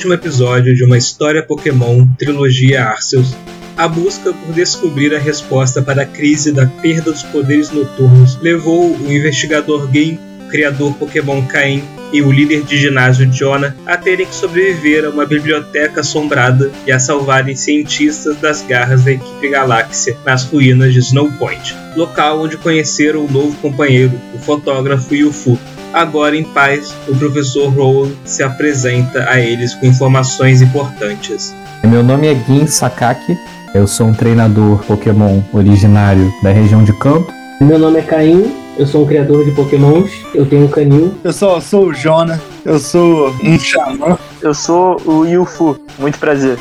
último 0.00 0.14
episódio 0.14 0.74
de 0.74 0.82
uma 0.82 0.96
história 0.96 1.42
Pokémon 1.42 2.06
trilogia 2.18 2.86
Arceus, 2.86 3.36
a 3.76 3.86
busca 3.86 4.32
por 4.32 4.54
descobrir 4.54 5.14
a 5.14 5.18
resposta 5.18 5.82
para 5.82 6.04
a 6.04 6.06
crise 6.06 6.52
da 6.52 6.66
perda 6.66 7.12
dos 7.12 7.22
poderes 7.24 7.70
noturnos 7.70 8.40
levou 8.40 8.96
o 8.96 9.12
investigador 9.12 9.86
Game, 9.88 10.18
o 10.46 10.48
criador 10.48 10.94
Pokémon 10.94 11.42
Caim 11.42 11.84
e 12.14 12.22
o 12.22 12.32
líder 12.32 12.62
de 12.62 12.78
ginásio 12.78 13.26
Jonah 13.26 13.76
a 13.84 13.94
terem 13.94 14.24
que 14.24 14.34
sobreviver 14.34 15.04
a 15.04 15.10
uma 15.10 15.26
biblioteca 15.26 16.00
assombrada 16.00 16.72
e 16.86 16.92
a 16.92 16.98
salvarem 16.98 17.54
cientistas 17.54 18.38
das 18.38 18.62
garras 18.62 19.04
da 19.04 19.12
equipe 19.12 19.50
Galáxia 19.50 20.16
nas 20.24 20.44
ruínas 20.44 20.94
de 20.94 21.00
Snow 21.00 21.30
Point, 21.32 21.76
local 21.94 22.40
onde 22.40 22.56
conheceram 22.56 23.26
um 23.26 23.30
novo 23.30 23.54
companheiro, 23.58 24.18
o 24.34 24.38
fotógrafo 24.38 25.14
Yufu. 25.14 25.58
Agora 25.92 26.36
em 26.36 26.44
paz, 26.44 26.94
o 27.08 27.16
professor 27.16 27.68
Rowan 27.68 28.10
se 28.24 28.44
apresenta 28.44 29.28
a 29.28 29.40
eles 29.40 29.74
com 29.74 29.86
informações 29.86 30.62
importantes. 30.62 31.52
Meu 31.82 32.02
nome 32.02 32.28
é 32.28 32.34
Gin 32.46 32.66
Sakaki, 32.66 33.36
eu 33.74 33.88
sou 33.88 34.06
um 34.06 34.14
treinador 34.14 34.84
Pokémon 34.84 35.42
originário 35.52 36.32
da 36.44 36.50
região 36.50 36.84
de 36.84 36.92
Kanto. 36.92 37.32
Meu 37.60 37.78
nome 37.78 37.98
é 37.98 38.02
Caim, 38.02 38.54
eu 38.78 38.86
sou 38.86 39.02
um 39.02 39.06
criador 39.06 39.44
de 39.44 39.50
Pokémons, 39.50 40.10
eu 40.32 40.46
tenho 40.46 40.66
um 40.66 40.68
canil. 40.68 41.12
Pessoal, 41.24 41.56
eu 41.56 41.60
sou 41.60 41.86
o 41.86 41.94
Jona, 41.94 42.40
eu 42.64 42.78
sou 42.78 43.34
um 43.42 43.58
xamã. 43.58 44.16
Eu 44.40 44.54
sou 44.54 45.00
o 45.04 45.26
Yufu, 45.26 45.76
muito 45.98 46.18
prazer. 46.20 46.56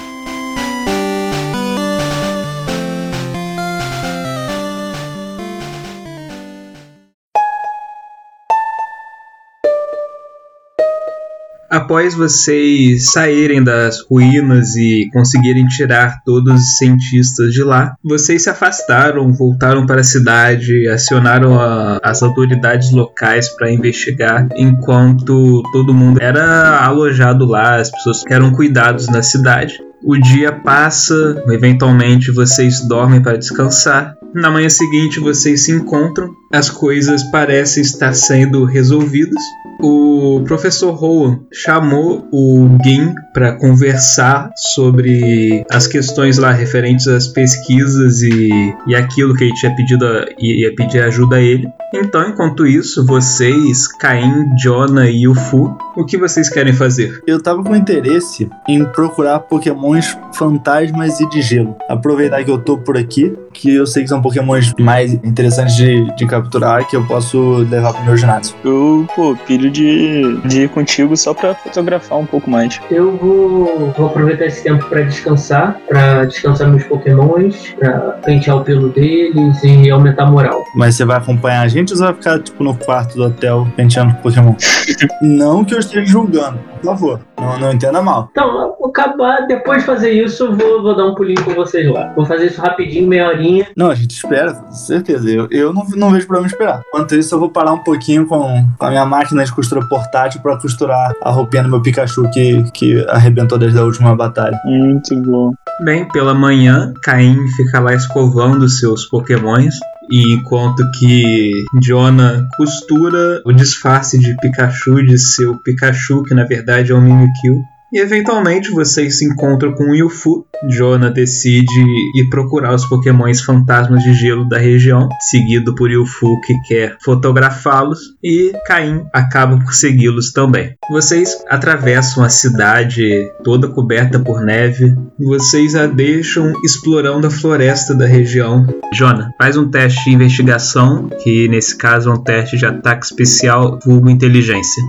Após 11.70 12.16
vocês 12.16 13.12
saírem 13.12 13.64
das 13.64 14.02
ruínas 14.02 14.76
e 14.76 15.08
conseguirem 15.14 15.68
tirar 15.68 16.24
todos 16.26 16.54
os 16.60 16.78
cientistas 16.78 17.54
de 17.54 17.64
lá, 17.64 17.94
vocês 18.04 18.44
se 18.44 18.50
afastaram, 18.50 19.32
voltaram 19.32 19.86
para 19.86 20.02
a 20.02 20.04
cidade, 20.04 20.88
acionaram 20.88 21.60
a, 21.60 22.00
as 22.04 22.24
autoridades 22.24 22.92
locais 22.92 23.50
para 23.50 23.72
investigar, 23.72 24.48
enquanto 24.56 25.62
todo 25.72 25.94
mundo 25.94 26.20
era 26.20 26.84
alojado 26.84 27.46
lá, 27.46 27.76
as 27.76 27.92
pessoas 27.92 28.24
eram 28.28 28.52
cuidados 28.52 29.08
na 29.08 29.22
cidade. 29.22 29.80
O 30.04 30.18
dia 30.18 30.52
passa, 30.52 31.44
eventualmente 31.50 32.32
vocês 32.32 32.82
dormem 32.88 33.22
para 33.22 33.38
descansar. 33.38 34.16
Na 34.34 34.50
manhã 34.50 34.70
seguinte 34.70 35.20
vocês 35.20 35.66
se 35.66 35.72
encontram, 35.72 36.34
as 36.52 36.70
coisas 36.70 37.22
parecem 37.32 37.84
estar 37.84 38.14
sendo 38.14 38.64
resolvidas. 38.64 39.42
O 39.82 40.44
professor 40.46 40.92
Rowan 40.92 41.40
chamou 41.54 42.28
o 42.34 42.68
Gin 42.84 43.14
para 43.34 43.54
conversar 43.58 44.52
sobre 44.56 45.64
as 45.72 45.88
questões 45.88 46.38
lá 46.38 46.52
referentes 46.52 47.08
às 47.08 47.28
pesquisas 47.28 48.22
e, 48.22 48.76
e 48.88 48.96
aquilo 48.96 49.34
que 49.36 49.46
ele 49.46 49.54
tinha 49.54 49.74
pedido 49.76 50.06
a, 50.06 50.26
ia 50.38 50.76
pedir 50.76 51.02
ajuda 51.02 51.38
a 51.38 51.42
ele. 51.42 51.68
Então, 51.94 52.28
enquanto 52.28 52.68
isso, 52.68 53.06
vocês, 53.06 53.88
Caim, 53.88 54.46
Jonah 54.62 55.10
e 55.10 55.24
Yufu, 55.24 55.76
o 55.96 56.06
que 56.06 56.18
vocês 56.18 56.50
querem 56.50 56.74
fazer? 56.74 57.22
Eu 57.26 57.42
tava 57.42 57.64
com 57.64 57.76
interesse 57.76 58.50
em 58.68 58.84
procurar 58.86 59.40
pokémons 59.40 60.18
fantasmas 60.34 61.20
e 61.20 61.30
de 61.30 61.42
gelo. 61.42 61.76
Aproveitar 61.88 62.44
que 62.44 62.52
eu 62.52 62.60
tô 62.60 62.78
por 62.78 62.98
aqui, 62.98 63.34
que 63.60 63.76
eu 63.76 63.86
sei 63.86 64.04
que 64.04 64.10
são 64.10 64.22
pokémons 64.22 64.74
mais 64.80 65.14
interessantes 65.14 65.76
de, 65.76 66.04
de 66.16 66.26
capturar, 66.26 66.88
que 66.88 66.96
eu 66.96 67.06
posso 67.06 67.58
levar 67.70 67.94
pro 67.94 68.04
meu 68.04 68.18
ginásio. 68.18 68.56
Eu, 68.64 69.06
pô, 69.16 69.36
pilho 69.46 69.70
de, 69.70 70.38
de 70.46 70.64
ir 70.64 70.70
contigo 70.70 71.16
só 71.18 71.34
pra 71.34 71.54
fotografar 71.54 72.18
um 72.18 72.26
pouco 72.26 72.50
mais. 72.50 72.80
Eu 72.90 73.18
vou, 73.18 73.94
vou 73.98 74.08
aproveitar 74.08 74.46
esse 74.46 74.64
tempo 74.64 74.86
pra 74.86 75.02
descansar, 75.02 75.78
pra 75.88 76.26
descansar 76.26 76.70
meus 76.70 76.84
Pokémons, 76.86 77.76
pra 77.78 78.00
pentear 78.24 78.58
o 78.58 78.64
pelo 78.64 78.90
deles 78.90 79.64
e 79.64 79.90
aumentar 79.90 80.24
a 80.24 80.32
moral. 80.32 80.64
Mas 80.76 80.96
você 80.96 81.06
vai 81.06 81.18
acompanhar 81.18 81.62
a 81.62 81.68
gente 81.68 81.92
ou 81.92 81.98
você 81.98 82.04
vai 82.04 82.14
ficar, 82.14 82.40
tipo, 82.40 82.64
no 82.64 82.76
quarto 82.76 83.16
do 83.16 83.24
hotel 83.26 83.68
penteando 83.76 84.16
Pokémon? 84.16 84.56
não 85.22 85.66
que 85.66 85.74
eu 85.74 85.80
esteja 85.80 86.06
julgando, 86.06 86.60
por 86.82 86.86
favor. 86.86 87.20
Não, 87.38 87.60
não 87.60 87.74
entenda 87.74 88.02
mal. 88.02 88.30
Então, 88.32 88.76
acabar, 88.90 89.48
depois 89.48 89.80
de 89.80 89.86
fazer 89.86 90.12
isso, 90.12 90.46
eu 90.46 90.56
vou, 90.56 90.82
vou 90.82 90.96
dar 90.96 91.06
um 91.06 91.16
pulinho 91.16 91.44
com 91.44 91.54
vocês 91.54 91.90
lá. 91.90 92.12
Vou 92.16 92.26
fazer 92.26 92.48
isso 92.48 92.62
rapidinho, 92.62 93.08
meia 93.08 93.28
horinha. 93.28 93.49
Não, 93.76 93.90
a 93.90 93.96
gente 93.96 94.12
espera, 94.12 94.54
com 94.54 94.72
certeza. 94.72 95.30
Eu, 95.30 95.48
eu 95.52 95.74
não, 95.74 95.86
não 95.96 96.12
vejo 96.12 96.28
problema 96.28 96.48
em 96.48 96.52
esperar. 96.52 96.82
Enquanto 96.88 97.16
isso, 97.16 97.34
eu 97.34 97.40
vou 97.40 97.50
parar 97.50 97.74
um 97.74 97.84
pouquinho 97.84 98.26
com, 98.26 98.68
com 98.78 98.86
a 98.86 98.90
minha 98.90 99.06
máquina 99.06 99.44
de 99.44 99.52
costura 99.52 99.86
portátil 99.88 100.42
pra 100.42 100.58
costurar 100.58 101.14
a 101.22 101.32
roupinha 101.32 101.64
do 101.64 101.70
meu 101.70 101.82
Pikachu 101.82 102.30
que, 102.30 102.64
que 102.72 103.06
arrebentou 103.10 103.58
desde 103.58 103.80
a 103.80 103.84
última 103.84 104.16
batalha. 104.16 104.60
Muito 104.66 105.16
bom. 105.22 105.52
Bem, 105.82 106.08
pela 106.10 106.34
manhã, 106.34 106.94
Caim 107.04 107.38
fica 107.56 107.80
lá 107.80 107.94
escovando 107.94 108.68
seus 108.68 109.06
pokémons. 109.06 109.76
E 110.12 110.34
enquanto 110.34 110.84
que 110.98 111.52
Jonah 111.84 112.48
costura 112.58 113.42
o 113.46 113.54
disfarce 113.54 114.18
de 114.18 114.36
Pikachu 114.38 115.06
de 115.06 115.20
seu 115.20 115.56
Pikachu, 115.58 116.24
que 116.24 116.34
na 116.34 116.46
verdade 116.46 116.92
é 116.92 116.96
um 116.96 117.02
Mimikyu. 117.02 117.62
E 117.92 118.00
eventualmente 118.00 118.70
vocês 118.70 119.18
se 119.18 119.26
encontram 119.26 119.74
com 119.74 119.86
o 119.86 119.96
Yufu. 119.96 120.46
Jonah 120.70 121.10
decide 121.10 121.80
ir 122.16 122.30
procurar 122.30 122.76
os 122.76 122.86
pokémons 122.86 123.42
fantasmas 123.42 124.04
de 124.04 124.14
gelo 124.14 124.48
da 124.48 124.58
região, 124.58 125.10
seguido 125.32 125.74
por 125.74 125.90
Yufu 125.90 126.40
que 126.42 126.54
quer 126.68 126.98
fotografá-los, 127.04 128.00
e 128.24 128.54
Caim 128.66 129.06
acaba 129.14 129.58
por 129.58 129.74
segui-los 129.74 130.32
também. 130.32 130.76
Vocês 130.92 131.44
atravessam 131.50 132.24
a 132.24 132.30
cidade 132.30 133.32
toda 133.44 133.70
coberta 133.70 134.20
por 134.20 134.42
neve, 134.42 134.96
vocês 135.18 135.76
a 135.76 135.88
deixam 135.88 136.54
explorando 136.64 137.28
a 137.28 137.32
floresta 137.32 137.96
da 137.96 138.06
região. 138.06 138.68
Jonah, 138.94 139.32
faz 139.38 139.56
um 139.58 139.70
teste 139.70 140.04
de 140.04 140.16
investigação, 140.16 141.08
que 141.24 141.48
nesse 141.48 141.76
caso 141.76 142.10
é 142.10 142.14
um 142.14 142.24
teste 142.24 142.58
de 142.58 142.66
ataque 142.66 143.06
especial 143.06 143.80
vulgo 143.84 144.10
inteligência. 144.10 144.84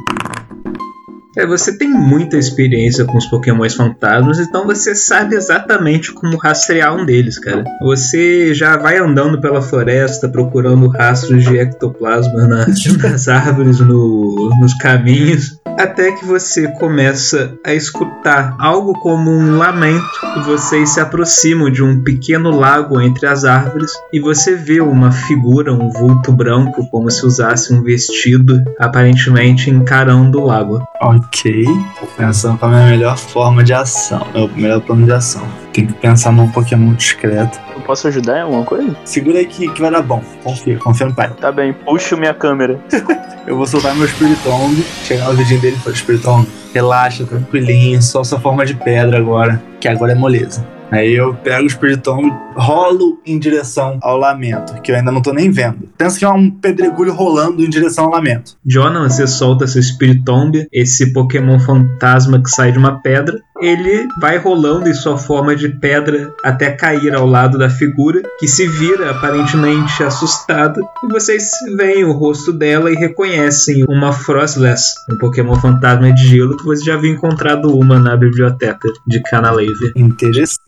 É, 1.37 1.47
você 1.47 1.77
tem 1.79 1.89
muita 1.89 2.37
experiência 2.37 3.05
com 3.05 3.17
os 3.17 3.27
pokémons 3.27 3.75
fantasmas, 3.75 4.41
então 4.41 4.67
você 4.67 4.97
sabe 4.97 5.37
exatamente 5.37 6.13
como 6.13 6.37
rastrear 6.37 6.95
um 6.97 7.07
deles, 7.07 7.39
cara. 7.39 7.63
Você 7.83 8.53
já 8.53 8.77
vai 8.77 8.99
andando 8.99 9.41
pela 9.41 9.63
floresta 9.63 10.29
procurando 10.29 10.89
rastros 10.89 11.45
de 11.45 11.57
ectoplasma 11.57 12.49
na- 12.49 12.67
nas 13.09 13.29
árvores, 13.29 13.79
no- 13.79 14.51
nos 14.61 14.75
caminhos, 14.75 15.57
até 15.79 16.11
que 16.13 16.25
você 16.25 16.67
começa 16.79 17.55
a 17.65 17.73
escutar 17.73 18.57
algo 18.59 18.93
como 18.95 19.31
um 19.31 19.57
lamento 19.57 20.05
e 20.37 20.41
vocês 20.43 20.91
se 20.91 21.01
aproximam 21.01 21.71
de 21.71 21.83
um 21.83 22.03
pequeno 22.03 22.51
lago 22.51 23.01
entre 23.01 23.27
as 23.29 23.45
árvores 23.45 23.93
e 24.13 24.19
você 24.21 24.57
vê 24.57 24.81
uma 24.81 25.13
figura, 25.13 25.73
um 25.73 25.91
vulto 25.91 26.33
branco, 26.33 26.87
como 26.91 27.09
se 27.09 27.25
usasse 27.25 27.73
um 27.73 27.83
vestido, 27.85 28.61
aparentemente 28.81 29.71
encarando 29.71 30.41
o 30.41 30.45
lago. 30.45 30.83
Ok. 31.27 31.65
Tô 31.99 32.07
pensando 32.17 32.59
qual 32.59 32.73
é 32.73 32.75
a 32.75 32.79
minha 32.79 32.91
melhor 32.91 33.17
forma 33.17 33.63
de 33.63 33.75
ação. 33.75 34.27
Meu 34.33 34.49
melhor 34.49 34.81
plano 34.81 35.05
de 35.05 35.13
ação. 35.13 35.47
Tem 35.73 35.87
que 35.87 35.93
pensar 35.93 36.33
num 36.33 36.51
Pokémon 36.51 36.95
discreto. 36.95 37.61
Eu 37.75 37.81
posso 37.83 38.09
ajudar 38.09 38.39
em 38.39 38.43
alguma 38.43 38.65
coisa? 38.65 38.97
Segura 39.05 39.39
aí 39.39 39.47
que, 39.47 39.69
que 39.69 39.81
vai 39.81 39.91
dar 39.91 40.03
bom. 40.03 40.23
Confia, 40.43 40.79
confia 40.79 41.07
no 41.07 41.15
pai. 41.15 41.31
Tá 41.41 41.53
bem, 41.53 41.73
puxo 41.73 42.17
minha 42.17 42.35
câmera. 42.35 42.81
Eu 43.47 43.57
vou 43.57 43.67
soltar 43.67 43.95
meu 43.95 44.07
Spiritomb, 44.07 44.81
chegar 45.03 45.29
no 45.29 45.35
vidinho 45.35 45.61
dele 45.61 45.77
e 45.77 45.81
falar, 45.81 45.97
Spiritomb, 45.97 46.47
relaxa, 46.75 47.25
tranquilinho, 47.25 48.01
só 48.01 48.23
sua 48.23 48.39
forma 48.39 48.65
de 48.65 48.75
pedra 48.75 49.19
agora, 49.19 49.61
que 49.81 49.89
agora 49.89 50.13
é 50.13 50.15
moleza. 50.15 50.65
Aí 50.91 51.15
eu 51.15 51.35
pego 51.35 51.67
o 51.67 51.71
Spiritomb, 51.71 52.33
rolo 52.57 53.21
em 53.25 53.39
direção 53.39 53.99
ao 54.03 54.17
lamento, 54.17 54.81
que 54.83 54.91
eu 54.91 54.97
ainda 54.97 55.13
não 55.13 55.23
tô 55.23 55.33
nem 55.33 55.51
vendo. 55.51 55.89
Pensa 55.97 56.19
que 56.19 56.25
é 56.25 56.29
um 56.29 56.51
pedregulho 56.51 57.13
rolando 57.13 57.63
em 57.63 57.71
direção 57.71 58.07
ao 58.07 58.11
lamento. 58.11 58.57
Jonah, 58.65 59.09
você 59.09 59.27
solta 59.27 59.67
seu 59.67 59.83
Spiritomb, 59.83 60.67
esse 60.73 61.13
Pokémon 61.13 61.61
fantasma 61.61 62.43
que 62.43 62.51
sai 62.51 62.73
de 62.73 62.79
uma 62.79 63.01
pedra. 63.01 63.39
Ele 63.61 64.09
vai 64.19 64.39
rolando 64.39 64.89
em 64.89 64.95
sua 64.95 65.19
forma 65.19 65.55
de 65.55 65.69
pedra 65.69 66.35
até 66.43 66.71
cair 66.71 67.15
ao 67.15 67.27
lado 67.27 67.59
da 67.59 67.69
figura, 67.69 68.23
que 68.39 68.49
se 68.49 68.67
vira 68.67 69.11
aparentemente 69.11 70.03
assustada. 70.03 70.81
E 71.05 71.09
vocês 71.09 71.51
veem 71.77 72.05
o 72.05 72.13
rosto 72.13 72.53
dela 72.53 72.91
e 72.91 72.95
reconhecem 72.95 73.85
uma 73.87 74.13
Frostless, 74.13 74.83
um 75.11 75.19
Pokémon 75.19 75.55
fantasma 75.57 76.13
de 76.13 76.27
gelo 76.27 76.57
que 76.57 76.65
você 76.65 76.85
já 76.85 76.95
havia 76.95 77.11
encontrado 77.11 77.77
uma 77.77 77.99
na 77.99 78.17
biblioteca 78.17 78.89
de 79.07 79.21
Canalave. 79.25 79.93
Interessante, 79.95 80.59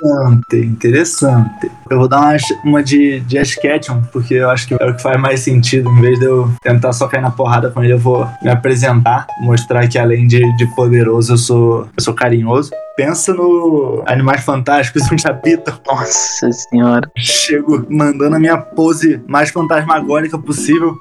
interessante. 0.55 1.70
Eu 1.91 1.99
vou 1.99 2.09
dar 2.09 2.20
uma, 2.20 2.37
uma 2.64 2.82
de, 2.82 3.20
de 3.20 3.38
Ash 3.38 3.55
Ketchum, 3.55 4.03
porque 4.12 4.35
eu 4.35 4.50
acho 4.50 4.67
que 4.67 4.75
é 4.75 4.87
o 4.87 4.94
que 4.94 5.03
faz 5.03 5.20
mais 5.20 5.41
sentido. 5.41 5.91
Em 5.91 6.00
vez 6.00 6.19
de 6.19 6.25
eu 6.25 6.50
tentar 6.62 6.93
só 6.93 7.06
cair 7.06 7.20
na 7.20 7.31
porrada 7.31 7.70
com 7.70 7.82
ele, 7.82 7.93
eu 7.93 7.99
vou 7.99 8.26
me 8.43 8.50
apresentar, 8.50 9.26
mostrar 9.41 9.87
que 9.88 9.99
além 9.99 10.26
de, 10.26 10.41
de 10.56 10.67
poderoso, 10.75 11.35
eu 11.35 11.38
sou, 11.38 11.88
eu 11.97 12.03
sou 12.03 12.14
carinhoso. 12.14 12.70
Pensa 12.97 13.32
no 13.32 14.03
Animais 14.06 14.44
Fantásticos, 14.44 15.03
um 15.12 15.19
chapita. 15.19 15.79
Nossa 15.87 16.50
senhora. 16.53 17.11
Chego 17.17 17.87
mandando 17.88 18.37
a 18.37 18.38
minha 18.38 18.59
pose 18.59 19.23
mais 19.26 19.50
fantasmagórica 19.50 20.38
possível. 20.38 20.99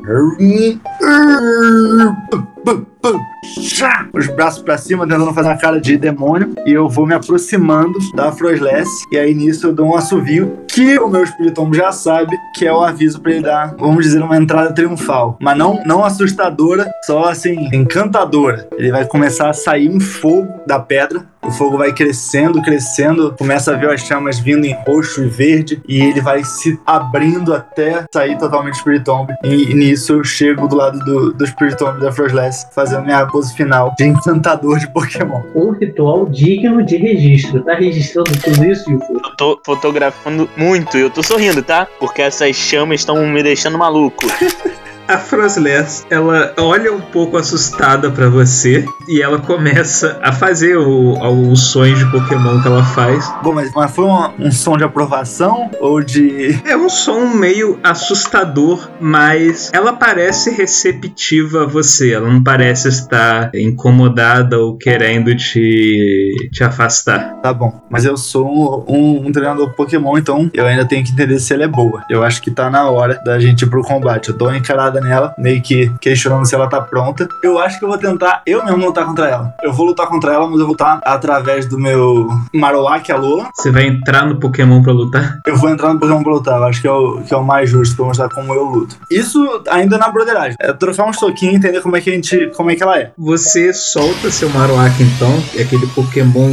Os 4.14 4.28
braços 4.28 4.62
pra 4.62 4.78
cima, 4.78 5.08
tentando 5.08 5.34
fazer 5.34 5.50
uma 5.50 5.58
cara 5.58 5.80
de 5.80 5.98
demônio. 5.98 6.54
E 6.66 6.72
eu 6.72 6.88
vou 6.88 7.06
me 7.06 7.14
aproximando 7.14 7.98
da 8.14 8.32
Frostless. 8.32 8.90
E 9.12 9.18
aí 9.18 9.34
nisso 9.34 9.68
eu 9.68 9.74
dou 9.74 9.88
um 9.88 9.96
assovio 9.96 10.60
que 10.68 10.98
o 11.00 11.08
meu 11.08 11.24
espiritombo 11.24 11.74
já 11.74 11.92
sabe 11.92 12.38
que 12.56 12.66
é 12.66 12.74
o 12.74 12.82
aviso 12.82 13.20
pra 13.20 13.32
ele 13.32 13.42
dar, 13.42 13.76
vamos 13.78 14.06
dizer, 14.06 14.22
uma 14.22 14.38
entrada 14.38 14.74
triunfal. 14.74 15.38
Mas 15.42 15.58
não, 15.58 15.82
não 15.86 16.04
assustadora, 16.04 16.90
só 17.06 17.26
assim, 17.26 17.70
encantadora. 17.74 18.68
Ele 18.78 18.92
vai 18.92 19.06
começar 19.06 19.50
a 19.50 19.54
sair 19.54 19.90
um 19.90 20.00
fogo 20.00 20.48
da 20.66 20.80
pedra. 20.80 21.26
O 21.44 21.50
fogo 21.52 21.76
vai 21.76 21.92
crescendo, 21.92 22.62
crescendo, 22.62 23.36
começa 23.38 23.74
a 23.74 23.76
ver 23.76 23.90
as 23.90 24.02
chamas 24.02 24.38
vindo 24.38 24.64
em 24.64 24.78
roxo 24.86 25.24
e 25.24 25.28
verde, 25.28 25.82
e 25.88 26.00
ele 26.00 26.22
vai 26.22 26.44
se 26.44 26.80
abrindo 26.86 27.52
até 27.52 28.06
sair 28.14 28.38
totalmente 28.38 28.78
Spiritomb. 28.78 29.34
E, 29.44 29.72
e 29.72 29.74
nisso 29.74 30.14
eu 30.14 30.24
chego 30.24 30.68
do 30.68 30.76
lado 30.76 31.00
do, 31.00 31.34
do 31.34 31.48
Spiritomb 31.48 32.00
da 32.00 32.12
Frostless, 32.12 32.68
fazendo 32.76 33.06
minha 33.06 33.26
pose 33.32 33.54
final 33.56 33.94
de 33.98 34.06
encantador 34.06 34.80
de 34.80 34.88
Pokémon. 34.88 35.42
Um 35.56 35.72
ritual 35.72 36.26
digno 36.28 36.84
de 36.84 36.98
registro. 36.98 37.64
Tá 37.64 37.76
registrando 37.76 38.32
tudo 38.40 38.66
isso, 38.66 38.92
Yufu? 38.92 39.14
Eu 39.14 39.36
tô 39.38 39.60
fotografando 39.66 40.50
muito 40.58 40.98
e 40.98 41.02
eu 41.02 41.10
tô 41.10 41.24
sorrindo, 41.24 41.64
tá? 41.64 41.88
Porque 42.00 42.22
essas 42.22 42.56
chamas 42.56 43.02
estão 43.02 43.26
me 43.28 43.42
deixando 43.42 43.78
maluco. 43.78 44.26
A 45.12 45.18
Frostless, 45.18 46.06
ela 46.10 46.54
olha 46.58 46.94
um 46.94 47.02
pouco 47.02 47.36
assustada 47.36 48.10
pra 48.10 48.30
você 48.30 48.86
e 49.10 49.22
ela 49.22 49.40
começa 49.40 50.18
a 50.24 50.32
fazer 50.32 50.78
o- 50.78 51.52
os 51.52 51.64
sons 51.72 52.00
de 52.00 52.06
Pokémon 52.10 52.62
que 52.62 52.68
ela 52.70 52.82
faz. 52.86 53.30
Bom, 53.44 53.52
mas, 53.54 53.70
mas 53.76 53.92
foi 53.92 54.06
um, 54.06 54.30
um 54.48 54.52
som 54.52 54.78
de 54.78 54.86
aprovação 54.86 55.70
ou 55.82 56.02
de. 56.02 56.58
É 56.66 56.78
um 56.78 56.88
som 56.88 57.26
meio 57.36 57.78
assustador, 57.84 58.90
mas 59.02 59.70
ela 59.74 59.92
parece 59.92 60.50
receptiva 60.52 61.64
a 61.64 61.68
você. 61.68 62.14
Ela 62.14 62.30
não 62.30 62.42
parece 62.42 62.88
estar 62.88 63.52
incomodada 63.54 64.58
ou 64.60 64.78
querendo 64.78 65.36
te, 65.36 66.50
te 66.54 66.64
afastar. 66.64 67.34
Tá 67.42 67.54
bom, 67.54 67.82
mas 67.90 68.06
eu 68.06 68.16
sou 68.16 68.86
um, 68.88 69.28
um 69.28 69.32
treinador 69.32 69.74
Pokémon, 69.74 70.18
então 70.18 70.50
eu 70.54 70.66
ainda 70.66 70.86
tenho 70.86 71.04
que 71.04 71.12
entender 71.12 71.38
se 71.40 71.54
ela 71.54 71.64
é 71.64 71.68
boa. 71.68 72.02
Eu 72.10 72.24
acho 72.24 72.42
que 72.42 72.50
tá 72.50 72.70
na 72.70 72.90
hora 72.90 73.20
da 73.26 73.38
gente 73.40 73.64
ir 73.64 73.70
pro 73.70 73.82
combate. 73.82 74.30
Eu 74.30 74.38
dou 74.38 74.48
uma 74.48 74.58
encarada 74.58 75.01
nela, 75.02 75.34
meio 75.38 75.62
que 75.62 75.92
questionando 76.00 76.46
se 76.46 76.56
ela 76.56 76.68
tá 76.68 76.82
pronta. 76.82 77.28
Eu 77.44 77.60
acho 77.60 77.80
que 77.80 77.86
eu 77.86 77.90
vou 77.90 77.98
tentar 77.98 78.42
eu 78.46 78.64
mesmo 78.64 78.86
lutar 78.86 79.06
contra 79.06 79.28
ela. 79.28 79.54
Eu 79.62 79.74
vou 79.74 79.86
lutar 79.86 80.08
contra 80.08 80.34
ela, 80.34 80.48
mas 80.48 80.60
eu 80.60 80.66
vou 80.66 80.70
lutar 80.70 81.00
através 81.04 81.66
do 81.66 81.80
meu 81.80 82.28
Marowak, 82.54 83.12
a 83.12 83.18
Lola. 83.18 83.50
Você 83.54 83.72
vai 83.72 83.88
entrar 83.88 84.26
no 84.26 84.40
Pokémon 84.40 84.82
pra 84.82 84.94
lutar? 84.94 85.40
Eu 85.46 85.58
vou 85.58 85.70
entrar 85.70 85.94
no 85.94 86.00
Pokémon 86.00 86.24
pra 86.24 86.34
lutar. 86.34 86.58
Eu 86.60 86.64
acho 86.66 86.82
que 86.82 86.88
é 86.88 86.92
o, 86.92 87.22
que 87.22 87.34
é 87.34 87.38
o 87.38 87.44
mais 87.44 87.70
justo 87.70 87.96
pra 87.96 88.06
mostrar 88.06 88.30
como 88.30 88.54
eu 88.54 88.64
luto. 88.64 88.96
Isso 89.10 89.64
ainda 89.70 89.98
na 89.98 90.10
broderagem. 90.10 90.56
É 90.60 90.74
trocar 90.74 91.06
um 91.06 91.14
soquinho 91.14 91.54
e 91.54 91.56
entender 91.56 91.82
como 91.82 91.96
é 91.98 92.02
que 92.02 92.10
a 92.10 92.14
gente. 92.14 92.48
como 92.56 92.72
é 92.72 92.76
que 92.76 92.84
ela 92.84 92.98
é. 92.98 93.12
Você 93.18 93.74
solta 93.74 94.32
seu 94.32 94.50
Marowak 94.50 95.02
então, 95.02 95.32
é 95.56 95.64
aquele 95.64 95.88
Pokémon 95.88 96.50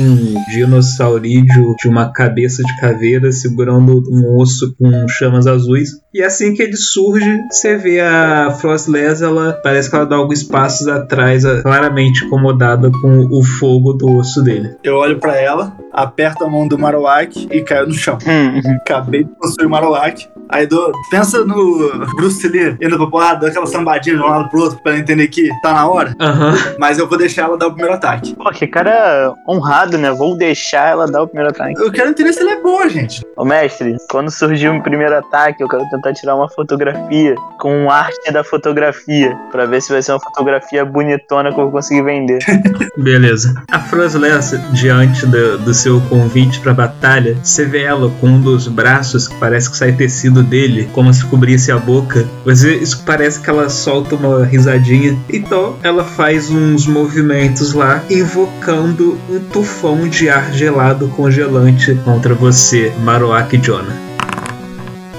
dinossaurídeo 0.50 1.75
de 1.81 1.89
uma 1.89 2.12
cabeça 2.12 2.62
de 2.62 2.81
caveira 2.81 3.31
segurando 3.33 4.03
um 4.11 4.37
osso 4.39 4.75
com 4.77 5.06
chamas 5.09 5.47
azuis. 5.47 5.91
E 6.13 6.23
assim 6.23 6.55
que 6.55 6.63
ele 6.63 6.77
surge, 6.77 7.39
você 7.51 7.77
vê 7.77 8.01
a 8.01 8.51
Frostless, 8.61 9.23
ela 9.23 9.53
parece 9.63 9.91
que 9.91 9.97
ela 9.97 10.07
dá 10.07 10.17
alguns 10.17 10.43
passos 10.43 10.89
atrás, 10.89 11.45
claramente 11.63 12.25
incomodada 12.25 12.91
com 12.91 13.27
o 13.31 13.43
fogo 13.45 13.93
do 13.93 14.17
osso 14.17 14.43
dele. 14.43 14.75
Eu 14.83 14.95
olho 14.97 15.19
pra 15.19 15.37
ela, 15.37 15.77
aperto 15.93 16.45
a 16.45 16.49
mão 16.49 16.67
do 16.67 16.79
Marowak 16.79 17.47
e 17.51 17.61
caio 17.61 17.87
no 17.89 17.93
chão. 17.93 18.17
Hum, 18.27 18.61
Acabei 18.81 19.25
de 19.25 19.31
possuir 19.39 19.67
o 19.67 19.71
Marowak. 19.71 20.27
Aí 20.51 20.67
dou. 20.67 20.91
Pensa 21.11 21.45
no 21.45 22.07
Bruce 22.17 22.49
Lee 22.49 22.75
indo 22.81 22.97
pra 22.97 23.07
porrada, 23.07 23.41
dando 23.41 23.51
aquela 23.51 23.67
sambadinha 23.67 24.17
de 24.17 24.23
um 24.23 24.27
lado 24.27 24.49
pro 24.49 24.63
outro 24.63 24.79
pra 24.83 24.93
ela 24.93 25.01
entender 25.03 25.29
que 25.29 25.51
tá 25.61 25.75
na 25.75 25.87
hora. 25.87 26.15
Aham. 26.19 26.55
Mas 26.79 26.99
eu 26.99 27.07
vou 27.07 27.19
deixar 27.19 27.43
ela 27.43 27.59
dar 27.59 27.67
o 27.67 27.73
primeiro 27.73 27.95
ataque. 27.95 28.35
Pô, 28.35 28.51
que 28.51 28.67
cara 28.67 29.35
honrado, 29.47 29.99
né? 29.99 30.11
Vou 30.11 30.39
deixar 30.39 30.89
ela 30.89 31.07
dar 31.07 31.23
o 31.23 31.27
primeiro 31.27 31.51
ataque. 31.51 31.79
Eu 31.79 31.93
quero 31.93 32.09
entender 32.09 32.33
se 32.33 32.41
ela 32.41 32.53
é 32.53 32.63
boa, 32.63 32.89
gente. 32.89 33.21
Ô 33.38 33.44
mestre, 33.44 33.96
quando 34.11 34.32
surgir 34.32 34.69
o 34.69 34.82
primeiro 34.82 35.17
ataque, 35.17 35.62
eu 35.62 35.69
quero 35.69 35.88
tentar 35.90 36.12
tirar 36.12 36.35
uma 36.35 36.49
fotografia 36.49 37.37
com 37.61 37.88
arte 37.88 38.32
da 38.32 38.43
fotografia. 38.43 39.38
Pra 39.52 39.64
ver 39.64 39.81
se 39.81 39.93
vai 39.93 40.02
ser 40.02 40.11
uma 40.11 40.19
fotografia 40.19 40.85
bonitona 40.85 41.52
que 41.52 41.61
eu 41.61 41.62
vou 41.62 41.70
conseguir 41.70 42.02
vender. 42.02 42.40
Beleza. 42.99 43.55
A 43.70 43.79
Frostless, 43.79 44.58
diante 44.73 45.25
do, 45.25 45.56
do 45.58 45.73
seu 45.73 46.00
convite 46.08 46.58
pra 46.58 46.75
batalha, 46.75 47.37
você 47.40 47.64
vê 47.64 47.82
ela 47.82 48.11
com 48.20 48.26
um 48.26 48.40
dos 48.40 48.67
braços 48.67 49.29
que 49.29 49.37
parece 49.37 49.70
que 49.70 49.76
sai 49.76 49.93
tecido 49.93 50.43
dele, 50.43 50.90
como 50.93 51.14
se 51.14 51.25
cobrisse 51.25 51.70
a 51.70 51.79
boca. 51.79 52.26
Você, 52.44 52.75
isso 52.75 53.05
parece 53.06 53.40
que 53.40 53.49
ela 53.49 53.69
solta 53.69 54.17
uma 54.17 54.44
risadinha. 54.44 55.17
Então 55.32 55.76
ela 55.85 56.02
faz 56.02 56.50
uns 56.50 56.88
movimentos 56.88 57.73
lá, 57.73 58.02
invocando 58.11 59.17
um 59.31 59.38
tufão 59.38 60.08
de 60.08 60.29
ar 60.29 60.52
gelado 60.52 61.06
congelante 61.11 61.94
contra 62.05 62.35
você, 62.35 62.93
Marowak 63.29 63.59
Jonah. 63.59 64.09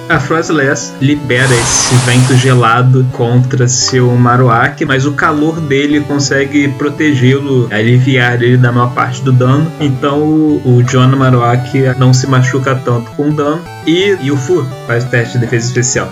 A 0.10 0.20
Frostless 0.20 0.94
libera 1.00 1.54
esse 1.54 1.94
vento 1.98 2.36
gelado 2.36 3.06
contra 3.12 3.68
seu 3.68 4.10
Marowak, 4.16 4.84
mas 4.84 5.06
o 5.06 5.14
calor 5.14 5.62
dele 5.62 6.02
consegue 6.02 6.68
protegê-lo, 6.70 7.68
aliviar 7.72 8.42
ele 8.42 8.58
da 8.58 8.72
maior 8.72 8.92
parte 8.96 9.22
do 9.22 9.32
dano. 9.32 9.72
Então 9.80 10.24
o, 10.24 10.78
o 10.78 10.84
John 10.84 11.10
Marowak 11.10 11.80
não 12.00 12.12
se 12.12 12.26
machuca 12.26 12.74
tanto 12.74 13.12
com 13.12 13.30
o 13.30 13.34
dano. 13.34 13.62
E 13.86 14.18
Yufu 14.24 14.66
faz 14.88 15.04
o 15.04 15.10
teste 15.10 15.34
de 15.34 15.46
defesa 15.46 15.68
especial. 15.68 16.12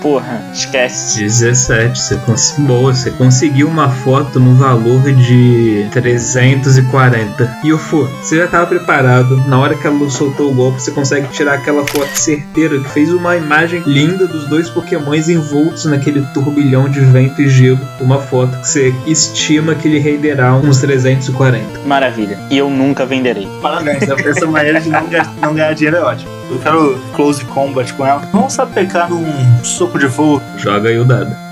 Porra, 0.00 0.42
esquece. 0.52 1.20
17, 1.20 1.98
você, 1.98 2.16
cons 2.18 2.54
Boa, 2.58 2.94
você 2.94 3.10
conseguiu 3.10 3.68
uma 3.68 3.90
foto 3.90 4.40
no 4.40 4.54
valor 4.54 5.00
de 5.02 5.86
340. 5.92 7.58
Yufu, 7.64 8.08
você 8.22 8.38
já 8.38 8.44
estava 8.46 8.66
preparado. 8.66 9.36
Na 9.46 9.58
hora 9.58 9.74
que 9.74 9.86
ela 9.86 10.10
soltou 10.10 10.50
o 10.50 10.54
golpe, 10.54 10.80
você 10.80 10.90
consegue 10.90 11.28
tirar 11.28 11.54
aquela 11.54 11.86
foto 11.86 12.08
certeira 12.14 12.78
que 12.80 12.88
fez 12.88 13.12
uma 13.12 13.36
imagem 13.36 13.82
linda 13.86 14.26
dos 14.26 14.48
dois 14.48 14.70
pokémons 14.70 15.28
envoltos 15.28 15.84
naquele 15.84 16.22
turbilhão 16.32 16.88
de 16.88 17.00
vento 17.00 17.42
e 17.42 17.48
gelo. 17.48 17.80
Uma 18.00 18.18
foto 18.18 18.58
que 18.60 18.68
você 18.68 18.94
estima 19.06 19.74
que 19.74 19.88
lhe 19.88 19.98
renderá 19.98 20.54
uns 20.54 20.80
340. 20.80 21.80
Maravilha. 21.86 22.38
E 22.50 22.56
eu 22.56 22.70
nunca 22.70 23.04
venderei. 23.04 23.48
Parabéns, 23.60 24.02
essa 24.02 24.46
maneira 24.46 24.80
de 24.80 24.88
não 24.88 25.06
ganhar, 25.06 25.34
não 25.40 25.54
ganhar 25.54 25.74
dinheiro 25.74 25.98
é 25.98 26.02
ótimo. 26.02 26.39
Eu 26.50 26.58
quero 26.58 26.98
close 27.14 27.44
combat 27.44 27.92
com 27.94 28.04
ela. 28.04 28.20
Vamos 28.32 28.52
sapecar 28.52 29.08
num 29.08 29.64
soco 29.64 29.98
de 29.98 30.08
fogo. 30.08 30.42
Joga 30.56 30.88
aí 30.88 30.98
o 30.98 31.04
dado. 31.04 31.49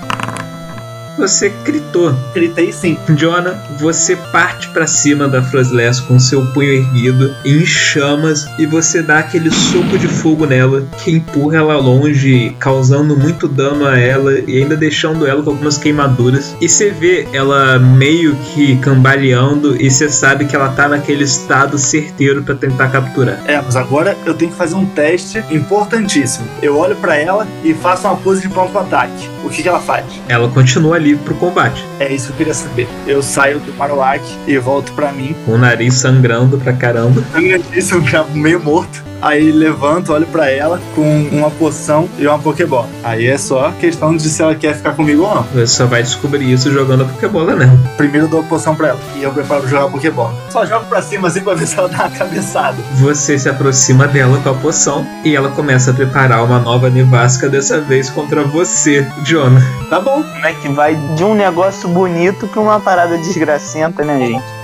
Você 1.19 1.49
gritou. 1.65 2.15
Gritei 2.33 2.71
sim. 2.71 2.97
Jonah, 3.09 3.61
você 3.77 4.15
parte 4.31 4.69
pra 4.69 4.87
cima 4.87 5.27
da 5.27 5.41
Frostless 5.41 6.01
com 6.01 6.17
seu 6.17 6.45
punho 6.53 6.71
erguido, 6.71 7.35
em 7.43 7.65
chamas, 7.65 8.47
e 8.57 8.65
você 8.65 9.01
dá 9.01 9.19
aquele 9.19 9.51
soco 9.51 9.97
de 9.97 10.07
fogo 10.07 10.45
nela, 10.45 10.87
que 11.03 11.11
empurra 11.11 11.57
ela 11.57 11.77
longe, 11.77 12.55
causando 12.57 13.17
muito 13.17 13.49
dano 13.49 13.85
a 13.85 13.99
ela 13.99 14.39
e 14.39 14.61
ainda 14.61 14.77
deixando 14.77 15.27
ela 15.27 15.43
com 15.43 15.49
algumas 15.49 15.77
queimaduras. 15.77 16.55
E 16.61 16.69
você 16.69 16.89
vê 16.89 17.27
ela 17.33 17.77
meio 17.77 18.33
que 18.35 18.77
cambaleando, 18.77 19.75
e 19.75 19.91
você 19.91 20.09
sabe 20.09 20.45
que 20.45 20.55
ela 20.55 20.69
tá 20.69 20.87
naquele 20.87 21.25
estado 21.25 21.77
certeiro 21.77 22.43
pra 22.43 22.55
tentar 22.55 22.87
capturar. 22.87 23.41
É, 23.45 23.61
mas 23.61 23.75
agora 23.75 24.15
eu 24.25 24.33
tenho 24.33 24.51
que 24.51 24.57
fazer 24.57 24.75
um 24.75 24.85
teste 24.85 25.43
importantíssimo. 25.51 26.47
Eu 26.61 26.77
olho 26.77 26.95
pra 26.95 27.17
ela 27.17 27.45
e 27.61 27.73
faço 27.73 28.07
uma 28.07 28.15
pose 28.15 28.41
de 28.41 28.47
pronto 28.47 28.71
pro 28.71 28.79
ataque. 28.79 29.29
O 29.43 29.49
que, 29.49 29.61
que 29.61 29.67
ela 29.67 29.79
faz? 29.79 30.05
Ela 30.27 30.47
continua 30.49 30.95
ali 30.95 31.08
pro 31.17 31.35
combate, 31.35 31.83
É 31.99 32.11
isso 32.13 32.27
que 32.27 32.31
eu 32.33 32.37
queria 32.37 32.53
saber. 32.53 32.87
Eu 33.07 33.21
saio 33.21 33.59
do 33.59 33.73
Marowak 33.73 34.23
e 34.47 34.57
volto 34.57 34.91
pra 34.93 35.11
mim. 35.11 35.35
com 35.45 35.53
o 35.53 35.57
nariz 35.57 35.95
sangrando 35.95 36.57
pra 36.57 36.73
caramba. 36.73 37.23
Isso 37.73 37.99
já 38.01 38.23
meio 38.23 38.59
morto. 38.61 39.08
Aí 39.21 39.51
levanto, 39.51 40.13
olho 40.13 40.25
pra 40.27 40.49
ela 40.49 40.79
com 40.95 41.29
uma 41.31 41.51
poção 41.51 42.07
e 42.17 42.25
uma 42.25 42.39
Pokébola. 42.39 42.87
Aí 43.03 43.27
é 43.27 43.37
só 43.37 43.71
questão 43.71 44.15
de 44.15 44.29
se 44.29 44.41
ela 44.41 44.55
quer 44.55 44.75
ficar 44.75 44.93
comigo 44.93 45.23
ou 45.23 45.35
não. 45.35 45.43
Você 45.43 45.67
só 45.67 45.85
vai 45.85 46.01
descobrir 46.01 46.51
isso 46.51 46.71
jogando 46.71 47.03
a 47.03 47.05
Pokébola 47.05 47.55
nela. 47.55 47.77
Primeiro 47.97 48.27
eu 48.27 48.29
dou 48.29 48.39
a 48.41 48.43
poção 48.43 48.75
pra 48.75 48.89
ela 48.89 48.99
e 49.15 49.23
eu 49.23 49.31
preparo 49.31 49.61
pra 49.61 49.69
jogar 49.69 49.85
a 49.85 49.89
Pokébola. 49.89 50.33
Só 50.49 50.65
jogo 50.65 50.85
pra 50.85 51.01
cima 51.01 51.27
assim 51.27 51.41
pra 51.41 51.53
ver 51.53 51.67
se 51.67 51.77
ela 51.77 51.89
dá 51.89 52.05
uma 52.05 52.09
cabeçada. 52.09 52.77
Você 52.95 53.37
se 53.37 53.49
aproxima 53.49 54.07
dela 54.07 54.39
com 54.41 54.49
a 54.49 54.53
poção 54.53 55.05
e 55.23 55.35
ela 55.35 55.49
começa 55.49 55.91
a 55.91 55.93
preparar 55.93 56.43
uma 56.43 56.59
nova 56.59 56.89
nevasca, 56.89 57.49
dessa 57.49 57.81
vez 57.81 58.09
contra 58.09 58.43
você, 58.43 59.05
Jonah. 59.23 59.61
Tá 59.89 59.99
bom. 59.99 60.23
Como 60.23 60.45
é 60.45 60.53
que 60.53 60.69
vai 60.69 60.95
de 60.95 61.23
um 61.23 61.33
negócio 61.33 61.89
bonito 61.89 62.47
pra 62.47 62.61
uma 62.61 62.79
parada 62.79 63.17
desgracenta, 63.17 64.03
né, 64.03 64.17
gente? 64.19 64.58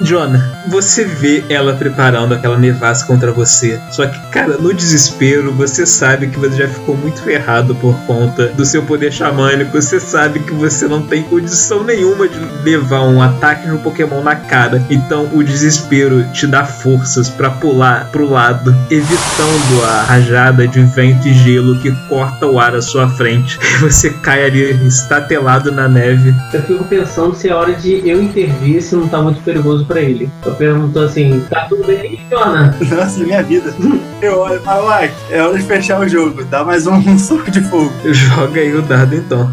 Jonah, 0.00 0.52
você 0.68 1.04
vê 1.04 1.44
ela 1.48 1.74
preparando 1.74 2.34
aquela 2.34 2.58
nevasca 2.58 3.06
contra 3.06 3.32
você. 3.32 3.80
Só 3.90 4.06
que, 4.06 4.18
cara, 4.30 4.56
no 4.56 4.72
desespero, 4.72 5.52
você 5.52 5.84
sabe 5.86 6.28
que 6.28 6.38
você 6.38 6.56
já 6.56 6.68
ficou 6.68 6.96
muito 6.96 7.22
ferrado 7.22 7.74
por 7.74 7.94
conta 8.06 8.48
do 8.48 8.64
seu 8.64 8.82
poder 8.82 9.12
xamânico. 9.12 9.72
Você 9.72 10.00
sabe 10.00 10.40
que 10.40 10.52
você 10.52 10.86
não 10.88 11.02
tem 11.06 11.22
condição 11.22 11.84
nenhuma 11.84 12.28
de 12.28 12.38
levar 12.64 13.02
um 13.02 13.20
ataque 13.22 13.68
no 13.68 13.78
Pokémon 13.78 14.22
na 14.22 14.36
cara. 14.36 14.84
Então 14.90 15.28
o 15.32 15.42
desespero 15.42 16.24
te 16.32 16.46
dá 16.46 16.64
forças 16.64 17.28
para 17.28 17.50
pular 17.50 18.08
pro 18.10 18.28
lado, 18.28 18.74
evitando 18.90 19.84
a 19.84 20.02
rajada 20.02 20.66
de 20.66 20.80
vento 20.82 21.28
e 21.28 21.34
gelo 21.34 21.78
que 21.78 21.92
corta 22.08 22.46
o 22.46 22.58
ar 22.58 22.74
à 22.74 22.82
sua 22.82 23.08
frente. 23.08 23.58
Você 23.80 24.10
cai 24.10 24.44
ali 24.44 24.86
estatelado 24.86 25.70
na 25.70 25.88
neve. 25.88 26.34
Eu 26.52 26.62
fico 26.62 26.84
pensando 26.84 27.34
se 27.34 27.48
é 27.48 27.54
hora 27.54 27.74
de 27.74 28.08
eu 28.08 28.22
intervir 28.22 28.82
se 28.82 28.94
não 28.94 29.08
tá 29.08 29.20
muito 29.20 29.40
perigoso 29.42 29.84
pra 29.84 29.91
ele. 30.00 30.30
Eu 30.44 30.54
pergunto 30.54 30.98
assim, 30.98 31.44
tá 31.50 31.66
tudo 31.68 31.84
bem 31.84 32.00
aí, 32.00 32.20
Jonah? 32.30 32.74
Nossa, 32.90 33.20
minha 33.20 33.42
vida. 33.42 33.74
Eu 34.20 34.40
olho, 34.40 34.62
Marowak, 34.64 35.12
é 35.30 35.42
hora 35.42 35.58
de 35.58 35.64
fechar 35.64 36.00
o 36.00 36.08
jogo. 36.08 36.44
Dá 36.44 36.64
mais 36.64 36.86
um, 36.86 36.94
um 37.08 37.18
soco 37.18 37.50
de 37.50 37.60
fogo. 37.62 37.92
Joga 38.12 38.60
aí 38.60 38.74
o 38.74 38.82
dado 38.82 39.14
então. 39.14 39.52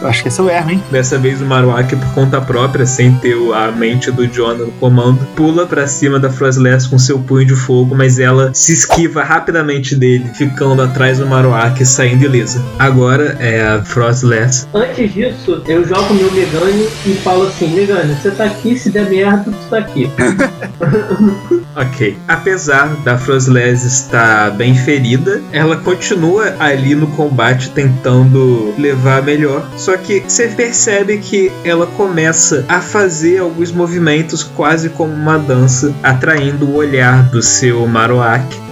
Eu 0.00 0.08
acho 0.08 0.22
que 0.22 0.28
esse 0.28 0.38
eu 0.40 0.48
erro, 0.48 0.70
hein? 0.70 0.82
Dessa 0.90 1.18
vez 1.18 1.40
o 1.40 1.44
Marowak, 1.44 1.94
por 1.96 2.14
conta 2.14 2.40
própria, 2.40 2.86
sem 2.86 3.14
ter 3.14 3.36
a 3.54 3.72
mente 3.72 4.10
do 4.10 4.26
Jonah 4.26 4.64
no 4.64 4.72
comando, 4.72 5.26
pula 5.34 5.66
pra 5.66 5.86
cima 5.86 6.18
da 6.18 6.30
Frostless 6.30 6.88
com 6.88 6.98
seu 6.98 7.18
punho 7.18 7.46
de 7.46 7.54
fogo, 7.54 7.94
mas 7.94 8.18
ela 8.18 8.52
se 8.54 8.72
esquiva 8.72 9.22
rapidamente 9.22 9.96
dele, 9.96 10.30
ficando 10.34 10.82
atrás 10.82 11.18
do 11.18 11.26
Marowak, 11.26 11.84
saindo 11.84 12.24
ilesa. 12.24 12.64
Agora 12.78 13.36
é 13.40 13.60
a 13.60 13.82
Frostless. 13.82 14.66
Antes 14.72 15.12
disso, 15.12 15.62
eu 15.66 15.86
jogo 15.86 16.14
meu 16.14 16.30
Megane 16.32 16.88
e 17.06 17.14
falo 17.14 17.46
assim, 17.46 17.74
Megane, 17.74 18.14
você 18.14 18.30
tá 18.30 18.44
aqui, 18.44 18.78
se 18.78 18.90
der 18.90 19.08
merda, 19.08 19.50
tu 19.50 19.70
tá 19.70 19.78
aqui. 19.78 20.10
Ok. 21.78 22.18
Apesar 22.26 22.88
da 23.04 23.16
Frostless 23.16 23.86
estar 23.86 24.50
bem 24.50 24.74
ferida, 24.74 25.40
ela 25.52 25.76
continua 25.76 26.56
ali 26.58 26.92
no 26.94 27.06
combate 27.08 27.70
tentando 27.70 28.74
levar 28.76 29.22
melhor. 29.22 29.64
Só 29.88 29.96
que 29.96 30.20
você 30.20 30.48
percebe 30.48 31.16
que 31.16 31.50
ela 31.64 31.86
começa 31.86 32.62
a 32.68 32.78
fazer 32.78 33.38
alguns 33.38 33.72
movimentos 33.72 34.42
quase 34.42 34.90
como 34.90 35.14
uma 35.14 35.38
dança, 35.38 35.94
atraindo 36.02 36.66
o 36.66 36.74
olhar 36.74 37.30
do 37.30 37.40
seu 37.40 37.86
Marowak. 37.86 38.67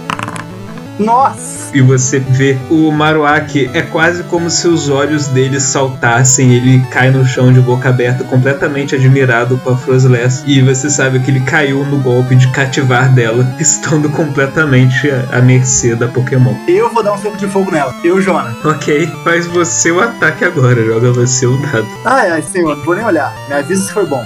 Nossa! 0.99 1.75
E 1.75 1.81
você 1.81 2.19
vê 2.19 2.57
o 2.69 2.91
Marowak, 2.91 3.69
é 3.73 3.81
quase 3.81 4.23
como 4.23 4.49
se 4.49 4.67
os 4.67 4.89
olhos 4.89 5.27
dele 5.27 5.59
saltassem. 5.59 6.53
Ele 6.53 6.79
cai 6.91 7.11
no 7.11 7.25
chão 7.25 7.51
de 7.51 7.59
boca 7.61 7.89
aberta, 7.89 8.23
completamente 8.23 8.95
admirado 8.95 9.57
com 9.57 9.71
a 9.71 9.77
Frostless. 9.77 10.43
E 10.45 10.61
você 10.61 10.89
sabe 10.89 11.19
que 11.19 11.31
ele 11.31 11.41
caiu 11.41 11.85
no 11.85 11.99
golpe 11.99 12.35
de 12.35 12.47
cativar 12.51 13.13
dela, 13.13 13.45
estando 13.59 14.09
completamente 14.09 15.09
à 15.31 15.41
mercê 15.41 15.95
da 15.95 16.07
Pokémon. 16.07 16.55
Eu 16.67 16.91
vou 16.93 17.03
dar 17.03 17.13
um 17.13 17.17
soco 17.17 17.37
de 17.37 17.47
fogo 17.47 17.71
nela. 17.71 17.93
Eu, 18.03 18.21
Jonah. 18.21 18.55
Ok, 18.63 19.07
faz 19.23 19.45
você 19.47 19.91
o 19.91 19.99
ataque 19.99 20.45
agora, 20.45 20.83
joga 20.83 21.11
você 21.11 21.45
o 21.45 21.57
dado. 21.57 21.87
Ai, 22.05 22.29
ai, 22.29 22.41
senhor, 22.41 22.75
não 22.75 22.83
vou 22.83 22.95
nem 22.95 23.05
olhar. 23.05 23.33
Me 23.47 23.55
avisa 23.55 23.83
se 23.83 23.93
foi 23.93 24.05
bom. 24.05 24.25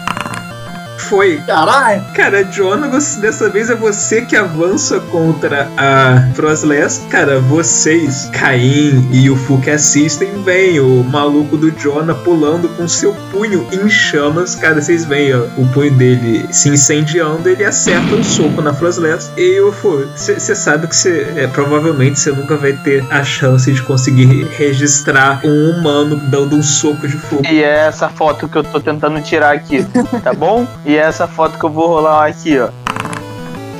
Foi. 1.01 1.37
Caralho! 1.45 2.03
Cara, 2.15 2.43
Jonah, 2.43 2.87
você- 2.87 3.19
dessa 3.19 3.49
vez 3.49 3.69
é 3.69 3.75
você 3.75 4.21
que 4.21 4.35
avança 4.35 4.99
contra 4.99 5.67
a 5.77 6.29
Frostless. 6.35 7.01
Cara, 7.09 7.39
vocês, 7.39 8.29
Caim 8.33 9.07
e 9.11 9.29
o 9.29 9.35
Fu 9.35 9.59
que 9.59 9.69
assistem, 9.69 10.41
veem 10.43 10.79
o 10.79 11.03
maluco 11.03 11.57
do 11.57 11.71
Jonah 11.71 12.13
pulando 12.15 12.69
com 12.69 12.87
seu 12.87 13.13
punho 13.31 13.67
em 13.71 13.89
chamas. 13.89 14.55
Cara, 14.55 14.81
vocês 14.81 15.05
veem 15.05 15.33
ó, 15.33 15.39
o 15.57 15.67
punho 15.73 15.91
dele 15.97 16.45
se 16.51 16.69
incendiando, 16.69 17.47
ele 17.49 17.63
acerta 17.65 18.15
um 18.15 18.23
soco 18.23 18.61
na 18.61 18.73
Frostless. 18.73 19.29
E 19.37 19.59
o 19.59 19.71
Fu, 19.71 20.05
você 20.15 20.55
sabe 20.55 20.87
que 20.87 20.95
você, 20.95 21.33
é, 21.35 21.47
provavelmente 21.47 22.19
você 22.19 22.31
nunca 22.31 22.55
vai 22.55 22.73
ter 22.73 23.03
a 23.09 23.23
chance 23.23 23.71
de 23.71 23.81
conseguir 23.81 24.47
registrar 24.57 25.41
um 25.43 25.69
humano 25.71 26.15
dando 26.29 26.55
um 26.55 26.63
soco 26.63 27.07
de 27.07 27.17
fogo. 27.17 27.43
E 27.49 27.61
é 27.63 27.87
essa 27.87 28.09
foto 28.09 28.47
que 28.47 28.55
eu 28.57 28.63
tô 28.63 28.79
tentando 28.79 29.21
tirar 29.21 29.53
aqui, 29.53 29.85
tá 30.23 30.33
bom? 30.33 30.67
E 30.85 30.90
é 30.95 31.01
essa 31.01 31.27
foto 31.27 31.57
que 31.57 31.65
eu 31.65 31.69
vou 31.69 31.87
rolar 31.87 32.27
aqui, 32.27 32.59
ó. 32.59 32.69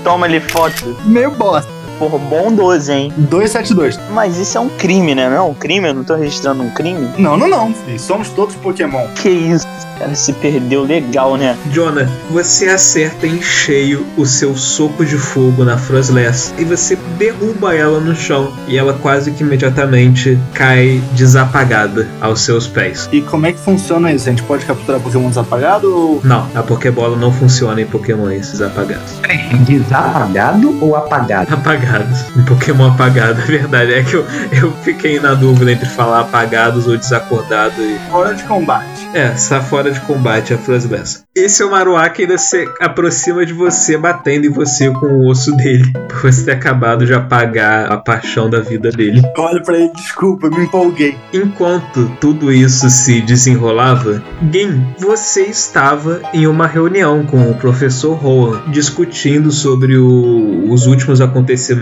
Toma 0.04 0.26
ali 0.26 0.40
foto. 0.40 0.96
Meio 1.06 1.32
bosta. 1.32 1.81
Porra, 2.02 2.18
bom 2.18 2.52
12, 2.52 2.92
hein? 2.92 3.14
272. 3.16 4.00
Mas 4.10 4.36
isso 4.36 4.58
é 4.58 4.60
um 4.60 4.70
crime, 4.70 5.14
né? 5.14 5.30
Não 5.30 5.36
é 5.38 5.42
um 5.42 5.54
crime? 5.54 5.88
Eu 5.88 5.94
não 5.94 6.04
tô 6.04 6.16
registrando 6.16 6.64
um 6.64 6.72
crime? 6.72 7.08
Não, 7.20 7.38
não, 7.38 7.48
não. 7.48 7.72
filho. 7.76 8.00
Somos 8.00 8.30
todos 8.30 8.56
Pokémon. 8.56 9.06
Que 9.14 9.30
isso? 9.30 9.68
O 9.68 10.00
cara 10.00 10.16
se 10.16 10.34
perdeu 10.34 10.82
legal, 10.82 11.38
né? 11.38 11.56
Jonah, 11.70 12.10
você 12.32 12.70
acerta 12.70 13.28
em 13.28 13.40
cheio 13.40 14.04
o 14.18 14.26
seu 14.26 14.58
soco 14.58 15.06
de 15.06 15.16
fogo 15.16 15.64
na 15.64 15.78
Frostless 15.78 16.52
e 16.58 16.66
você 16.66 16.98
derruba 17.20 17.76
ela 17.76 18.00
no 18.00 18.16
chão 18.16 18.52
e 18.68 18.80
ela 18.80 18.94
quase 18.94 19.30
que 19.30 19.44
imediatamente 19.44 20.40
cai 20.56 21.00
desapagada 21.12 22.08
aos 22.20 22.42
seus 22.42 22.66
pés. 22.66 23.08
E 23.12 23.22
como 23.22 23.46
é 23.46 23.52
que 23.52 23.60
funciona 23.60 24.12
isso? 24.12 24.28
A 24.28 24.32
gente 24.32 24.42
pode 24.42 24.66
capturar 24.66 25.00
Pokémon 25.00 25.30
desapagado 25.30 25.96
ou. 25.96 26.22
Não, 26.24 26.48
a 26.56 26.64
Pokébola 26.64 27.16
não 27.16 27.32
funciona 27.32 27.80
em 27.80 27.86
Pokémons 27.86 28.50
desapagados. 28.50 29.22
Desapagado 29.68 30.84
ou 30.84 30.96
apagado? 30.96 31.52
Apagados. 31.92 32.22
Um 32.42 32.44
Pokémon 32.46 32.88
apagado, 32.92 33.42
é 33.42 33.46
verdade. 33.46 33.94
É 33.94 34.04
que 34.04 34.14
eu, 34.16 34.26
eu 34.62 34.72
fiquei 34.84 35.20
na 35.20 35.34
dúvida 35.34 35.72
entre 35.72 35.88
falar 35.88 36.22
apagados 36.22 36.88
ou 36.88 36.98
desacordado 36.98 37.74
e 37.82 38.00
Hora 38.12 38.34
de 38.34 38.44
combate. 38.44 39.08
É, 39.14 39.34
está 39.34 39.60
fora 39.62 39.92
de 39.92 40.00
combate 40.02 40.54
a 40.54 40.58
Frostless. 40.58 41.24
Esse 41.36 41.62
é 41.62 41.66
o 41.66 41.72
Marowak 41.72 42.16
que 42.16 42.22
ainda 42.24 42.38
se 42.38 42.68
aproxima 42.80 43.46
de 43.46 43.54
você, 43.54 43.98
batendo 43.98 44.46
em 44.46 44.50
você 44.50 44.90
com 44.92 45.06
o 45.06 45.28
osso 45.30 45.56
dele. 45.58 45.92
Por 46.10 46.32
você 46.32 46.46
ter 46.46 46.52
acabado 46.52 47.06
de 47.06 47.14
apagar 47.14 47.92
a 47.92 47.98
paixão 47.98 48.50
da 48.50 48.60
vida 48.60 48.90
dele. 48.92 49.22
Eu 49.38 49.44
olho 49.44 49.64
pra 49.64 49.78
ele, 49.78 49.92
desculpa, 49.94 50.50
me 50.50 50.64
empolguei. 50.66 51.18
Enquanto 51.34 52.10
tudo 52.20 52.52
isso 52.52 52.90
se 52.90 53.22
desenrolava, 53.22 54.22
Gin, 54.52 54.86
você 54.98 55.44
estava 55.44 56.22
em 56.34 56.48
uma 56.48 56.68
reunião 56.68 57.24
com 57.26 57.50
o 57.50 57.56
professor 57.56 58.14
Rowan, 58.16 58.62
discutindo 58.68 59.52
sobre 59.52 59.98
o- 59.98 60.70
os 60.72 60.86
últimos 60.86 61.22
acontecimentos, 61.22 61.81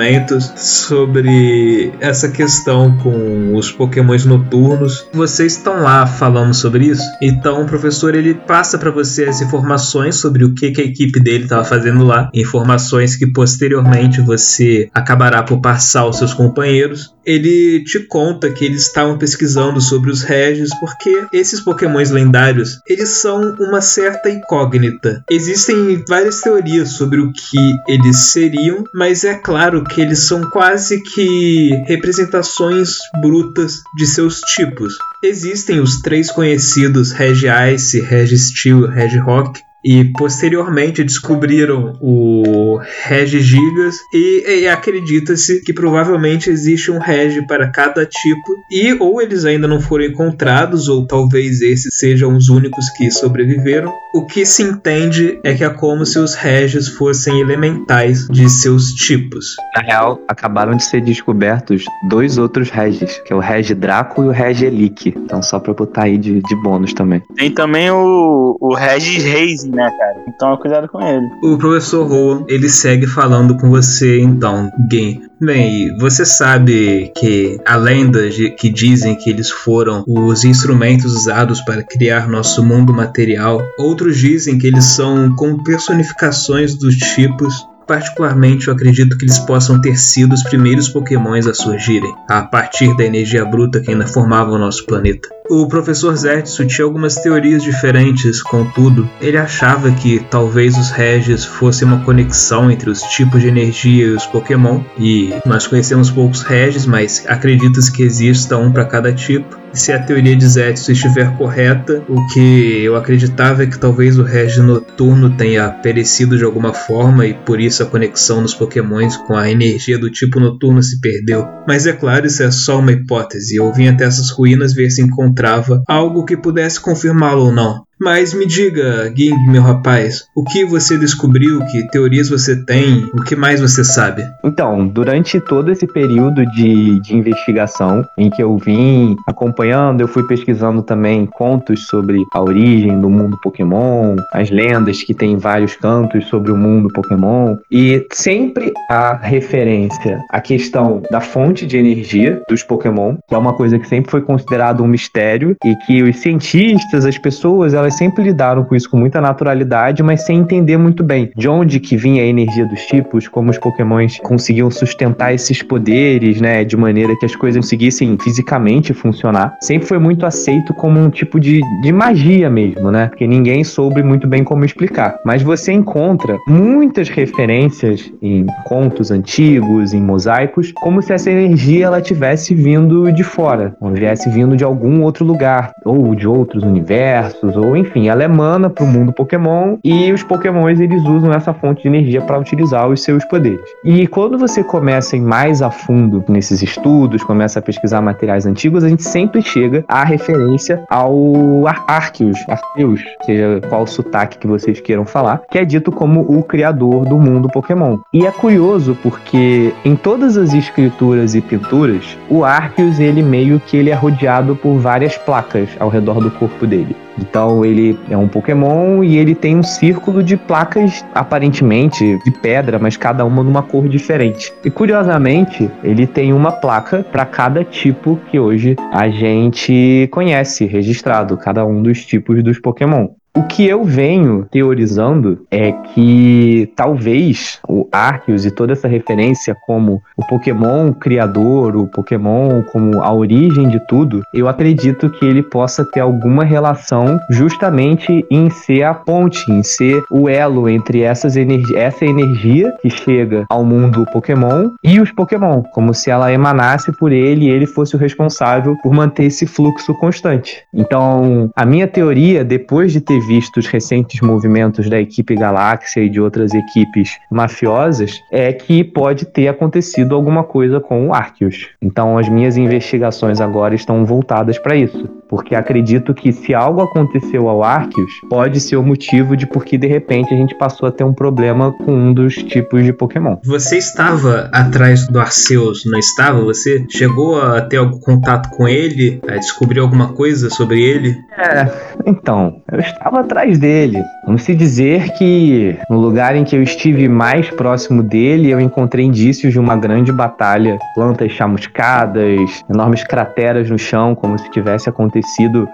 sobre 0.55 1.91
essa 1.99 2.29
questão 2.29 2.95
com 2.97 3.55
os 3.55 3.71
pokémons 3.71 4.25
noturnos. 4.25 5.07
Vocês 5.13 5.57
estão 5.57 5.81
lá 5.81 6.05
falando 6.05 6.53
sobre 6.53 6.85
isso? 6.85 7.03
Então 7.21 7.63
o 7.63 7.65
professor 7.65 8.15
ele 8.15 8.33
passa 8.33 8.77
para 8.77 8.91
você 8.91 9.25
as 9.25 9.41
informações 9.41 10.15
sobre 10.15 10.43
o 10.43 10.53
que, 10.53 10.71
que 10.71 10.81
a 10.81 10.85
equipe 10.85 11.19
dele 11.19 11.43
estava 11.43 11.63
fazendo 11.63 12.03
lá, 12.05 12.29
informações 12.33 13.15
que 13.15 13.27
posteriormente 13.27 14.21
você 14.21 14.89
acabará 14.93 15.43
por 15.43 15.59
passar 15.59 16.01
aos 16.01 16.17
seus 16.17 16.33
companheiros. 16.33 17.13
Ele 17.29 17.83
te 17.83 17.99
conta 17.99 18.51
que 18.51 18.65
eles 18.65 18.87
estavam 18.87 19.15
pesquisando 19.15 19.79
sobre 19.79 20.09
os 20.09 20.23
Regis 20.23 20.71
porque 20.79 21.27
esses 21.31 21.59
pokémons 21.59 22.09
lendários, 22.09 22.79
eles 22.87 23.09
são 23.09 23.55
uma 23.59 23.81
certa 23.81 24.31
incógnita. 24.31 25.23
Existem 25.29 26.03
várias 26.07 26.41
teorias 26.41 26.89
sobre 26.89 27.19
o 27.19 27.31
que 27.31 27.75
eles 27.87 28.31
seriam, 28.31 28.83
mas 28.95 29.23
é 29.23 29.35
claro 29.35 29.83
que 29.83 30.01
eles 30.01 30.23
são 30.23 30.49
quase 30.49 31.03
que 31.03 31.69
representações 31.85 32.97
brutas 33.21 33.75
de 33.95 34.07
seus 34.07 34.41
tipos. 34.41 34.95
Existem 35.23 35.79
os 35.79 36.01
três 36.01 36.31
conhecidos 36.31 37.11
Regice, 37.11 38.01
Registeel 38.01 38.85
e 38.85 38.89
Regirock, 38.89 39.61
e 39.83 40.05
posteriormente 40.05 41.03
descobriram 41.03 41.93
o 42.01 42.79
Regigigas 43.03 43.95
e, 44.13 44.61
e 44.61 44.67
acredita-se 44.67 45.61
que 45.61 45.73
provavelmente 45.73 46.49
existe 46.49 46.91
um 46.91 46.99
Regi 46.99 47.45
para 47.47 47.69
cada 47.71 48.05
tipo 48.05 48.55
e 48.71 48.93
ou 48.99 49.21
eles 49.21 49.45
ainda 49.45 49.67
não 49.67 49.79
foram 49.79 50.05
encontrados 50.05 50.87
ou 50.87 51.05
talvez 51.05 51.61
esses 51.61 51.95
sejam 51.95 52.35
os 52.35 52.49
únicos 52.49 52.89
que 52.97 53.09
sobreviveram. 53.11 53.93
O 54.13 54.25
que 54.25 54.45
se 54.45 54.63
entende 54.63 55.39
é 55.43 55.53
que 55.53 55.63
é 55.63 55.69
como 55.69 56.05
se 56.05 56.19
os 56.19 56.35
Regis 56.35 56.87
fossem 56.87 57.39
elementais 57.39 58.27
de 58.27 58.49
seus 58.49 58.91
tipos. 58.93 59.55
Na 59.75 59.81
real, 59.81 60.19
acabaram 60.27 60.75
de 60.75 60.83
ser 60.83 61.01
descobertos 61.01 61.85
dois 62.09 62.37
outros 62.37 62.69
Regis, 62.69 63.21
que 63.25 63.31
é 63.31 63.35
o 63.35 63.39
Regi 63.39 63.75
Draco 63.75 64.23
e 64.23 64.27
o 64.27 64.31
Regi 64.31 64.65
Elique. 64.65 65.13
Então 65.15 65.41
só 65.41 65.59
pra 65.59 65.73
botar 65.73 66.03
aí 66.03 66.17
de, 66.17 66.41
de 66.41 66.55
bônus 66.63 66.93
também. 66.93 67.21
Tem 67.35 67.51
também 67.51 67.91
o, 67.91 68.57
o 68.59 68.73
Regis 68.73 69.23
Reis, 69.23 69.68
né, 69.69 69.89
cara? 69.97 70.15
Então 70.27 70.55
cuidado 70.57 70.87
com 70.87 71.01
ele. 71.01 71.25
O 71.43 71.57
professor 71.57 72.07
Rowan, 72.07 72.45
ele 72.47 72.69
segue 72.69 73.07
falando 73.07 73.57
com 73.57 73.69
você 73.69 74.19
então, 74.19 74.69
Gin. 74.91 75.21
Bem, 75.41 75.95
você 75.99 76.25
sabe 76.25 77.11
que 77.15 77.57
há 77.65 77.75
lendas 77.77 78.35
de- 78.35 78.49
que 78.51 78.69
dizem 78.69 79.15
que 79.15 79.29
eles 79.29 79.49
foram 79.49 80.03
os 80.07 80.43
instrumentos 80.43 81.13
usados 81.15 81.61
para 81.61 81.81
criar 81.83 82.27
nosso 82.27 82.61
mundo 82.63 82.93
material. 82.93 83.61
Outros 83.77 84.17
dizem 84.17 84.57
que 84.57 84.67
eles 84.67 84.83
são 84.83 85.33
como 85.35 85.63
personificações 85.63 86.75
dos 86.77 86.95
tipos. 86.95 87.65
Particularmente, 87.89 88.67
eu 88.67 88.73
acredito 88.75 89.17
que 89.17 89.25
eles 89.25 89.39
possam 89.39 89.81
ter 89.81 89.97
sido 89.97 90.33
os 90.33 90.43
primeiros 90.43 90.87
pokémons 90.87 91.47
a 91.47 91.55
surgirem, 91.55 92.13
a 92.29 92.43
partir 92.43 92.95
da 92.95 93.03
energia 93.03 93.43
bruta 93.43 93.79
que 93.79 93.89
ainda 93.89 94.05
formava 94.05 94.51
o 94.51 94.59
nosso 94.59 94.85
planeta. 94.85 95.27
O 95.49 95.67
professor 95.67 96.15
Zertsu 96.15 96.67
tinha 96.67 96.85
algumas 96.85 97.15
teorias 97.15 97.63
diferentes, 97.63 98.43
contudo, 98.43 99.09
ele 99.19 99.37
achava 99.37 99.89
que 99.89 100.19
talvez 100.29 100.77
os 100.77 100.91
Regis 100.91 101.43
fossem 101.43 101.87
uma 101.87 102.05
conexão 102.05 102.69
entre 102.69 102.91
os 102.91 103.01
tipos 103.01 103.41
de 103.41 103.47
energia 103.47 104.05
e 104.05 104.11
os 104.11 104.27
Pokémon, 104.27 104.83
e 104.95 105.33
nós 105.43 105.65
conhecemos 105.65 106.11
poucos 106.11 106.43
Regis, 106.43 106.85
mas 106.85 107.25
acredita-se 107.27 107.91
que 107.91 108.03
exista 108.03 108.55
um 108.55 108.71
para 108.71 108.85
cada 108.85 109.11
tipo 109.11 109.58
se 109.73 109.91
a 109.91 110.01
teoria 110.01 110.35
de 110.35 110.47
Zetsu 110.47 110.91
estiver 110.91 111.35
correta, 111.37 112.03
o 112.07 112.25
que 112.27 112.83
eu 112.83 112.95
acreditava 112.95 113.63
é 113.63 113.67
que 113.67 113.77
talvez 113.77 114.17
o 114.17 114.23
Regi 114.23 114.61
noturno 114.61 115.35
tenha 115.35 115.69
perecido 115.69 116.37
de 116.37 116.43
alguma 116.43 116.73
forma 116.73 117.25
e 117.25 117.33
por 117.33 117.59
isso 117.59 117.83
a 117.83 117.85
conexão 117.85 118.41
dos 118.41 118.53
pokémons 118.53 119.17
com 119.17 119.35
a 119.35 119.49
energia 119.49 119.97
do 119.97 120.09
tipo 120.09 120.39
noturno 120.39 120.81
se 120.81 120.99
perdeu. 120.99 121.47
Mas 121.67 121.85
é 121.85 121.93
claro, 121.93 122.25
isso 122.25 122.43
é 122.43 122.51
só 122.51 122.79
uma 122.79 122.91
hipótese. 122.91 123.55
Eu 123.55 123.71
vim 123.73 123.87
até 123.87 124.05
essas 124.05 124.31
ruínas 124.31 124.73
ver 124.73 124.89
se 124.89 125.01
encontrava 125.01 125.83
algo 125.87 126.25
que 126.25 126.37
pudesse 126.37 126.79
confirmá-lo 126.79 127.45
ou 127.45 127.51
não. 127.51 127.88
Mas 127.99 128.33
me 128.33 128.45
diga, 128.45 129.13
Ging, 129.15 129.35
meu 129.51 129.61
rapaz, 129.61 130.25
o 130.33 130.43
que 130.43 130.63
você 130.63 130.97
descobriu, 130.97 131.59
que 131.65 131.87
teorias 131.89 132.29
você 132.29 132.55
tem, 132.63 133.09
o 133.13 133.21
que 133.21 133.35
mais 133.35 133.59
você 133.59 133.83
sabe? 133.83 134.23
Então, 134.43 134.87
durante 134.87 135.39
todo 135.41 135.69
esse 135.69 135.85
período 135.85 136.45
de, 136.51 136.99
de 137.01 137.15
investigação 137.15 138.05
em 138.17 138.29
que 138.29 138.41
eu 138.41 138.57
vim 138.57 139.17
acompanhando, 139.27 139.99
eu 139.99 140.07
fui 140.07 140.25
pesquisando 140.27 140.81
também 140.81 141.25
contos 141.25 141.87
sobre 141.87 142.23
a 142.33 142.41
origem 142.41 142.99
do 143.01 143.09
mundo 143.09 143.37
Pokémon, 143.41 144.15
as 144.33 144.49
lendas 144.49 145.03
que 145.03 145.13
tem 145.13 145.37
vários 145.37 145.75
cantos 145.75 146.25
sobre 146.27 146.51
o 146.51 146.57
mundo 146.57 146.87
Pokémon, 146.93 147.57
e 147.69 148.05
sempre 148.13 148.71
a 148.89 149.15
referência 149.15 150.19
à 150.31 150.39
questão 150.39 151.01
da 151.11 151.19
fonte 151.19 151.65
de 151.65 151.77
energia 151.77 152.41
dos 152.47 152.63
Pokémon, 152.63 153.17
que 153.27 153.35
é 153.35 153.37
uma 153.37 153.53
coisa 153.53 153.77
que 153.77 153.87
sempre 153.87 154.09
foi 154.09 154.21
considerado 154.21 154.83
um 154.83 154.87
mistério 154.87 155.55
e 155.65 155.75
que 155.85 156.01
os 156.01 156.17
cientistas, 156.17 157.05
as 157.05 157.17
pessoas, 157.17 157.73
elas 157.73 157.88
sempre 157.89 158.23
lidaram 158.23 158.63
com 158.63 158.75
isso 158.75 158.89
com 158.89 158.97
muita 158.97 159.21
naturalidade, 159.21 160.03
mas 160.03 160.25
sem 160.25 160.39
entender 160.39 160.77
muito 160.77 161.03
bem 161.03 161.31
de 161.35 161.47
onde 161.47 161.79
que 161.79 161.95
vinha 161.95 162.23
a 162.23 162.25
energia 162.25 162.65
dos 162.65 162.81
tipos, 162.85 163.27
como 163.27 163.49
os 163.49 163.57
pokémons 163.57 164.19
conseguiam 164.19 164.69
sustentar 164.69 165.33
esses 165.33 165.61
poderes, 165.61 166.41
né, 166.41 166.63
de 166.63 166.75
maneira 166.77 167.15
que 167.17 167.25
as 167.25 167.35
coisas 167.35 167.63
conseguissem 167.63 168.17
fisicamente 168.21 168.93
funcionar. 168.93 169.55
Sempre 169.61 169.87
foi 169.87 169.99
muito 169.99 170.25
aceito 170.25 170.73
como 170.73 170.99
um 170.99 171.09
tipo 171.09 171.39
de, 171.39 171.61
de 171.81 171.91
magia 171.91 172.49
mesmo, 172.49 172.91
né, 172.91 173.07
porque 173.07 173.27
ninguém 173.27 173.63
soube 173.63 174.01
muito 174.01 174.27
bem 174.27 174.43
como 174.43 174.65
explicar. 174.65 175.17
Mas 175.25 175.41
você 175.41 175.71
encontra 175.71 176.37
muitas 176.47 177.09
referências 177.09 178.11
em 178.21 178.45
contos 178.65 179.11
antigos, 179.11 179.93
em 179.93 180.01
mosaicos, 180.01 180.71
como 180.71 181.01
se 181.01 181.13
essa 181.13 181.29
energia 181.29 181.85
ela 181.85 182.01
tivesse 182.01 182.55
vindo 182.55 183.11
de 183.11 183.23
fora, 183.23 183.75
ou 183.79 183.91
viesse 183.91 184.29
vindo 184.29 184.55
de 184.55 184.63
algum 184.63 185.03
outro 185.03 185.25
lugar, 185.25 185.71
ou 185.85 186.15
de 186.15 186.27
outros 186.27 186.63
universos, 186.63 187.55
ou 187.55 187.75
enfim, 187.79 188.07
ela 188.07 188.23
emana 188.23 188.69
para 188.69 188.83
o 188.83 188.87
mundo 188.87 189.13
Pokémon 189.13 189.77
e 189.83 190.11
os 190.11 190.23
Pokémons 190.23 190.79
eles 190.79 191.03
usam 191.03 191.31
essa 191.31 191.53
fonte 191.53 191.81
de 191.81 191.87
energia 191.87 192.21
para 192.21 192.39
utilizar 192.39 192.87
os 192.87 193.01
seus 193.01 193.23
poderes. 193.25 193.65
E 193.83 194.07
quando 194.07 194.37
você 194.37 194.63
começa 194.63 195.15
em 195.15 195.21
mais 195.21 195.61
a 195.61 195.71
fundo 195.71 196.23
nesses 196.27 196.61
estudos, 196.61 197.23
começa 197.23 197.59
a 197.59 197.61
pesquisar 197.61 198.01
materiais 198.01 198.45
antigos, 198.45 198.83
a 198.83 198.89
gente 198.89 199.03
sempre 199.03 199.41
chega 199.41 199.83
à 199.87 200.03
referência 200.03 200.83
ao 200.89 201.67
Ar 201.67 201.83
Arceus, 201.87 202.37
Arceus, 202.47 203.01
seja 203.25 203.61
qual 203.69 203.87
sotaque 203.87 204.37
que 204.37 204.47
vocês 204.47 204.79
queiram 204.79 205.05
falar, 205.05 205.41
que 205.49 205.57
é 205.57 205.65
dito 205.65 205.91
como 205.91 206.21
o 206.21 206.43
criador 206.43 207.05
do 207.05 207.17
mundo 207.17 207.49
Pokémon. 207.49 207.97
E 208.13 208.25
é 208.25 208.31
curioso 208.31 208.97
porque 209.01 209.73
em 209.85 209.95
todas 209.95 210.37
as 210.37 210.53
escrituras 210.53 211.35
e 211.35 211.41
pinturas, 211.41 212.17
o 212.29 212.43
Arceus 212.43 212.99
ele 212.99 213.21
meio 213.21 213.59
que 213.59 213.77
ele 213.77 213.89
é 213.89 213.95
rodeado 213.95 214.55
por 214.55 214.77
várias 214.77 215.17
placas 215.17 215.69
ao 215.79 215.89
redor 215.89 216.19
do 216.19 216.31
corpo 216.31 216.65
dele. 216.65 216.95
Então 217.19 217.65
ele 217.65 217.97
é 218.09 218.17
um 218.17 218.27
Pokémon 218.27 219.03
e 219.03 219.17
ele 219.17 219.35
tem 219.35 219.57
um 219.57 219.63
círculo 219.63 220.23
de 220.23 220.37
placas 220.37 221.03
aparentemente 221.13 222.17
de 222.23 222.31
pedra, 222.31 222.79
mas 222.79 222.95
cada 222.95 223.25
uma 223.25 223.43
numa 223.43 223.61
cor 223.61 223.87
diferente. 223.87 224.53
E 224.63 224.69
curiosamente, 224.69 225.69
ele 225.83 226.07
tem 226.07 226.33
uma 226.33 226.51
placa 226.51 227.03
para 227.03 227.25
cada 227.25 227.63
tipo 227.63 228.19
que 228.31 228.39
hoje 228.39 228.75
a 228.91 229.09
gente 229.09 230.07
conhece, 230.11 230.65
registrado, 230.65 231.37
cada 231.37 231.65
um 231.65 231.81
dos 231.81 232.05
tipos 232.05 232.41
dos 232.43 232.59
Pokémon. 232.59 233.09
O 233.39 233.43
que 233.43 233.65
eu 233.65 233.85
venho 233.85 234.45
teorizando 234.51 235.45
é 235.49 235.71
que 235.71 236.69
talvez 236.75 237.57
o 237.69 237.87
Arceus 237.89 238.43
e 238.43 238.51
toda 238.51 238.73
essa 238.73 238.85
referência 238.85 239.55
como 239.65 240.01
o 240.17 240.27
Pokémon 240.27 240.91
criador, 240.91 241.77
o 241.77 241.87
Pokémon 241.87 242.61
como 242.63 243.01
a 243.01 243.13
origem 243.13 243.69
de 243.69 243.79
tudo, 243.87 244.21
eu 244.33 244.49
acredito 244.49 245.09
que 245.09 245.25
ele 245.25 245.41
possa 245.41 245.85
ter 245.85 246.01
alguma 246.01 246.43
relação 246.43 247.17
justamente 247.29 248.25
em 248.29 248.49
ser 248.49 248.83
a 248.83 248.93
ponte, 248.93 249.49
em 249.49 249.63
ser 249.63 250.03
o 250.11 250.27
elo 250.27 250.67
entre 250.67 251.03
essas 251.03 251.37
energi 251.37 251.77
essa 251.77 252.03
energia 252.03 252.73
que 252.81 252.89
chega 252.89 253.45
ao 253.49 253.63
mundo 253.63 254.05
Pokémon 254.11 254.71
e 254.83 254.99
os 254.99 255.13
Pokémon, 255.13 255.63
como 255.73 255.93
se 255.93 256.09
ela 256.09 256.33
emanasse 256.33 256.91
por 256.91 257.13
ele 257.13 257.45
e 257.45 257.49
ele 257.49 257.65
fosse 257.65 257.95
o 257.95 257.99
responsável 257.99 258.75
por 258.83 258.93
manter 258.93 259.23
esse 259.23 259.47
fluxo 259.47 259.93
constante. 259.93 260.61
Então, 260.73 261.49
a 261.55 261.65
minha 261.65 261.87
teoria, 261.87 262.43
depois 262.43 262.91
de 262.91 262.99
ter 262.99 263.28
visto 263.29 263.57
os 263.57 263.67
recentes 263.67 264.21
movimentos 264.21 264.89
da 264.89 264.99
equipe 264.99 265.35
Galáxia 265.35 266.01
e 266.01 266.09
de 266.09 266.19
outras 266.19 266.51
equipes 266.51 267.11
mafiosas, 267.31 268.19
é 268.31 268.51
que 268.51 268.83
pode 268.83 269.25
ter 269.25 269.47
acontecido 269.47 270.15
alguma 270.15 270.43
coisa 270.43 270.79
com 270.79 271.07
o 271.07 271.13
Arceus. 271.13 271.69
Então 271.79 272.17
as 272.17 272.27
minhas 272.27 272.57
investigações 272.57 273.39
agora 273.39 273.75
estão 273.75 274.03
voltadas 274.03 274.57
para 274.57 274.75
isso, 274.75 275.07
porque 275.29 275.53
acredito 275.53 276.13
que 276.13 276.33
se 276.33 276.55
algo 276.55 276.81
aconteceu 276.81 277.47
ao 277.47 277.63
Arceus, 277.63 278.11
pode 278.27 278.59
ser 278.59 278.75
o 278.77 278.83
motivo 278.83 279.37
de 279.37 279.45
porque 279.45 279.77
de 279.77 279.85
repente 279.85 280.33
a 280.33 280.37
gente 280.37 280.55
passou 280.55 280.89
a 280.89 280.91
ter 280.91 281.03
um 281.03 281.13
problema 281.13 281.71
com 281.71 281.93
um 281.93 282.13
dos 282.13 282.33
tipos 282.35 282.83
de 282.83 282.91
Pokémon. 282.91 283.37
Você 283.45 283.77
estava 283.77 284.49
atrás 284.51 285.07
do 285.07 285.19
Arceus, 285.19 285.83
não 285.85 285.99
estava? 285.99 286.41
Você 286.41 286.83
chegou 286.89 287.39
a 287.39 287.61
ter 287.61 287.77
algum 287.77 287.99
contato 287.99 288.49
com 288.49 288.67
ele, 288.67 289.21
a 289.27 289.35
descobrir 289.35 289.79
alguma 289.79 290.13
coisa 290.13 290.49
sobre 290.49 290.81
ele? 290.81 291.15
É, 291.37 291.69
então, 292.07 292.61
eu 292.71 292.79
estava 292.79 293.19
atrás 293.19 293.59
dele. 293.59 294.03
Vamos 294.25 294.41
se 294.41 294.55
dizer 294.55 295.11
que 295.13 295.77
no 295.89 295.99
lugar 295.99 296.35
em 296.35 296.43
que 296.43 296.55
eu 296.55 296.63
estive 296.63 297.07
mais 297.07 297.49
próximo 297.51 298.01
dele, 298.01 298.49
eu 298.49 298.59
encontrei 298.59 299.05
indícios 299.05 299.53
de 299.53 299.59
uma 299.59 299.75
grande 299.75 300.11
batalha, 300.11 300.79
plantas 300.95 301.31
chamuscadas, 301.31 302.63
enormes 302.67 303.03
crateras 303.03 303.69
no 303.69 303.77
chão, 303.77 304.15
como 304.15 304.37
se 304.39 304.49
tivesse 304.49 304.89
acontecido 304.89 305.18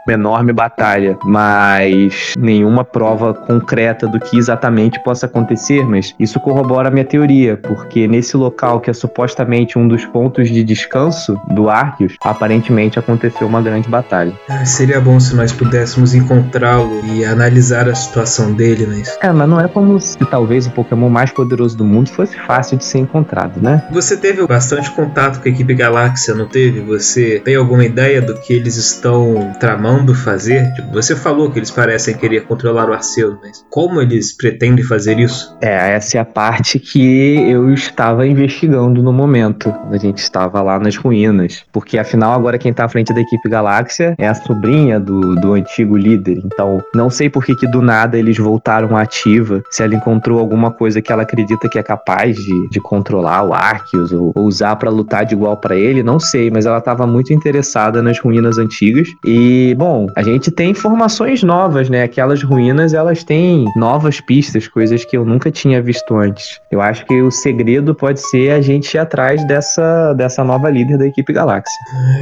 uma 0.05 0.13
enorme 0.13 0.53
batalha, 0.53 1.17
mas 1.23 2.34
nenhuma 2.38 2.84
prova 2.84 3.34
concreta 3.34 4.08
do 4.08 4.19
que 4.19 4.38
exatamente 4.38 5.01
possa 5.03 5.25
acontecer, 5.25 5.86
mas 5.86 6.13
isso 6.19 6.39
corrobora 6.39 6.88
a 6.88 6.91
minha 6.91 7.05
teoria, 7.05 7.58
porque 7.58 8.08
nesse 8.08 8.38
local 8.38 8.79
que 8.79 8.89
é 8.89 8.93
supostamente 8.93 9.77
um 9.77 9.88
dos 9.88 10.05
pontos 10.05 10.49
de 10.49 10.63
descanso 10.63 11.39
do 11.51 11.69
Arceus, 11.69 12.15
aparentemente 12.21 12.99
aconteceu 12.99 13.47
uma 13.47 13.62
grande 13.62 13.89
batalha. 13.89 14.34
Ah, 14.49 14.65
seria 14.65 14.99
bom 14.99 15.19
se 15.19 15.36
nós 15.36 15.51
pudéssemos 15.51 16.13
encontrá-lo 16.13 17.01
e 17.05 17.25
analisar 17.25 17.89
a 17.89 17.95
situação 17.95 18.53
dele, 18.53 18.86
mas. 18.88 19.17
É, 19.21 19.31
mas 19.31 19.49
não 19.49 19.60
é 19.60 19.67
como 19.67 19.99
se 19.99 20.17
talvez 20.25 20.67
o 20.67 20.71
Pokémon 20.71 21.10
mais 21.10 21.31
poderoso 21.31 21.77
do 21.77 21.86
mundo 21.86 22.10
fosse 22.10 22.38
fácil 22.38 22.77
de 22.77 22.86
ser 22.86 22.99
encontrado, 22.99 23.62
né? 23.62 23.84
Você 23.91 24.17
teve 24.17 24.45
bastante 24.47 24.91
contato 24.91 25.41
com 25.41 25.47
a 25.47 25.51
equipe 25.51 25.73
Galáxia, 25.73 26.34
não 26.34 26.47
teve? 26.47 26.81
Você 26.81 27.41
tem 27.43 27.55
alguma 27.55 27.86
ideia 27.86 28.21
do 28.21 28.36
que 28.36 28.53
eles 28.53 28.75
estão 28.77 29.35
tramando 29.60 30.13
fazer? 30.13 30.74
Tipo, 30.74 30.91
você 30.91 31.15
falou 31.15 31.52
que 31.52 31.60
eles 31.60 31.71
parecem 31.71 32.15
querer 32.15 32.45
controlar 32.45 32.89
o 32.89 32.93
Arceus, 32.93 33.38
mas 33.41 33.65
como 33.69 34.02
eles 34.02 34.36
pretendem 34.36 34.84
fazer 34.84 35.19
isso? 35.19 35.56
É, 35.62 35.93
essa 35.93 36.17
é 36.17 36.21
a 36.21 36.26
parte 36.26 36.80
que 36.80 37.36
eu 37.50 37.74
estava 37.74 38.26
investigando 38.28 39.02
no 39.02 39.13
momento. 39.13 39.74
A 39.91 39.98
gente 39.98 40.19
estava 40.19 40.62
lá 40.62 40.80
nas 40.80 40.95
ruínas. 40.95 41.63
Porque 41.71 41.98
afinal, 41.98 42.34
agora 42.34 42.58
quem 42.58 42.71
está 42.71 42.86
à 42.86 42.89
frente 42.89 43.13
da 43.13 43.21
equipe 43.21 43.50
Galáxia 43.50 44.15
é 44.17 44.28
a 44.28 44.34
sobrinha 44.34 45.00
do, 45.00 45.36
do 45.36 45.54
antigo 45.54 45.98
líder. 45.98 46.41
Então, 46.45 46.84
não 46.93 47.10
sei 47.10 47.30
por 47.30 47.45
que, 47.45 47.56
que 47.56 47.67
do 47.67 47.82
nada 47.82 48.17
eles 48.17 48.38
voltaram 48.38 48.95
à 48.95 49.02
ativa, 49.02 49.63
se 49.69 49.84
ela 49.84 49.95
encontrou 49.95 50.39
alguma 50.39 50.71
coisa 50.71 51.02
que 51.02 51.12
ela 51.12 51.24
acredita 51.24 51.69
que 51.69 51.80
é 51.80 51.84
capaz 51.84 52.36
de, 52.36 52.69
de 52.69 52.80
controlar 52.80 53.43
o 53.43 53.54
Arceus 53.54 54.12
ou, 54.12 54.32
ou 54.36 54.45
usar 54.45 54.76
para 54.76 54.89
lutar 54.89 55.26
de 55.26 55.34
igual 55.34 55.58
para 55.58 55.76
ele, 55.76 56.04
não 56.04 56.19
sei, 56.19 56.50
mas 56.52 56.65
ela 56.65 56.80
estava 56.80 57.08
muito 57.08 57.34
interessada 57.34 58.02
nas 58.02 58.19
ruínas 58.19 58.58
antigas. 58.58 59.08
E, 59.25 59.73
bom, 59.75 60.07
a 60.15 60.21
gente 60.21 60.51
tem 60.51 60.69
informações 60.69 61.41
novas, 61.41 61.89
né? 61.89 62.03
Aquelas 62.03 62.43
ruínas, 62.43 62.93
elas 62.93 63.23
têm 63.23 63.65
novas 63.75 64.21
pistas, 64.21 64.67
coisas 64.67 65.03
que 65.03 65.17
eu 65.17 65.25
nunca 65.25 65.49
tinha 65.49 65.81
visto 65.81 66.15
antes. 66.15 66.59
Eu 66.71 66.79
acho 66.79 67.05
que 67.05 67.21
o 67.21 67.31
segredo 67.31 67.95
pode 67.95 68.21
ser 68.21 68.51
a 68.51 68.61
gente 68.61 68.93
ir 68.93 68.99
atrás 68.99 69.45
dessa, 69.47 70.13
dessa 70.13 70.43
nova 70.43 70.69
líder 70.69 70.97
da 70.99 71.07
equipe 71.07 71.33
Galáxia. 71.33 71.75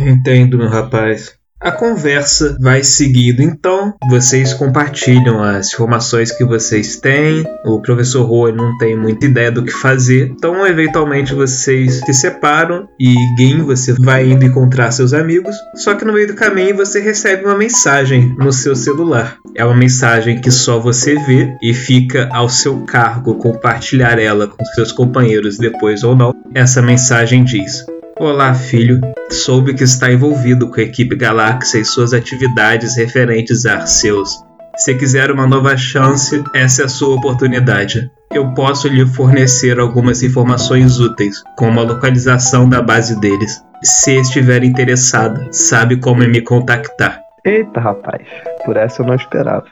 Entendo, 0.08 0.58
meu 0.58 0.70
rapaz. 0.70 1.43
A 1.64 1.72
conversa 1.72 2.58
vai 2.60 2.84
seguindo, 2.84 3.42
então 3.42 3.94
vocês 4.10 4.54
compartilham 4.54 5.42
as 5.42 5.74
informações 5.74 6.30
que 6.30 6.44
vocês 6.44 6.98
têm. 6.98 7.46
O 7.64 7.82
professor 7.82 8.26
Roy 8.26 8.52
não 8.52 8.78
tem 8.78 8.98
muita 8.98 9.28
ideia 9.28 9.50
do 9.50 9.64
que 9.64 9.72
fazer, 9.72 10.28
então 10.28 10.68
eventualmente 10.68 11.34
vocês 11.34 12.02
se 12.06 12.14
separam 12.14 12.90
e 13.00 13.16
Gin 13.38 13.62
você 13.62 13.94
vai 13.94 14.30
indo 14.30 14.44
encontrar 14.44 14.92
seus 14.92 15.14
amigos. 15.14 15.56
Só 15.76 15.96
que 15.96 16.04
no 16.04 16.12
meio 16.12 16.28
do 16.28 16.36
caminho 16.36 16.76
você 16.76 17.00
recebe 17.00 17.46
uma 17.46 17.58
mensagem 17.58 18.36
no 18.38 18.52
seu 18.52 18.76
celular. 18.76 19.38
É 19.56 19.64
uma 19.64 19.74
mensagem 19.74 20.42
que 20.42 20.52
só 20.52 20.82
você 20.82 21.16
vê 21.16 21.56
e 21.64 21.74
fica 21.74 22.28
ao 22.34 22.50
seu 22.50 22.82
cargo 22.82 23.36
compartilhar 23.36 24.20
ela 24.20 24.50
com 24.50 24.66
seus 24.66 24.92
companheiros 24.92 25.58
depois 25.58 26.04
ou 26.04 26.14
não. 26.14 26.36
Essa 26.54 26.82
mensagem 26.82 27.42
diz: 27.46 27.86
Olá, 28.24 28.54
filho. 28.54 29.02
Soube 29.30 29.74
que 29.74 29.84
está 29.84 30.10
envolvido 30.10 30.70
com 30.70 30.80
a 30.80 30.84
equipe 30.84 31.14
Galáxia 31.14 31.80
e 31.80 31.84
suas 31.84 32.14
atividades 32.14 32.96
referentes 32.96 33.66
a 33.66 33.74
Arceus. 33.74 34.42
Se 34.78 34.96
quiser 34.96 35.30
uma 35.30 35.46
nova 35.46 35.76
chance, 35.76 36.42
essa 36.56 36.84
é 36.84 36.86
a 36.86 36.88
sua 36.88 37.18
oportunidade. 37.18 38.10
Eu 38.34 38.54
posso 38.54 38.88
lhe 38.88 39.06
fornecer 39.06 39.78
algumas 39.78 40.24
informações 40.24 41.02
úteis, 41.02 41.44
como 41.58 41.82
a 41.82 41.84
localização 41.84 42.70
da 42.70 42.82
base 42.82 43.20
deles. 43.20 43.62
Se 43.84 44.16
estiver 44.16 44.64
interessada, 44.64 45.46
sabe 45.52 45.98
como 45.98 46.26
me 46.26 46.40
contactar. 46.40 47.20
Eita, 47.44 47.82
rapaz, 47.82 48.26
por 48.64 48.78
essa 48.78 49.02
eu 49.02 49.06
não 49.06 49.16
esperava. 49.16 49.66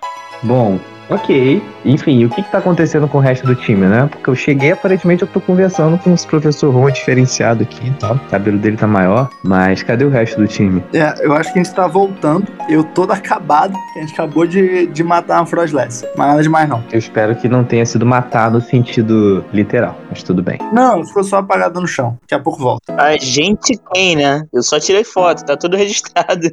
Bom, 0.44 0.78
Ok. 1.12 1.62
Enfim, 1.84 2.24
o 2.24 2.30
que, 2.30 2.42
que 2.42 2.52
tá 2.52 2.60
acontecendo 2.60 3.08
com 3.08 3.18
o 3.18 3.22
resto 3.22 3.46
do 3.46 3.56
time, 3.56 3.86
né? 3.86 4.08
Porque 4.10 4.30
eu 4.30 4.36
cheguei, 4.36 4.72
aparentemente 4.72 5.24
eu 5.24 5.28
tô 5.28 5.42
conversando 5.42 5.98
com 5.98 6.14
os 6.14 6.26
professor 6.26 6.74
Ron 6.74 6.90
diferenciado 6.90 7.64
aqui 7.64 7.88
e 7.88 7.92
tal. 7.94 8.16
O 8.16 8.20
cabelo 8.30 8.58
dele 8.58 8.78
tá 8.78 8.88
maior, 8.88 9.30
mas 9.44 9.84
cadê 9.84 10.06
o 10.06 10.10
resto 10.10 10.40
do 10.40 10.48
time? 10.48 10.82
É, 10.94 11.14
eu 11.26 11.34
acho 11.34 11.52
que 11.52 11.60
a 11.60 11.64
gente 11.64 11.74
tá 11.74 11.88
voltando. 11.88 12.48
Eu 12.70 12.84
todo 12.84 13.12
acabado. 13.12 13.76
A 13.96 14.00
gente 14.00 14.14
acabou 14.14 14.46
de, 14.46 14.88
de 14.88 15.04
matar 15.04 15.40
uma 15.40 15.46
Frostless. 15.46 16.08
Mas 16.16 16.28
nada 16.28 16.44
demais, 16.44 16.70
não. 16.70 16.84
Eu 16.92 17.00
espero 17.00 17.36
que 17.36 17.50
não 17.50 17.64
tenha 17.64 17.86
sido 17.86 18.06
matado 18.06 18.52
no 18.52 18.62
sentido 18.62 19.44
literal, 19.52 19.98
mas 20.10 20.24
tudo 20.24 20.42
bem. 20.42 20.60
Não, 20.72 21.06
ficou 21.06 21.24
só 21.24 21.38
apagado 21.38 21.80
no 21.82 21.88
chão. 21.88 22.18
Daqui 22.22 22.36
a 22.36 22.40
pouco 22.40 22.60
volta. 22.60 22.94
A 22.98 23.18
gente 23.18 23.80
tem, 23.94 24.16
né? 24.16 24.44
Eu 24.54 24.64
só 24.64 24.80
tirei 24.80 25.04
foto, 25.04 25.46
tá 25.46 25.58
tudo 25.58 25.76
registrado. 25.78 26.50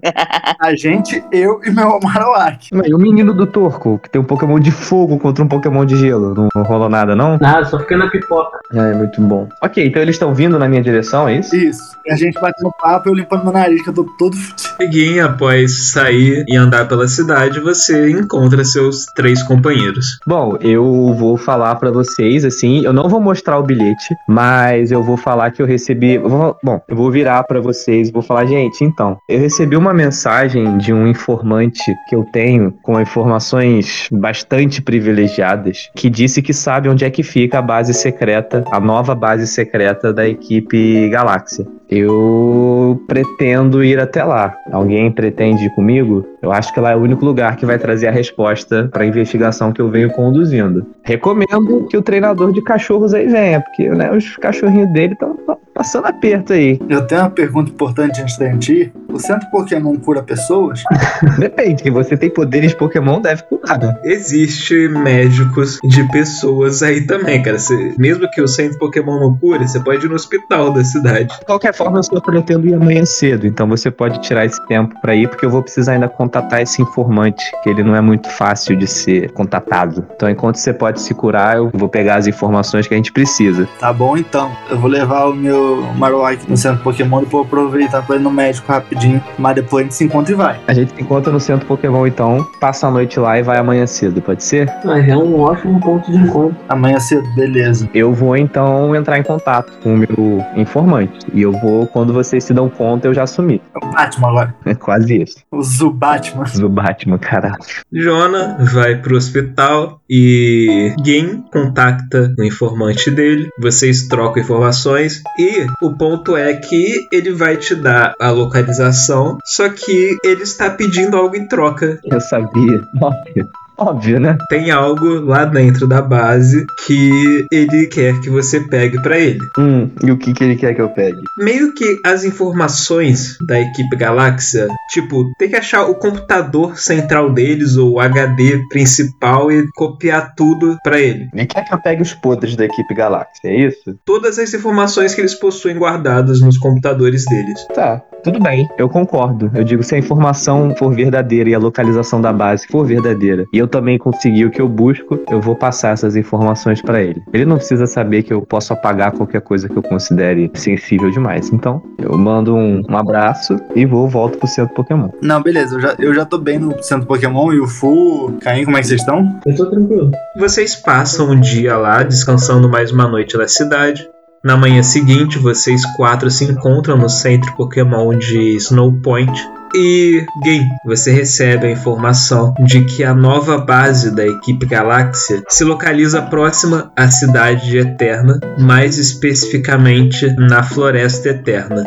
A 0.60 0.74
gente, 0.74 1.22
eu 1.30 1.60
e 1.64 1.70
meu 1.70 1.98
Marowak. 2.02 2.68
E 2.72 2.94
o 2.94 2.98
menino 2.98 3.32
do 3.32 3.46
Torco, 3.46 3.98
que 3.98 4.10
tem 4.10 4.20
um 4.20 4.24
Pokémon 4.48 4.60
de 4.60 4.70
fogo 4.70 5.18
contra 5.18 5.44
um 5.44 5.48
Pokémon 5.48 5.84
de 5.84 5.96
gelo. 5.96 6.34
Não, 6.34 6.48
não 6.54 6.62
rolou 6.62 6.88
nada, 6.88 7.14
não? 7.14 7.36
Nada, 7.38 7.64
só 7.66 7.78
fica 7.78 7.96
na 7.96 8.08
pipoca. 8.08 8.58
É, 8.72 8.94
muito 8.94 9.20
bom. 9.20 9.48
Ok, 9.62 9.86
então 9.86 10.00
eles 10.00 10.14
estão 10.14 10.34
vindo 10.34 10.58
na 10.58 10.66
minha 10.68 10.82
direção, 10.82 11.28
é 11.28 11.36
isso? 11.38 11.54
Isso. 11.54 11.96
E 12.06 12.12
a 12.12 12.16
gente 12.16 12.40
batendo 12.40 12.72
papo, 12.80 13.08
eu 13.08 13.14
limpando 13.14 13.44
meu 13.44 13.52
nariz, 13.52 13.82
que 13.82 13.90
eu 13.90 13.94
tô 13.94 14.04
todo 14.18 14.34
fudido. 14.36 14.92
Gin, 14.92 15.18
após 15.20 15.90
sair 15.90 16.44
e 16.48 16.56
andar 16.56 16.88
pela 16.88 17.06
cidade, 17.06 17.60
você 17.60 18.10
encontra 18.10 18.64
seus 18.64 19.04
três 19.14 19.42
companheiros. 19.42 20.18
Bom, 20.26 20.56
eu 20.60 21.14
vou 21.14 21.36
falar 21.36 21.74
pra 21.76 21.90
vocês, 21.90 22.44
assim, 22.44 22.84
eu 22.84 22.92
não 22.92 23.08
vou 23.08 23.20
mostrar 23.20 23.58
o 23.58 23.62
bilhete, 23.62 24.14
mas 24.26 24.90
eu 24.90 25.02
vou 25.02 25.16
falar 25.16 25.50
que 25.50 25.60
eu 25.60 25.66
recebi. 25.66 26.14
eu 26.14 26.28
vou- 26.28 26.56
bom, 26.62 26.80
eu 26.88 26.96
vou 26.96 27.10
virar 27.10 27.42
pra 27.44 27.60
vocês 27.60 28.08
e 28.08 28.12
vou 28.12 28.22
falar, 28.22 28.46
gente, 28.46 28.82
então, 28.84 29.18
eu 29.28 29.38
recebi 29.38 29.76
uma 29.76 29.92
mensagem 29.92 30.78
de 30.78 30.92
um 30.92 31.06
informante 31.06 31.82
que 32.08 32.14
eu 32.16 32.24
tenho 32.32 32.72
com 32.82 32.98
informações 33.00 34.08
bastante 34.12 34.37
privilegiadas, 34.84 35.90
que 35.94 36.10
disse 36.10 36.42
que 36.42 36.52
sabe 36.52 36.88
onde 36.88 37.04
é 37.04 37.10
que 37.10 37.22
fica 37.22 37.58
a 37.58 37.62
base 37.62 37.94
secreta, 37.94 38.64
a 38.70 38.80
nova 38.80 39.14
base 39.14 39.46
secreta 39.46 40.12
da 40.12 40.28
equipe 40.28 41.08
Galáxia. 41.08 41.66
Eu 41.90 43.02
pretendo 43.06 43.82
ir 43.82 43.98
até 43.98 44.22
lá. 44.22 44.54
Alguém 44.70 45.10
pretende 45.10 45.64
ir 45.64 45.70
comigo? 45.70 46.26
Eu 46.42 46.52
acho 46.52 46.72
que 46.72 46.80
lá 46.80 46.92
é 46.92 46.96
o 46.96 47.00
único 47.00 47.24
lugar 47.24 47.56
que 47.56 47.64
vai 47.64 47.78
trazer 47.78 48.08
a 48.08 48.10
resposta 48.10 48.88
para 48.92 49.02
a 49.04 49.06
investigação 49.06 49.72
que 49.72 49.80
eu 49.80 49.88
venho 49.88 50.10
conduzindo. 50.10 50.86
Recomendo 51.02 51.86
que 51.88 51.96
o 51.96 52.02
treinador 52.02 52.52
de 52.52 52.62
cachorros 52.62 53.14
aí 53.14 53.26
venha, 53.26 53.60
porque 53.60 53.88
né, 53.88 54.12
os 54.12 54.36
cachorrinhos 54.36 54.92
dele 54.92 55.14
estão 55.14 55.36
passando 55.74 56.06
aperto 56.06 56.52
aí. 56.52 56.78
Eu 56.88 57.06
tenho 57.06 57.22
uma 57.22 57.30
pergunta 57.30 57.70
importante 57.70 58.20
antes 58.20 58.36
da 58.36 58.50
gente 58.50 58.72
ir. 58.72 58.92
O 59.18 59.20
centro 59.20 59.50
Pokémon 59.50 59.96
cura 59.96 60.22
pessoas? 60.22 60.82
Depende, 61.38 61.82
se 61.82 61.90
você 61.90 62.16
tem 62.16 62.30
poderes 62.30 62.72
Pokémon, 62.72 63.20
deve 63.20 63.42
curar, 63.42 63.76
né? 63.78 63.96
Existe 64.04 64.88
médicos 64.88 65.80
de 65.82 66.04
pessoas 66.12 66.84
aí 66.84 67.04
também, 67.04 67.42
cara. 67.42 67.58
Você- 67.58 67.94
mesmo 67.98 68.30
que 68.30 68.40
o 68.40 68.46
centro 68.46 68.78
Pokémon 68.78 69.18
não 69.18 69.36
cure, 69.36 69.66
você 69.66 69.80
pode 69.80 70.06
ir 70.06 70.08
no 70.08 70.14
hospital 70.14 70.72
da 70.72 70.84
cidade. 70.84 71.36
De 71.40 71.44
qualquer 71.44 71.74
forma, 71.74 71.98
eu 71.98 72.02
só 72.04 72.20
pretendo 72.20 72.68
ir 72.68 72.74
amanhã 72.74 73.04
cedo, 73.04 73.44
então 73.44 73.66
você 73.66 73.90
pode 73.90 74.20
tirar 74.20 74.44
esse 74.46 74.64
tempo 74.68 74.94
para 75.00 75.16
ir, 75.16 75.28
porque 75.28 75.44
eu 75.44 75.50
vou 75.50 75.62
precisar 75.64 75.94
ainda 75.94 76.08
contatar 76.08 76.62
esse 76.62 76.80
informante, 76.80 77.44
que 77.64 77.70
ele 77.70 77.82
não 77.82 77.96
é 77.96 78.00
muito 78.00 78.28
fácil 78.30 78.76
de 78.76 78.86
ser 78.86 79.32
contatado. 79.32 80.06
Então, 80.14 80.30
enquanto 80.30 80.56
você 80.58 80.72
pode 80.72 81.00
se 81.00 81.12
curar, 81.12 81.56
eu 81.56 81.70
vou 81.74 81.88
pegar 81.88 82.14
as 82.16 82.28
informações 82.28 82.86
que 82.86 82.94
a 82.94 82.96
gente 82.96 83.12
precisa. 83.12 83.66
Tá 83.80 83.92
bom 83.92 84.16
então. 84.16 84.52
Eu 84.70 84.78
vou 84.78 84.88
levar 84.88 85.24
o 85.26 85.34
meu 85.34 85.82
Marowak 85.96 86.48
no 86.48 86.56
centro 86.56 86.84
Pokémon 86.84 87.22
e 87.22 87.24
vou 87.24 87.42
aproveitar 87.42 88.06
pra 88.06 88.14
ir 88.16 88.20
no 88.20 88.30
médico 88.30 88.70
rapidinho. 88.70 89.07
Mas 89.38 89.54
depois 89.54 89.82
a 89.82 89.84
gente 89.84 89.94
se 89.94 90.04
encontra 90.04 90.32
e 90.32 90.36
vai. 90.36 90.60
A 90.66 90.74
gente 90.74 90.94
se 90.94 91.02
encontra 91.02 91.32
no 91.32 91.40
centro 91.40 91.66
Pokémon, 91.66 92.06
então, 92.06 92.46
passa 92.60 92.86
a 92.86 92.90
noite 92.90 93.18
lá 93.18 93.38
e 93.38 93.42
vai 93.42 93.58
amanhã 93.58 93.86
cedo, 93.86 94.20
pode 94.20 94.42
ser? 94.42 94.72
Mas 94.84 95.08
é 95.08 95.16
um 95.16 95.40
ótimo 95.40 95.80
ponto 95.80 96.10
de 96.10 96.18
encontro. 96.18 96.56
Amanhã 96.68 96.98
cedo, 97.00 97.28
beleza. 97.34 97.88
Eu 97.94 98.12
vou 98.12 98.36
então 98.36 98.94
entrar 98.94 99.18
em 99.18 99.22
contato 99.22 99.72
com 99.82 99.94
o 99.94 99.96
meu 99.96 100.44
informante. 100.56 101.26
E 101.32 101.42
eu 101.42 101.52
vou, 101.52 101.86
quando 101.86 102.12
vocês 102.12 102.44
se 102.44 102.52
dão 102.52 102.68
conta, 102.68 103.08
eu 103.08 103.14
já 103.14 103.22
assumi. 103.22 103.62
É 103.74 103.86
o 103.86 103.90
Batman 103.90 104.28
agora. 104.28 104.54
É 104.68 104.74
quase 104.74 105.22
isso. 105.22 105.38
O 105.50 105.62
Zubatman. 105.62 106.44
Do 106.56 106.68
Batman, 106.68 107.18
caralho. 107.18 107.56
Jona 107.90 108.58
vai 108.60 108.96
pro 108.96 109.16
hospital 109.16 110.00
e 110.08 110.94
Gin 111.02 111.42
contacta 111.50 112.34
o 112.38 112.44
informante 112.44 113.10
dele. 113.10 113.48
Vocês 113.58 114.08
trocam 114.08 114.42
informações 114.42 115.22
e 115.38 115.66
o 115.82 115.96
ponto 115.96 116.36
é 116.36 116.54
que 116.54 117.06
ele 117.12 117.32
vai 117.32 117.56
te 117.56 117.74
dar 117.74 118.14
a 118.20 118.30
localização, 118.30 118.87
só 118.92 119.68
que 119.68 120.16
ele 120.24 120.42
está 120.42 120.70
pedindo 120.70 121.16
algo 121.16 121.36
em 121.36 121.46
troca. 121.46 121.98
Eu 122.04 122.20
sabia. 122.20 122.82
Óbvio. 123.00 123.48
Óbvio, 123.78 124.18
né? 124.18 124.36
Tem 124.48 124.72
algo 124.72 125.20
lá 125.20 125.44
dentro 125.44 125.86
da 125.86 126.02
base 126.02 126.66
que 126.84 127.46
ele 127.50 127.86
quer 127.86 128.20
que 128.20 128.28
você 128.28 128.60
pegue 128.60 129.00
pra 129.00 129.16
ele. 129.16 129.38
Hum, 129.56 129.88
e 130.02 130.10
o 130.10 130.18
que, 130.18 130.34
que 130.34 130.42
ele 130.42 130.56
quer 130.56 130.74
que 130.74 130.82
eu 130.82 130.88
pegue? 130.88 131.20
Meio 131.38 131.72
que 131.72 132.00
as 132.04 132.24
informações 132.24 133.38
da 133.46 133.60
equipe 133.60 133.96
Galáxia, 133.96 134.66
tipo, 134.90 135.32
tem 135.38 135.48
que 135.48 135.54
achar 135.54 135.84
o 135.86 135.94
computador 135.94 136.76
central 136.76 137.32
deles 137.32 137.76
ou 137.76 137.92
o 137.92 138.00
HD 138.00 138.60
principal 138.68 139.52
e 139.52 139.68
copiar 139.76 140.34
tudo 140.34 140.76
pra 140.82 140.98
ele. 140.98 141.28
Ele 141.32 141.46
quer 141.46 141.64
que 141.64 141.72
eu 141.72 141.78
pegue 141.78 142.02
os 142.02 142.12
podres 142.12 142.56
da 142.56 142.64
equipe 142.64 142.94
Galáxia, 142.94 143.48
é 143.48 143.66
isso? 143.66 143.96
Todas 144.04 144.40
as 144.40 144.52
informações 144.52 145.14
que 145.14 145.20
eles 145.20 145.34
possuem 145.34 145.78
guardadas 145.78 146.40
nos 146.40 146.58
computadores 146.58 147.24
deles. 147.26 147.64
Tá, 147.72 148.02
tudo 148.22 148.40
bem. 148.40 148.68
Eu 148.78 148.88
concordo. 148.88 149.50
Eu 149.54 149.64
digo, 149.64 149.82
se 149.82 149.94
a 149.94 149.98
informação 149.98 150.74
for 150.76 150.92
verdadeira 150.94 151.50
e 151.50 151.54
a 151.54 151.58
localização 151.58 152.20
da 152.20 152.32
base 152.32 152.66
for 152.66 152.86
verdadeira, 152.86 153.46
e 153.52 153.58
eu 153.58 153.66
também 153.66 153.98
conseguir 153.98 154.44
o 154.44 154.50
que 154.50 154.60
eu 154.60 154.68
busco, 154.68 155.18
eu 155.30 155.40
vou 155.40 155.54
passar 155.54 155.92
essas 155.92 156.16
informações 156.16 156.82
pra 156.82 157.02
ele. 157.02 157.22
Ele 157.32 157.44
não 157.44 157.56
precisa 157.56 157.86
saber 157.86 158.22
que 158.22 158.32
eu 158.32 158.42
posso 158.42 158.72
apagar 158.72 159.12
qualquer 159.12 159.40
coisa 159.40 159.68
que 159.68 159.76
eu 159.76 159.82
considere 159.82 160.50
sensível 160.54 161.10
demais. 161.10 161.50
Então, 161.52 161.82
eu 161.98 162.16
mando 162.16 162.54
um, 162.54 162.82
um 162.88 162.96
abraço 162.96 163.56
e 163.74 163.84
vou 163.84 164.08
volto 164.08 164.38
pro 164.38 164.48
centro 164.48 164.74
Pokémon. 164.74 165.08
Não, 165.22 165.42
beleza. 165.42 165.76
Eu 165.76 165.80
já, 165.80 165.94
eu 165.98 166.14
já 166.14 166.24
tô 166.24 166.38
bem 166.38 166.58
no 166.58 166.82
centro 166.82 167.06
Pokémon 167.06 167.52
e 167.52 167.60
o 167.60 167.66
Fu. 167.66 168.36
Caim, 168.40 168.64
como 168.64 168.76
é 168.76 168.80
que 168.80 168.86
vocês 168.86 169.00
estão? 169.00 169.38
Eu 169.46 169.54
tô 169.54 169.66
tranquilo. 169.66 170.10
Vocês 170.36 170.76
passam 170.76 171.30
um 171.30 171.40
dia 171.40 171.76
lá, 171.76 172.02
descansando 172.02 172.68
mais 172.68 172.92
uma 172.92 173.08
noite 173.08 173.36
na 173.36 173.48
cidade. 173.48 174.08
Na 174.44 174.56
manhã 174.56 174.82
seguinte, 174.82 175.38
vocês 175.38 175.84
quatro 175.96 176.30
se 176.30 176.44
encontram 176.44 176.96
no 176.96 177.08
centro 177.08 177.54
Pokémon 177.56 178.16
de 178.16 178.56
Snow 178.56 178.92
Point. 179.02 179.32
E, 179.74 180.24
Gay, 180.42 180.62
você 180.84 181.12
recebe 181.12 181.66
a 181.66 181.70
informação 181.70 182.54
de 182.64 182.84
que 182.84 183.04
a 183.04 183.12
nova 183.12 183.58
base 183.58 184.14
da 184.14 184.26
equipe 184.26 184.64
Galáxia 184.64 185.42
se 185.48 185.62
localiza 185.64 186.22
próxima 186.22 186.90
à 186.96 187.10
cidade 187.10 187.68
de 187.68 187.78
Eterna, 187.78 188.40
mais 188.58 188.96
especificamente 188.96 190.26
na 190.38 190.62
Floresta 190.62 191.30
Eterna. 191.30 191.84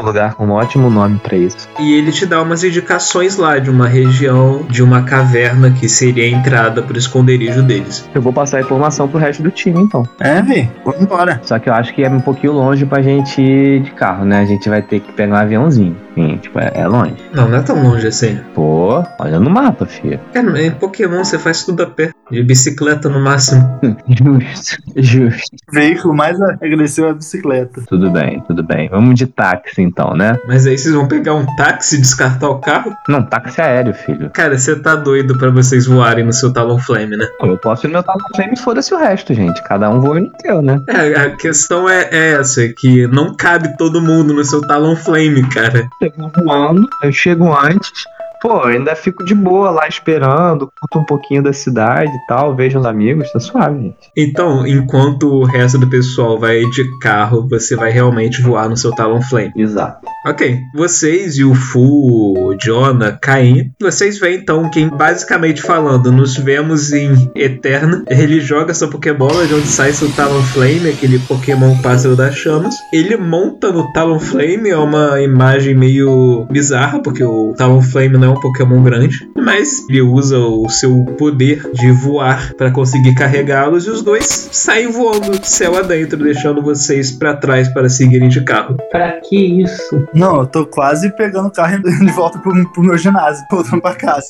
Um 0.00 0.02
ótimo 0.02 0.06
lugar, 0.06 0.36
um 0.38 0.50
ótimo 0.50 0.90
nome 0.90 1.18
pra 1.18 1.36
isso. 1.36 1.68
E 1.78 1.94
ele 1.94 2.10
te 2.10 2.24
dá 2.24 2.40
umas 2.40 2.64
indicações 2.64 3.36
lá 3.36 3.58
de 3.58 3.68
uma 3.68 3.86
região, 3.86 4.62
de 4.68 4.82
uma 4.82 5.02
caverna 5.02 5.70
que 5.70 5.88
seria 5.88 6.24
a 6.24 6.28
entrada 6.28 6.82
para 6.82 6.94
o 6.94 6.98
esconderijo 6.98 7.62
deles. 7.62 8.08
Eu 8.14 8.22
vou 8.22 8.32
passar 8.32 8.58
a 8.58 8.60
informação 8.60 9.06
pro 9.06 9.18
resto 9.18 9.42
do 9.42 9.50
time, 9.50 9.80
então. 9.80 10.02
É, 10.18 10.40
vi. 10.40 10.70
Vamos 10.84 11.02
embora. 11.02 11.40
Só 11.44 11.58
que 11.58 11.68
eu 11.68 11.74
acho 11.74 11.94
que 11.94 12.02
é 12.02 12.08
um 12.08 12.20
pouquinho 12.20 12.54
longe 12.54 12.86
pra 12.86 13.02
gente 13.02 13.40
ir 13.42 13.82
de 13.82 13.90
carro, 13.90 14.24
né? 14.24 14.40
A 14.40 14.44
gente 14.44 14.68
vai 14.68 14.80
ter 14.80 15.00
que 15.00 15.12
pegar 15.12 15.34
um 15.34 15.36
aviãozinho. 15.36 15.96
Sim, 16.14 16.38
tipo, 16.38 16.58
é, 16.58 16.72
é 16.74 16.86
longe. 16.86 17.16
Não, 17.32 17.48
não 17.48 17.58
é 17.58 17.62
tão 17.62 17.82
longe 17.82 18.06
assim. 18.06 18.40
Pô, 18.54 19.04
olha 19.18 19.38
no 19.38 19.50
mapa, 19.50 19.86
filho. 19.86 20.18
Cara, 20.32 20.62
em 20.62 20.70
Pokémon 20.70 21.22
você 21.22 21.38
faz 21.38 21.64
tudo 21.64 21.82
a 21.82 21.86
pé. 21.86 22.10
De 22.30 22.42
bicicleta 22.42 23.08
no 23.08 23.20
máximo. 23.20 23.80
Justo, 24.08 24.82
justo. 24.96 25.56
O 25.68 25.74
veículo 25.74 26.14
mais 26.14 26.40
agressivo 26.40 27.08
é 27.08 27.10
a 27.10 27.14
bicicleta. 27.14 27.82
Tudo 27.88 28.10
bem, 28.10 28.42
tudo 28.46 28.62
bem. 28.62 28.88
Vamos 28.88 29.14
de 29.14 29.26
táxi 29.26 29.82
então, 29.82 30.14
né? 30.14 30.38
Mas 30.46 30.66
aí 30.66 30.76
vocês 30.76 30.94
vão 30.94 31.08
pegar 31.08 31.34
um 31.34 31.46
táxi 31.56 31.96
e 31.96 32.00
descartar 32.00 32.48
o 32.48 32.58
carro? 32.58 32.94
Não, 33.08 33.22
táxi 33.22 33.60
aéreo, 33.60 33.94
filho. 33.94 34.30
Cara, 34.30 34.58
você 34.58 34.76
tá 34.76 34.94
doido 34.94 35.36
pra 35.38 35.50
vocês 35.50 35.86
voarem 35.86 36.24
no 36.24 36.32
seu 36.32 36.52
Talonflame, 36.52 37.16
né? 37.16 37.26
Eu 37.40 37.58
posso 37.58 37.86
ir 37.86 37.88
no 37.88 37.94
meu 37.94 38.02
Talonflame 38.02 38.52
e 38.54 38.58
foda-se 38.58 38.92
o 38.94 38.98
resto, 38.98 39.32
gente. 39.34 39.62
Cada 39.64 39.88
um 39.90 40.00
voa 40.00 40.20
no 40.20 40.30
teu, 40.32 40.60
né? 40.62 40.80
É, 40.88 41.20
a 41.20 41.36
questão 41.36 41.88
é, 41.88 42.08
é 42.10 42.32
essa, 42.32 42.68
que 42.68 43.06
não 43.06 43.34
cabe 43.34 43.76
todo 43.76 44.00
mundo 44.00 44.34
no 44.34 44.44
seu 44.44 44.60
Talonflame, 44.60 45.48
cara. 45.48 45.88
Chego 46.02 46.30
voando, 46.36 46.88
eu 47.02 47.12
chego 47.12 47.52
antes. 47.56 48.04
Pô, 48.40 48.62
ainda 48.62 48.96
fico 48.96 49.24
de 49.24 49.34
boa 49.34 49.70
lá 49.70 49.86
esperando, 49.86 50.70
curto 50.80 50.98
um 50.98 51.04
pouquinho 51.04 51.42
da 51.42 51.52
cidade 51.52 52.10
e 52.10 52.26
tal, 52.26 52.56
vejo 52.56 52.78
os 52.78 52.86
amigos, 52.86 53.30
tá 53.30 53.38
suave, 53.38 53.82
gente. 53.82 54.10
Então, 54.16 54.66
enquanto 54.66 55.28
o 55.28 55.44
resto 55.44 55.78
do 55.78 55.88
pessoal 55.88 56.38
vai 56.38 56.64
de 56.64 56.98
carro, 56.98 57.46
você 57.48 57.76
vai 57.76 57.90
realmente 57.90 58.40
voar 58.40 58.68
no 58.68 58.76
seu 58.76 58.92
Talonflame. 58.92 59.52
Exato. 59.56 60.06
Ok, 60.26 60.58
vocês 60.74 61.36
e 61.36 61.44
o 61.44 61.54
Fu, 61.54 62.34
o 62.38 62.54
Jonah, 62.54 63.12
Caim, 63.12 63.72
vocês 63.80 64.18
veem 64.18 64.38
então 64.38 64.70
quem, 64.70 64.88
basicamente 64.88 65.62
falando, 65.62 66.12
nos 66.12 66.36
vemos 66.36 66.92
em 66.92 67.30
Eterna. 67.34 68.04
Ele 68.08 68.40
joga 68.40 68.74
sua 68.74 68.88
Pokébola 68.88 69.46
de 69.46 69.54
onde 69.54 69.66
sai 69.66 69.92
seu 69.92 70.10
Talonflame, 70.12 70.90
aquele 70.90 71.18
Pokémon 71.20 71.76
pássaro 71.78 72.16
das 72.16 72.34
chamas. 72.34 72.74
Ele 72.92 73.16
monta 73.16 73.72
no 73.72 73.92
Talonflame, 73.92 74.70
é 74.70 74.76
uma 74.76 75.20
imagem 75.20 75.74
meio 75.74 76.46
bizarra, 76.50 77.02
porque 77.02 77.24
o 77.24 77.54
Talonflame 77.56 78.16
não 78.16 78.28
é 78.28 78.29
um 78.30 78.40
Pokémon 78.40 78.82
grande, 78.82 79.28
mas 79.36 79.88
ele 79.88 80.02
usa 80.02 80.38
o 80.38 80.68
seu 80.68 81.04
poder 81.18 81.70
de 81.72 81.90
voar 81.90 82.54
para 82.54 82.70
conseguir 82.70 83.14
carregá-los 83.14 83.86
e 83.86 83.90
os 83.90 84.02
dois 84.02 84.24
saem 84.52 84.90
voando 84.90 85.44
céu 85.44 85.76
adentro, 85.76 86.18
deixando 86.18 86.62
vocês 86.62 87.10
para 87.10 87.34
trás 87.34 87.68
para 87.68 87.88
seguirem 87.88 88.28
de 88.28 88.42
carro. 88.42 88.76
Pra 88.90 89.12
que 89.20 89.62
isso? 89.62 90.06
Não, 90.14 90.40
eu 90.40 90.46
tô 90.46 90.66
quase 90.66 91.10
pegando 91.16 91.48
o 91.48 91.50
carro 91.50 91.74
e 91.74 91.76
indo 91.78 91.90
de 92.06 92.12
volta 92.12 92.38
pro, 92.38 92.72
pro 92.72 92.82
meu 92.82 92.96
ginásio, 92.96 93.44
voltando 93.50 93.80
pra 93.80 93.94
casa. 93.94 94.26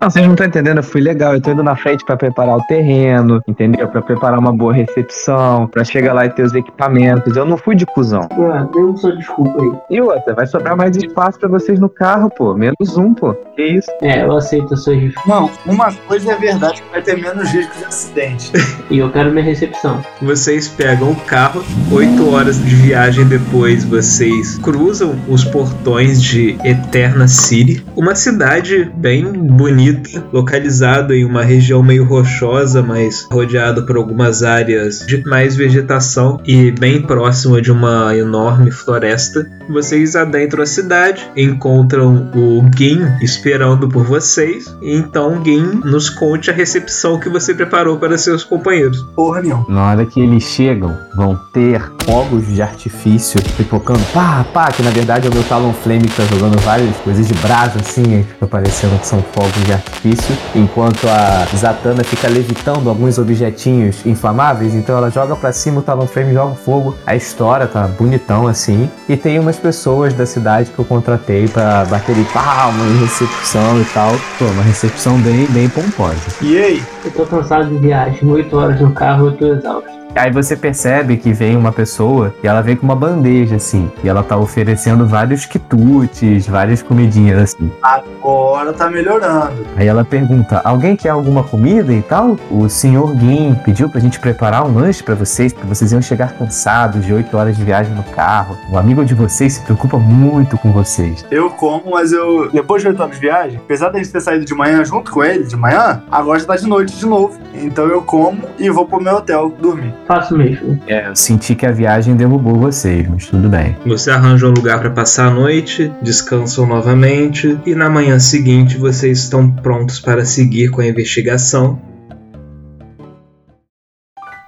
Não, 0.00 0.10
vocês 0.10 0.24
não 0.24 0.32
estão 0.32 0.46
entendendo, 0.46 0.78
eu 0.78 0.82
fui 0.82 1.00
legal. 1.00 1.34
Eu 1.34 1.40
tô 1.40 1.50
indo 1.50 1.62
na 1.62 1.76
frente 1.76 2.04
pra 2.04 2.16
preparar 2.16 2.56
o 2.56 2.62
terreno, 2.64 3.40
entendeu? 3.46 3.88
Pra 3.88 4.02
preparar 4.02 4.38
uma 4.38 4.52
boa 4.52 4.72
recepção, 4.72 5.66
pra 5.66 5.84
chegar 5.84 6.12
lá 6.12 6.26
e 6.26 6.30
ter 6.30 6.42
os 6.42 6.54
equipamentos. 6.54 7.36
Eu 7.36 7.44
não 7.44 7.56
fui 7.56 7.74
de 7.74 7.86
cuzão. 7.86 8.28
Ah, 8.32 8.66
deu 8.72 8.96
sua 8.96 9.16
desculpa 9.16 9.62
aí. 9.62 9.72
E 9.90 10.00
outra, 10.00 10.34
vai 10.34 10.46
sobrar 10.46 10.76
mais 10.76 10.96
espaço 10.96 11.38
pra 11.38 11.48
vocês 11.48 11.78
no 11.78 11.88
carro, 11.88 12.30
pô. 12.30 12.54
Menos 12.54 12.96
um, 12.96 12.99
pô. 13.14 13.34
Que 13.56 13.62
isso? 13.62 13.90
É, 14.02 14.24
eu 14.24 14.36
aceito 14.36 14.74
as 14.74 14.84
suas 14.84 15.00
desculpas. 15.00 15.26
Não, 15.26 15.50
uma 15.66 15.92
coisa 15.92 16.32
é 16.32 16.36
verdade 16.36 16.82
que 16.82 16.90
vai 16.90 17.02
ter 17.02 17.16
menos 17.16 17.50
risco 17.50 17.76
de 17.78 17.84
acidente. 17.84 18.52
E 18.90 18.98
eu 18.98 19.08
quero 19.12 19.30
minha 19.30 19.44
recepção. 19.44 20.04
Vocês 20.20 20.66
pegam 20.66 21.12
o 21.12 21.16
carro, 21.20 21.62
8 21.92 22.28
horas 22.28 22.60
de 22.60 22.74
viagem 22.74 23.24
depois, 23.24 23.84
vocês 23.84 24.58
cruzam 24.58 25.14
os 25.28 25.44
portões 25.44 26.20
de 26.20 26.58
Eterna 26.64 27.28
City, 27.28 27.84
uma 27.94 28.16
cidade 28.16 28.90
bem 28.96 29.32
bonita, 29.32 30.24
localizada 30.32 31.14
em 31.14 31.24
uma 31.24 31.44
região 31.44 31.84
meio 31.84 32.04
rochosa, 32.04 32.82
mas 32.82 33.28
rodeado 33.30 33.86
por 33.86 33.96
algumas 33.96 34.42
áreas 34.42 35.06
de 35.06 35.24
mais 35.24 35.54
vegetação 35.54 36.40
e 36.44 36.72
bem 36.72 37.00
próxima 37.00 37.62
de 37.62 37.70
uma 37.70 38.16
enorme 38.16 38.72
floresta. 38.72 39.48
Vocês 39.68 40.16
adentram 40.16 40.64
a 40.64 40.66
cidade, 40.66 41.30
encontram 41.36 42.28
o 42.34 42.68
Gin 42.90 43.06
esperando 43.22 43.88
por 43.88 44.04
vocês, 44.04 44.74
e 44.82 44.94
então 44.96 45.42
Gin 45.44 45.80
nos 45.84 46.10
conte 46.10 46.50
a 46.50 46.54
recepção 46.54 47.20
que 47.20 47.28
você 47.28 47.54
preparou 47.54 47.96
para 47.98 48.18
seus 48.18 48.42
companheiros. 48.42 49.02
Porra 49.14 49.42
nenhuma. 49.42 49.64
Na 49.68 49.90
hora 49.90 50.06
que 50.06 50.20
eles 50.20 50.42
chegam, 50.42 50.96
vão 51.14 51.38
ter 51.52 51.80
fogos 52.04 52.46
de 52.48 52.60
artifício 52.60 53.40
pipocando, 53.56 54.00
pá, 54.12 54.44
pá, 54.52 54.72
que 54.72 54.82
na 54.82 54.90
verdade 54.90 55.26
é 55.26 55.30
o 55.30 55.34
meu 55.34 55.44
Talonflame 55.44 56.08
que 56.08 56.16
tá 56.16 56.24
jogando 56.24 56.58
várias 56.60 56.96
coisas 56.98 57.28
de 57.28 57.34
brasa 57.34 57.78
assim, 57.78 58.24
fica 58.24 58.46
parecendo 58.46 58.98
que 58.98 59.06
são 59.06 59.22
fogos 59.32 59.64
de 59.64 59.72
artifício, 59.72 60.36
enquanto 60.54 61.06
a 61.08 61.46
Zatanna 61.56 62.02
fica 62.02 62.28
levitando 62.28 62.88
alguns 62.88 63.18
objetinhos 63.18 64.04
inflamáveis, 64.04 64.74
então 64.74 64.96
ela 64.96 65.10
joga 65.10 65.36
pra 65.36 65.52
cima 65.52 65.80
o 65.80 65.82
Talonflame 65.82 66.32
joga 66.32 66.54
fogo, 66.54 66.96
a 67.06 67.14
história 67.14 67.66
tá 67.66 67.86
bonitão 67.86 68.48
assim, 68.48 68.90
e 69.08 69.16
tem 69.16 69.38
umas 69.38 69.56
pessoas 69.56 70.12
da 70.14 70.26
cidade 70.26 70.70
que 70.70 70.78
eu 70.78 70.84
contratei 70.84 71.46
pra 71.46 71.84
baterem 71.84 72.24
palmas 72.24 72.79
em 72.86 72.98
recepção 72.98 73.80
e 73.80 73.84
tal, 73.86 74.12
pô, 74.38 74.44
uma 74.46 74.62
recepção 74.62 75.18
bem, 75.20 75.46
bem 75.46 75.68
pomposa. 75.68 76.20
E 76.40 76.58
aí? 76.58 76.82
Eu 77.04 77.10
tô 77.10 77.26
cansado 77.26 77.68
de 77.68 77.78
viagem. 77.78 78.28
8 78.28 78.56
horas 78.56 78.80
no 78.80 78.92
carro, 78.92 79.26
eu 79.28 79.32
tô 79.36 79.46
exausto. 79.46 79.99
Aí 80.14 80.30
você 80.30 80.56
percebe 80.56 81.16
que 81.16 81.32
vem 81.32 81.56
uma 81.56 81.72
pessoa 81.72 82.34
e 82.42 82.46
ela 82.46 82.60
vem 82.60 82.76
com 82.76 82.84
uma 82.84 82.96
bandeja 82.96 83.56
assim, 83.56 83.90
e 84.02 84.08
ela 84.08 84.22
tá 84.22 84.36
oferecendo 84.36 85.06
vários 85.06 85.46
quitutes, 85.46 86.46
várias 86.46 86.82
comidinhas 86.82 87.40
assim. 87.42 87.70
Agora 87.82 88.72
tá 88.72 88.90
melhorando. 88.90 89.66
Aí 89.76 89.86
ela 89.86 90.04
pergunta: 90.04 90.60
"Alguém 90.64 90.96
quer 90.96 91.10
alguma 91.10 91.42
comida 91.42 91.92
e 91.92 92.02
tal?" 92.02 92.36
O 92.50 92.68
senhor 92.68 93.16
Gin 93.16 93.54
pediu 93.64 93.88
pra 93.88 94.00
gente 94.00 94.18
preparar 94.18 94.66
um 94.66 94.74
lanche 94.74 95.02
pra 95.02 95.14
vocês, 95.14 95.52
porque 95.52 95.68
vocês 95.68 95.92
iam 95.92 96.02
chegar 96.02 96.32
cansados 96.32 97.04
de 97.04 97.12
8 97.12 97.36
horas 97.36 97.56
de 97.56 97.64
viagem 97.64 97.94
no 97.94 98.02
carro. 98.02 98.56
O 98.70 98.76
amigo 98.76 99.04
de 99.04 99.14
vocês 99.14 99.54
se 99.54 99.60
preocupa 99.62 99.98
muito 99.98 100.58
com 100.58 100.72
vocês. 100.72 101.24
Eu 101.30 101.50
como, 101.50 101.92
mas 101.92 102.12
eu. 102.12 102.50
Depois 102.50 102.82
de 102.82 102.88
8 102.88 103.02
anos 103.02 103.16
de 103.16 103.20
viagem, 103.20 103.60
apesar 103.64 103.90
da 103.90 103.98
gente 103.98 104.10
ter 104.10 104.20
saído 104.20 104.44
de 104.44 104.54
manhã 104.54 104.84
junto 104.84 105.10
com 105.10 105.22
ele, 105.22 105.44
de 105.44 105.56
manhã, 105.56 106.02
agora 106.10 106.38
já 106.38 106.46
tá 106.46 106.56
de 106.56 106.66
noite 106.66 106.96
de 106.96 107.06
novo. 107.06 107.38
Então 107.54 107.86
eu 107.86 108.02
como 108.02 108.40
e 108.58 108.68
vou 108.70 108.86
pro 108.86 109.00
meu 109.00 109.16
hotel 109.16 109.52
dormir. 109.60 109.94
Faço 110.10 110.36
mesmo. 110.36 110.76
É, 110.88 111.06
eu 111.06 111.14
senti 111.14 111.54
que 111.54 111.64
a 111.64 111.70
viagem 111.70 112.16
derrubou 112.16 112.56
vocês, 112.56 113.08
mas 113.08 113.28
tudo 113.28 113.48
bem. 113.48 113.76
Você 113.86 114.10
arranja 114.10 114.48
um 114.48 114.50
lugar 114.50 114.80
para 114.80 114.90
passar 114.90 115.28
a 115.28 115.30
noite, 115.30 115.88
descansam 116.02 116.66
novamente 116.66 117.56
e 117.64 117.76
na 117.76 117.88
manhã 117.88 118.18
seguinte 118.18 118.76
vocês 118.76 119.20
estão 119.20 119.48
prontos 119.48 120.00
para 120.00 120.24
seguir 120.24 120.72
com 120.72 120.80
a 120.80 120.86
investigação. 120.88 121.80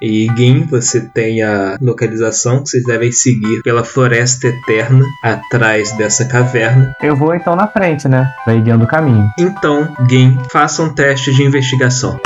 E 0.03 0.27
Gin, 0.37 0.67
você 0.69 1.01
tem 1.01 1.45
a 1.45 1.79
localização 1.81 2.65
que 2.65 2.71
vocês 2.71 2.83
devem 2.83 3.13
seguir 3.13 3.63
pela 3.63 3.85
floresta 3.85 4.49
eterna 4.49 5.05
atrás 5.23 5.93
dessa 5.93 6.25
caverna. 6.25 6.93
Eu 7.01 7.15
vou 7.15 7.37
então 7.37 7.55
na 7.55 7.69
frente, 7.69 8.09
né? 8.09 8.33
Vai 8.45 8.61
guiando 8.61 8.83
o 8.83 8.89
caminho. 8.89 9.31
Então, 9.39 9.97
Gin, 10.11 10.37
faça 10.51 10.83
um 10.83 10.93
teste 10.93 11.33
de 11.33 11.45
investigação. 11.45 12.19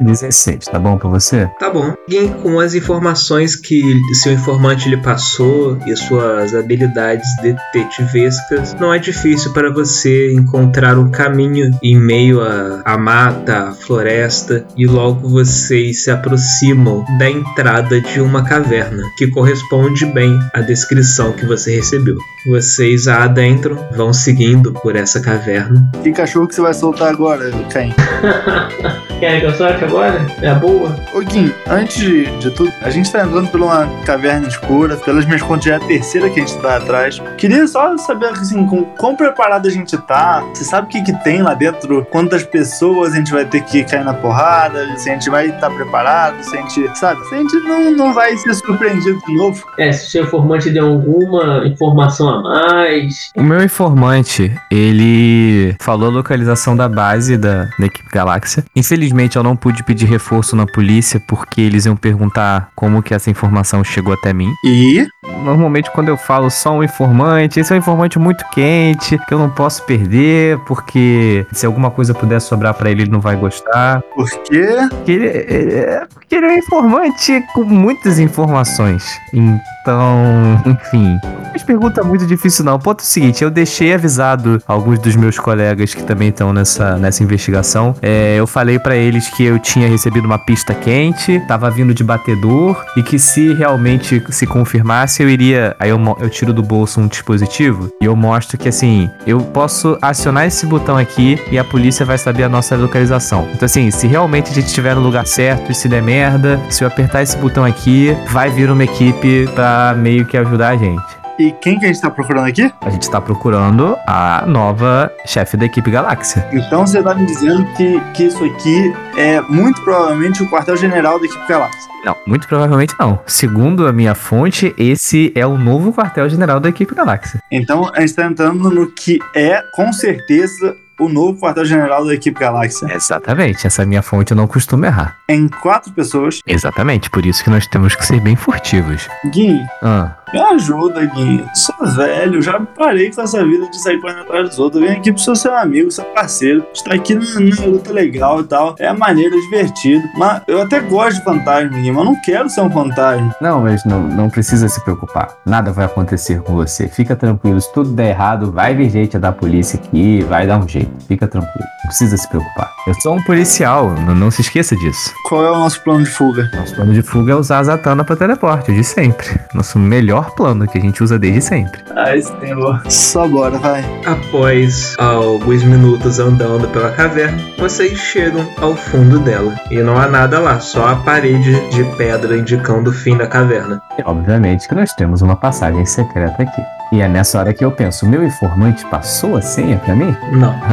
16, 0.00 0.66
tá 0.66 0.78
bom 0.78 0.96
pra 0.96 1.08
você? 1.08 1.48
Tá 1.58 1.70
bom. 1.70 1.94
Gin, 2.08 2.28
com 2.42 2.60
as 2.60 2.74
informações 2.74 3.56
que 3.56 3.82
seu 4.14 4.32
informante 4.32 4.88
lhe 4.88 4.96
passou 4.96 5.78
e 5.86 5.96
suas 5.96 6.54
habilidades 6.54 7.28
detetivescas, 7.42 8.74
não 8.74 8.92
é 8.92 8.98
difícil 8.98 9.52
para 9.52 9.70
você 9.70 10.32
encontrar 10.32 10.98
um 10.98 11.10
caminho 11.10 11.70
em 11.82 11.96
meio 11.96 12.40
à, 12.40 12.82
à 12.84 12.98
mata, 12.98 13.68
à 13.68 13.72
floresta, 13.72 14.64
e 14.76 14.86
logo 14.86 15.28
vocês 15.28 16.04
se 16.04 16.10
aproximam 16.10 17.04
da 17.18 17.28
entrada 17.28 18.00
de 18.00 18.20
uma 18.20 18.44
caverna, 18.44 19.02
que 19.16 19.28
corresponde 19.28 20.06
bem 20.06 20.38
à 20.52 20.60
descrição 20.60 21.32
que 21.32 21.46
você 21.46 21.76
recebeu. 21.76 22.16
Vocês 22.46 23.06
a 23.08 23.24
adentram, 23.24 23.76
vão 23.96 24.12
seguindo 24.12 24.72
por 24.72 24.96
essa 24.96 25.20
caverna. 25.20 25.90
Que 26.02 26.12
cachorro 26.12 26.46
que 26.46 26.54
você 26.54 26.60
vai 26.60 26.74
soltar 26.74 27.08
agora, 27.08 27.50
Caim? 27.70 27.94
Querem 29.18 29.40
que 29.40 29.46
eu 29.46 29.52
solte 29.52 29.82
agora? 29.82 30.24
É 30.40 30.48
a 30.48 30.54
boa? 30.54 30.94
Ô 31.12 31.18
Gui, 31.18 31.52
antes 31.66 31.96
de, 31.96 32.26
de 32.38 32.52
tudo, 32.52 32.72
a 32.82 32.88
gente 32.88 33.10
tá 33.10 33.22
entrando 33.22 33.48
por 33.48 33.60
uma 33.60 33.88
caverna 34.04 34.46
escura, 34.46 34.96
pelas 34.96 35.24
minhas 35.24 35.42
contas 35.42 35.64
já 35.64 35.74
é 35.74 35.76
a 35.76 35.80
terceira 35.80 36.30
que 36.30 36.38
a 36.38 36.46
gente 36.46 36.56
tá 36.58 36.76
atrás. 36.76 37.20
Queria 37.36 37.66
só 37.66 37.96
saber, 37.98 38.26
assim, 38.26 38.64
com 38.64 38.84
quão 38.84 39.16
preparado 39.16 39.66
a 39.66 39.70
gente 39.70 39.98
tá, 39.98 40.44
você 40.54 40.62
sabe 40.62 40.86
o 40.86 40.90
que 40.90 41.02
que 41.02 41.24
tem 41.24 41.42
lá 41.42 41.54
dentro, 41.54 42.06
quantas 42.12 42.44
pessoas 42.44 43.12
a 43.12 43.16
gente 43.16 43.32
vai 43.32 43.44
ter 43.44 43.60
que 43.62 43.82
cair 43.82 44.04
na 44.04 44.14
porrada, 44.14 44.96
se 44.96 45.10
a 45.10 45.14
gente 45.14 45.28
vai 45.28 45.48
estar 45.48 45.68
preparado, 45.68 46.40
se 46.44 46.56
a 46.56 46.60
gente, 46.60 46.96
sabe, 46.96 47.20
se 47.26 47.34
a 47.34 47.38
gente 47.38 47.56
não, 47.56 47.90
não 47.90 48.14
vai 48.14 48.36
ser 48.36 48.54
surpreendido 48.54 49.18
de 49.26 49.36
novo. 49.36 49.66
É, 49.78 49.90
se 49.90 50.06
o 50.06 50.10
seu 50.10 50.24
informante 50.24 50.70
deu 50.70 50.86
alguma 50.86 51.66
informação 51.66 52.28
a 52.28 52.42
mais. 52.42 53.32
O 53.36 53.42
meu 53.42 53.64
informante, 53.64 54.56
ele 54.70 55.74
falou 55.80 56.08
a 56.08 56.12
localização 56.12 56.76
da 56.76 56.88
base 56.88 57.36
da, 57.36 57.68
da 57.76 57.86
equipe 57.86 58.08
Galáxia. 58.12 58.64
Infelizmente, 58.76 59.07
eu 59.36 59.42
não 59.42 59.56
pude 59.56 59.82
pedir 59.82 60.06
reforço 60.06 60.56
na 60.56 60.66
polícia 60.66 61.20
porque 61.28 61.60
eles 61.60 61.86
iam 61.86 61.96
perguntar 61.96 62.70
como 62.74 63.02
que 63.02 63.14
essa 63.14 63.30
informação 63.30 63.82
chegou 63.84 64.14
até 64.14 64.32
mim. 64.32 64.52
E 64.64 65.06
Normalmente, 65.42 65.90
quando 65.90 66.08
eu 66.08 66.16
falo 66.16 66.50
só 66.50 66.72
um 66.72 66.82
informante, 66.82 67.60
esse 67.60 67.72
é 67.72 67.76
um 67.76 67.78
informante 67.78 68.18
muito 68.18 68.44
quente, 68.50 69.18
que 69.26 69.34
eu 69.34 69.38
não 69.38 69.50
posso 69.50 69.82
perder, 69.84 70.58
porque 70.66 71.46
se 71.52 71.66
alguma 71.66 71.90
coisa 71.90 72.12
puder 72.14 72.40
sobrar 72.40 72.74
pra 72.74 72.90
ele, 72.90 73.02
ele 73.02 73.10
não 73.10 73.20
vai 73.20 73.36
gostar. 73.36 74.02
por 74.14 74.28
quê? 74.42 74.66
Porque 74.90 75.12
ele, 75.12 75.26
é, 75.26 76.06
porque 76.12 76.34
ele 76.34 76.46
é 76.46 76.48
um 76.50 76.58
informante 76.58 77.44
com 77.54 77.64
muitas 77.64 78.18
informações. 78.18 79.04
Então, 79.32 80.62
enfim. 80.66 81.18
faz 81.50 81.62
pergunta 81.62 82.04
muito 82.04 82.26
difícil, 82.26 82.64
não. 82.64 82.74
O 82.74 82.78
ponto 82.78 83.00
é 83.00 83.02
o 83.02 83.06
seguinte: 83.06 83.42
eu 83.42 83.50
deixei 83.50 83.94
avisado 83.94 84.62
alguns 84.66 84.98
dos 84.98 85.16
meus 85.16 85.38
colegas 85.38 85.94
que 85.94 86.02
também 86.02 86.28
estão 86.28 86.52
nessa, 86.52 86.98
nessa 86.98 87.22
investigação. 87.22 87.94
É, 88.02 88.36
eu 88.36 88.46
falei 88.46 88.78
pra 88.78 88.96
eles 88.96 89.28
que 89.28 89.44
eu 89.44 89.58
tinha 89.58 89.88
recebido 89.88 90.26
uma 90.26 90.38
pista 90.38 90.74
quente, 90.74 91.40
tava 91.48 91.70
vindo 91.70 91.94
de 91.94 92.04
batedor 92.04 92.84
e 92.96 93.02
que 93.02 93.18
se 93.18 93.54
realmente 93.54 94.22
se 94.30 94.46
confirmasse, 94.46 95.17
eu 95.22 95.28
iria. 95.28 95.76
Aí 95.78 95.90
eu, 95.90 95.98
eu 96.20 96.30
tiro 96.30 96.52
do 96.52 96.62
bolso 96.62 97.00
um 97.00 97.06
dispositivo 97.06 97.90
e 98.00 98.04
eu 98.04 98.16
mostro 98.16 98.58
que 98.58 98.68
assim, 98.68 99.10
eu 99.26 99.40
posso 99.40 99.98
acionar 100.00 100.46
esse 100.46 100.66
botão 100.66 100.96
aqui 100.96 101.40
e 101.50 101.58
a 101.58 101.64
polícia 101.64 102.04
vai 102.04 102.18
saber 102.18 102.44
a 102.44 102.48
nossa 102.48 102.76
localização. 102.76 103.48
Então, 103.52 103.66
assim, 103.66 103.90
se 103.90 104.06
realmente 104.06 104.50
a 104.50 104.54
gente 104.54 104.66
estiver 104.66 104.94
no 104.94 105.00
lugar 105.00 105.26
certo 105.26 105.70
e 105.70 105.74
se 105.74 105.88
der 105.88 106.02
merda, 106.02 106.60
se 106.70 106.84
eu 106.84 106.88
apertar 106.88 107.22
esse 107.22 107.36
botão 107.36 107.64
aqui, 107.64 108.16
vai 108.28 108.50
vir 108.50 108.70
uma 108.70 108.84
equipe 108.84 109.48
pra 109.54 109.94
meio 109.96 110.24
que 110.24 110.36
ajudar 110.36 110.70
a 110.70 110.76
gente. 110.76 111.17
E 111.38 111.52
quem 111.52 111.78
que 111.78 111.84
a 111.84 111.88
gente 111.88 112.00
tá 112.00 112.10
procurando 112.10 112.48
aqui? 112.48 112.68
A 112.80 112.90
gente 112.90 113.08
tá 113.08 113.20
procurando 113.20 113.96
a 114.08 114.44
nova 114.46 115.08
chefe 115.24 115.56
da 115.56 115.66
equipe 115.66 115.88
Galáxia. 115.88 116.44
Então 116.52 116.84
você 116.84 117.00
tá 117.00 117.14
me 117.14 117.24
dizendo 117.26 117.64
que, 117.76 118.00
que 118.12 118.24
isso 118.24 118.44
aqui 118.44 118.92
é 119.16 119.40
muito 119.42 119.80
provavelmente 119.82 120.42
o 120.42 120.50
quartel-general 120.50 121.20
da 121.20 121.26
equipe 121.26 121.46
Galáxia. 121.48 121.88
Não, 122.04 122.16
muito 122.26 122.48
provavelmente 122.48 122.92
não. 122.98 123.20
Segundo 123.24 123.86
a 123.86 123.92
minha 123.92 124.16
fonte, 124.16 124.74
esse 124.76 125.32
é 125.36 125.46
o 125.46 125.56
novo 125.56 125.92
quartel-general 125.92 126.58
da 126.58 126.70
equipe 126.70 126.92
Galáxia. 126.92 127.40
Então 127.52 127.88
a 127.94 128.00
gente 128.00 128.14
tá 128.14 128.26
entrando 128.26 128.68
no 128.70 128.90
que 128.90 129.20
é, 129.32 129.62
com 129.74 129.92
certeza, 129.92 130.76
o 130.98 131.08
novo 131.08 131.40
quartel-general 131.40 132.04
da 132.04 132.14
equipe 132.14 132.38
Galáxia. 132.40 132.88
Exatamente, 132.92 133.64
essa 133.66 133.86
minha 133.86 134.02
fonte 134.02 134.32
eu 134.32 134.36
não 134.36 134.48
costumo 134.48 134.84
errar. 134.84 135.16
Em 135.28 135.46
quatro 135.46 135.92
pessoas. 135.92 136.40
Exatamente, 136.46 137.08
por 137.08 137.24
isso 137.24 137.44
que 137.44 137.50
nós 137.50 137.66
temos 137.68 137.94
que 137.94 138.04
ser 138.04 138.20
bem 138.20 138.34
furtivos. 138.34 139.08
Gui, 139.26 139.56
Ah, 139.82 140.16
me 140.32 140.40
ajuda, 140.40 141.04
Gui. 141.06 141.44
Sou 141.54 141.86
velho, 141.86 142.40
já 142.42 142.60
parei 142.60 143.10
com 143.12 143.22
essa 143.22 143.44
vida 143.44 143.68
de 143.70 143.80
sair 143.80 144.00
correndo 144.00 144.20
atrás 144.20 144.48
dos 144.48 144.58
outros. 144.58 144.82
Eu 144.82 144.88
vim 144.88 144.94
aqui 144.96 145.12
pro 145.12 145.20
seu 145.20 145.34
seu 145.36 145.54
amigo, 145.56 145.90
seu 145.90 146.04
parceiro. 146.06 146.64
Está 146.72 146.94
aqui 146.94 147.14
numa 147.14 147.66
luta 147.66 147.92
legal 147.92 148.40
e 148.40 148.44
tal. 148.44 148.74
É 148.78 148.92
maneiro, 148.92 149.34
é 149.36 149.40
divertido. 149.40 150.04
Mas 150.16 150.42
eu 150.48 150.60
até 150.62 150.80
gosto 150.80 151.18
de 151.18 151.24
fantasma, 151.24 151.68
Gui, 151.78 151.90
mas 151.90 152.04
não 152.04 152.20
quero 152.20 152.48
ser 152.48 152.60
um 152.60 152.70
fantasma. 152.70 153.34
não, 153.40 153.62
mas 153.62 153.84
não, 153.84 154.00
não 154.00 154.28
precisa 154.30 154.68
se 154.68 154.82
preocupar. 154.84 155.28
Nada 155.46 155.72
vai 155.72 155.84
acontecer 155.86 156.40
com 156.42 156.54
você. 156.54 156.88
Fica 156.88 157.14
tranquilo, 157.16 157.60
se 157.60 157.72
tudo 157.72 157.90
der 157.90 158.10
errado, 158.10 158.50
vai 158.50 158.74
vir 158.74 158.90
gente 158.90 159.18
da 159.18 159.32
polícia 159.32 159.78
aqui, 159.78 160.22
vai 160.24 160.46
dar 160.46 160.58
um 160.58 160.68
jeito. 160.68 160.90
Fica 161.06 161.26
tranquilo, 161.26 161.66
não 161.82 161.88
precisa 161.88 162.16
se 162.16 162.28
preocupar. 162.28 162.72
Eu 162.86 162.94
sou 163.02 163.14
um 163.16 163.22
policial, 163.22 163.90
não, 163.90 164.14
não 164.14 164.30
se 164.30 164.40
esqueça 164.40 164.74
disso. 164.76 165.12
Qual 165.28 165.44
é 165.44 165.50
o 165.50 165.58
nosso 165.58 165.82
plano 165.82 166.04
de 166.04 166.10
fuga? 166.10 166.50
Nosso 166.54 166.74
plano 166.74 166.92
de 166.92 167.02
fuga 167.02 167.32
é 167.32 167.34
usar 167.36 167.58
a 167.58 167.64
Zatanna 167.64 168.04
pra 168.04 168.16
teleporte, 168.16 168.72
de 168.72 168.82
sempre. 168.82 169.38
Nosso 169.54 169.78
melhor 169.78 170.17
plano 170.22 170.66
que 170.66 170.78
a 170.78 170.80
gente 170.80 171.02
usa 171.02 171.18
desde 171.18 171.40
sempre. 171.40 171.82
Ai, 171.96 172.20
senhor. 172.22 172.82
Só 172.90 173.26
bora, 173.26 173.58
vai. 173.58 173.84
Após 174.04 174.94
alguns 174.98 175.62
minutos 175.64 176.18
andando 176.18 176.68
pela 176.68 176.90
caverna, 176.90 177.38
vocês 177.58 177.98
chegam 177.98 178.46
ao 178.60 178.76
fundo 178.76 179.18
dela. 179.18 179.54
E 179.70 179.78
não 179.78 179.98
há 179.98 180.08
nada 180.08 180.38
lá, 180.38 180.60
só 180.60 180.88
a 180.88 180.96
parede 180.96 181.68
de 181.70 181.84
pedra 181.96 182.36
indicando 182.36 182.90
o 182.90 182.92
fim 182.92 183.16
da 183.16 183.26
caverna. 183.26 183.82
E, 183.98 184.02
obviamente 184.04 184.68
que 184.68 184.74
nós 184.74 184.92
temos 184.94 185.22
uma 185.22 185.36
passagem 185.36 185.84
secreta 185.84 186.42
aqui. 186.42 186.77
E 186.92 187.00
é 187.00 187.08
nessa 187.08 187.38
hora 187.38 187.52
que 187.52 187.64
eu 187.64 187.70
penso, 187.70 188.06
o 188.06 188.08
meu 188.08 188.24
informante 188.24 188.84
passou 188.86 189.36
a 189.36 189.42
senha 189.42 189.76
pra 189.78 189.94
mim? 189.94 190.14
Não. 190.32 190.54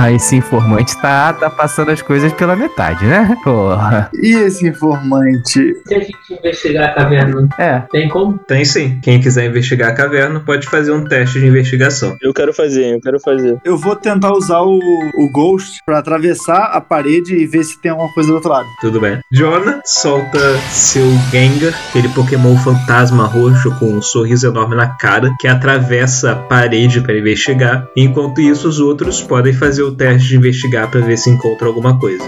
Ah, 0.00 0.10
esse 0.12 0.36
informante 0.36 0.96
tá, 1.00 1.32
tá 1.32 1.50
passando 1.50 1.90
as 1.90 2.00
coisas 2.00 2.32
pela 2.32 2.54
metade, 2.56 3.04
né? 3.04 3.36
Porra. 3.42 4.08
E 4.14 4.34
esse 4.34 4.66
informante? 4.68 5.74
Se 5.86 5.94
a 5.94 5.98
gente 6.00 6.14
investigar 6.30 6.90
a 6.90 6.94
caverna, 6.94 7.48
É. 7.58 7.80
tem 7.90 8.08
como? 8.08 8.38
Tem 8.38 8.64
sim. 8.64 8.98
Quem 9.02 9.20
quiser 9.20 9.46
investigar 9.46 9.90
a 9.90 9.94
caverna 9.94 10.40
pode 10.40 10.66
fazer 10.68 10.92
um 10.92 11.04
teste 11.04 11.40
de 11.40 11.46
investigação. 11.46 12.16
Eu 12.22 12.32
quero 12.32 12.52
fazer, 12.54 12.94
eu 12.94 13.00
quero 13.00 13.18
fazer. 13.20 13.58
Eu 13.64 13.76
vou 13.76 13.96
tentar 13.96 14.32
usar 14.32 14.60
o, 14.60 14.78
o 14.78 15.30
Ghost 15.32 15.78
pra 15.84 15.98
atravessar 15.98 16.70
a 16.72 16.80
parede 16.80 17.34
e 17.34 17.46
ver 17.46 17.64
se 17.64 17.80
tem 17.80 17.90
alguma 17.90 18.12
coisa 18.12 18.28
do 18.28 18.34
outro 18.36 18.50
lado. 18.50 18.66
Tudo 18.80 19.00
bem. 19.00 19.18
Jonah 19.32 19.80
solta 19.84 20.56
seu 20.70 21.06
Gengar, 21.30 21.72
aquele 21.88 22.08
Pokémon 22.10 22.56
fantasma 22.58 23.26
roxo 23.26 23.70
com 23.78 23.86
um 23.94 24.02
sorriso 24.02 24.46
enorme 24.46 24.76
na 24.76 24.86
cara, 24.88 25.34
que 25.40 25.48
atravessa 25.58 26.32
a 26.32 26.36
parede 26.36 27.00
para 27.00 27.18
investigar. 27.18 27.86
Enquanto 27.96 28.40
isso, 28.40 28.68
os 28.68 28.78
outros 28.78 29.20
podem 29.20 29.52
fazer 29.52 29.82
o 29.82 29.92
teste 29.92 30.28
de 30.28 30.36
investigar 30.36 30.90
para 30.90 31.00
ver 31.00 31.18
se 31.18 31.28
encontra 31.28 31.66
alguma 31.66 31.98
coisa. 31.98 32.24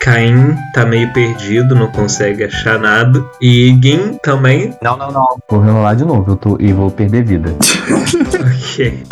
Caim 0.00 0.56
tá 0.72 0.86
meio 0.86 1.12
perdido, 1.12 1.74
não 1.74 1.88
consegue 1.88 2.44
achar 2.44 2.78
nada. 2.78 3.24
E 3.40 3.76
Gin 3.82 4.18
também. 4.22 4.74
Não, 4.80 4.96
não, 4.96 5.10
não. 5.10 5.36
Vou 5.48 5.60
rerolar 5.60 5.96
de 5.96 6.04
novo 6.04 6.32
eu 6.32 6.36
tô, 6.36 6.56
e 6.58 6.72
vou 6.72 6.90
perder 6.90 7.24
vida. 7.24 7.54
Ok. 8.76 9.04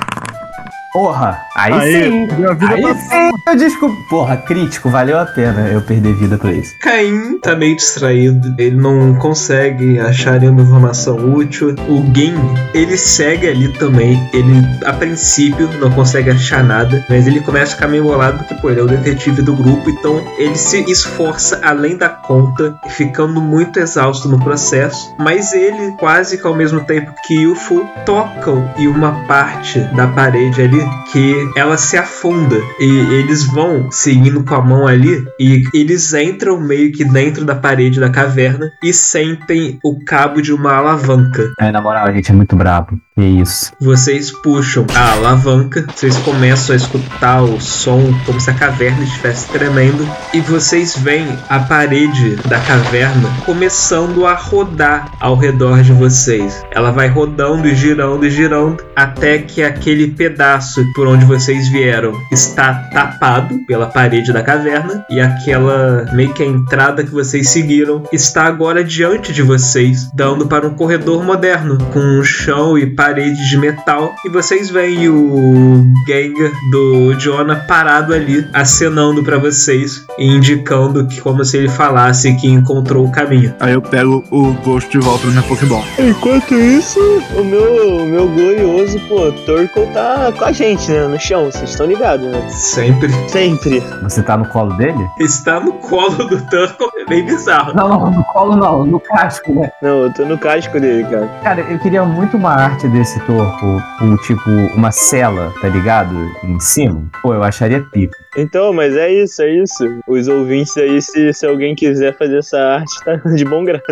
Porra! 0.95 1.41
Aí, 1.57 1.73
Aí, 1.73 2.03
sim! 2.05 2.27
deu 2.37 2.53
a 2.53 2.55
vida 2.55 2.73
Aí 2.73 2.83
pra 2.83 2.95
sim! 2.95 3.31
Eu 3.49 3.57
desculpa. 3.57 3.97
Porra, 4.09 4.37
crítico, 4.37 4.89
valeu 4.89 5.19
a 5.19 5.27
pena 5.27 5.69
eu 5.69 5.83
perder 5.83 6.15
vida 6.15 6.39
pra 6.39 6.53
isso. 6.53 6.73
Caim 6.81 7.37
tá 7.41 7.57
meio 7.57 7.75
distraído, 7.75 8.55
ele 8.57 8.77
não 8.77 9.13
consegue 9.17 9.99
achar 9.99 10.39
nenhuma 10.39 10.63
informação 10.63 11.17
útil. 11.35 11.75
O 11.89 12.01
Gin, 12.15 12.37
ele 12.73 12.97
segue 12.97 13.49
ali 13.49 13.73
também, 13.73 14.17
ele 14.33 14.65
a 14.87 14.93
princípio 14.93 15.69
não 15.81 15.91
consegue 15.91 16.31
achar 16.31 16.63
nada, 16.63 17.05
mas 17.11 17.27
ele 17.27 17.41
começa 17.41 17.73
a 17.73 17.75
ficar 17.75 17.89
meio 17.89 18.05
bolado 18.05 18.39
porque, 18.39 18.55
pô, 18.55 18.71
ele 18.71 18.79
é 18.79 18.85
o 18.85 18.87
detetive 18.87 19.43
do 19.43 19.53
grupo, 19.53 19.91
então 19.91 20.25
ele 20.39 20.55
se 20.55 20.89
esforça 20.89 21.61
além 21.65 21.97
da 21.97 22.09
conta, 22.09 22.79
ficando 22.91 23.41
muito 23.41 23.81
exausto 23.81 24.29
no 24.29 24.39
processo, 24.39 25.13
mas 25.19 25.53
ele, 25.53 25.91
quase 25.99 26.39
que 26.39 26.47
ao 26.47 26.55
mesmo 26.55 26.83
tempo 26.85 27.13
que 27.27 27.49
o 27.49 27.57
Fu, 27.57 27.85
tocam 28.07 28.71
em 28.79 28.87
uma 28.87 29.27
parte 29.27 29.81
da 29.97 30.07
parede 30.07 30.63
ali 30.63 30.84
que 31.11 31.51
ela 31.57 31.77
se 31.77 31.97
afunda 31.97 32.57
e 32.79 32.99
eles 33.15 33.45
vão 33.45 33.91
seguindo 33.91 34.43
com 34.45 34.55
a 34.55 34.61
mão 34.61 34.87
ali 34.87 35.25
e 35.39 35.65
eles 35.73 36.13
entram 36.15 36.61
meio 36.61 36.93
que 36.93 37.05
dentro 37.05 37.45
da 37.45 37.55
parede 37.55 38.01
da 38.01 38.11
caverna 38.11 38.71
e 38.83 38.93
sentem 38.93 39.79
o 39.83 40.05
cabo 40.05 40.41
de 40.41 40.53
uma 40.53 40.75
alavanca. 40.75 41.53
É, 41.61 41.71
na 41.71 41.81
moral, 41.81 42.07
a 42.07 42.13
gente 42.13 42.31
é 42.31 42.35
muito 42.35 42.57
brabo. 42.57 42.99
Que 43.17 43.23
isso. 43.23 43.73
Vocês 43.81 44.33
puxam 44.33 44.87
a 44.93 45.13
alavanca, 45.13 45.87
vocês 45.95 46.17
começam 46.17 46.75
a 46.75 46.77
escutar 46.77 47.43
o 47.43 47.61
som 47.61 48.13
como 48.27 48.41
se 48.41 48.51
a 48.51 48.55
caverna 48.55 49.05
estivesse 49.05 49.47
tremendo 49.53 50.05
e 50.33 50.41
vocês 50.41 50.97
veem 50.97 51.29
a 51.49 51.61
parede 51.61 52.35
da 52.49 52.59
caverna 52.59 53.31
começando 53.47 54.27
a 54.27 54.35
rodar 54.35 55.13
ao 55.21 55.37
redor 55.37 55.83
de 55.83 55.93
vocês. 55.93 56.65
Ela 56.73 56.91
vai 56.91 57.07
rodando 57.07 57.69
e 57.69 57.77
girando 57.77 58.27
e 58.27 58.31
girando 58.31 58.85
até 58.97 59.39
que 59.39 59.63
aquele 59.63 60.09
pedaço 60.09 60.74
por 60.95 61.07
onde 61.07 61.25
vocês 61.25 61.69
vieram 61.69 62.13
está 62.31 62.75
tapado 62.93 63.59
pela 63.67 63.87
parede 63.87 64.33
da 64.33 64.43
caverna 64.43 65.05
e 65.11 65.21
aquela 65.21 66.07
meio 66.13 66.33
que 66.33 66.43
a 66.43 66.47
entrada 66.47 67.05
que 67.05 67.11
vocês 67.11 67.49
seguiram 67.51 68.03
está 68.13 68.45
agora 68.45 68.83
diante 68.83 69.33
de 69.33 69.43
vocês, 69.43 70.11
dando 70.15 70.47
para 70.47 70.67
um 70.67 70.75
corredor 70.75 71.23
moderno 71.25 71.79
com 71.93 72.01
um 72.01 72.23
chão 72.23 72.79
e 72.79 72.87
paredes 72.87 73.49
de 73.49 73.57
metal 73.57 74.15
e 74.25 74.29
vocês 74.29 74.71
veem 74.71 75.09
o 75.09 75.85
Gengar 76.07 76.53
do 76.71 77.15
Jonah 77.15 77.57
parado 77.57 78.13
ali, 78.13 78.47
acenando 78.53 79.23
para 79.23 79.39
vocês 79.39 80.05
e 80.19 80.27
indicando 80.27 81.07
que 81.07 81.21
como 81.21 81.45
se 81.45 81.57
ele 81.57 81.69
falasse 81.69 82.35
que 82.35 82.49
encontrou 82.49 83.07
o 83.07 83.13
caminho. 83.13 83.55
Aí 83.61 83.73
eu 83.73 83.83
pego 83.83 84.25
o 84.31 84.53
Ghost 84.65 84.91
de 84.91 84.99
volta 84.99 85.27
no 85.27 85.33
meu 85.33 85.43
Pokéball. 85.43 85.85
Enquanto 85.99 86.55
isso, 86.55 87.01
o 87.37 87.45
meu, 87.45 87.99
o 87.99 88.07
meu 88.07 88.29
glorioso, 88.29 88.99
pô, 89.09 89.33
Torkoal 89.45 89.87
tá 89.89 90.33
com 90.37 90.45
a 90.45 90.53
gente, 90.53 90.64
né? 90.65 91.07
No 91.09 91.21
chão, 91.21 91.45
vocês 91.45 91.71
estão 91.71 91.87
ligados, 91.87 92.27
né? 92.27 92.49
Sempre 92.49 93.13
Sempre. 93.29 93.81
Você 94.03 94.23
tá 94.23 94.37
no 94.37 94.49
colo 94.49 94.75
dele? 94.77 95.07
está 95.21 95.61
no 95.61 95.75
colo 95.75 96.25
do 96.25 96.41
Turco, 96.49 96.91
é 96.99 97.05
bem 97.05 97.25
bizarro. 97.25 97.75
Não, 97.75 97.89
não, 97.89 98.11
no 98.11 98.25
colo 98.25 98.57
não, 98.57 98.87
no 98.87 98.99
casco, 98.99 99.53
né? 99.53 99.71
Não, 99.83 100.05
eu 100.05 100.13
tô 100.15 100.25
no 100.25 100.39
casco 100.39 100.81
dele, 100.81 101.05
cara. 101.05 101.27
Cara, 101.43 101.61
eu 101.61 101.79
queria 101.79 102.05
muito 102.05 102.37
uma 102.37 102.51
arte 102.51 102.89
desse 102.89 103.21
torco 103.27 103.83
com, 103.99 104.17
tipo, 104.19 104.51
uma 104.75 104.91
cela, 104.91 105.53
tá 105.61 105.69
ligado? 105.69 106.15
Em 106.43 106.59
cima. 106.59 107.05
Pô, 107.23 107.35
eu 107.35 107.43
acharia 107.43 107.85
pico. 107.93 108.15
Então, 108.37 108.73
mas 108.73 108.97
é 108.97 109.13
isso, 109.13 109.43
é 109.43 109.51
isso. 109.51 109.85
Os 110.09 110.29
ouvintes 110.29 110.77
aí, 110.79 111.01
se, 111.03 111.33
se 111.33 111.47
alguém 111.47 111.75
quiser 111.75 112.17
fazer 112.17 112.39
essa 112.39 112.59
arte, 112.59 113.05
tá 113.05 113.17
de 113.35 113.45
bom 113.45 113.65
grado. 113.65 113.83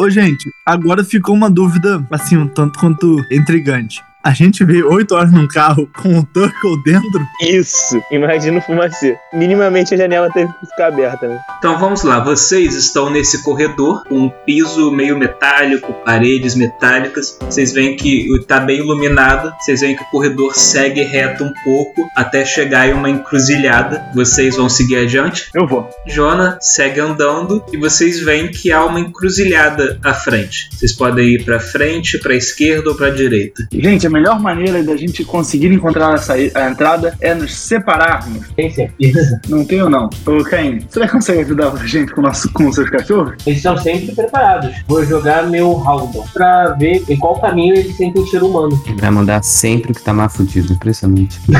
Ô, 0.00 0.08
gente, 0.08 0.48
agora 0.64 1.02
ficou 1.02 1.34
uma 1.34 1.50
dúvida, 1.50 2.04
assim, 2.10 2.36
um 2.36 2.46
tanto 2.46 2.78
quanto 2.78 3.16
intrigante. 3.30 4.02
A 4.24 4.32
gente 4.32 4.64
veio 4.64 4.88
8 4.88 5.14
horas 5.16 5.32
num 5.32 5.48
carro 5.48 5.88
com 6.00 6.16
o 6.16 6.24
Turtle 6.24 6.80
dentro. 6.84 7.26
Isso. 7.40 8.00
Imagina 8.08 8.58
o 8.58 8.62
fumacê. 8.62 9.16
Minimamente 9.32 9.94
a 9.94 9.96
janela 9.96 10.30
teve 10.30 10.52
que 10.52 10.66
ficar 10.66 10.86
aberta, 10.86 11.26
né? 11.26 11.40
Então 11.58 11.76
vamos 11.76 12.04
lá, 12.04 12.20
vocês 12.20 12.76
estão 12.76 13.10
nesse 13.10 13.42
corredor 13.42 14.04
com 14.04 14.18
um 14.26 14.28
piso 14.28 14.92
meio 14.92 15.18
metálico, 15.18 15.92
paredes 16.04 16.54
metálicas. 16.54 17.36
Vocês 17.40 17.72
veem 17.72 17.96
que 17.96 18.32
está 18.36 18.60
bem 18.60 18.78
iluminado. 18.78 19.52
Vocês 19.58 19.80
veem 19.80 19.96
que 19.96 20.02
o 20.04 20.10
corredor 20.10 20.54
segue 20.54 21.02
reto 21.02 21.42
um 21.42 21.52
pouco 21.64 22.08
até 22.16 22.44
chegar 22.44 22.88
em 22.88 22.92
uma 22.92 23.10
encruzilhada. 23.10 24.04
Vocês 24.14 24.56
vão 24.56 24.68
seguir 24.68 24.98
adiante. 24.98 25.48
Eu 25.52 25.66
vou. 25.66 25.90
Jona 26.06 26.58
segue 26.60 27.00
andando 27.00 27.64
e 27.72 27.76
vocês 27.76 28.20
veem 28.20 28.48
que 28.48 28.70
há 28.70 28.84
uma 28.84 29.00
encruzilhada 29.00 29.98
à 30.04 30.14
frente. 30.14 30.68
Vocês 30.72 30.92
podem 30.92 31.26
ir 31.34 31.44
para 31.44 31.58
frente, 31.58 32.18
para 32.18 32.36
esquerda 32.36 32.90
ou 32.90 32.94
para 32.94 33.10
direita. 33.10 33.66
Gente, 33.72 34.11
melhor 34.12 34.40
maneira 34.40 34.82
da 34.82 34.96
gente 34.96 35.24
conseguir 35.24 35.72
encontrar 35.72 36.14
a, 36.14 36.16
saí- 36.18 36.52
a 36.54 36.68
entrada 36.70 37.16
é 37.20 37.34
nos 37.34 37.54
separarmos. 37.56 38.48
Tem 38.56 38.70
certeza? 38.70 39.40
Não 39.48 39.64
tenho, 39.64 39.88
não. 39.88 40.08
Ô, 40.26 40.42
Caim, 40.44 40.80
você 40.88 41.06
consegue 41.08 41.40
ajudar 41.40 41.72
a 41.72 41.86
gente 41.86 42.12
com, 42.12 42.20
o 42.20 42.24
nosso, 42.24 42.52
com 42.52 42.68
os 42.68 42.74
seus 42.74 42.90
cachorros? 42.90 43.34
Eles 43.46 43.58
estão 43.58 43.76
sempre 43.78 44.14
preparados. 44.14 44.74
Vou 44.86 45.04
jogar 45.04 45.44
meu 45.48 45.72
Haldon 45.86 46.24
pra 46.32 46.68
ver 46.78 47.02
em 47.08 47.16
qual 47.16 47.40
caminho 47.40 47.74
eles 47.74 47.96
sentem 47.96 48.26
cheiro 48.26 48.46
humano. 48.48 48.80
Ele 48.86 49.00
vai 49.00 49.10
mandar 49.10 49.42
sempre 49.42 49.92
o 49.92 49.94
que 49.94 50.02
tá 50.02 50.12
mais 50.12 50.34
fudido. 50.34 50.72
Impressionante. 50.72 51.40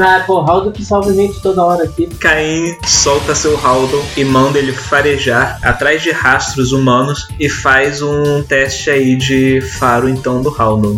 Ah, 0.00 0.22
pô, 0.26 0.38
Haldon 0.40 0.72
que 0.72 0.84
salva 0.84 1.10
a 1.10 1.14
gente 1.14 1.40
toda 1.42 1.62
hora 1.62 1.84
aqui. 1.84 2.06
Caim 2.18 2.74
solta 2.86 3.34
seu 3.34 3.58
Haldon 3.64 4.02
e 4.16 4.24
manda 4.24 4.58
ele 4.58 4.72
farejar 4.72 5.58
atrás 5.62 6.02
de 6.02 6.10
rastros 6.10 6.72
humanos 6.72 7.28
e 7.38 7.48
faz 7.48 8.00
um 8.02 8.42
teste 8.42 8.90
aí 8.90 9.16
de 9.16 9.60
faro 9.60 10.08
então 10.08 10.40
do 10.42 10.48
Haldon. 10.50 10.96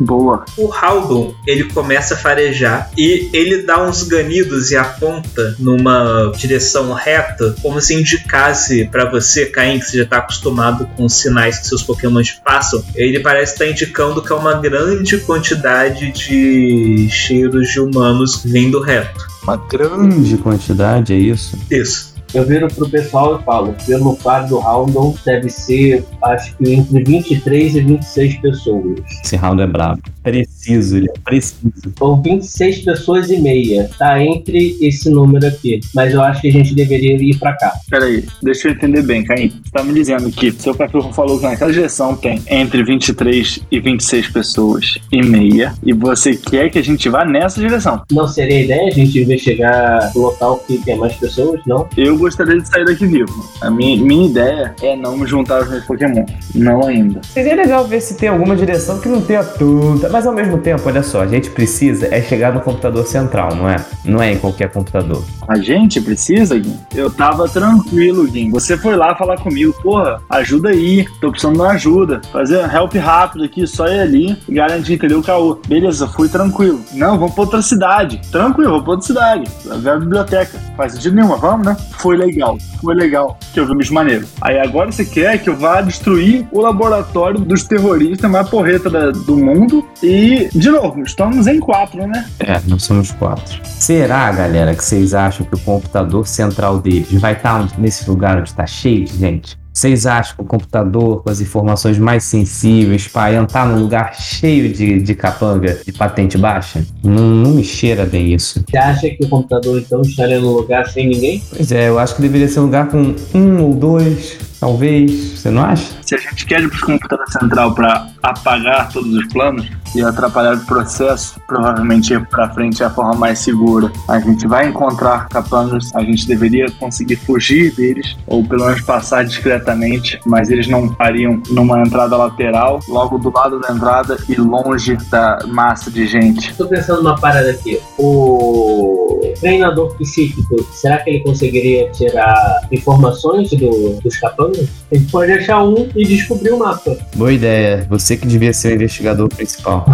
Boa. 0.00 0.44
O 0.56 0.72
Haldon, 0.72 1.34
ele 1.46 1.64
começa 1.64 2.14
a 2.14 2.16
farejar 2.16 2.90
e 2.96 3.28
ele 3.32 3.62
dá 3.62 3.82
uns 3.82 4.02
ganidos 4.02 4.70
e 4.70 4.76
aponta 4.76 5.56
numa 5.58 6.32
direção 6.36 6.92
reta, 6.92 7.54
como 7.62 7.80
se 7.80 7.94
indicasse 7.94 8.86
pra 8.86 9.10
você, 9.10 9.46
Caim, 9.46 9.78
que 9.78 9.86
você 9.86 9.98
já 9.98 10.06
tá 10.06 10.18
acostumado 10.18 10.88
com 10.96 11.04
os 11.04 11.14
sinais 11.14 11.58
que 11.58 11.66
seus 11.66 11.82
pokémons 11.82 12.30
passam. 12.44 12.82
Ele 12.94 13.20
parece 13.20 13.52
estar 13.52 13.66
indicando 13.66 14.22
que 14.22 14.32
é 14.32 14.36
uma 14.36 14.54
grande 14.54 15.18
quantidade 15.18 16.12
de 16.12 17.08
cheiros 17.10 17.68
de 17.68 17.80
humanos 17.80 18.42
vindo 18.44 18.80
reto. 18.80 19.26
Uma 19.42 19.56
grande 19.56 20.36
quantidade, 20.36 21.12
é 21.12 21.16
isso? 21.16 21.58
Isso. 21.70 22.17
Eu 22.34 22.44
viro 22.44 22.68
pro 22.68 22.88
pessoal 22.88 23.38
e 23.40 23.44
falo, 23.44 23.74
pelo 23.86 24.16
par 24.16 24.46
do 24.46 24.58
Haldon 24.58 25.14
deve 25.24 25.48
ser, 25.48 26.04
acho 26.22 26.56
que 26.56 26.74
entre 26.74 27.02
23 27.02 27.76
e 27.76 27.80
26 27.80 28.36
pessoas. 28.38 29.00
Esse 29.24 29.36
round 29.36 29.62
é 29.62 29.66
brabo. 29.66 30.02
Preciso, 30.22 30.98
ele 30.98 31.08
é 31.08 31.20
preciso. 31.24 31.94
Ou 32.00 32.20
26 32.20 32.84
pessoas 32.84 33.30
e 33.30 33.38
meia. 33.38 33.88
Tá 33.98 34.22
entre 34.22 34.76
esse 34.80 35.08
número 35.08 35.46
aqui. 35.46 35.80
Mas 35.94 36.12
eu 36.12 36.20
acho 36.20 36.42
que 36.42 36.48
a 36.48 36.52
gente 36.52 36.74
deveria 36.74 37.16
ir 37.16 37.38
pra 37.38 37.54
cá. 37.54 37.72
Peraí, 37.88 38.24
deixa 38.42 38.68
eu 38.68 38.72
entender 38.72 39.02
bem, 39.02 39.24
Caim. 39.24 39.48
Você 39.48 39.70
tá 39.72 39.82
me 39.82 39.94
dizendo 39.94 40.30
que 40.30 40.52
seu 40.52 40.74
cachorro 40.74 41.12
falou 41.12 41.38
que 41.38 41.46
naquela 41.46 41.72
direção 41.72 42.14
tem 42.14 42.42
entre 42.48 42.84
23 42.84 43.60
e 43.70 43.80
26 43.80 44.28
pessoas 44.28 44.98
e 45.10 45.22
meia, 45.22 45.74
e 45.82 45.92
você 45.92 46.36
quer 46.36 46.68
que 46.70 46.78
a 46.78 46.84
gente 46.84 47.08
vá 47.08 47.24
nessa 47.24 47.60
direção. 47.60 48.02
Não 48.12 48.28
seria 48.28 48.58
a 48.58 48.62
ideia 48.62 48.88
a 48.88 48.90
gente 48.90 49.18
investigar 49.18 50.12
o 50.14 50.20
local 50.20 50.58
que 50.66 50.78
tem 50.78 50.96
mais 50.96 51.14
pessoas, 51.16 51.60
não? 51.66 51.88
Eu 51.96 52.17
gostaria 52.18 52.60
de 52.60 52.68
sair 52.68 52.84
daqui 52.84 53.06
vivo. 53.06 53.48
A 53.60 53.70
minha, 53.70 54.02
minha 54.02 54.28
ideia 54.28 54.74
é 54.82 54.96
não 54.96 55.16
me 55.16 55.26
juntar 55.26 55.58
aos 55.58 55.70
meus 55.70 55.84
Pokémon. 55.84 56.24
Não 56.54 56.86
ainda. 56.86 57.20
Seria 57.24 57.54
legal 57.54 57.86
ver 57.86 58.00
se 58.00 58.16
tem 58.16 58.28
alguma 58.28 58.56
direção 58.56 59.00
que 59.00 59.08
não 59.08 59.20
tenha 59.20 59.44
tanta. 59.44 60.08
Mas 60.08 60.26
ao 60.26 60.32
mesmo 60.32 60.58
tempo, 60.58 60.82
olha 60.86 61.02
só, 61.02 61.22
a 61.22 61.26
gente 61.26 61.50
precisa 61.50 62.08
é 62.10 62.20
chegar 62.20 62.52
no 62.52 62.60
computador 62.60 63.06
central, 63.06 63.54
não 63.54 63.68
é? 63.68 63.76
Não 64.04 64.22
é 64.22 64.32
em 64.32 64.38
qualquer 64.38 64.70
computador. 64.70 65.22
A 65.46 65.56
gente 65.58 66.00
precisa, 66.00 66.58
Gui? 66.58 66.74
Eu 66.94 67.10
tava 67.10 67.48
tranquilo, 67.48 68.26
Gui. 68.26 68.50
Você 68.50 68.76
foi 68.76 68.96
lá 68.96 69.14
falar 69.14 69.38
comigo, 69.38 69.72
porra, 69.82 70.20
ajuda 70.30 70.70
aí, 70.70 71.06
tô 71.20 71.30
precisando 71.30 71.54
de 71.54 71.60
uma 71.60 71.70
ajuda. 71.72 72.20
Fazer 72.32 72.58
um 72.58 72.70
help 72.70 72.94
rápido 72.94 73.44
aqui, 73.44 73.66
só 73.66 73.86
ir 73.86 74.00
ali 74.00 74.36
e 74.48 74.54
garantir, 74.54 74.94
entendeu, 74.94 75.20
o 75.20 75.22
caô. 75.22 75.58
Beleza, 75.66 76.06
fui 76.06 76.28
tranquilo. 76.28 76.80
Não, 76.92 77.18
vamos 77.18 77.34
pra 77.34 77.44
outra 77.44 77.62
cidade. 77.62 78.20
Tranquilo, 78.30 78.70
vamos 78.70 78.84
pra 78.84 78.92
outra 78.92 79.06
cidade. 79.06 79.50
Vai 79.64 79.78
ver 79.78 79.90
a 79.90 79.98
biblioteca. 79.98 80.58
Faz 80.76 80.92
sentido 80.92 81.16
nenhuma, 81.16 81.36
vamos, 81.36 81.66
né? 81.66 81.76
Foi 81.98 82.07
legal, 82.16 82.56
foi 82.80 82.94
legal. 82.94 83.38
Que 83.52 83.60
eu 83.60 83.66
vi 83.66 83.74
bicho 83.76 83.92
maneiro. 83.94 84.26
Aí 84.40 84.58
agora 84.58 84.90
você 84.90 85.04
quer 85.04 85.38
que 85.42 85.48
eu 85.50 85.56
vá 85.56 85.80
destruir 85.80 86.46
o 86.52 86.60
laboratório 86.60 87.38
dos 87.40 87.64
terroristas 87.64 88.30
mais 88.30 88.48
porreta 88.48 88.88
da- 88.90 89.10
do 89.10 89.36
mundo. 89.36 89.86
E, 90.02 90.48
de 90.54 90.70
novo, 90.70 91.02
estamos 91.02 91.46
em 91.46 91.58
quatro, 91.60 92.06
né? 92.06 92.26
É, 92.40 92.60
nós 92.66 92.84
somos 92.84 93.10
quatro. 93.12 93.60
Será, 93.64 94.30
galera, 94.32 94.74
que 94.74 94.84
vocês 94.84 95.14
acham 95.14 95.44
que 95.46 95.54
o 95.54 95.58
computador 95.60 96.26
central 96.26 96.78
deles 96.80 97.12
vai 97.20 97.32
estar 97.34 97.66
nesse 97.78 98.08
lugar 98.08 98.38
onde 98.38 98.48
está 98.48 98.66
cheio 98.66 99.04
de 99.04 99.16
gente? 99.18 99.58
Vocês 99.78 100.06
acham 100.06 100.34
que 100.34 100.42
o 100.42 100.44
computador 100.44 101.22
com 101.22 101.30
as 101.30 101.40
informações 101.40 102.00
mais 102.00 102.24
sensíveis 102.24 103.06
para 103.06 103.34
entrar 103.34 103.64
num 103.64 103.80
lugar 103.80 104.12
cheio 104.12 104.72
de, 104.72 105.00
de 105.00 105.14
capanga 105.14 105.78
de 105.86 105.92
patente 105.92 106.36
baixa? 106.36 106.84
Não, 107.00 107.22
não 107.22 107.50
me 107.52 107.62
cheira 107.62 108.04
bem 108.04 108.34
isso. 108.34 108.64
Você 108.68 108.76
acha 108.76 109.08
que 109.08 109.24
o 109.24 109.28
computador 109.28 109.78
então 109.78 110.02
estaria 110.02 110.40
no 110.40 110.52
lugar 110.52 110.88
sem 110.88 111.06
ninguém? 111.06 111.40
Pois 111.48 111.70
é, 111.70 111.88
eu 111.88 111.96
acho 111.96 112.16
que 112.16 112.22
deveria 112.22 112.48
ser 112.48 112.58
um 112.58 112.64
lugar 112.64 112.88
com 112.88 113.14
um 113.32 113.62
ou 113.62 113.72
dois, 113.72 114.36
talvez. 114.60 115.38
Você 115.38 115.50
não 115.50 115.64
acha? 115.64 115.92
Se 116.02 116.14
a 116.14 116.18
gente 116.18 116.46
quer 116.46 116.60
ir 116.60 116.68
para 116.68 116.78
o 116.78 116.86
computador 116.86 117.28
central 117.30 117.74
para 117.74 118.08
apagar 118.22 118.88
todos 118.90 119.12
os 119.14 119.26
planos 119.28 119.66
e 119.94 120.02
atrapalhar 120.02 120.54
o 120.54 120.66
processo, 120.66 121.40
provavelmente 121.46 122.12
ir 122.12 122.26
para 122.26 122.48
frente 122.50 122.82
é 122.82 122.86
a 122.86 122.90
forma 122.90 123.14
mais 123.14 123.38
segura. 123.38 123.90
A 124.08 124.18
gente 124.18 124.46
vai 124.46 124.68
encontrar 124.68 125.28
capangas, 125.28 125.94
a 125.94 126.02
gente 126.02 126.26
deveria 126.26 126.70
conseguir 126.72 127.16
fugir 127.16 127.74
deles, 127.74 128.16
ou 128.26 128.44
pelo 128.44 128.66
menos 128.66 128.80
passar 128.82 129.24
discretamente, 129.24 130.20
mas 130.26 130.50
eles 130.50 130.66
não 130.66 130.86
estariam 130.86 131.42
numa 131.50 131.80
entrada 131.80 132.16
lateral, 132.16 132.80
logo 132.88 133.18
do 133.18 133.32
lado 133.32 133.60
da 133.60 133.72
entrada 133.72 134.16
e 134.28 134.34
longe 134.34 134.96
da 135.10 135.38
massa 135.46 135.90
de 135.90 136.06
gente. 136.06 136.54
Tô 136.54 136.66
pensando 136.66 137.02
numa 137.02 137.18
parada 137.18 137.50
aqui. 137.50 137.80
O 137.96 139.17
treinador 139.40 139.94
psíquico, 139.96 140.62
será 140.72 140.98
que 140.98 141.10
ele 141.10 141.20
conseguiria 141.20 141.90
tirar 141.90 142.60
informações 142.70 143.50
do, 143.50 144.00
dos 144.00 144.16
capangas? 144.18 144.68
A 144.90 144.94
gente 144.96 145.10
pode 145.10 145.32
achar 145.32 145.64
um 145.64 145.88
e 145.94 146.04
descobrir 146.04 146.50
o 146.50 146.58
mapa. 146.58 146.96
Boa 147.14 147.32
ideia. 147.32 147.86
Você 147.88 148.16
que 148.16 148.26
devia 148.26 148.52
ser 148.52 148.72
o 148.72 148.74
investigador 148.76 149.28
principal. 149.28 149.86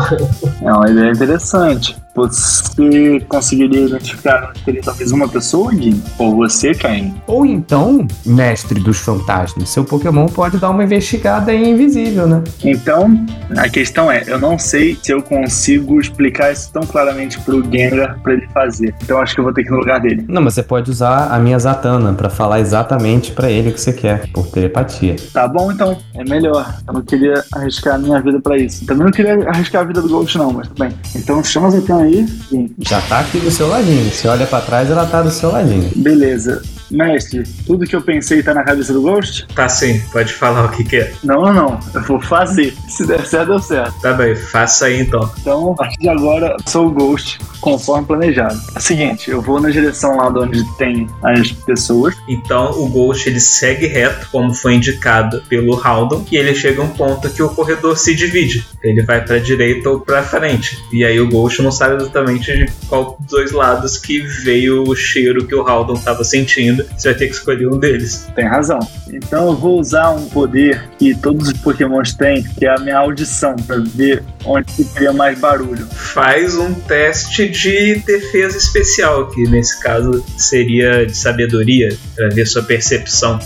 É 0.63 0.73
uma 0.73 0.91
ideia 0.91 1.13
interessante. 1.13 1.97
Você 2.15 3.21
conseguiria 3.29 3.87
identificar 3.87 4.53
talvez 4.85 5.11
uma 5.11 5.29
pessoa, 5.29 5.73
Gui? 5.73 6.01
Ou 6.19 6.37
você, 6.37 6.73
Caim? 6.73 7.15
Ou 7.27 7.45
então, 7.45 8.07
mestre 8.25 8.79
dos 8.81 8.99
fantasmas, 8.99 9.69
seu 9.69 9.85
Pokémon 9.85 10.27
pode 10.27 10.59
dar 10.59 10.71
uma 10.71 10.85
investigada 10.85 11.53
em 11.53 11.71
invisível, 11.71 12.27
né? 12.27 12.43
Então, 12.63 13.25
a 13.57 13.69
questão 13.69 14.11
é, 14.11 14.23
eu 14.27 14.39
não 14.39 14.59
sei 14.59 14.97
se 15.03 15.13
eu 15.13 15.23
consigo 15.23 16.01
explicar 16.01 16.53
isso 16.53 16.71
tão 16.73 16.83
claramente 16.83 17.41
pro 17.41 17.63
Gengar 17.65 18.19
pra 18.23 18.35
ele 18.35 18.47
fazer. 18.55 18.95
Então 19.03 19.19
acho 19.19 19.35
que 19.35 19.41
eu 19.41 19.45
vou 19.45 19.53
ter 19.53 19.63
que 19.63 19.69
ir 19.69 19.73
no 19.73 19.79
lugar 19.79 20.01
dele. 20.01 20.25
Não, 20.29 20.43
mas 20.43 20.55
você 20.55 20.63
pode 20.63 20.91
usar 20.91 21.33
a 21.33 21.39
minha 21.39 21.59
Zatanna 21.59 22.13
pra 22.13 22.31
falar 22.31 22.61
exatamente 22.61 23.33
pra 23.33 23.51
ele 23.51 23.71
o 23.71 23.73
que 23.73 23.81
você 23.81 23.93
quer, 23.93 24.31
por 24.33 24.47
telepatia. 24.47 25.17
Tá 25.33 25.49
bom, 25.49 25.73
então. 25.73 25.99
É 26.15 26.23
melhor. 26.25 26.79
Eu 26.87 26.95
não 26.95 27.03
queria 27.03 27.45
arriscar 27.53 27.97
a 27.97 27.99
minha 27.99 28.21
vida 28.21 28.41
pra 28.41 28.57
isso. 28.57 28.87
Também 28.87 29.05
não 29.05 29.13
queria 29.13 29.49
arriscar 29.49 29.83
a 29.83 29.85
vida 29.85 30.01
do 30.01 30.09
Ghost, 30.09 30.39
não, 30.39 30.53
mas 30.53 30.69
tudo 30.69 30.79
bem. 30.79 30.93
Então 31.17 31.43
chama 31.43 31.69
a 31.69 31.71
aí. 32.05 32.27
Sim. 32.49 32.71
Já 32.79 33.01
tá 33.03 33.21
aqui 33.21 33.39
do 33.39 33.51
seu 33.51 33.69
ladinho. 33.69 34.11
Você 34.11 34.29
olha 34.29 34.47
pra 34.47 34.61
trás, 34.61 34.91
ela 34.91 35.07
tá 35.07 35.23
do 35.23 35.31
seu 35.31 35.51
ladinho. 35.51 35.91
Beleza. 35.97 36.63
Mestre, 36.91 37.43
tudo 37.67 37.87
que 37.87 37.97
eu 37.97 38.03
pensei 38.03 38.43
tá 38.43 38.55
na 38.55 38.63
cabeça 38.63 38.93
do 38.93 39.03
Ghost? 39.03 39.47
Tá 39.55 39.69
sim, 39.69 40.01
pode 40.13 40.33
falar 40.33 40.67
o 40.67 40.69
que 40.71 40.85
que 40.85 40.97
é. 40.97 41.13
Não, 41.23 41.43
não, 41.43 41.53
não. 41.53 41.81
Eu 41.95 42.03
vou 42.03 42.21
fazer. 42.21 42.75
Se 42.89 43.07
der 43.07 43.25
certo, 43.27 43.49
deu 43.49 43.59
certo. 43.61 44.01
Tá 44.01 44.13
bem, 44.13 44.35
faça 44.35 44.87
aí 44.87 45.01
então. 45.01 45.31
Então, 45.41 45.73
a 45.73 45.75
partir 45.75 45.99
de 45.99 46.09
agora, 46.09 46.57
sou 46.67 46.89
o 46.89 46.91
Ghost, 46.91 47.39
conforme 47.61 48.07
planejado. 48.07 48.61
É 48.75 48.79
o 48.79 48.83
seguinte, 48.83 49.31
eu 49.31 49.41
vou 49.41 49.61
na 49.61 49.71
direção 49.71 50.17
lá 50.17 50.31
de 50.31 50.39
onde 50.39 50.77
tem 50.77 51.09
as 51.23 51.53
pessoas. 51.53 52.15
Então 52.29 52.73
o 52.73 52.89
Ghost 52.89 53.29
ele 53.29 53.41
segue 53.41 53.87
reto, 53.87 54.29
como 54.31 54.55
foi 54.55 54.75
indicado 54.75 55.43
pelo 55.49 55.81
Haldon, 55.83 56.25
e 56.31 56.37
ele 56.37 56.55
chega 56.55 56.81
a 56.83 56.85
um 56.85 56.91
ponto 56.91 57.31
que 57.31 57.43
o 57.43 57.49
corredor 57.49 57.97
se 57.97 58.15
divide. 58.15 58.67
Ele 58.83 59.03
vai 59.03 59.25
pra 59.25 59.39
direita 59.39 59.91
ou 59.91 60.01
pra 60.01 60.23
frente. 60.23 60.79
E 60.93 61.05
aí 61.05 61.19
o 61.21 61.29
Ghost 61.29 61.63
não 61.63 61.71
sabe 61.71 61.97
exatamente 61.97 62.53
de 62.53 62.71
qual 62.89 63.17
dos 63.21 63.31
dois 63.31 63.53
lados 63.53 63.99
que 63.99 64.21
veio 64.21 64.85
o 64.85 64.95
cheiro 64.95 65.47
que 65.47 65.55
o 65.55 65.67
Haldon 65.67 65.97
tava 65.97 66.25
sentindo. 66.25 66.74
Você 66.83 67.09
vai 67.09 67.19
ter 67.19 67.27
que 67.27 67.35
escolher 67.35 67.69
um 67.69 67.79
deles. 67.79 68.29
Tem 68.35 68.47
razão. 68.47 68.79
Então 69.13 69.49
eu 69.49 69.57
vou 69.57 69.79
usar 69.79 70.11
um 70.11 70.29
poder 70.29 70.89
que 70.99 71.15
todos 71.15 71.49
os 71.49 71.59
pokémons 71.59 72.15
têm, 72.15 72.43
que 72.43 72.67
é 72.67 72.71
a 72.71 72.79
minha 72.79 72.99
audição, 72.99 73.57
pra 73.57 73.77
ver 73.79 74.23
onde 74.45 74.73
que 74.73 74.85
cria 74.85 75.13
mais 75.13 75.39
barulho. 75.39 75.87
Faz 75.87 76.57
um 76.57 76.75
teste 76.75 77.49
de 77.49 77.97
defesa 78.01 78.59
especial, 78.59 79.29
que 79.31 79.43
nesse 79.49 79.81
caso 79.81 80.25
seria 80.37 81.07
de 81.07 81.17
sabedoria, 81.17 81.97
pra 82.15 82.29
ver 82.29 82.47
sua 82.47 82.63
percepção. 82.63 83.39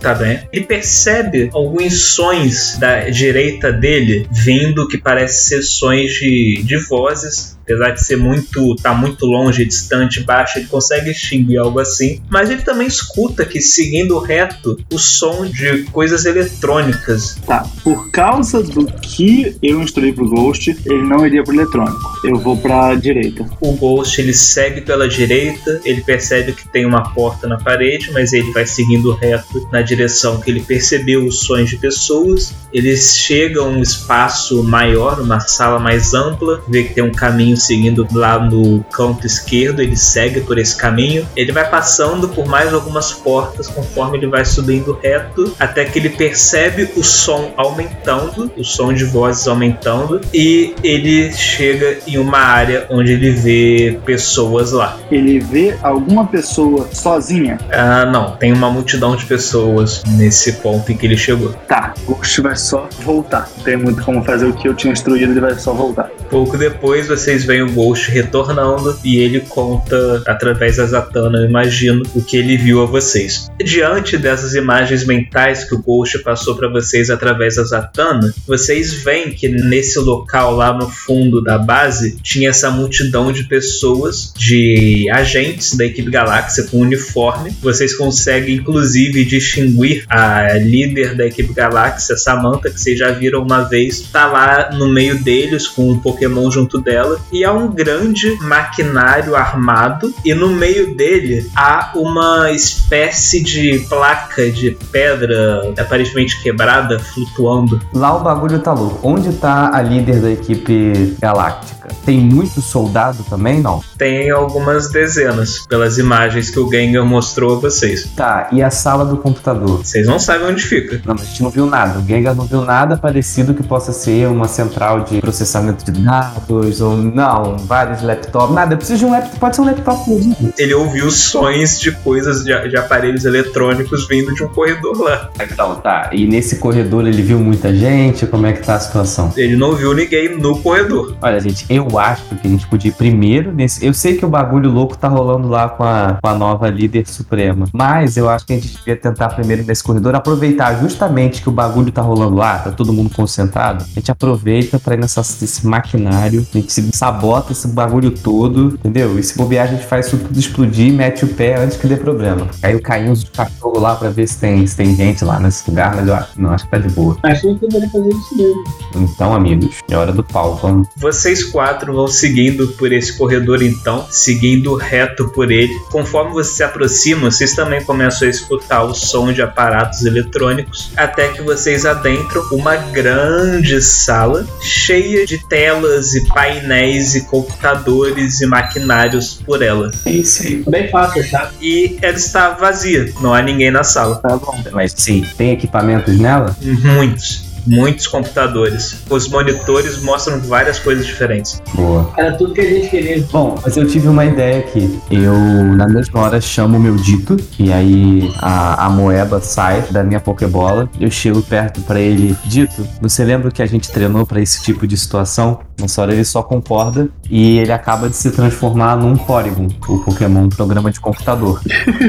Tá 0.00 0.14
bem. 0.14 0.46
Ele 0.52 0.64
percebe 0.64 1.50
alguns 1.52 2.12
sons 2.14 2.76
da 2.78 3.08
direita 3.08 3.72
dele 3.72 4.26
vindo 4.30 4.86
que 4.86 4.98
parece 4.98 5.46
ser 5.46 5.62
sons 5.62 6.12
de, 6.12 6.62
de 6.62 6.76
vozes 6.76 7.55
apesar 7.66 7.90
de 7.90 8.04
ser 8.04 8.16
muito 8.16 8.76
tá 8.76 8.94
muito 8.94 9.26
longe, 9.26 9.64
distante, 9.64 10.22
baixo, 10.22 10.58
ele 10.58 10.68
consegue 10.68 11.10
extinguir 11.10 11.58
algo 11.58 11.80
assim, 11.80 12.22
mas 12.30 12.48
ele 12.48 12.62
também 12.62 12.86
escuta 12.86 13.44
que 13.44 13.60
seguindo 13.60 14.18
reto 14.18 14.78
o 14.92 14.98
som 14.98 15.44
de 15.44 15.82
coisas 15.84 16.24
eletrônicas. 16.24 17.36
Tá, 17.44 17.66
por 17.82 18.10
causa 18.10 18.62
do 18.62 18.86
que 18.86 19.56
eu 19.62 19.82
instruí 19.82 20.12
pro 20.12 20.28
Ghost, 20.28 20.76
ele 20.86 21.02
não 21.02 21.26
iria 21.26 21.42
pro 21.42 21.54
eletrônico. 21.54 22.00
Eu 22.24 22.38
vou 22.38 22.56
pra 22.56 22.94
direita. 22.94 23.44
O 23.60 23.72
Ghost 23.72 24.20
ele 24.20 24.32
segue 24.32 24.80
pela 24.80 25.08
direita, 25.08 25.80
ele 25.84 26.02
percebe 26.02 26.52
que 26.52 26.68
tem 26.68 26.86
uma 26.86 27.12
porta 27.12 27.48
na 27.48 27.58
parede, 27.58 28.12
mas 28.12 28.32
ele 28.32 28.52
vai 28.52 28.66
seguindo 28.66 29.12
reto 29.12 29.68
na 29.72 29.82
direção 29.82 30.40
que 30.40 30.50
ele 30.50 30.60
percebeu 30.60 31.26
os 31.26 31.40
sons 31.40 31.70
de 31.70 31.76
pessoas. 31.76 32.54
Ele 32.76 32.94
chega 32.94 33.60
a 33.60 33.64
um 33.64 33.80
espaço 33.80 34.62
maior, 34.62 35.18
uma 35.18 35.40
sala 35.40 35.78
mais 35.78 36.12
ampla, 36.12 36.60
vê 36.68 36.82
que 36.82 36.92
tem 36.92 37.02
um 37.02 37.10
caminho 37.10 37.56
seguindo 37.56 38.06
lá 38.12 38.38
no 38.38 38.84
canto 38.92 39.26
esquerdo, 39.26 39.80
ele 39.80 39.96
segue 39.96 40.42
por 40.42 40.58
esse 40.58 40.76
caminho. 40.76 41.26
Ele 41.34 41.52
vai 41.52 41.66
passando 41.70 42.28
por 42.28 42.46
mais 42.46 42.74
algumas 42.74 43.14
portas 43.14 43.66
conforme 43.66 44.18
ele 44.18 44.26
vai 44.26 44.44
subindo 44.44 44.98
reto, 45.02 45.54
até 45.58 45.86
que 45.86 45.98
ele 45.98 46.10
percebe 46.10 46.90
o 46.94 47.02
som 47.02 47.54
aumentando, 47.56 48.52
o 48.54 48.62
som 48.62 48.92
de 48.92 49.04
vozes 49.04 49.48
aumentando, 49.48 50.20
e 50.34 50.74
ele 50.84 51.32
chega 51.32 52.00
em 52.06 52.18
uma 52.18 52.40
área 52.40 52.86
onde 52.90 53.12
ele 53.12 53.30
vê 53.30 53.98
pessoas 54.04 54.72
lá. 54.72 54.98
Ele 55.10 55.38
vê 55.38 55.78
alguma 55.82 56.26
pessoa 56.26 56.90
sozinha? 56.92 57.56
Ah, 57.72 58.04
não, 58.04 58.36
tem 58.36 58.52
uma 58.52 58.70
multidão 58.70 59.16
de 59.16 59.24
pessoas 59.24 60.02
nesse 60.04 60.52
ponto 60.54 60.92
em 60.92 60.96
que 60.96 61.06
ele 61.06 61.16
chegou. 61.16 61.54
Tá, 61.66 61.94
o 62.06 62.16
Ghost 62.26 62.40
vai 62.42 62.56
só 62.66 62.88
voltar. 63.00 63.48
Tem 63.64 63.76
muito 63.76 64.04
como 64.04 64.22
fazer 64.24 64.46
o 64.46 64.52
que 64.52 64.68
eu 64.68 64.74
tinha 64.74 64.92
instruído, 64.92 65.32
ele 65.32 65.40
vai 65.40 65.54
só 65.54 65.72
voltar. 65.72 66.10
Pouco 66.30 66.58
depois 66.58 67.06
vocês 67.06 67.44
veem 67.44 67.62
o 67.62 67.72
Ghost 67.72 68.10
retornando 68.10 68.98
e 69.04 69.18
ele 69.18 69.40
conta 69.40 70.22
através 70.26 70.76
da 70.76 70.86
Zatanna, 70.86 71.38
eu 71.38 71.48
imagino, 71.48 72.02
o 72.14 72.22
que 72.22 72.36
ele 72.36 72.56
viu 72.56 72.82
a 72.82 72.86
vocês. 72.86 73.50
Diante 73.64 74.18
dessas 74.18 74.54
imagens 74.54 75.06
mentais 75.06 75.64
que 75.64 75.74
o 75.74 75.82
Ghost 75.82 76.18
passou 76.20 76.56
para 76.56 76.68
vocês 76.68 77.10
através 77.10 77.56
da 77.56 77.64
Zatanna, 77.64 78.34
vocês 78.46 78.92
veem 78.92 79.30
que 79.30 79.48
nesse 79.48 79.98
local 79.98 80.54
lá 80.54 80.72
no 80.72 80.90
fundo 80.90 81.42
da 81.42 81.58
base 81.58 82.16
tinha 82.22 82.50
essa 82.50 82.70
multidão 82.70 83.32
de 83.32 83.44
pessoas, 83.44 84.32
de 84.36 85.08
agentes 85.10 85.76
da 85.76 85.84
equipe 85.84 86.10
Galáxia 86.10 86.64
com 86.64 86.80
uniforme. 86.80 87.50
Vocês 87.62 87.94
conseguem 87.94 88.56
inclusive 88.56 89.24
distinguir 89.24 90.04
a 90.08 90.54
líder 90.54 91.14
da 91.14 91.26
equipe 91.26 91.52
Galáxia, 91.52 92.16
Samantha, 92.16 92.70
que 92.70 92.80
vocês 92.80 92.98
já 92.98 93.10
viram 93.10 93.42
uma 93.42 93.62
vez, 93.62 94.00
tá 94.00 94.26
lá 94.26 94.70
no 94.72 94.88
meio 94.88 95.18
deles 95.22 95.66
com 95.68 95.90
um 95.90 95.98
Pokémon 96.16 96.50
junto 96.50 96.80
dela 96.80 97.20
e 97.30 97.44
há 97.44 97.52
um 97.52 97.68
grande 97.68 98.36
maquinário 98.40 99.36
armado 99.36 100.12
e 100.24 100.34
no 100.34 100.48
meio 100.48 100.96
dele 100.96 101.50
há 101.54 101.92
uma 101.94 102.50
espécie 102.50 103.42
de 103.42 103.80
placa 103.88 104.50
de 104.50 104.70
pedra 104.90 105.72
aparentemente 105.78 106.42
quebrada 106.42 106.98
flutuando. 106.98 107.80
Lá 107.92 108.16
o 108.16 108.20
bagulho 108.20 108.58
tá 108.58 108.72
louco. 108.72 108.98
Onde 109.02 109.32
tá 109.34 109.70
a 109.72 109.82
líder 109.82 110.20
da 110.20 110.30
equipe 110.30 111.16
galáctica? 111.20 111.88
Tem 112.04 112.18
muito 112.18 112.60
soldado 112.60 113.22
também, 113.28 113.60
não? 113.60 113.82
Tem 113.98 114.30
algumas 114.30 114.88
dezenas 114.88 115.66
pelas 115.68 115.98
imagens 115.98 116.50
que 116.50 116.58
o 116.58 116.70
Gengar 116.70 117.04
mostrou 117.04 117.56
a 117.56 117.60
vocês. 117.60 118.10
Tá, 118.16 118.48
e 118.52 118.62
a 118.62 118.70
sala 118.70 119.04
do 119.04 119.18
computador? 119.18 119.84
Vocês 119.84 120.06
não 120.06 120.18
sabem 120.18 120.48
onde 120.48 120.62
fica. 120.62 121.00
Não, 121.04 121.14
mas 121.14 121.22
a 121.22 121.24
gente 121.26 121.42
não 121.42 121.50
viu 121.50 121.66
nada. 121.66 121.98
O 121.98 122.06
Gengar 122.06 122.34
não 122.34 122.46
viu 122.46 122.62
nada 122.62 122.96
parecido 122.96 123.54
que 123.54 123.62
possa 123.62 123.92
ser 123.92 124.28
uma 124.28 124.48
central 124.48 125.00
de 125.00 125.20
processamento 125.20 125.84
de 125.84 126.00
dados 126.06 126.80
ou 126.80 126.96
não, 126.96 127.56
vários 127.58 128.00
laptops. 128.00 128.54
Nada, 128.54 128.74
eu 128.74 128.78
preciso 128.78 129.00
de 129.00 129.04
um 129.06 129.10
laptop, 129.10 129.38
pode 129.40 129.56
ser 129.56 129.62
um 129.62 129.64
laptop 129.64 130.08
mesmo. 130.08 130.36
Ele 130.56 130.74
ouviu 130.74 131.10
sons 131.10 131.80
de 131.80 131.90
coisas 131.90 132.44
de, 132.44 132.68
de 132.68 132.76
aparelhos 132.76 133.24
eletrônicos 133.24 134.06
vindo 134.06 134.32
de 134.32 134.44
um 134.44 134.48
corredor 134.48 135.00
lá. 135.00 135.30
Então, 135.40 135.74
tá. 135.76 136.10
E 136.12 136.26
nesse 136.26 136.56
corredor 136.56 137.06
ele 137.06 137.22
viu 137.22 137.38
muita 137.38 137.74
gente? 137.74 138.26
Como 138.26 138.46
é 138.46 138.52
que 138.52 138.64
tá 138.64 138.76
a 138.76 138.80
situação? 138.80 139.32
Ele 139.36 139.56
não 139.56 139.74
viu 139.74 139.92
ninguém 139.92 140.36
no 140.38 140.58
corredor. 140.60 141.16
Olha, 141.20 141.40
gente, 141.40 141.66
eu 141.68 141.98
acho 141.98 142.22
que 142.36 142.46
a 142.46 142.50
gente 142.50 142.66
podia 142.66 142.90
ir 142.90 142.94
primeiro 142.94 143.52
nesse. 143.52 143.84
Eu 143.84 143.92
sei 143.92 144.16
que 144.16 144.24
o 144.24 144.28
bagulho 144.28 144.70
louco 144.70 144.96
tá 144.96 145.08
rolando 145.08 145.48
lá 145.48 145.68
com 145.68 145.82
a, 145.82 146.18
com 146.22 146.28
a 146.28 146.34
nova 146.34 146.68
líder 146.68 147.06
suprema. 147.06 147.66
Mas 147.72 148.16
eu 148.16 148.28
acho 148.28 148.46
que 148.46 148.52
a 148.52 148.56
gente 148.56 148.76
devia 148.76 148.96
tentar 148.96 149.30
primeiro 149.30 149.64
nesse 149.64 149.82
corredor 149.82 150.14
aproveitar 150.14 150.78
justamente 150.80 151.42
que 151.42 151.48
o 151.48 151.52
bagulho 151.52 151.90
tá 151.90 152.02
rolando 152.02 152.36
lá, 152.36 152.58
tá 152.58 152.70
todo 152.70 152.92
mundo 152.92 153.10
concentrado. 153.10 153.84
A 153.84 153.98
gente 153.98 154.10
aproveita 154.10 154.78
pra 154.78 154.94
ir 154.94 154.98
nessa, 154.98 155.20
nesse 155.20 155.66
maquinário, 155.66 155.95
a 156.04 156.28
gente 156.28 156.72
se 156.72 156.90
sabota 156.92 157.52
esse 157.52 157.68
bagulho 157.68 158.10
todo, 158.10 158.74
entendeu? 158.74 159.18
E 159.18 159.22
se 159.22 159.36
bobear, 159.36 159.68
a 159.68 159.70
gente 159.70 159.86
faz 159.86 160.06
isso 160.06 160.18
tudo 160.18 160.38
explodir, 160.38 160.92
mete 160.92 161.24
o 161.24 161.28
pé 161.28 161.56
antes 161.56 161.76
que 161.76 161.86
dê 161.86 161.96
problema. 161.96 162.48
Aí 162.62 162.72
eu 162.72 162.80
caí 162.80 163.08
uns 163.08 163.24
cachorro 163.24 163.78
lá 163.78 163.94
pra 163.94 164.10
ver 164.10 164.26
se 164.26 164.38
tem, 164.38 164.66
se 164.66 164.76
tem 164.76 164.94
gente 164.94 165.24
lá 165.24 165.38
nesse 165.38 165.68
lugar, 165.68 165.94
mas 165.94 166.06
eu 166.06 166.14
acho, 166.14 166.40
não, 166.40 166.50
acho 166.50 166.64
que 166.64 166.70
tá 166.70 166.78
de 166.78 166.88
boa. 166.88 167.16
Acho 167.22 167.40
que 167.40 167.46
a 167.46 167.50
gente 167.50 167.60
deveria 167.60 167.90
fazer 167.90 168.08
isso 168.08 168.36
mesmo. 168.36 168.64
Então, 168.96 169.34
amigos, 169.34 169.76
é 169.88 169.96
hora 169.96 170.12
do 170.12 170.22
pau, 170.22 170.56
vamos. 170.56 170.88
Vocês 170.96 171.44
quatro 171.44 171.94
vão 171.94 172.08
seguindo 172.08 172.68
por 172.72 172.92
esse 172.92 173.16
corredor 173.16 173.62
então, 173.62 174.06
seguindo 174.10 174.74
reto 174.74 175.28
por 175.30 175.50
ele. 175.50 175.74
Conforme 175.90 176.32
vocês 176.32 176.56
se 176.56 176.62
aproximam, 176.62 177.30
vocês 177.30 177.54
também 177.54 177.82
começam 177.84 178.26
a 178.26 178.30
escutar 178.30 178.84
o 178.84 178.94
som 178.94 179.32
de 179.32 179.42
aparatos 179.42 180.04
eletrônicos, 180.04 180.90
até 180.96 181.28
que 181.28 181.42
vocês 181.42 181.84
adentram 181.84 182.42
uma 182.52 182.76
grande 182.76 183.80
sala 183.80 184.46
cheia 184.60 185.26
de 185.26 185.38
telas 185.38 185.85
e 186.14 186.26
painéis 186.28 187.14
e 187.14 187.22
computadores 187.22 188.40
e 188.40 188.46
maquinários 188.46 189.40
por 189.44 189.62
ela. 189.62 189.90
É 190.04 190.10
isso 190.10 190.42
aí. 190.42 190.64
Bem 190.68 190.88
fácil, 190.90 191.28
tá? 191.30 191.50
E 191.60 191.98
ela 192.02 192.16
está 192.16 192.50
vazia, 192.50 193.12
não 193.20 193.32
há 193.32 193.42
ninguém 193.42 193.70
na 193.70 193.84
sala. 193.84 194.16
Tá 194.16 194.36
bom. 194.36 194.62
Mas 194.72 194.92
sim, 194.96 195.24
tem 195.36 195.52
equipamentos 195.52 196.18
nela? 196.18 196.56
Muitos. 196.62 197.45
Muitos 197.66 198.06
computadores. 198.06 199.02
Os 199.10 199.28
monitores 199.28 200.00
mostram 200.02 200.40
várias 200.40 200.78
coisas 200.78 201.06
diferentes. 201.06 201.60
Boa. 201.74 202.12
Era 202.16 202.32
tudo 202.36 202.54
que 202.54 202.60
a 202.60 202.68
gente 202.68 202.88
queria. 202.88 203.24
Bom, 203.32 203.58
mas 203.62 203.76
eu 203.76 203.86
tive 203.86 204.08
uma 204.08 204.24
ideia 204.24 204.60
aqui. 204.60 204.98
Eu, 205.10 205.34
na 205.74 205.86
mesma 205.88 206.20
hora, 206.20 206.40
chamo 206.40 206.76
o 206.76 206.80
meu 206.80 206.96
dito, 206.96 207.36
e 207.58 207.72
aí 207.72 208.32
a, 208.38 208.86
a 208.86 208.90
moeba 208.90 209.40
sai 209.40 209.82
da 209.90 210.04
minha 210.04 210.20
Pokébola. 210.20 210.88
Eu 211.00 211.10
chego 211.10 211.42
perto 211.42 211.80
pra 211.82 212.00
ele. 212.00 212.36
Dito, 212.44 212.86
você 213.00 213.24
lembra 213.24 213.50
que 213.50 213.62
a 213.62 213.66
gente 213.66 213.90
treinou 213.90 214.24
pra 214.24 214.40
esse 214.40 214.62
tipo 214.62 214.86
de 214.86 214.96
situação? 214.96 215.58
Nessa 215.78 216.00
hora 216.00 216.12
ele 216.12 216.24
só 216.24 216.42
concorda 216.42 217.08
e 217.30 217.58
ele 217.58 217.72
acaba 217.72 218.08
de 218.08 218.16
se 218.16 218.30
transformar 218.30 218.96
num 218.96 219.14
Porygon, 219.14 219.68
o 219.88 219.98
Pokémon 219.98 220.48
programa 220.48 220.90
de 220.90 221.00
computador. 221.00 221.60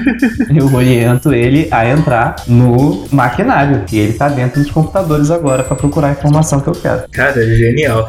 eu 0.56 0.74
oriento 0.74 1.34
ele 1.34 1.68
a 1.70 1.86
entrar 1.86 2.36
no 2.48 3.06
maquinário, 3.12 3.84
e 3.92 4.00
ele 4.00 4.14
tá 4.14 4.30
dentro 4.30 4.62
dos 4.62 4.72
computadores 4.72 5.30
agora 5.30 5.47
pra 5.64 5.76
procurar 5.76 6.10
a 6.10 6.12
informação 6.12 6.60
que 6.60 6.68
eu 6.68 6.74
quero. 6.74 7.04
Cara, 7.12 7.46
genial. 7.56 8.08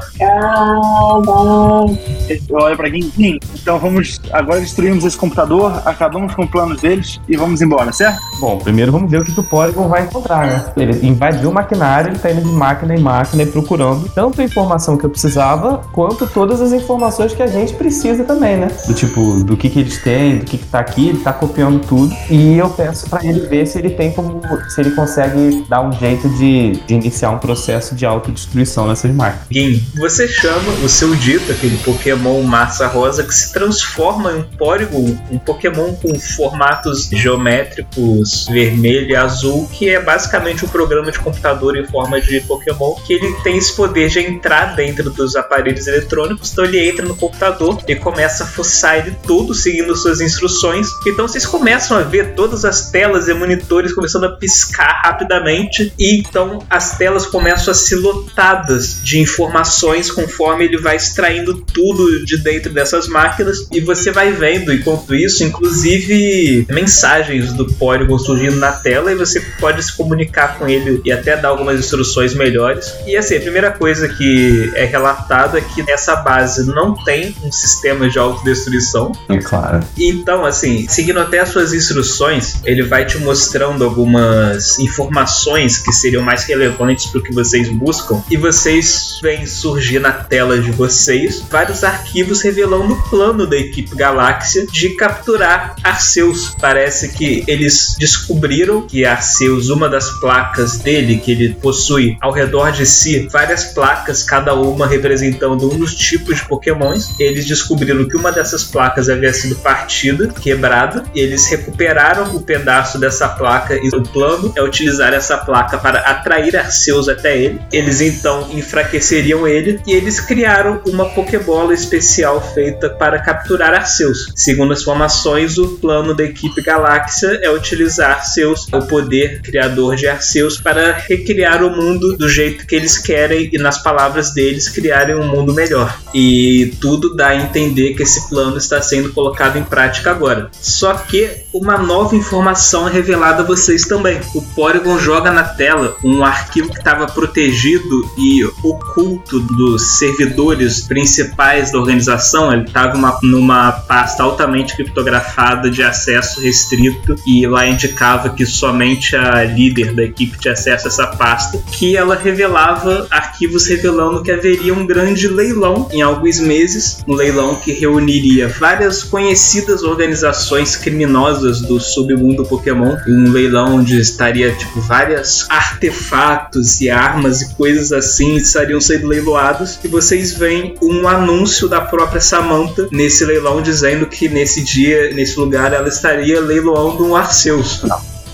Eu 2.28 2.56
olho 2.56 2.76
pra 2.76 2.90
quem. 2.90 3.02
Sim, 3.02 3.38
então 3.54 3.78
vamos. 3.78 4.20
Agora 4.32 4.60
destruímos 4.60 5.04
esse 5.04 5.16
computador, 5.16 5.82
acabamos 5.84 6.34
com 6.34 6.42
os 6.44 6.50
planos 6.50 6.80
deles 6.80 7.20
e 7.28 7.36
vamos 7.36 7.62
embora, 7.62 7.92
certo? 7.92 8.18
Bom, 8.40 8.58
primeiro 8.58 8.92
vamos 8.92 9.10
ver 9.10 9.20
o 9.20 9.24
que, 9.24 9.32
que 9.32 9.40
o 9.40 9.44
Polygon 9.44 9.88
vai 9.88 10.04
encontrar, 10.04 10.46
né? 10.46 10.72
Ele 10.76 11.06
invadiu 11.06 11.50
o 11.50 11.52
maquinário, 11.52 12.10
ele 12.10 12.18
tá 12.18 12.30
indo 12.30 12.42
de 12.42 12.52
máquina 12.52 12.94
em 12.94 13.00
máquina 13.00 13.42
e 13.42 13.46
procurando 13.46 14.08
tanto 14.08 14.40
a 14.40 14.44
informação 14.44 14.96
que 14.96 15.04
eu 15.04 15.10
precisava, 15.10 15.82
quanto 15.92 16.26
todas 16.26 16.60
as 16.60 16.72
informações 16.72 17.34
que 17.34 17.42
a 17.42 17.46
gente 17.46 17.74
precisa 17.74 18.24
também, 18.24 18.56
né? 18.56 18.68
Do 18.86 18.94
tipo, 18.94 19.44
do 19.44 19.56
que 19.56 19.68
que 19.68 19.80
eles 19.80 19.98
têm, 20.02 20.38
do 20.38 20.44
que 20.44 20.58
que 20.58 20.66
tá 20.66 20.80
aqui, 20.80 21.08
ele 21.08 21.18
tá 21.18 21.32
copiando 21.32 21.80
tudo. 21.86 22.14
E 22.30 22.56
eu 22.56 22.68
peço 22.70 23.08
pra 23.08 23.24
ele 23.24 23.40
ver 23.46 23.66
se 23.66 23.78
ele 23.78 23.90
tem 23.90 24.12
como, 24.12 24.40
se 24.68 24.80
ele 24.80 24.90
consegue 24.92 25.64
dar 25.68 25.82
um 25.82 25.92
jeito 25.92 26.28
de, 26.30 26.72
de 26.86 26.94
iniciar 26.94 27.27
um 27.30 27.38
processo 27.38 27.94
de 27.94 28.06
autodestruição 28.06 28.88
nessas 28.88 29.10
máquinas. 29.12 29.46
Gin, 29.50 29.84
você 29.96 30.28
chama 30.28 30.72
o 30.84 30.88
seu 30.88 31.14
dito, 31.14 31.50
aquele 31.52 31.76
Pokémon 31.78 32.42
massa 32.42 32.86
rosa, 32.86 33.22
que 33.22 33.34
se 33.34 33.52
transforma 33.52 34.32
em 34.32 34.38
um 34.38 34.42
Porygon, 34.42 35.16
um 35.30 35.38
Pokémon 35.38 35.94
com 35.94 36.18
formatos 36.18 37.08
geométricos 37.10 38.46
vermelho 38.48 39.10
e 39.10 39.16
azul, 39.16 39.68
que 39.72 39.88
é 39.88 40.00
basicamente 40.00 40.64
um 40.64 40.68
programa 40.68 41.10
de 41.10 41.18
computador 41.18 41.76
em 41.76 41.86
forma 41.86 42.20
de 42.20 42.40
Pokémon, 42.40 42.94
que 43.06 43.14
ele 43.14 43.32
tem 43.42 43.58
esse 43.58 43.74
poder 43.74 44.08
de 44.08 44.20
entrar 44.20 44.76
dentro 44.76 45.10
dos 45.10 45.36
aparelhos 45.36 45.86
eletrônicos, 45.86 46.52
então 46.52 46.64
ele 46.64 46.88
entra 46.88 47.04
no 47.06 47.16
computador 47.16 47.78
e 47.86 47.94
começa 47.94 48.44
a 48.44 48.46
fuçar 48.46 48.98
ele 48.98 49.16
todo 49.26 49.54
seguindo 49.54 49.94
suas 49.96 50.20
instruções. 50.20 50.88
Então 51.06 51.26
vocês 51.26 51.46
começam 51.46 51.96
a 51.96 52.02
ver 52.02 52.34
todas 52.34 52.64
as 52.64 52.90
telas 52.90 53.28
e 53.28 53.34
monitores 53.34 53.92
começando 53.92 54.24
a 54.24 54.36
piscar 54.36 55.02
rapidamente, 55.04 55.92
e 55.98 56.18
então 56.18 56.62
as 56.68 56.96
telas 56.96 57.17
telas 57.18 57.26
começam 57.26 57.72
a 57.72 57.74
ser 57.74 57.96
lotadas 57.96 59.00
de 59.02 59.18
informações 59.18 60.10
conforme 60.10 60.64
ele 60.64 60.78
vai 60.78 60.96
extraindo 60.96 61.54
tudo 61.54 62.24
de 62.24 62.38
dentro 62.38 62.72
dessas 62.72 63.08
máquinas 63.08 63.66
e 63.72 63.80
você 63.80 64.10
vai 64.10 64.32
vendo, 64.32 64.72
enquanto 64.72 65.14
isso, 65.14 65.42
inclusive 65.42 66.66
mensagens 66.70 67.52
do 67.52 67.66
Polygon 67.74 68.18
surgindo 68.18 68.56
na 68.56 68.72
tela 68.72 69.10
e 69.10 69.14
você 69.14 69.40
pode 69.58 69.82
se 69.82 69.96
comunicar 69.96 70.58
com 70.58 70.68
ele 70.68 71.00
e 71.04 71.10
até 71.10 71.36
dar 71.36 71.48
algumas 71.48 71.78
instruções 71.78 72.34
melhores. 72.34 72.94
E 73.06 73.16
assim, 73.16 73.36
a 73.36 73.40
primeira 73.40 73.70
coisa 73.70 74.08
que 74.08 74.70
é 74.74 74.84
relatado 74.84 75.56
é 75.56 75.60
que 75.60 75.82
nessa 75.82 76.16
base 76.16 76.66
não 76.66 76.94
tem 76.94 77.34
um 77.42 77.50
sistema 77.50 78.08
de 78.08 78.18
autodestruição. 78.18 79.12
É 79.28 79.38
claro. 79.38 79.80
Então, 79.96 80.44
assim, 80.44 80.86
seguindo 80.88 81.18
até 81.18 81.40
as 81.40 81.48
suas 81.48 81.72
instruções, 81.72 82.56
ele 82.64 82.82
vai 82.82 83.04
te 83.04 83.18
mostrando 83.18 83.84
algumas 83.84 84.78
informações 84.78 85.78
que 85.78 85.92
seriam 85.92 86.22
mais 86.22 86.44
relevantes 86.44 87.07
o 87.16 87.22
que 87.22 87.32
vocês 87.32 87.68
buscam. 87.68 88.22
E 88.30 88.36
vocês 88.36 89.18
veem 89.22 89.46
surgir 89.46 89.98
na 89.98 90.12
tela 90.12 90.60
de 90.60 90.70
vocês 90.70 91.42
vários 91.50 91.84
arquivos 91.84 92.40
revelando 92.42 92.94
o 92.94 93.02
plano 93.08 93.46
da 93.46 93.56
equipe 93.56 93.94
Galáxia 93.94 94.66
de 94.66 94.90
capturar 94.90 95.76
Arceus. 95.82 96.54
Parece 96.60 97.10
que 97.10 97.44
eles 97.46 97.96
descobriram 97.98 98.82
que 98.82 99.04
Arceus, 99.04 99.68
uma 99.68 99.88
das 99.88 100.10
placas 100.20 100.78
dele 100.78 101.18
que 101.18 101.32
ele 101.32 101.54
possui 101.54 102.16
ao 102.20 102.32
redor 102.32 102.72
de 102.72 102.86
si, 102.86 103.28
várias 103.30 103.64
placas, 103.72 104.22
cada 104.22 104.54
uma 104.54 104.86
representando 104.86 105.72
um 105.72 105.78
dos 105.78 105.94
tipos 105.94 106.36
de 106.36 106.44
Pokémons. 106.46 107.14
Eles 107.18 107.46
descobriram 107.46 108.08
que 108.08 108.16
uma 108.16 108.32
dessas 108.32 108.64
placas 108.64 109.08
havia 109.08 109.32
sido 109.32 109.56
partida, 109.56 110.28
quebrada, 110.28 111.04
e 111.14 111.20
eles 111.20 111.46
recuperaram 111.46 112.34
o 112.34 112.42
pedaço 112.42 112.98
dessa 112.98 113.28
placa 113.28 113.74
e 113.74 113.88
o 113.88 114.02
plano 114.02 114.52
é 114.56 114.62
utilizar 114.62 115.12
essa 115.12 115.36
placa 115.38 115.78
para 115.78 116.00
atrair 116.00 116.56
Arceus 116.56 116.87
até 117.08 117.36
ele. 117.36 117.60
Eles 117.72 118.00
então 118.00 118.48
enfraqueceriam 118.52 119.46
ele 119.46 119.80
e 119.86 119.92
eles 119.92 120.20
criaram 120.20 120.80
uma 120.86 121.06
Pokébola 121.10 121.74
especial 121.74 122.40
feita 122.54 122.88
para 122.88 123.18
capturar 123.18 123.74
Arceus. 123.74 124.32
Segundo 124.34 124.72
as 124.72 124.82
formações, 124.82 125.58
o 125.58 125.76
plano 125.78 126.14
da 126.14 126.24
equipe 126.24 126.62
Galáxia 126.62 127.40
é 127.42 127.50
utilizar 127.50 128.12
Arceus, 128.12 128.66
o 128.72 128.80
poder 128.86 129.42
criador 129.42 129.96
de 129.96 130.06
Arceus, 130.06 130.58
para 130.58 130.92
recriar 130.92 131.62
o 131.62 131.70
mundo 131.70 132.16
do 132.16 132.28
jeito 132.28 132.66
que 132.66 132.74
eles 132.74 132.96
querem 132.96 133.50
e, 133.52 133.58
nas 133.58 133.82
palavras 133.82 134.32
deles, 134.32 134.68
criarem 134.68 135.16
um 135.16 135.26
mundo 135.26 135.52
melhor. 135.52 135.98
E 136.14 136.72
tudo 136.80 137.14
dá 137.14 137.28
a 137.28 137.36
entender 137.36 137.94
que 137.94 138.02
esse 138.02 138.28
plano 138.28 138.56
está 138.56 138.80
sendo 138.80 139.12
colocado 139.12 139.58
em 139.58 139.64
prática 139.64 140.10
agora. 140.10 140.50
Só 140.52 140.94
que 140.94 141.30
uma 141.52 141.76
nova 141.76 142.14
informação 142.14 142.88
é 142.88 142.92
revelada 142.92 143.42
a 143.42 143.46
vocês 143.46 143.86
também. 143.86 144.20
O 144.34 144.42
Porygon 144.42 144.98
joga 144.98 145.30
na 145.30 145.42
tela 145.42 145.96
um 146.04 146.24
arquivo 146.24 146.70
estava 146.78 147.06
protegido 147.06 148.10
e 148.16 148.44
oculto 148.62 149.40
dos 149.40 149.98
servidores 149.98 150.80
principais 150.80 151.72
da 151.72 151.78
organização. 151.78 152.52
Ele 152.52 152.64
estava 152.64 153.18
numa 153.22 153.72
pasta 153.72 154.22
altamente 154.22 154.74
criptografada 154.74 155.70
de 155.70 155.82
acesso 155.82 156.40
restrito 156.40 157.14
e 157.26 157.46
lá 157.46 157.66
indicava 157.66 158.30
que 158.30 158.46
somente 158.46 159.16
a 159.16 159.44
líder 159.44 159.94
da 159.94 160.02
equipe 160.02 160.38
tinha 160.38 160.54
acesso 160.54 160.86
a 160.86 160.88
essa 160.88 161.06
pasta, 161.06 161.58
que 161.72 161.96
ela 161.96 162.16
revelava 162.16 163.06
arquivos 163.10 163.66
revelando 163.66 164.22
que 164.22 164.30
haveria 164.30 164.72
um 164.74 164.86
grande 164.86 165.28
leilão 165.28 165.88
em 165.92 166.02
alguns 166.02 166.40
meses, 166.40 166.98
um 167.06 167.14
leilão 167.14 167.56
que 167.56 167.72
reuniria 167.72 168.48
várias 168.48 169.02
conhecidas 169.02 169.82
organizações 169.82 170.76
criminosas 170.76 171.60
do 171.60 171.80
submundo 171.80 172.44
Pokémon, 172.44 172.96
um 173.06 173.30
leilão 173.30 173.76
onde 173.76 173.98
estaria 174.00 174.52
tipo 174.52 174.80
várias 174.80 175.46
artefatos 175.48 176.67
e 176.80 176.90
armas 176.90 177.42
e 177.42 177.54
coisas 177.54 177.92
assim 177.92 178.36
estariam 178.36 178.80
sendo 178.80 179.06
leiloados 179.06 179.78
e 179.82 179.88
vocês 179.88 180.32
veem 180.32 180.74
um 180.82 181.08
anúncio 181.08 181.68
da 181.68 181.80
própria 181.80 182.20
Samantha 182.20 182.88
nesse 182.92 183.24
leilão 183.24 183.62
dizendo 183.62 184.06
que 184.06 184.28
nesse 184.28 184.62
dia, 184.62 185.12
nesse 185.14 185.38
lugar 185.38 185.72
ela 185.72 185.88
estaria 185.88 186.40
leiloando 186.40 187.04
um 187.04 187.16
Arceus. 187.16 187.82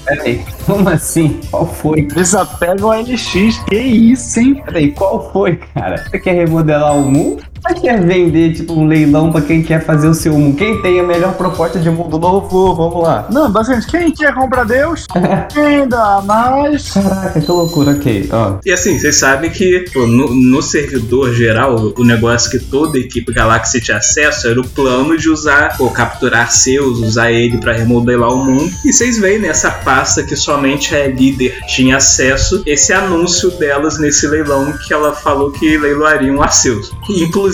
Peraí, 0.05 0.45
como 0.67 0.89
assim? 0.91 1.41
Qual 1.51 1.67
foi? 1.67 2.03
Desapega 2.03 2.87
o 2.87 2.93
LX, 2.93 3.59
que 3.67 3.77
isso, 3.77 4.39
hein? 4.39 4.63
Peraí, 4.65 4.93
qual 4.93 5.33
foi, 5.33 5.57
cara? 5.57 6.05
Você 6.05 6.19
quer 6.19 6.35
remodelar 6.35 6.97
o 6.97 7.11
mundo? 7.11 7.43
Você 7.67 7.81
quer 7.81 7.99
vender, 8.05 8.53
tipo, 8.53 8.75
um 8.75 8.87
leilão 8.87 9.33
pra 9.33 9.41
quem 9.41 9.63
quer 9.63 9.83
fazer 9.83 10.07
o 10.07 10.13
seu 10.15 10.35
mundo? 10.35 10.55
Quem 10.55 10.83
tem 10.83 11.01
a 11.01 11.03
melhor 11.03 11.35
proposta 11.35 11.79
de 11.79 11.89
mundo 11.89 12.19
novo? 12.19 12.75
Vamos 12.75 13.03
lá. 13.03 13.27
Não, 13.31 13.51
basicamente, 13.51 13.87
quem 13.91 14.13
quer 14.13 14.35
comprar 14.35 14.65
Deus? 14.65 15.07
quem 15.51 15.89
dá 15.89 16.23
mais? 16.27 16.91
Caraca, 16.91 17.41
que 17.41 17.51
loucura, 17.51 17.93
ok. 17.93 18.29
Ó, 18.31 18.57
E 18.67 18.71
assim, 18.71 18.99
vocês 18.99 19.17
sabem 19.17 19.51
que 19.51 19.87
pô, 19.95 20.07
no, 20.07 20.35
no 20.35 20.61
servidor 20.61 21.33
geral, 21.33 21.95
o 21.97 22.05
negócio 22.05 22.51
que 22.51 22.59
toda 22.59 22.99
equipe 22.99 23.33
Galaxy 23.33 23.81
tinha 23.81 23.97
acesso 23.97 24.47
era 24.47 24.61
o 24.61 24.69
plano 24.69 25.17
de 25.17 25.31
usar, 25.31 25.75
pô, 25.79 25.89
capturar 25.89 26.51
seus, 26.51 26.99
usar 26.99 27.33
ele 27.33 27.57
pra 27.57 27.73
remodelar 27.73 28.31
o 28.31 28.45
mundo. 28.45 28.71
E 28.85 28.93
vocês 28.93 29.19
veem 29.19 29.39
nessa 29.39 29.71
pasta 29.71 30.23
que 30.23 30.37
somente 30.37 30.95
a 30.95 31.07
líder 31.09 31.57
tinha 31.67 31.97
acesso, 31.97 32.63
esse 32.67 32.93
anúncio 32.93 33.51
delas 33.53 33.99
nesse 33.99 34.27
leilão 34.27 34.71
que 34.87 34.93
ela 34.93 35.15
falou 35.15 35.51
que 35.51 35.79
leiloariam 35.79 36.43
Arceus. 36.43 36.93
Inclusive, 37.09 37.54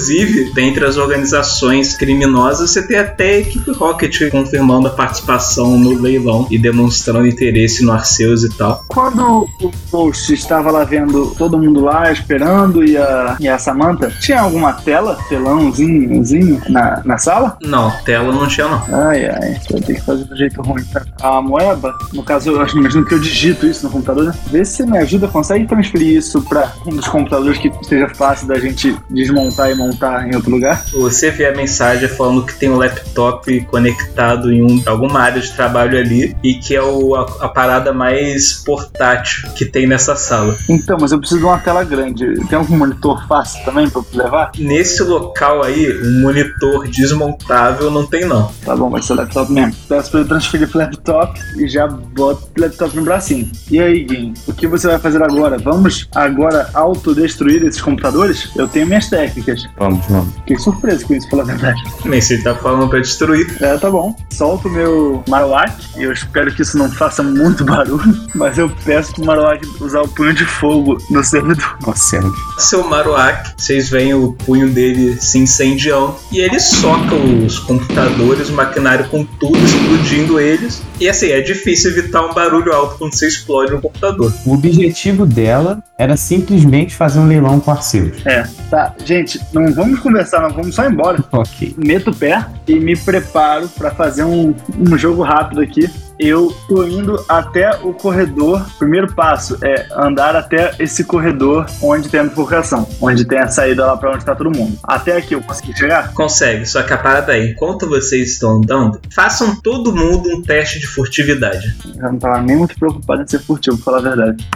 dentre 0.55 0.84
as 0.84 0.96
organizações 0.96 1.96
criminosas, 1.96 2.70
você 2.70 2.86
tem 2.86 2.98
até 2.98 3.30
a 3.30 3.38
equipe 3.40 3.70
Rocket 3.72 4.30
confirmando 4.30 4.88
a 4.88 4.90
participação 4.90 5.78
no 5.78 5.94
leilão 6.01 6.46
e 6.51 6.59
demonstrando 6.59 7.26
interesse 7.26 7.84
no 7.84 7.92
Arceus 7.92 8.44
e 8.44 8.51
tal. 8.51 8.84
Quando 8.88 9.48
o 9.61 9.70
Ghost 9.90 10.32
estava 10.32 10.70
lá 10.70 10.84
vendo 10.84 11.34
todo 11.36 11.59
mundo 11.59 11.80
lá 11.80 12.11
esperando 12.12 12.84
e 12.84 12.96
a, 12.96 13.36
e 13.38 13.48
a 13.48 13.59
Samantha, 13.59 14.11
tinha 14.20 14.40
alguma 14.40 14.72
tela, 14.72 15.18
telãozinho 15.28 16.61
na, 16.68 17.03
na 17.05 17.18
sala? 17.18 17.57
Não, 17.62 17.90
tela 18.05 18.32
não 18.32 18.46
tinha 18.46 18.68
não. 18.68 18.82
Ai, 18.92 19.26
ai, 19.26 19.61
vai 19.70 19.80
ter 19.80 19.94
que 19.94 20.01
fazer 20.01 20.24
do 20.24 20.36
jeito 20.36 20.61
ruim. 20.62 20.84
Tá? 20.84 21.03
A 21.20 21.40
moeba, 21.40 21.96
no 22.12 22.22
caso, 22.22 22.51
eu 22.51 22.61
acho 22.61 22.76
imagino 22.78 23.05
que 23.05 23.14
eu 23.14 23.18
digito 23.18 23.66
isso 23.66 23.84
no 23.84 23.92
computador. 23.92 24.24
né? 24.24 24.34
Vê 24.51 24.64
se 24.64 24.78
você 24.78 24.86
me 24.86 24.98
ajuda, 24.98 25.28
consegue 25.28 25.66
transferir 25.66 26.16
isso 26.16 26.40
para 26.42 26.72
um 26.86 26.90
dos 26.90 27.09
computadores 27.09 27.59
que 27.59 27.70
seja 27.82 28.09
fácil 28.09 28.46
da 28.46 28.59
gente 28.59 28.96
desmontar 29.11 29.70
e 29.70 29.74
montar 29.74 29.89
em 30.26 30.34
outro 30.34 30.51
lugar? 30.51 30.84
Você 30.93 31.30
vê 31.30 31.47
a 31.47 31.55
mensagem 31.55 32.09
falando 32.09 32.45
que 32.45 32.55
tem 32.55 32.68
um 32.70 32.76
laptop 32.76 33.61
conectado 33.66 34.53
em 34.53 34.62
um- 34.62 34.82
alguma 34.86 35.20
área 35.20 35.41
de 35.41 35.51
trabalho 35.53 35.99
ali 35.99 36.36
e 36.43 36.55
que 36.55 36.74
é 36.74 36.82
o- 36.82 37.14
a, 37.14 37.22
a 37.45 37.49
parada 37.49 37.93
mais 37.93 38.53
portátil 38.64 39.51
que 39.55 39.64
tem 39.64 39.86
nessa 39.86 40.16
sala. 40.16 40.57
Então, 40.68 40.97
mas 41.01 41.12
eu 41.12 41.18
preciso 41.18 41.41
de 41.41 41.47
uma 41.47 41.59
tela 41.59 41.84
grande. 41.84 42.34
Tem 42.49 42.59
algum 42.59 42.76
monitor 42.76 43.26
fácil 43.26 43.64
também 43.64 43.88
pra 43.88 44.03
levar? 44.12 44.53
Nesse 44.59 45.03
local 45.03 45.62
aí, 45.62 45.86
um 46.05 46.20
monitor 46.22 46.86
desmontável 46.88 47.91
não 47.91 48.07
tem 48.07 48.24
não. 48.24 48.51
Tá 48.64 48.74
bom, 48.76 48.91
vai 48.91 49.03
ser 49.03 49.14
laptop 49.14 49.51
mesmo. 49.53 49.74
Peço 49.88 50.11
pra 50.11 50.20
eu 50.20 50.28
transferir 50.28 50.68
pro 50.68 50.78
laptop 50.78 51.41
e 51.57 51.68
já 51.68 51.86
boto 51.86 52.49
o 52.57 52.61
laptop 52.61 52.97
no 52.97 53.03
bracinho. 53.03 53.51
E 53.70 53.80
aí, 53.80 54.05
Gui, 54.05 54.32
o 54.47 54.53
que 54.53 54.66
você 54.66 54.86
vai 54.86 54.99
fazer 54.99 55.22
agora? 55.22 55.59
Vamos 55.59 56.09
agora 56.14 56.68
autodestruir 56.74 57.62
esses 57.64 57.80
computadores? 57.80 58.51
Eu 58.57 58.68
tenho 58.68 58.86
minhas 58.86 59.09
técnicas. 59.09 59.66
Vamos, 59.76 60.04
vamos. 60.06 60.34
Fiquei 60.36 60.58
surpreso 60.58 61.06
com 61.06 61.14
isso, 61.14 61.28
pela 61.28 61.44
verdade. 61.44 61.80
Nem 62.04 62.20
se 62.20 62.34
ele 62.34 62.42
tá 62.42 62.54
falando 62.54 62.88
pra 62.88 63.00
destruir. 63.00 63.56
É, 63.60 63.76
tá 63.76 63.90
bom. 63.90 64.14
Solto 64.30 64.68
o 64.68 64.70
meu 64.70 65.22
Marowak. 65.28 65.72
e 65.96 66.02
Eu 66.02 66.12
espero 66.12 66.52
que 66.54 66.62
isso 66.62 66.76
não 66.78 66.90
faça 66.90 67.22
muito 67.22 67.64
barulho. 67.64 68.00
Mas 68.34 68.58
eu 68.58 68.70
peço 68.84 69.14
pro 69.14 69.24
Marowak 69.24 69.66
usar 69.80 70.02
o 70.02 70.08
punho 70.08 70.32
de 70.34 70.44
fogo 70.44 70.98
no 71.10 71.22
servidor. 71.22 71.76
Nossa 71.86 72.10
Senhora. 72.10 72.32
Seu 72.58 72.86
Marowak, 72.88 73.52
vocês 73.56 73.88
veem 73.88 74.14
o 74.14 74.32
punho 74.32 74.70
dele 74.70 75.20
se 75.20 75.38
incendiando 75.38 76.14
e 76.32 76.40
ele 76.40 76.58
soca 76.58 77.14
os 77.14 77.58
computadores, 77.58 78.48
o 78.48 78.52
maquinário 78.52 79.08
com 79.08 79.24
tudo, 79.24 79.58
explodindo 79.58 80.38
eles. 80.40 80.82
E 81.00 81.08
assim, 81.08 81.30
é 81.30 81.40
difícil 81.40 81.90
evitar 81.90 82.22
um 82.24 82.34
barulho 82.34 82.72
alto 82.72 82.98
quando 82.98 83.14
você 83.14 83.26
explode 83.26 83.74
um 83.74 83.80
computador. 83.80 84.32
O 84.44 84.54
objetivo 84.54 85.26
dela 85.26 85.82
era 85.98 86.16
simplesmente 86.16 86.94
fazer 86.94 87.18
um 87.18 87.26
leilão 87.26 87.60
com 87.60 87.70
Arceus. 87.70 88.24
É, 88.24 88.46
tá. 88.70 88.94
Gente, 89.04 89.40
não 89.52 89.59
vamos 89.72 90.00
conversar, 90.00 90.40
não. 90.42 90.50
Vamos 90.50 90.74
só 90.74 90.86
embora. 90.86 91.18
Ok. 91.32 91.74
meto 91.78 92.11
o 92.11 92.14
pé 92.14 92.44
e 92.66 92.78
me 92.78 92.96
preparo 92.96 93.68
pra 93.68 93.90
fazer 93.90 94.24
um, 94.24 94.54
um 94.78 94.98
jogo 94.98 95.22
rápido 95.22 95.61
aqui. 95.61 95.88
Eu 96.18 96.54
tô 96.68 96.84
indo 96.84 97.24
até 97.26 97.70
o 97.82 97.94
corredor. 97.94 98.66
Primeiro 98.78 99.14
passo 99.14 99.56
é 99.64 99.88
andar 99.90 100.36
até 100.36 100.74
esse 100.78 101.02
corredor 101.04 101.64
onde 101.80 102.11
tem 102.11 102.20
a 102.20 102.24
bifurcação, 102.24 102.86
onde 103.00 103.24
tem 103.24 103.38
a 103.38 103.48
saída 103.48 103.86
lá 103.86 103.96
pra 103.96 104.12
onde 104.12 104.24
tá 104.24 104.34
todo 104.34 104.54
mundo. 104.54 104.78
Até 104.84 105.16
aqui 105.16 105.34
eu 105.34 105.40
consegui 105.40 105.74
chegar? 105.76 106.12
Consegue, 106.12 106.66
só 106.66 106.82
que 106.82 106.92
a 106.92 106.98
parada 106.98 107.34
é, 107.34 107.50
enquanto 107.50 107.88
vocês 107.88 108.32
estão 108.32 108.58
andando, 108.58 109.00
façam 109.14 109.56
todo 109.62 109.94
mundo 109.94 110.28
um 110.28 110.42
teste 110.42 110.78
de 110.78 110.86
furtividade. 110.86 111.74
Eu 111.96 112.12
não 112.12 112.18
tava 112.18 112.42
nem 112.42 112.56
muito 112.56 112.78
preocupado 112.78 113.22
em 113.22 113.26
ser 113.26 113.38
furtivo, 113.38 113.76
pra 113.78 113.84
falar 113.84 113.98
a 113.98 114.14
verdade. 114.14 114.46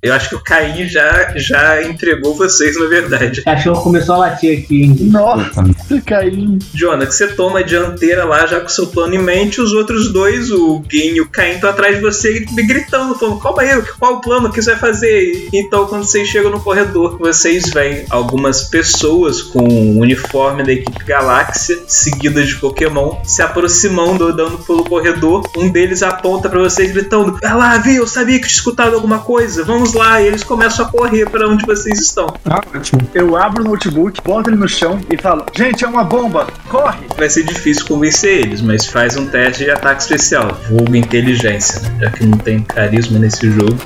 Eu 0.00 0.14
acho 0.14 0.28
que 0.28 0.36
o 0.36 0.40
Caim 0.40 0.88
já, 0.88 1.32
já 1.34 1.82
entregou 1.82 2.32
vocês, 2.36 2.78
na 2.78 2.86
verdade. 2.86 3.40
O 3.40 3.44
cachorro 3.44 3.82
começou 3.82 4.14
a 4.14 4.18
latir 4.18 4.60
aqui, 4.60 4.84
hein? 4.84 4.96
Nossa, 5.00 5.64
Caim. 6.06 6.56
Jonah, 6.72 7.04
que 7.04 7.14
você 7.14 7.26
toma 7.26 7.58
a 7.58 7.62
dianteira 7.62 8.24
lá 8.24 8.46
já 8.46 8.60
com 8.60 8.68
seu 8.68 8.86
plano 8.86 9.16
em 9.16 9.18
mente, 9.18 9.60
os 9.60 9.72
outros 9.72 10.12
dois, 10.12 10.52
o 10.52 10.78
Gui 10.80 11.14
e 11.16 11.20
o 11.20 11.28
Caim, 11.28 11.54
estão 11.54 11.70
atrás 11.70 11.96
de 11.96 12.02
você 12.02 12.38
e 12.38 12.62
gritando, 12.62 13.16
falando, 13.16 13.40
calma 13.40 13.62
aí, 13.62 13.82
qual 13.98 14.14
o 14.14 14.20
plano 14.20 14.52
que 14.52 14.62
você 14.62 14.70
vai 14.70 14.78
fazer? 14.78 15.48
Então, 15.52 15.86
quando 15.86 16.04
vocês 16.04 16.28
chegam 16.28 16.52
no 16.52 16.60
corredor, 16.60 17.18
vocês 17.18 17.68
veem 17.70 18.04
algumas 18.08 18.62
pessoas 18.64 19.42
com 19.42 19.64
o 19.64 19.98
uniforme 19.98 20.62
da 20.62 20.72
equipe 20.72 21.04
Galáxia, 21.04 21.76
seguidas 21.88 22.46
de 22.46 22.56
Pokémon, 22.56 23.16
se 23.24 23.42
aproximando, 23.42 24.28
andando 24.28 24.58
pelo 24.58 24.84
corredor. 24.84 25.42
Um 25.56 25.68
deles 25.68 26.04
aponta 26.04 26.48
pra 26.48 26.60
vocês, 26.60 26.92
gritando, 26.92 27.36
ah 27.42 27.54
lá, 27.54 27.78
Vi, 27.78 27.96
eu 27.96 28.06
sabia 28.06 28.36
que 28.36 28.46
tinha 28.46 28.58
escutado 28.58 28.94
alguma 28.94 29.18
coisa, 29.18 29.64
vamos 29.64 29.87
lá. 29.94 30.20
E 30.20 30.26
eles 30.26 30.42
começam 30.42 30.86
a 30.86 30.88
correr 30.88 31.28
para 31.28 31.48
onde 31.48 31.64
vocês 31.64 32.00
estão. 32.00 32.26
Ah, 32.44 32.60
ótimo. 32.74 33.00
Eu 33.14 33.36
abro 33.36 33.64
o 33.64 33.68
notebook, 33.68 34.20
boto 34.22 34.50
ele 34.50 34.56
no 34.56 34.68
chão 34.68 35.00
e 35.10 35.16
falo: 35.16 35.44
Gente, 35.54 35.84
é 35.84 35.88
uma 35.88 36.04
bomba, 36.04 36.46
corre! 36.68 37.06
Vai 37.16 37.28
ser 37.28 37.44
difícil 37.44 37.86
convencer 37.86 38.40
eles, 38.40 38.60
mas 38.60 38.86
faz 38.86 39.16
um 39.16 39.26
teste 39.26 39.64
de 39.64 39.70
ataque 39.70 40.02
especial, 40.02 40.48
vulgo 40.68 40.94
inteligência, 40.96 41.80
né? 41.80 41.98
já 42.02 42.10
que 42.10 42.26
não 42.26 42.38
tem 42.38 42.62
carisma 42.62 43.18
nesse 43.18 43.50
jogo. 43.50 43.76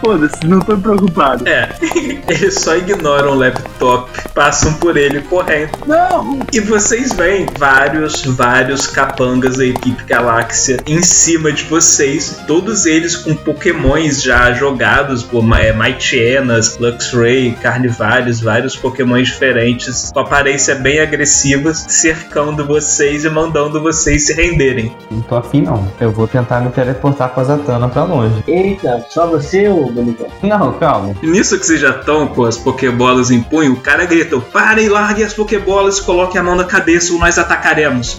Foda-se, 0.00 0.46
não 0.46 0.60
tô 0.60 0.76
preocupado. 0.78 1.46
É, 1.48 1.68
eles 2.28 2.54
só 2.54 2.76
ignoram 2.76 3.32
o 3.32 3.34
laptop, 3.34 3.67
passam 4.34 4.74
por 4.74 4.96
ele 4.96 5.20
correndo. 5.22 5.70
Não! 5.86 6.40
E 6.52 6.60
vocês 6.60 7.12
veem 7.12 7.46
vários, 7.58 8.22
vários 8.24 8.86
capangas 8.86 9.56
da 9.56 9.64
equipe 9.64 10.04
Galáxia 10.04 10.78
em 10.86 11.02
cima 11.02 11.52
de 11.52 11.64
vocês, 11.64 12.42
todos 12.46 12.86
eles 12.86 13.16
com 13.16 13.34
pokémons 13.34 14.22
já 14.22 14.52
jogados 14.52 15.22
por 15.22 15.44
é, 15.58 15.72
Maitienas, 15.72 16.78
Luxray, 16.78 17.52
Carnivalius, 17.62 18.40
vários 18.40 18.76
pokémons 18.76 19.28
diferentes, 19.28 20.10
com 20.12 20.20
aparência 20.20 20.74
bem 20.74 21.00
agressivas, 21.00 21.84
cercando 21.88 22.66
vocês 22.66 23.24
e 23.24 23.30
mandando 23.30 23.80
vocês 23.80 24.26
se 24.26 24.32
renderem. 24.34 24.94
Não 25.10 25.20
tô 25.22 25.36
afim, 25.36 25.62
não. 25.62 25.90
Eu 26.00 26.10
vou 26.10 26.26
tentar 26.26 26.60
me 26.60 26.70
teleportar 26.70 27.30
com 27.30 27.40
a 27.40 27.44
Zatanna 27.44 27.88
pra 27.88 28.04
longe. 28.04 28.42
Eita, 28.46 29.04
só 29.10 29.26
você, 29.26 29.68
ô 29.68 29.86
bonitão? 29.86 30.26
Não, 30.42 30.72
calma. 30.74 31.14
Nisso 31.22 31.58
que 31.58 31.66
vocês 31.66 31.80
já 31.80 31.90
estão 31.90 32.26
com 32.28 32.44
as 32.44 32.56
pokebolas 32.56 33.30
em 33.30 33.42
punho, 33.42 33.67
o 33.68 33.76
cara 33.76 34.04
grita: 34.04 34.38
Parem, 34.40 34.88
larguem 34.88 35.24
as 35.24 35.32
pokebolas 35.34 35.98
e 35.98 36.04
coloquem 36.04 36.40
a 36.40 36.44
mão 36.44 36.54
na 36.54 36.64
cabeça 36.64 37.12
ou 37.12 37.18
nós 37.18 37.38
atacaremos. 37.38 38.18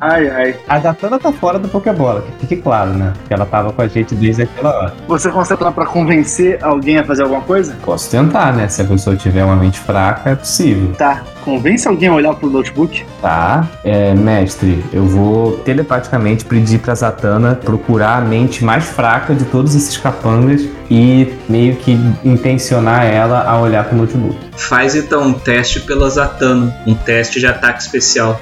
Ai, 0.00 0.28
ai. 0.28 0.56
A 0.68 0.78
Zatanna 0.78 1.18
tá 1.18 1.32
fora 1.32 1.58
do 1.58 1.68
Pokébola, 1.68 2.22
que 2.22 2.46
fique 2.46 2.62
claro, 2.62 2.90
né? 2.90 3.12
Porque 3.18 3.34
ela 3.34 3.46
tava 3.46 3.72
com 3.72 3.82
a 3.82 3.88
gente 3.88 4.14
desde 4.14 4.42
aquela 4.42 4.76
hora. 4.76 4.94
Você 5.06 5.30
consegue 5.30 5.64
lá 5.64 5.72
pra 5.72 5.86
convencer 5.86 6.58
alguém 6.62 6.98
a 6.98 7.04
fazer 7.04 7.22
alguma 7.22 7.42
coisa? 7.42 7.76
Posso 7.84 8.10
tentar, 8.10 8.52
né? 8.52 8.68
Se 8.68 8.82
a 8.82 8.84
pessoa 8.84 9.16
tiver 9.16 9.44
uma 9.44 9.56
mente 9.56 9.78
fraca, 9.78 10.30
é 10.30 10.34
possível. 10.34 10.92
Tá. 10.96 11.22
Convence 11.44 11.86
alguém 11.86 12.08
a 12.08 12.14
olhar 12.14 12.34
pro 12.34 12.48
notebook? 12.50 13.04
Tá, 13.20 13.68
é, 13.84 14.14
mestre, 14.14 14.84
eu 14.92 15.04
vou 15.04 15.58
telepaticamente 15.58 16.44
pedir 16.44 16.78
pra 16.78 16.94
Zatanna 16.94 17.54
procurar 17.54 18.18
a 18.18 18.20
mente 18.20 18.64
mais 18.64 18.84
fraca 18.84 19.34
de 19.34 19.44
todos 19.44 19.74
esses 19.74 19.96
capangas 19.96 20.66
e 20.90 21.34
meio 21.48 21.76
que 21.76 21.92
intencionar 22.24 23.06
ela 23.06 23.44
a 23.44 23.60
olhar 23.60 23.84
pro 23.84 23.96
notebook. 23.96 24.36
Faz 24.56 24.94
então 24.94 25.28
um 25.28 25.32
teste 25.32 25.80
pela 25.80 26.08
Zatanna, 26.08 26.74
um 26.86 26.94
teste 26.94 27.40
de 27.40 27.46
ataque 27.46 27.82
especial. 27.82 28.40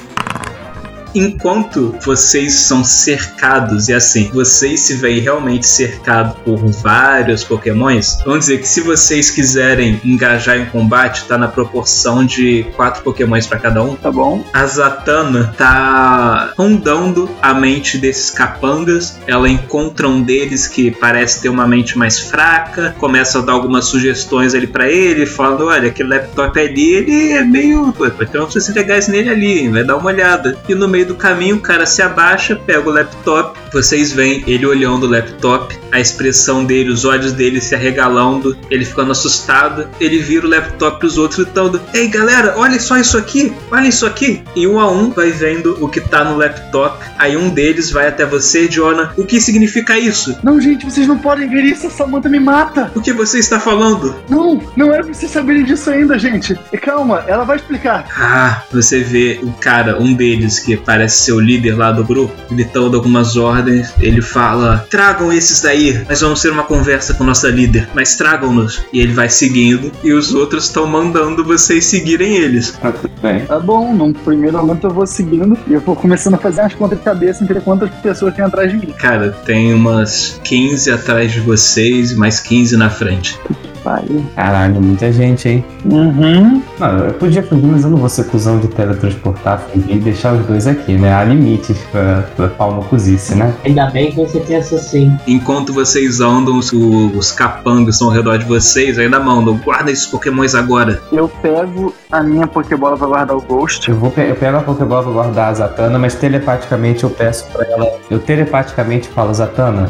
Enquanto 1.17 1.97
vocês 2.05 2.53
são 2.53 2.85
cercados, 2.85 3.89
e 3.89 3.95
assim, 3.95 4.31
vocês 4.35 4.81
se 4.81 4.97
veem 4.97 5.19
realmente 5.19 5.67
cercados 5.67 6.37
por 6.45 6.59
vários 6.59 7.43
pokémons, 7.43 8.19
vamos 8.23 8.41
dizer 8.41 8.59
que 8.59 8.69
se 8.69 8.83
vocês 8.83 9.31
quiserem 9.31 9.99
engajar 10.05 10.59
em 10.59 10.67
combate, 10.67 11.25
tá 11.25 11.39
na 11.39 11.49
proporção 11.49 12.23
de 12.23 12.67
quatro 12.77 13.03
pokémons 13.03 13.47
para 13.47 13.59
cada 13.59 13.83
um. 13.83 13.97
Tá 13.97 14.13
bom. 14.13 14.45
A 14.53 14.67
Zatanna 14.67 15.55
tá 15.57 16.53
rondando 16.55 17.31
a 17.41 17.55
mente 17.55 17.97
desses 17.97 18.31
capangas. 18.31 19.19
Ela 19.27 19.49
encontra 19.49 20.07
um 20.07 20.23
deles 20.23 20.69
que 20.69 20.91
parece 20.91 21.41
ter 21.41 21.49
uma 21.49 21.67
mente 21.67 21.97
mais 21.97 22.21
fraca, 22.21 22.95
começa 22.99 23.39
a 23.39 23.43
dar 23.43 23.53
algumas 23.53 23.87
sugestões 23.87 24.55
ali 24.55 24.67
para 24.67 24.87
ele, 24.91 25.25
falando: 25.25 25.65
olha, 25.65 25.89
aquele 25.89 26.11
laptop 26.11 26.61
ali, 26.61 26.95
ele 26.95 27.33
é 27.33 27.43
meio. 27.43 27.91
Pô, 27.95 28.11
pode 28.11 28.31
ter 28.31 28.39
umas 28.39 28.69
legais 28.69 29.09
nele 29.09 29.31
ali, 29.31 29.69
vai 29.69 29.83
dar 29.83 29.97
uma 29.97 30.11
olhada. 30.11 30.59
E 30.69 30.75
no 30.75 30.87
meio 30.87 31.06
do 31.07 31.15
caminho, 31.15 31.57
o 31.57 31.61
cara 31.61 31.87
se 31.87 32.03
abaixa, 32.03 32.55
pega 32.55 32.89
o 32.89 32.93
laptop. 32.93 33.59
Vocês 33.73 34.13
veem 34.13 34.45
ele 34.47 34.67
olhando 34.67 35.07
o 35.07 35.11
laptop, 35.11 35.77
a 35.91 36.01
expressão 36.01 36.65
dele, 36.65 36.91
os 36.91 37.05
olhos 37.05 37.33
dele 37.33 37.61
se 37.61 37.75
arregalando, 37.75 38.57
ele 38.71 38.85
ficando 38.85 39.13
assustado. 39.13 39.89
Ele 40.01 40.19
vira 40.19 40.47
o 40.47 40.51
laptop 40.51 40.99
pros 40.99 41.19
outros 41.19 41.47
gritando: 41.47 41.81
Ei 41.95 42.09
galera, 42.09 42.55
olha 42.57 42.79
só 42.79 42.97
isso 42.99 43.17
aqui, 43.17 43.53
olha 43.71 43.89
isso 43.89 44.05
aqui. 44.05 44.43
E 44.55 44.67
um 44.67 44.79
a 44.79 44.91
um 44.91 45.11
vai 45.11 45.31
vendo 45.31 45.77
o 45.81 45.89
que 45.89 46.01
tá 46.01 46.25
no 46.25 46.37
laptop. 46.37 47.03
Aí 47.19 47.37
um 47.37 47.49
deles 47.49 47.91
vai 47.91 48.09
até 48.09 48.27
você, 48.27 48.69
Jonah. 48.69 49.13
O 49.17 49.25
que 49.25 49.41
significa 49.41 49.99
isso? 49.99 50.37
Não, 50.43 50.61
gente, 50.61 50.85
vocês 50.85 51.07
não 51.07 51.19
podem 51.19 51.49
ver 51.49 51.65
isso, 51.65 51.87
a 51.87 51.91
Samantha 51.91 52.29
me 52.29 52.39
mata! 52.39 52.91
O 52.95 53.01
que 53.01 53.13
você 53.13 53.39
está 53.39 53.59
falando? 53.59 54.15
Não, 54.29 54.61
não 54.77 54.93
era 54.93 55.05
pra 55.05 55.15
vocês 55.15 55.31
saberem 55.31 55.65
disso 55.65 55.89
ainda, 55.89 56.19
gente. 56.19 56.59
E 56.73 56.77
calma, 56.77 57.25
ela 57.27 57.45
vai 57.45 57.57
explicar. 57.57 58.07
Ah, 58.17 58.63
você 58.71 59.01
vê 59.01 59.41
o 59.43 59.53
cara, 59.53 60.01
um 60.01 60.13
deles 60.13 60.59
que 60.59 60.77
parece 60.87 61.25
ser 61.25 61.33
o 61.33 61.41
líder 61.41 61.77
lá 61.77 61.91
do 61.91 62.05
grupo, 62.05 62.33
gritando 62.51 62.97
algumas 62.97 63.37
ordens. 63.37 63.93
Ele 64.01 64.23
fala: 64.23 64.87
Tragam 64.89 65.33
esses 65.33 65.61
daí, 65.61 66.05
nós 66.09 66.21
vamos 66.21 66.41
ter 66.41 66.51
uma 66.51 66.63
conversa 66.63 67.13
com 67.15 67.25
nossa 67.25 67.49
líder, 67.49 67.89
mas 67.93 68.17
tragam-nos. 68.17 68.83
E 68.93 69.01
ele 69.01 69.13
vai 69.13 69.29
seguindo, 69.29 69.91
e 70.03 70.13
os 70.13 70.33
outros 70.33 70.65
estão 70.65 70.87
mandando 70.87 71.45
vocês 71.45 71.85
seguirem 71.87 72.37
eles. 72.37 72.71
Tá 72.71 72.93
tudo 72.93 73.13
bem. 73.21 73.45
Tá 73.45 73.59
bom, 73.59 73.93
num 73.93 74.13
primeiro 74.13 74.59
momento 74.59 74.87
eu 74.87 74.91
vou 74.91 75.07
seguindo 75.07 75.59
e 75.67 75.75
eu 75.75 75.81
vou 75.81 75.97
começando 75.97 76.35
a 76.35 76.39
fazer 76.39 76.61
umas 76.61 76.75
contas 76.75 76.99
de 76.99 77.05
cabeça 77.05 77.43
entre 77.43 77.61
quantas 77.61 77.91
pessoas 77.97 78.35
tem 78.35 78.45
atrás 78.45 78.71
de 78.71 78.77
mim. 78.79 78.93
Cara, 78.93 79.31
tem 79.45 79.75
umas 79.75 80.41
15 80.45 80.91
atrás 80.93 81.33
de 81.33 81.41
vocês 81.41 82.13
e 82.13 82.17
mais 82.17 82.39
15 82.39 82.77
na 82.77 82.89
frente. 82.89 83.39
Pariu. 83.87 84.21
Caralho, 84.35 84.81
muita 84.83 85.13
gente, 85.13 85.49
hein? 85.49 85.65
Uhum. 85.85 86.61
Não, 86.77 86.99
eu 86.99 87.15
podia 87.15 87.41
fugir, 87.41 87.65
mas 87.67 87.85
eu 87.85 87.91
não 87.91 87.99
vou 87.99 88.09
ser 88.09 88.25
cuzão 88.25 88.59
de 88.59 88.67
teletransportar, 88.67 89.61
fugir 89.61 89.95
e 89.95 89.99
deixar 90.01 90.33
os 90.35 90.45
dois 90.45 90.67
aqui, 90.67 90.95
né? 90.99 91.15
Há 91.15 91.23
limites 91.23 91.79
pra, 91.93 92.25
pra 92.37 92.67
no 92.67 92.83
cozice, 92.83 93.37
né? 93.37 93.55
Ainda 93.65 93.87
bem 93.91 94.11
que 94.11 94.17
você 94.17 94.41
pensa 94.41 94.75
assim. 94.75 95.17
Enquanto 95.25 95.73
vocês 95.73 96.21
andam, 96.21 96.59
os, 96.59 96.73
os 96.73 97.31
capangas 97.31 97.95
estão 97.95 98.09
ao 98.09 98.15
redor 98.15 98.39
de 98.39 98.45
vocês, 98.45 98.99
ainda 98.99 99.21
mandam, 99.21 99.57
guarda 99.65 99.89
esses 99.93 100.07
pokémons 100.07 100.57
agora. 100.57 101.01
Eu 101.13 101.29
pego 101.29 101.95
a 102.11 102.21
minha 102.25 102.49
Pokébola 102.49 102.97
pra 102.97 103.07
guardar 103.07 103.37
o 103.37 103.41
Ghost. 103.41 103.89
Eu, 103.89 103.97
vou, 103.97 104.11
pe- 104.11 104.29
eu 104.29 104.35
pego 104.35 104.57
a 104.57 104.63
Pokébola 104.63 105.05
pra 105.05 105.13
guardar 105.13 105.51
a 105.51 105.55
Zatanna, 105.55 105.97
mas 105.97 106.17
telepaticamente 106.17 107.05
eu 107.05 107.11
peço 107.11 107.47
pra 107.53 107.65
ela. 107.65 107.87
Eu 108.11 108.19
telepaticamente 108.19 109.09
falo, 109.09 109.33
Zatanna, 109.33 109.89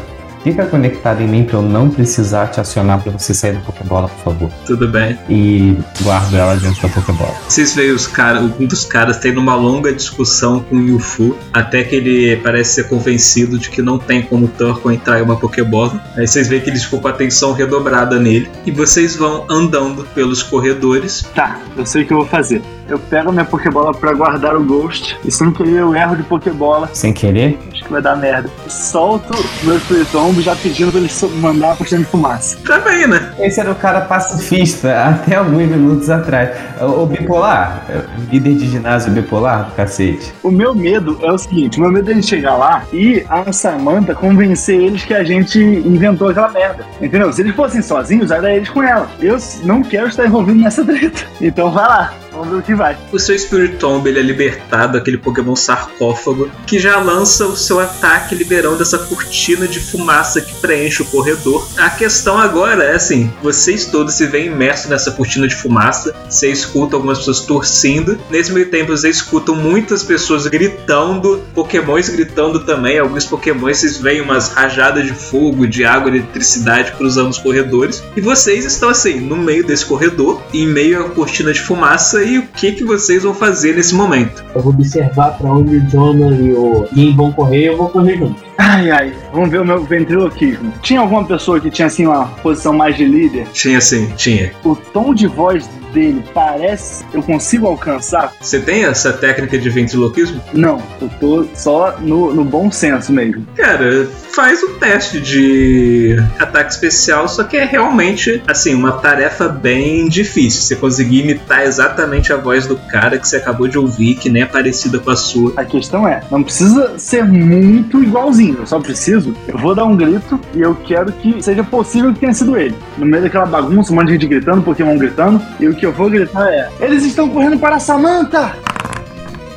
fica 0.52 0.64
conectada 0.66 1.20
em 1.20 1.26
mim 1.26 1.42
pra 1.42 1.58
eu 1.58 1.62
não 1.62 1.90
precisar 1.90 2.46
te 2.46 2.60
acionar 2.60 3.02
pra 3.02 3.10
você 3.10 3.34
sair 3.34 3.54
da 3.54 3.60
Pokébola, 3.60 4.08
por 4.08 4.32
favor. 4.32 4.50
Tudo 4.64 4.86
bem. 4.86 5.18
E 5.28 5.76
guardo 6.02 6.34
ela 6.34 6.54
dentro 6.54 6.82
da 6.82 6.88
Pokébola. 6.88 7.34
Vocês 7.48 7.74
veem 7.74 7.90
os 7.90 8.06
caras, 8.06 8.42
um 8.60 8.64
dos 8.64 8.84
caras 8.84 9.18
tendo 9.18 9.40
uma 9.40 9.56
longa 9.56 9.92
discussão 9.92 10.60
com 10.60 10.76
o 10.76 10.80
Yufu, 10.80 11.36
até 11.52 11.82
que 11.82 11.96
ele 11.96 12.36
parece 12.36 12.74
ser 12.74 12.88
convencido 12.88 13.58
de 13.58 13.68
que 13.68 13.82
não 13.82 13.98
tem 13.98 14.22
como 14.22 14.46
Turco 14.46 14.92
entrar 14.92 15.18
em 15.18 15.22
uma 15.22 15.36
Pokébola. 15.36 16.00
Aí 16.16 16.26
vocês 16.28 16.46
veem 16.46 16.62
que 16.62 16.70
eles 16.70 16.84
ficam 16.84 17.00
com 17.00 17.08
a 17.08 17.10
atenção 17.10 17.52
redobrada 17.52 18.16
nele. 18.20 18.48
E 18.64 18.70
vocês 18.70 19.16
vão 19.16 19.46
andando 19.50 20.06
pelos 20.14 20.44
corredores. 20.44 21.22
Tá, 21.34 21.58
eu 21.76 21.84
sei 21.84 22.04
o 22.04 22.06
que 22.06 22.12
eu 22.12 22.18
vou 22.18 22.26
fazer. 22.26 22.62
Eu 22.88 23.00
pego 23.00 23.32
minha 23.32 23.44
Pokébola 23.44 23.92
pra 23.92 24.12
guardar 24.12 24.54
o 24.54 24.62
Ghost 24.62 25.18
e 25.24 25.30
sem 25.30 25.50
querer 25.50 25.80
eu 25.80 25.94
erro 25.94 26.16
de 26.16 26.22
Pokébola. 26.22 26.88
Sem 26.92 27.12
querer? 27.12 27.58
Que 27.86 27.92
vai 27.92 28.02
dar 28.02 28.16
merda. 28.16 28.50
Solto 28.68 29.32
o 29.34 29.66
meu 29.66 29.78
Spiritomb 29.80 30.40
já 30.40 30.56
pedindo 30.56 30.90
pra 30.90 31.00
ele 31.00 31.10
mandar 31.40 31.72
a 31.72 31.76
postagem 31.76 32.04
de 32.04 32.10
fumaça. 32.10 32.58
Tá 32.66 32.78
bem, 32.80 33.06
né? 33.06 33.32
Esse 33.38 33.60
era 33.60 33.70
o 33.70 33.74
cara 33.74 34.00
pacifista 34.02 34.92
até 35.08 35.36
alguns 35.36 35.68
minutos 35.68 36.10
atrás. 36.10 36.50
O, 36.80 37.02
o 37.02 37.06
bipolar, 37.06 37.84
líder 38.30 38.54
de 38.54 38.68
ginásio 38.68 39.12
bipolar 39.12 39.66
do 39.66 39.74
cacete. 39.74 40.32
O 40.42 40.50
meu 40.50 40.74
medo 40.74 41.18
é 41.22 41.30
o 41.30 41.38
seguinte: 41.38 41.78
o 41.78 41.82
meu 41.82 41.90
medo 41.90 42.10
é 42.10 42.12
a 42.12 42.14
gente 42.16 42.26
chegar 42.26 42.56
lá 42.56 42.82
e 42.92 43.24
a 43.28 43.52
Samantha 43.52 44.14
convencer 44.14 44.80
eles 44.80 45.04
que 45.04 45.14
a 45.14 45.24
gente 45.24 45.58
inventou 45.58 46.28
aquela 46.28 46.48
merda. 46.48 46.84
Entendeu? 47.00 47.32
Se 47.32 47.42
eles 47.42 47.54
fossem 47.54 47.82
sozinhos, 47.82 48.30
era 48.30 48.54
eles 48.54 48.68
com 48.68 48.82
ela. 48.82 49.08
Eu 49.20 49.36
não 49.64 49.82
quero 49.82 50.08
estar 50.08 50.26
envolvido 50.26 50.58
nessa 50.58 50.84
treta. 50.84 51.24
Então 51.40 51.70
vai 51.70 51.86
lá. 51.86 52.12
Vamos 52.36 52.50
ver 52.50 52.56
o 52.56 52.62
que 52.62 52.74
vai. 52.74 52.96
O 53.12 53.18
seu 53.18 53.38
Spirit 53.38 53.76
Tomb 53.78 54.08
ele 54.08 54.18
é 54.18 54.22
libertado, 54.22 54.98
aquele 54.98 55.16
Pokémon 55.16 55.56
sarcófago, 55.56 56.50
que 56.66 56.78
já 56.78 56.98
lança 56.98 57.46
o 57.46 57.56
seu 57.56 57.80
ataque 57.80 58.34
liberando 58.34 58.82
essa 58.82 58.98
cortina 58.98 59.66
de 59.66 59.80
fumaça 59.80 60.40
que 60.40 60.54
preenche 60.56 61.02
o 61.02 61.06
corredor. 61.06 61.66
A 61.78 61.88
questão 61.88 62.38
agora 62.38 62.84
é 62.84 62.94
assim: 62.94 63.32
vocês 63.42 63.86
todos 63.86 64.14
se 64.14 64.26
veem 64.26 64.48
imersos 64.48 64.90
nessa 64.90 65.10
cortina 65.12 65.48
de 65.48 65.54
fumaça, 65.54 66.14
você 66.28 66.50
escuta 66.50 66.96
algumas 66.96 67.18
pessoas 67.18 67.40
torcendo. 67.40 68.18
Nesse 68.30 68.52
meio 68.52 68.70
tempo, 68.70 68.94
você 68.94 69.08
escutam 69.08 69.54
muitas 69.54 70.02
pessoas 70.02 70.46
gritando, 70.46 71.42
Pokémons 71.54 72.08
gritando 72.10 72.60
também. 72.64 72.98
Alguns 72.98 73.24
Pokémons 73.24 73.78
vocês 73.78 73.96
veem 73.96 74.20
umas 74.20 74.48
rajadas 74.48 75.06
de 75.06 75.14
fogo, 75.14 75.66
de 75.66 75.84
água, 75.84 76.10
de 76.10 76.18
eletricidade 76.18 76.92
cruzando 76.92 77.30
os 77.30 77.38
corredores. 77.38 78.02
E 78.14 78.20
vocês 78.20 78.64
estão 78.64 78.90
assim, 78.90 79.20
no 79.20 79.36
meio 79.36 79.66
desse 79.66 79.86
corredor, 79.86 80.42
em 80.52 80.66
meio 80.66 81.06
à 81.06 81.08
cortina 81.10 81.52
de 81.52 81.60
fumaça. 81.60 82.25
E 82.26 82.38
o 82.38 82.42
que, 82.48 82.72
que 82.72 82.82
vocês 82.82 83.22
vão 83.22 83.32
fazer 83.32 83.76
nesse 83.76 83.94
momento? 83.94 84.44
Eu 84.52 84.60
vou 84.60 84.72
observar 84.72 85.38
pra 85.38 85.48
onde 85.48 85.76
o 85.76 85.88
Jonah 85.88 86.34
e 86.34 86.52
o 86.52 86.84
Gin 86.92 87.14
vão 87.14 87.32
correr 87.32 87.60
e 87.60 87.66
eu 87.66 87.76
vou 87.76 87.88
correr 87.88 88.16
junto. 88.16 88.42
Ai, 88.58 88.90
ai, 88.90 89.12
vamos 89.32 89.50
ver 89.50 89.60
o 89.60 89.64
meu 89.64 89.82
ventriloquismo. 89.84 90.72
Tinha 90.82 91.00
alguma 91.00 91.24
pessoa 91.24 91.60
que 91.60 91.70
tinha 91.70 91.86
assim 91.86 92.06
uma 92.06 92.26
posição 92.42 92.72
mais 92.72 92.96
de 92.96 93.04
líder? 93.04 93.46
Tinha 93.52 93.78
assim, 93.78 94.10
tinha. 94.16 94.52
O 94.64 94.74
tom 94.74 95.14
de 95.14 95.26
voz 95.26 95.68
dele 95.96 96.22
parece. 96.34 97.04
Eu 97.12 97.22
consigo 97.22 97.66
alcançar? 97.66 98.32
Você 98.40 98.60
tem 98.60 98.84
essa 98.84 99.12
técnica 99.12 99.58
de 99.58 99.70
ventriloquismo? 99.70 100.40
Não, 100.52 100.82
eu 101.00 101.08
tô 101.20 101.46
só 101.54 101.96
no, 102.00 102.34
no 102.34 102.44
bom 102.44 102.70
senso 102.70 103.12
mesmo. 103.12 103.46
Cara, 103.56 104.06
faz 104.34 104.62
um 104.62 104.78
teste 104.78 105.20
de 105.20 106.16
ataque 106.38 106.72
especial, 106.72 107.26
só 107.26 107.42
que 107.44 107.56
é 107.56 107.64
realmente, 107.64 108.42
assim, 108.46 108.74
uma 108.74 108.92
tarefa 108.92 109.48
bem 109.48 110.06
difícil. 110.08 110.60
Você 110.60 110.76
conseguir 110.76 111.20
imitar 111.20 111.64
exatamente 111.64 112.32
a 112.32 112.36
voz 112.36 112.66
do 112.66 112.76
cara 112.76 113.18
que 113.18 113.26
você 113.26 113.36
acabou 113.36 113.66
de 113.66 113.78
ouvir, 113.78 114.16
que 114.16 114.28
nem 114.28 114.42
é 114.42 114.46
parecida 114.46 114.98
com 114.98 115.10
a 115.10 115.16
sua. 115.16 115.54
A 115.56 115.64
questão 115.64 116.06
é, 116.06 116.20
não 116.30 116.42
precisa 116.42 116.98
ser 116.98 117.24
muito 117.24 118.02
igualzinho, 118.02 118.45
eu 118.54 118.66
só 118.66 118.78
preciso. 118.80 119.34
Eu 119.48 119.58
vou 119.58 119.74
dar 119.74 119.84
um 119.84 119.96
grito 119.96 120.38
e 120.54 120.60
eu 120.60 120.74
quero 120.74 121.12
que 121.12 121.42
seja 121.42 121.64
possível 121.64 122.12
que 122.12 122.20
tenha 122.20 122.34
sido 122.34 122.56
ele. 122.56 122.74
No 122.98 123.06
meio 123.06 123.22
daquela 123.22 123.46
bagunça, 123.46 123.92
um 123.92 123.96
monte 123.96 124.06
de 124.06 124.12
gente 124.12 124.26
gritando, 124.26 124.62
Pokémon 124.62 124.98
gritando, 124.98 125.40
e 125.58 125.68
o 125.68 125.74
que 125.74 125.86
eu 125.86 125.92
vou 125.92 126.10
gritar 126.10 126.48
é: 126.48 126.70
Eles 126.80 127.04
estão 127.04 127.28
correndo 127.28 127.58
para 127.58 127.76
a 127.76 127.80
Samantha! 127.80 128.54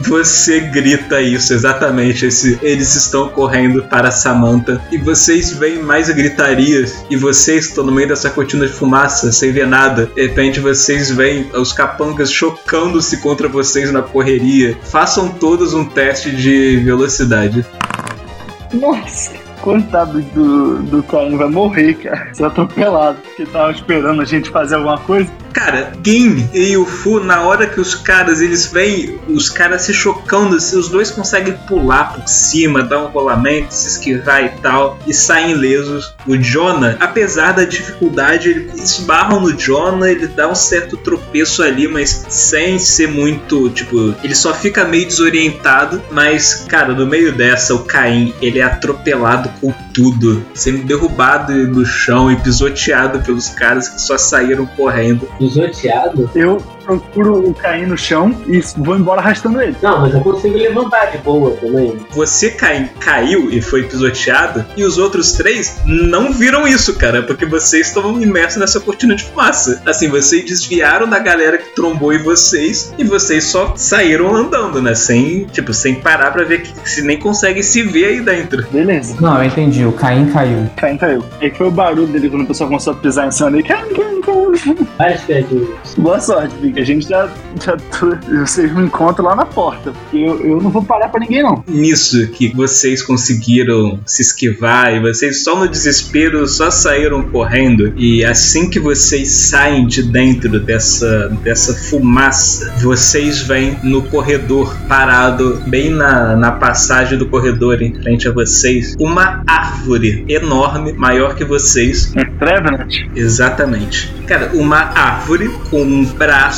Você 0.01 0.61
grita 0.61 1.21
isso, 1.21 1.53
exatamente. 1.53 2.25
Esse, 2.25 2.57
eles 2.61 2.95
estão 2.95 3.29
correndo 3.29 3.83
para 3.83 4.11
Samantha. 4.11 4.81
E 4.91 4.97
vocês 4.97 5.51
veem 5.51 5.83
mais 5.83 6.09
gritarias. 6.09 7.03
E 7.09 7.17
vocês 7.17 7.65
estão 7.65 7.83
no 7.83 7.91
meio 7.91 8.07
dessa 8.07 8.29
cortina 8.29 8.65
de 8.65 8.73
fumaça, 8.73 9.31
sem 9.31 9.51
ver 9.51 9.67
nada. 9.67 10.09
De 10.15 10.21
repente 10.21 10.59
vocês 10.59 11.11
veem 11.11 11.49
os 11.53 11.73
capangas 11.73 12.31
chocando-se 12.31 13.17
contra 13.17 13.47
vocês 13.47 13.91
na 13.91 14.01
correria. 14.01 14.77
Façam 14.83 15.29
todos 15.29 15.73
um 15.73 15.85
teste 15.85 16.31
de 16.31 16.77
velocidade. 16.77 17.65
Nossa! 18.73 19.33
Coitado 19.61 20.21
do, 20.21 20.81
do 20.83 21.03
Caim, 21.03 21.35
vai 21.35 21.49
morrer, 21.49 21.95
cara. 21.95 22.33
Ser 22.33 22.45
atropelado. 22.45 23.17
Porque 23.21 23.45
tava 23.45 23.71
esperando 23.71 24.21
a 24.21 24.25
gente 24.25 24.49
fazer 24.49 24.75
alguma 24.75 24.97
coisa. 24.99 25.29
Cara, 25.53 25.91
Game 26.01 26.49
e 26.53 26.77
o 26.77 26.85
Fu, 26.85 27.19
na 27.19 27.41
hora 27.41 27.67
que 27.67 27.79
os 27.79 27.95
caras 27.95 28.41
eles 28.41 28.65
vêm, 28.67 29.19
os 29.27 29.49
caras 29.49 29.83
se 29.83 29.93
chocando, 29.93 30.55
assim, 30.55 30.77
os 30.77 30.89
dois 30.89 31.11
conseguem 31.11 31.53
pular 31.67 32.13
por 32.13 32.27
cima, 32.27 32.83
dar 32.83 33.03
um 33.03 33.07
rolamento, 33.07 33.73
se 33.73 33.87
esquivar 33.89 34.43
e 34.43 34.49
tal, 34.61 34.97
e 35.05 35.13
saem 35.13 35.51
ilesos. 35.51 36.13
O 36.27 36.37
Jonah, 36.37 36.97
apesar 36.99 37.53
da 37.53 37.65
dificuldade, 37.65 38.49
ele 38.49 38.71
esbarram 38.75 39.41
no 39.41 39.53
Jonah, 39.53 40.09
ele 40.09 40.27
dá 40.27 40.47
um 40.47 40.55
certo 40.55 40.97
tropeço 40.97 41.63
ali, 41.63 41.87
mas 41.87 42.25
sem 42.29 42.79
ser 42.79 43.07
muito, 43.07 43.69
tipo, 43.69 44.15
ele 44.23 44.35
só 44.35 44.53
fica 44.53 44.85
meio 44.85 45.05
desorientado, 45.05 46.01
mas, 46.11 46.65
cara, 46.67 46.93
no 46.93 47.05
meio 47.05 47.31
dessa, 47.33 47.73
o 47.73 47.83
Caim, 47.83 48.33
ele 48.41 48.59
é 48.59 48.63
atropelado 48.63 49.49
com 49.59 49.73
tudo, 49.93 50.45
sendo 50.53 50.83
derrubado 50.85 51.53
no 51.53 51.85
chão 51.85 52.31
e 52.31 52.35
pisoteado 52.37 53.19
pelos 53.19 53.49
caras 53.49 53.89
que 53.89 54.01
só 54.01 54.17
saíram 54.17 54.65
correndo. 54.65 55.27
Pisoteado? 55.39 56.29
Eu 56.35 56.61
procuro 56.89 57.49
o 57.49 57.53
Caim 57.53 57.85
no 57.85 57.97
chão 57.97 58.35
e 58.47 58.59
vou 58.77 58.97
embora 58.97 59.21
arrastando 59.21 59.61
ele. 59.61 59.75
Não, 59.81 60.01
mas 60.01 60.13
eu 60.13 60.21
consigo 60.21 60.57
levantar 60.57 61.11
de 61.11 61.19
boa 61.19 61.51
também. 61.51 61.95
Você 62.11 62.49
cai, 62.49 62.89
caiu 62.99 63.51
e 63.51 63.61
foi 63.61 63.83
pisoteado, 63.83 64.65
e 64.75 64.83
os 64.83 64.97
outros 64.97 65.33
três 65.33 65.77
não 65.85 66.33
viram 66.33 66.67
isso, 66.67 66.95
cara, 66.95 67.21
porque 67.21 67.45
vocês 67.45 67.87
estavam 67.87 68.19
imersos 68.19 68.59
nessa 68.59 68.79
cortina 68.79 69.15
de 69.15 69.23
fumaça. 69.23 69.81
Assim, 69.85 70.09
vocês 70.09 70.43
desviaram 70.45 71.07
da 71.07 71.19
galera 71.19 71.59
que 71.59 71.75
trombou 71.75 72.11
em 72.11 72.23
vocês 72.23 72.93
e 72.97 73.03
vocês 73.03 73.43
só 73.43 73.73
saíram 73.75 74.35
andando, 74.35 74.81
né? 74.81 74.95
Sem, 74.95 75.45
tipo, 75.45 75.73
sem 75.73 75.95
parar 75.95 76.31
pra 76.31 76.43
ver 76.43 76.63
que 76.63 76.89
se 76.89 77.03
nem 77.03 77.19
conseguem 77.19 77.61
se 77.61 77.83
ver 77.83 78.05
aí 78.05 78.21
dentro. 78.21 78.65
Beleza. 78.71 79.15
Não, 79.19 79.37
eu 79.37 79.45
entendi. 79.45 79.85
O 79.85 79.91
Caim 79.91 80.27
caiu. 80.31 80.67
Caim 80.75 80.97
caiu. 80.97 81.23
Aí 81.39 81.51
foi 81.51 81.67
o 81.67 81.71
barulho 81.71 82.07
dele 82.07 82.29
quando 82.29 82.43
o 82.43 82.47
pessoal 82.47 82.69
começou 82.69 82.93
a 82.93 82.95
pisar 82.95 83.27
em 83.27 83.31
cima 83.31 83.51
dele. 83.51 83.63
Caim, 83.63 83.93
Caim, 83.93 84.21
Caim. 84.21 84.39
Boa 85.97 86.19
sorte, 86.19 86.55
Vic. 86.55 86.78
A 86.79 86.83
gente 86.85 87.07
já. 87.07 87.29
já 87.63 87.77
vocês 88.45 88.73
me 88.73 88.83
encontram 88.83 89.25
lá 89.25 89.35
na 89.35 89.45
porta. 89.45 89.91
Porque 89.91 90.17
eu, 90.17 90.39
eu 90.41 90.61
não 90.61 90.69
vou 90.69 90.83
parar 90.83 91.09
pra 91.09 91.19
ninguém, 91.19 91.43
não. 91.43 91.63
Nisso 91.67 92.27
que 92.29 92.49
vocês 92.49 93.01
conseguiram 93.01 93.99
se 94.05 94.21
esquivar 94.21 94.93
e 94.93 94.99
vocês 94.99 95.43
só 95.43 95.55
no 95.55 95.67
desespero 95.67 96.47
só 96.47 96.71
saíram 96.71 97.23
correndo 97.23 97.93
e 97.97 98.23
assim 98.23 98.69
que 98.69 98.79
vocês 98.79 99.29
saem 99.29 99.87
de 99.87 100.03
dentro 100.03 100.59
dessa 100.59 101.29
dessa 101.43 101.73
fumaça, 101.73 102.73
vocês 102.81 103.41
veem 103.41 103.77
no 103.83 104.03
corredor 104.03 104.75
parado 104.87 105.61
bem 105.67 105.89
na, 105.89 106.35
na 106.35 106.51
passagem 106.51 107.17
do 107.17 107.27
corredor 107.27 107.81
em 107.81 107.93
frente 107.93 108.27
a 108.27 108.31
vocês 108.31 108.95
uma 108.99 109.43
árvore 109.47 110.25
enorme, 110.27 110.93
maior 110.93 111.35
que 111.35 111.43
vocês, 111.43 112.13
É 112.15 112.25
Trevenant. 112.39 112.93
Exatamente. 113.15 114.13
Cara, 114.25 114.51
uma 114.53 114.77
árvore 114.77 115.49
com 115.69 116.05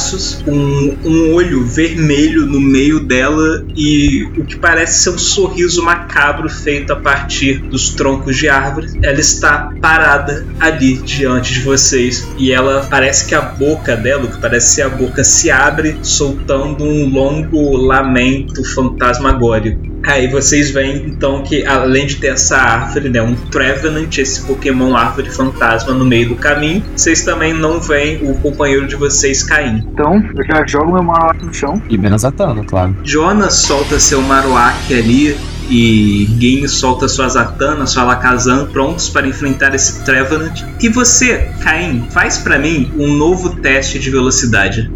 braços, 0.02 0.44
um, 0.48 0.98
um 1.06 1.34
olho 1.34 1.64
vermelho 1.64 2.48
no 2.48 2.60
meio 2.60 3.00
dela 3.00 3.64
e 3.76 4.24
o 4.36 4.44
que 4.44 4.58
parece 4.58 5.04
ser 5.04 5.12
um 5.12 5.18
sorriso 5.18 5.84
macabro 5.84 6.50
feito 6.50 6.92
a 6.92 6.96
partir 6.96 7.60
dos 7.60 7.92
troncos 7.92 8.36
de 8.36 8.50
árvore. 8.50 8.88
Ela 9.04 9.20
está 9.20 9.72
parada 9.80 10.46
ali 10.60 10.98
diante 10.98 11.54
de 11.54 11.60
vocês 11.60 12.28
e 12.38 12.52
ela 12.52 12.88
parece 12.90 13.28
que 13.28 13.36
a 13.36 13.42
boca 13.42 13.96
dela, 13.96 14.24
o 14.24 14.32
que 14.32 14.40
parece 14.40 14.76
ser 14.76 14.82
a 14.84 14.90
boca, 14.90 15.24
se 15.24 15.52
abre, 15.52 15.96
soltando 16.02 16.84
um 16.84 17.08
longo 17.08 17.78
lamento 17.78 18.64
fantasmagórico. 18.74 19.91
Aí 20.06 20.28
vocês 20.28 20.72
veem 20.72 21.06
então 21.08 21.44
que 21.44 21.66
além 21.66 22.08
de 22.08 22.16
ter 22.16 22.28
essa 22.28 22.58
árvore, 22.58 23.10
né, 23.10 23.22
um 23.22 23.36
Trevenant, 23.36 24.18
esse 24.18 24.42
Pokémon 24.42 24.96
árvore 24.96 25.30
fantasma 25.30 25.94
no 25.94 26.06
meio 26.06 26.30
do 26.30 26.36
caminho, 26.36 26.84
vocês 26.96 27.24
também 27.24 27.54
não 27.54 27.80
veem 27.80 28.20
o 28.30 28.34
companheiro 28.36 28.88
de 28.88 28.96
vocês 28.96 29.44
caindo. 29.44 29.88
Então, 29.94 30.22
eu 30.36 30.46
já 30.46 30.66
jogo 30.66 30.94
meu 30.94 31.04
Marowak 31.04 31.46
no 31.46 31.54
chão. 31.54 31.82
E 31.90 31.98
Benazatano, 31.98 32.64
claro. 32.64 32.96
Jonas 33.04 33.56
solta 33.56 34.00
seu 34.00 34.22
Marowak 34.22 34.94
ali 34.94 35.38
e 35.70 36.26
Game 36.38 36.68
solta 36.68 37.08
sua 37.08 37.30
Zatanna, 37.30 37.88
sua 37.88 38.04
Alakazam, 38.04 38.68
prontos 38.68 39.10
para 39.10 39.26
enfrentar 39.28 39.74
esse 39.74 40.04
Trevenant. 40.04 40.64
E 40.82 40.90
você, 40.90 41.50
Caim, 41.64 42.08
faz 42.10 42.38
pra 42.38 42.60
mim 42.60 42.92
um 42.98 43.14
novo 43.16 43.56
teste 43.56 43.98
de 43.98 44.10
velocidade. 44.10 44.92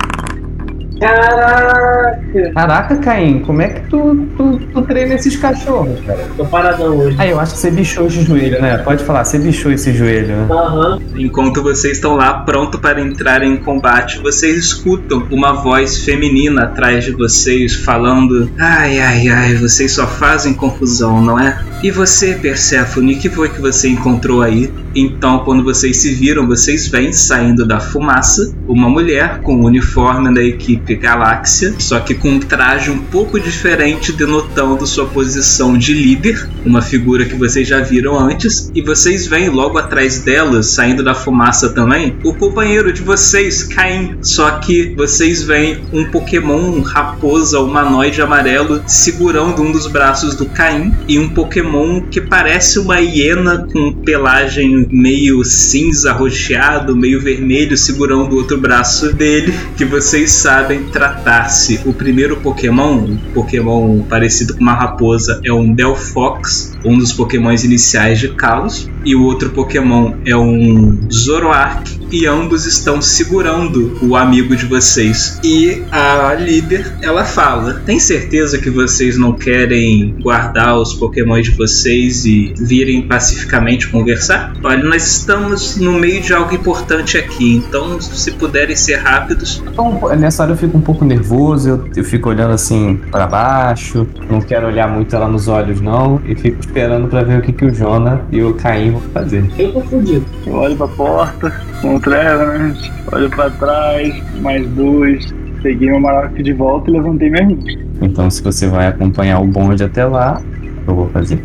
Caraca! 1.06 2.52
Caraca, 2.54 2.96
Caim, 2.98 3.40
como 3.40 3.62
é 3.62 3.70
que 3.70 3.90
tu, 3.90 4.28
tu, 4.36 4.60
tu 4.74 4.82
treina 4.82 5.14
esses 5.14 5.36
cachorros, 5.38 6.00
cara? 6.06 6.28
Tô 6.36 6.46
paradão 6.46 6.98
hoje. 6.98 7.16
Ah, 7.20 7.28
eu 7.28 7.40
acho 7.40 7.54
que 7.54 7.60
você 7.60 7.72
bichou 7.72 8.08
esse 8.08 8.24
joelho, 8.24 8.62
né? 8.62 8.78
Pode 8.80 9.04
falar, 9.04 9.24
você 9.24 9.38
bichou 9.38 9.72
esse 9.72 9.94
joelho, 9.94 10.36
né? 10.36 10.48
Aham. 10.50 11.00
Enquanto 11.16 11.62
vocês 11.62 11.98
estão 11.98 12.16
lá 12.16 12.40
pronto 12.40 12.80
para 12.80 13.00
entrar 13.00 13.44
em 13.44 13.56
combate, 13.58 14.20
vocês 14.20 14.58
escutam 14.58 15.28
uma 15.30 15.54
voz 15.54 16.04
feminina 16.04 16.64
atrás 16.64 17.06
de 17.06 17.12
vocês 17.12 17.76
falando: 17.76 18.50
Ai, 18.58 19.00
ai, 19.00 19.28
ai, 19.30 19.56
vocês 19.56 19.92
só 19.92 20.08
fazem 20.08 20.54
confusão, 20.54 21.22
não 21.22 21.40
é? 21.40 21.58
E 21.84 21.92
você, 21.92 22.34
Persephone, 22.34 23.14
o 23.14 23.20
que 23.20 23.30
foi 23.30 23.50
que 23.50 23.62
você 23.62 23.90
encontrou 23.90 24.42
aí? 24.42 24.74
Então, 24.96 25.40
quando 25.40 25.64
vocês 25.64 25.98
se 25.98 26.14
viram, 26.14 26.48
vocês 26.48 26.88
veem 26.88 27.12
saindo 27.12 27.66
da 27.66 27.80
fumaça 27.80 28.56
uma 28.68 28.90
mulher 28.90 29.42
com 29.42 29.56
o 29.56 29.66
uniforme 29.66 30.34
da 30.34 30.44
equipe 30.44 30.96
Galáxia, 30.96 31.76
só 31.78 32.00
que 32.00 32.16
com 32.16 32.30
um 32.30 32.40
traje 32.40 32.90
um 32.90 33.00
pouco 33.00 33.40
diferente, 33.40 34.12
denotando 34.12 34.88
sua 34.88 35.06
posição 35.06 35.78
de 35.78 35.94
líder, 35.94 36.50
uma 36.66 36.82
figura 36.82 37.26
que 37.26 37.36
vocês 37.36 37.68
já 37.68 37.82
viram 37.82 38.18
antes. 38.18 38.72
E 38.74 38.82
vocês 38.82 39.28
veem 39.28 39.50
logo 39.50 39.78
atrás 39.78 40.20
dela, 40.20 40.64
saindo 40.64 41.04
da 41.04 41.14
fumaça 41.14 41.70
também, 41.70 42.16
o 42.24 42.34
companheiro 42.34 42.92
de 42.92 43.02
vocês, 43.02 43.64
Caim. 43.64 44.18
Só 44.22 44.52
que 44.60 44.94
vocês 44.96 45.44
veem 45.44 45.82
um 45.92 46.06
Pokémon 46.06 46.56
um 46.56 46.82
raposa 46.82 47.60
humanoide 47.60 48.22
amarelo 48.22 48.82
segurando 48.88 49.62
um 49.62 49.72
dos 49.72 49.88
braços 49.88 50.36
do 50.36 50.46
Caim 50.46 50.94
e 51.08 51.20
um 51.20 51.30
Pokémon 51.30 52.02
que 52.02 52.22
parece 52.22 52.80
uma 52.80 53.00
hiena 53.00 53.68
com 53.72 53.94
pelagem 53.94 54.85
meio 54.90 55.44
cinza, 55.44 56.12
roxeado, 56.14 56.96
meio 56.96 57.22
vermelho, 57.22 57.78
segurando 57.78 58.34
o 58.34 58.38
outro 58.38 58.58
braço 58.60 59.14
dele, 59.14 59.54
que 59.78 59.86
vocês 59.86 60.32
sabem 60.32 60.86
tratar-se. 60.86 61.80
O 61.86 61.94
primeiro 61.94 62.38
Pokémon, 62.38 62.96
um 62.96 63.18
Pokémon 63.34 64.02
parecido 64.04 64.54
com 64.54 64.62
uma 64.62 64.74
raposa, 64.74 65.40
é 65.44 65.52
um 65.52 65.74
Delphox, 65.74 66.74
um 66.84 66.98
dos 66.98 67.12
Pokémons 67.12 67.64
iniciais 67.64 68.20
de 68.20 68.30
Kalos, 68.30 68.90
e 69.04 69.16
o 69.16 69.24
outro 69.24 69.50
Pokémon 69.52 70.14
é 70.26 70.36
um 70.36 71.10
Zoroark, 71.12 72.05
e 72.16 72.26
ambos 72.26 72.66
estão 72.66 73.02
segurando 73.02 73.98
o 74.02 74.16
amigo 74.16 74.56
de 74.56 74.66
vocês. 74.66 75.38
E 75.44 75.84
a 75.92 76.34
líder, 76.34 76.94
ela 77.02 77.26
fala: 77.26 77.82
"Tem 77.86 78.00
certeza 78.00 78.58
que 78.58 78.70
vocês 78.70 79.18
não 79.18 79.34
querem 79.34 80.16
guardar 80.22 80.78
os 80.78 80.94
Pokémon 80.94 81.42
de 81.42 81.52
vocês 81.52 82.26
e 82.26 82.54
virem 82.58 83.02
pacificamente 83.02 83.90
conversar? 83.90 84.54
Olha, 84.64 84.84
nós 84.84 85.06
estamos 85.06 85.76
no 85.76 85.94
meio 85.94 86.22
de 86.22 86.34
algo 86.34 86.56
importante 86.56 87.18
aqui, 87.18 87.58
então 87.58 88.00
se 88.00 88.32
puderem 88.32 88.76
ser 88.76 88.96
rápidos, 88.96 89.62
Então, 89.68 90.00
nessa 90.18 90.44
hora 90.44 90.54
eu 90.54 90.58
fico 90.58 90.78
um 90.78 90.82
pouco 90.82 91.04
nervoso, 91.04 91.70
eu, 91.70 91.90
eu 91.98 92.04
fico 92.04 92.30
olhando 92.30 92.54
assim 92.54 93.00
pra 93.12 93.28
baixo, 93.28 94.08
não 94.30 94.40
quero 94.40 94.68
olhar 94.68 94.88
muito 94.88 95.14
ela 95.16 95.28
nos 95.28 95.48
olhos 95.48 95.82
não, 95.82 96.22
e 96.26 96.36
fico 96.36 96.60
esperando 96.62 97.08
pra 97.08 97.24
ver 97.24 97.40
o 97.40 97.42
que, 97.42 97.52
que 97.52 97.66
o 97.66 97.74
Jonah 97.74 98.22
e 98.32 98.42
o 98.42 98.54
Caim 98.54 98.92
vão 98.92 99.02
fazer. 99.14 99.44
Eu 99.58 99.74
tô 99.74 99.82
fudido. 99.82 100.26
Eu 100.46 100.54
olho 100.54 100.76
pra 100.76 100.88
porta, 100.88 101.62
com 101.82 102.00
o 102.06 102.10
Trevenant, 102.10 102.78
olho 103.12 103.30
pra 103.30 103.50
trás, 103.50 104.24
mais 104.42 104.68
dois. 104.70 105.34
Peguei 105.64 105.90
meu 105.90 106.00
Maroc 106.00 106.34
de 106.36 106.54
volta 106.54 106.90
e 106.90 106.94
levantei 106.94 107.30
minha 107.32 107.46
roupa. 107.48 107.64
Então, 108.02 108.30
se 108.30 108.44
você 108.44 108.68
vai 108.68 108.88
acompanhar 108.88 109.40
o 109.40 109.48
bonde 109.48 109.84
até 109.84 110.06
lá, 110.06 110.40
eu 110.88 110.96
vou 110.96 111.10
fazer. 111.10 111.44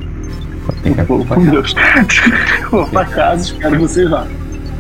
Vou 0.67 0.75
ter 0.83 0.95
que 0.95 1.03
Vou 1.03 1.25
com 1.25 1.33
acompanhar. 1.33 1.51
Deus. 1.53 1.75
Vou 2.71 2.87
pra 2.87 3.05
casa, 3.07 3.45
espero 3.45 3.79
vocês 3.79 4.11
lá. 4.11 4.27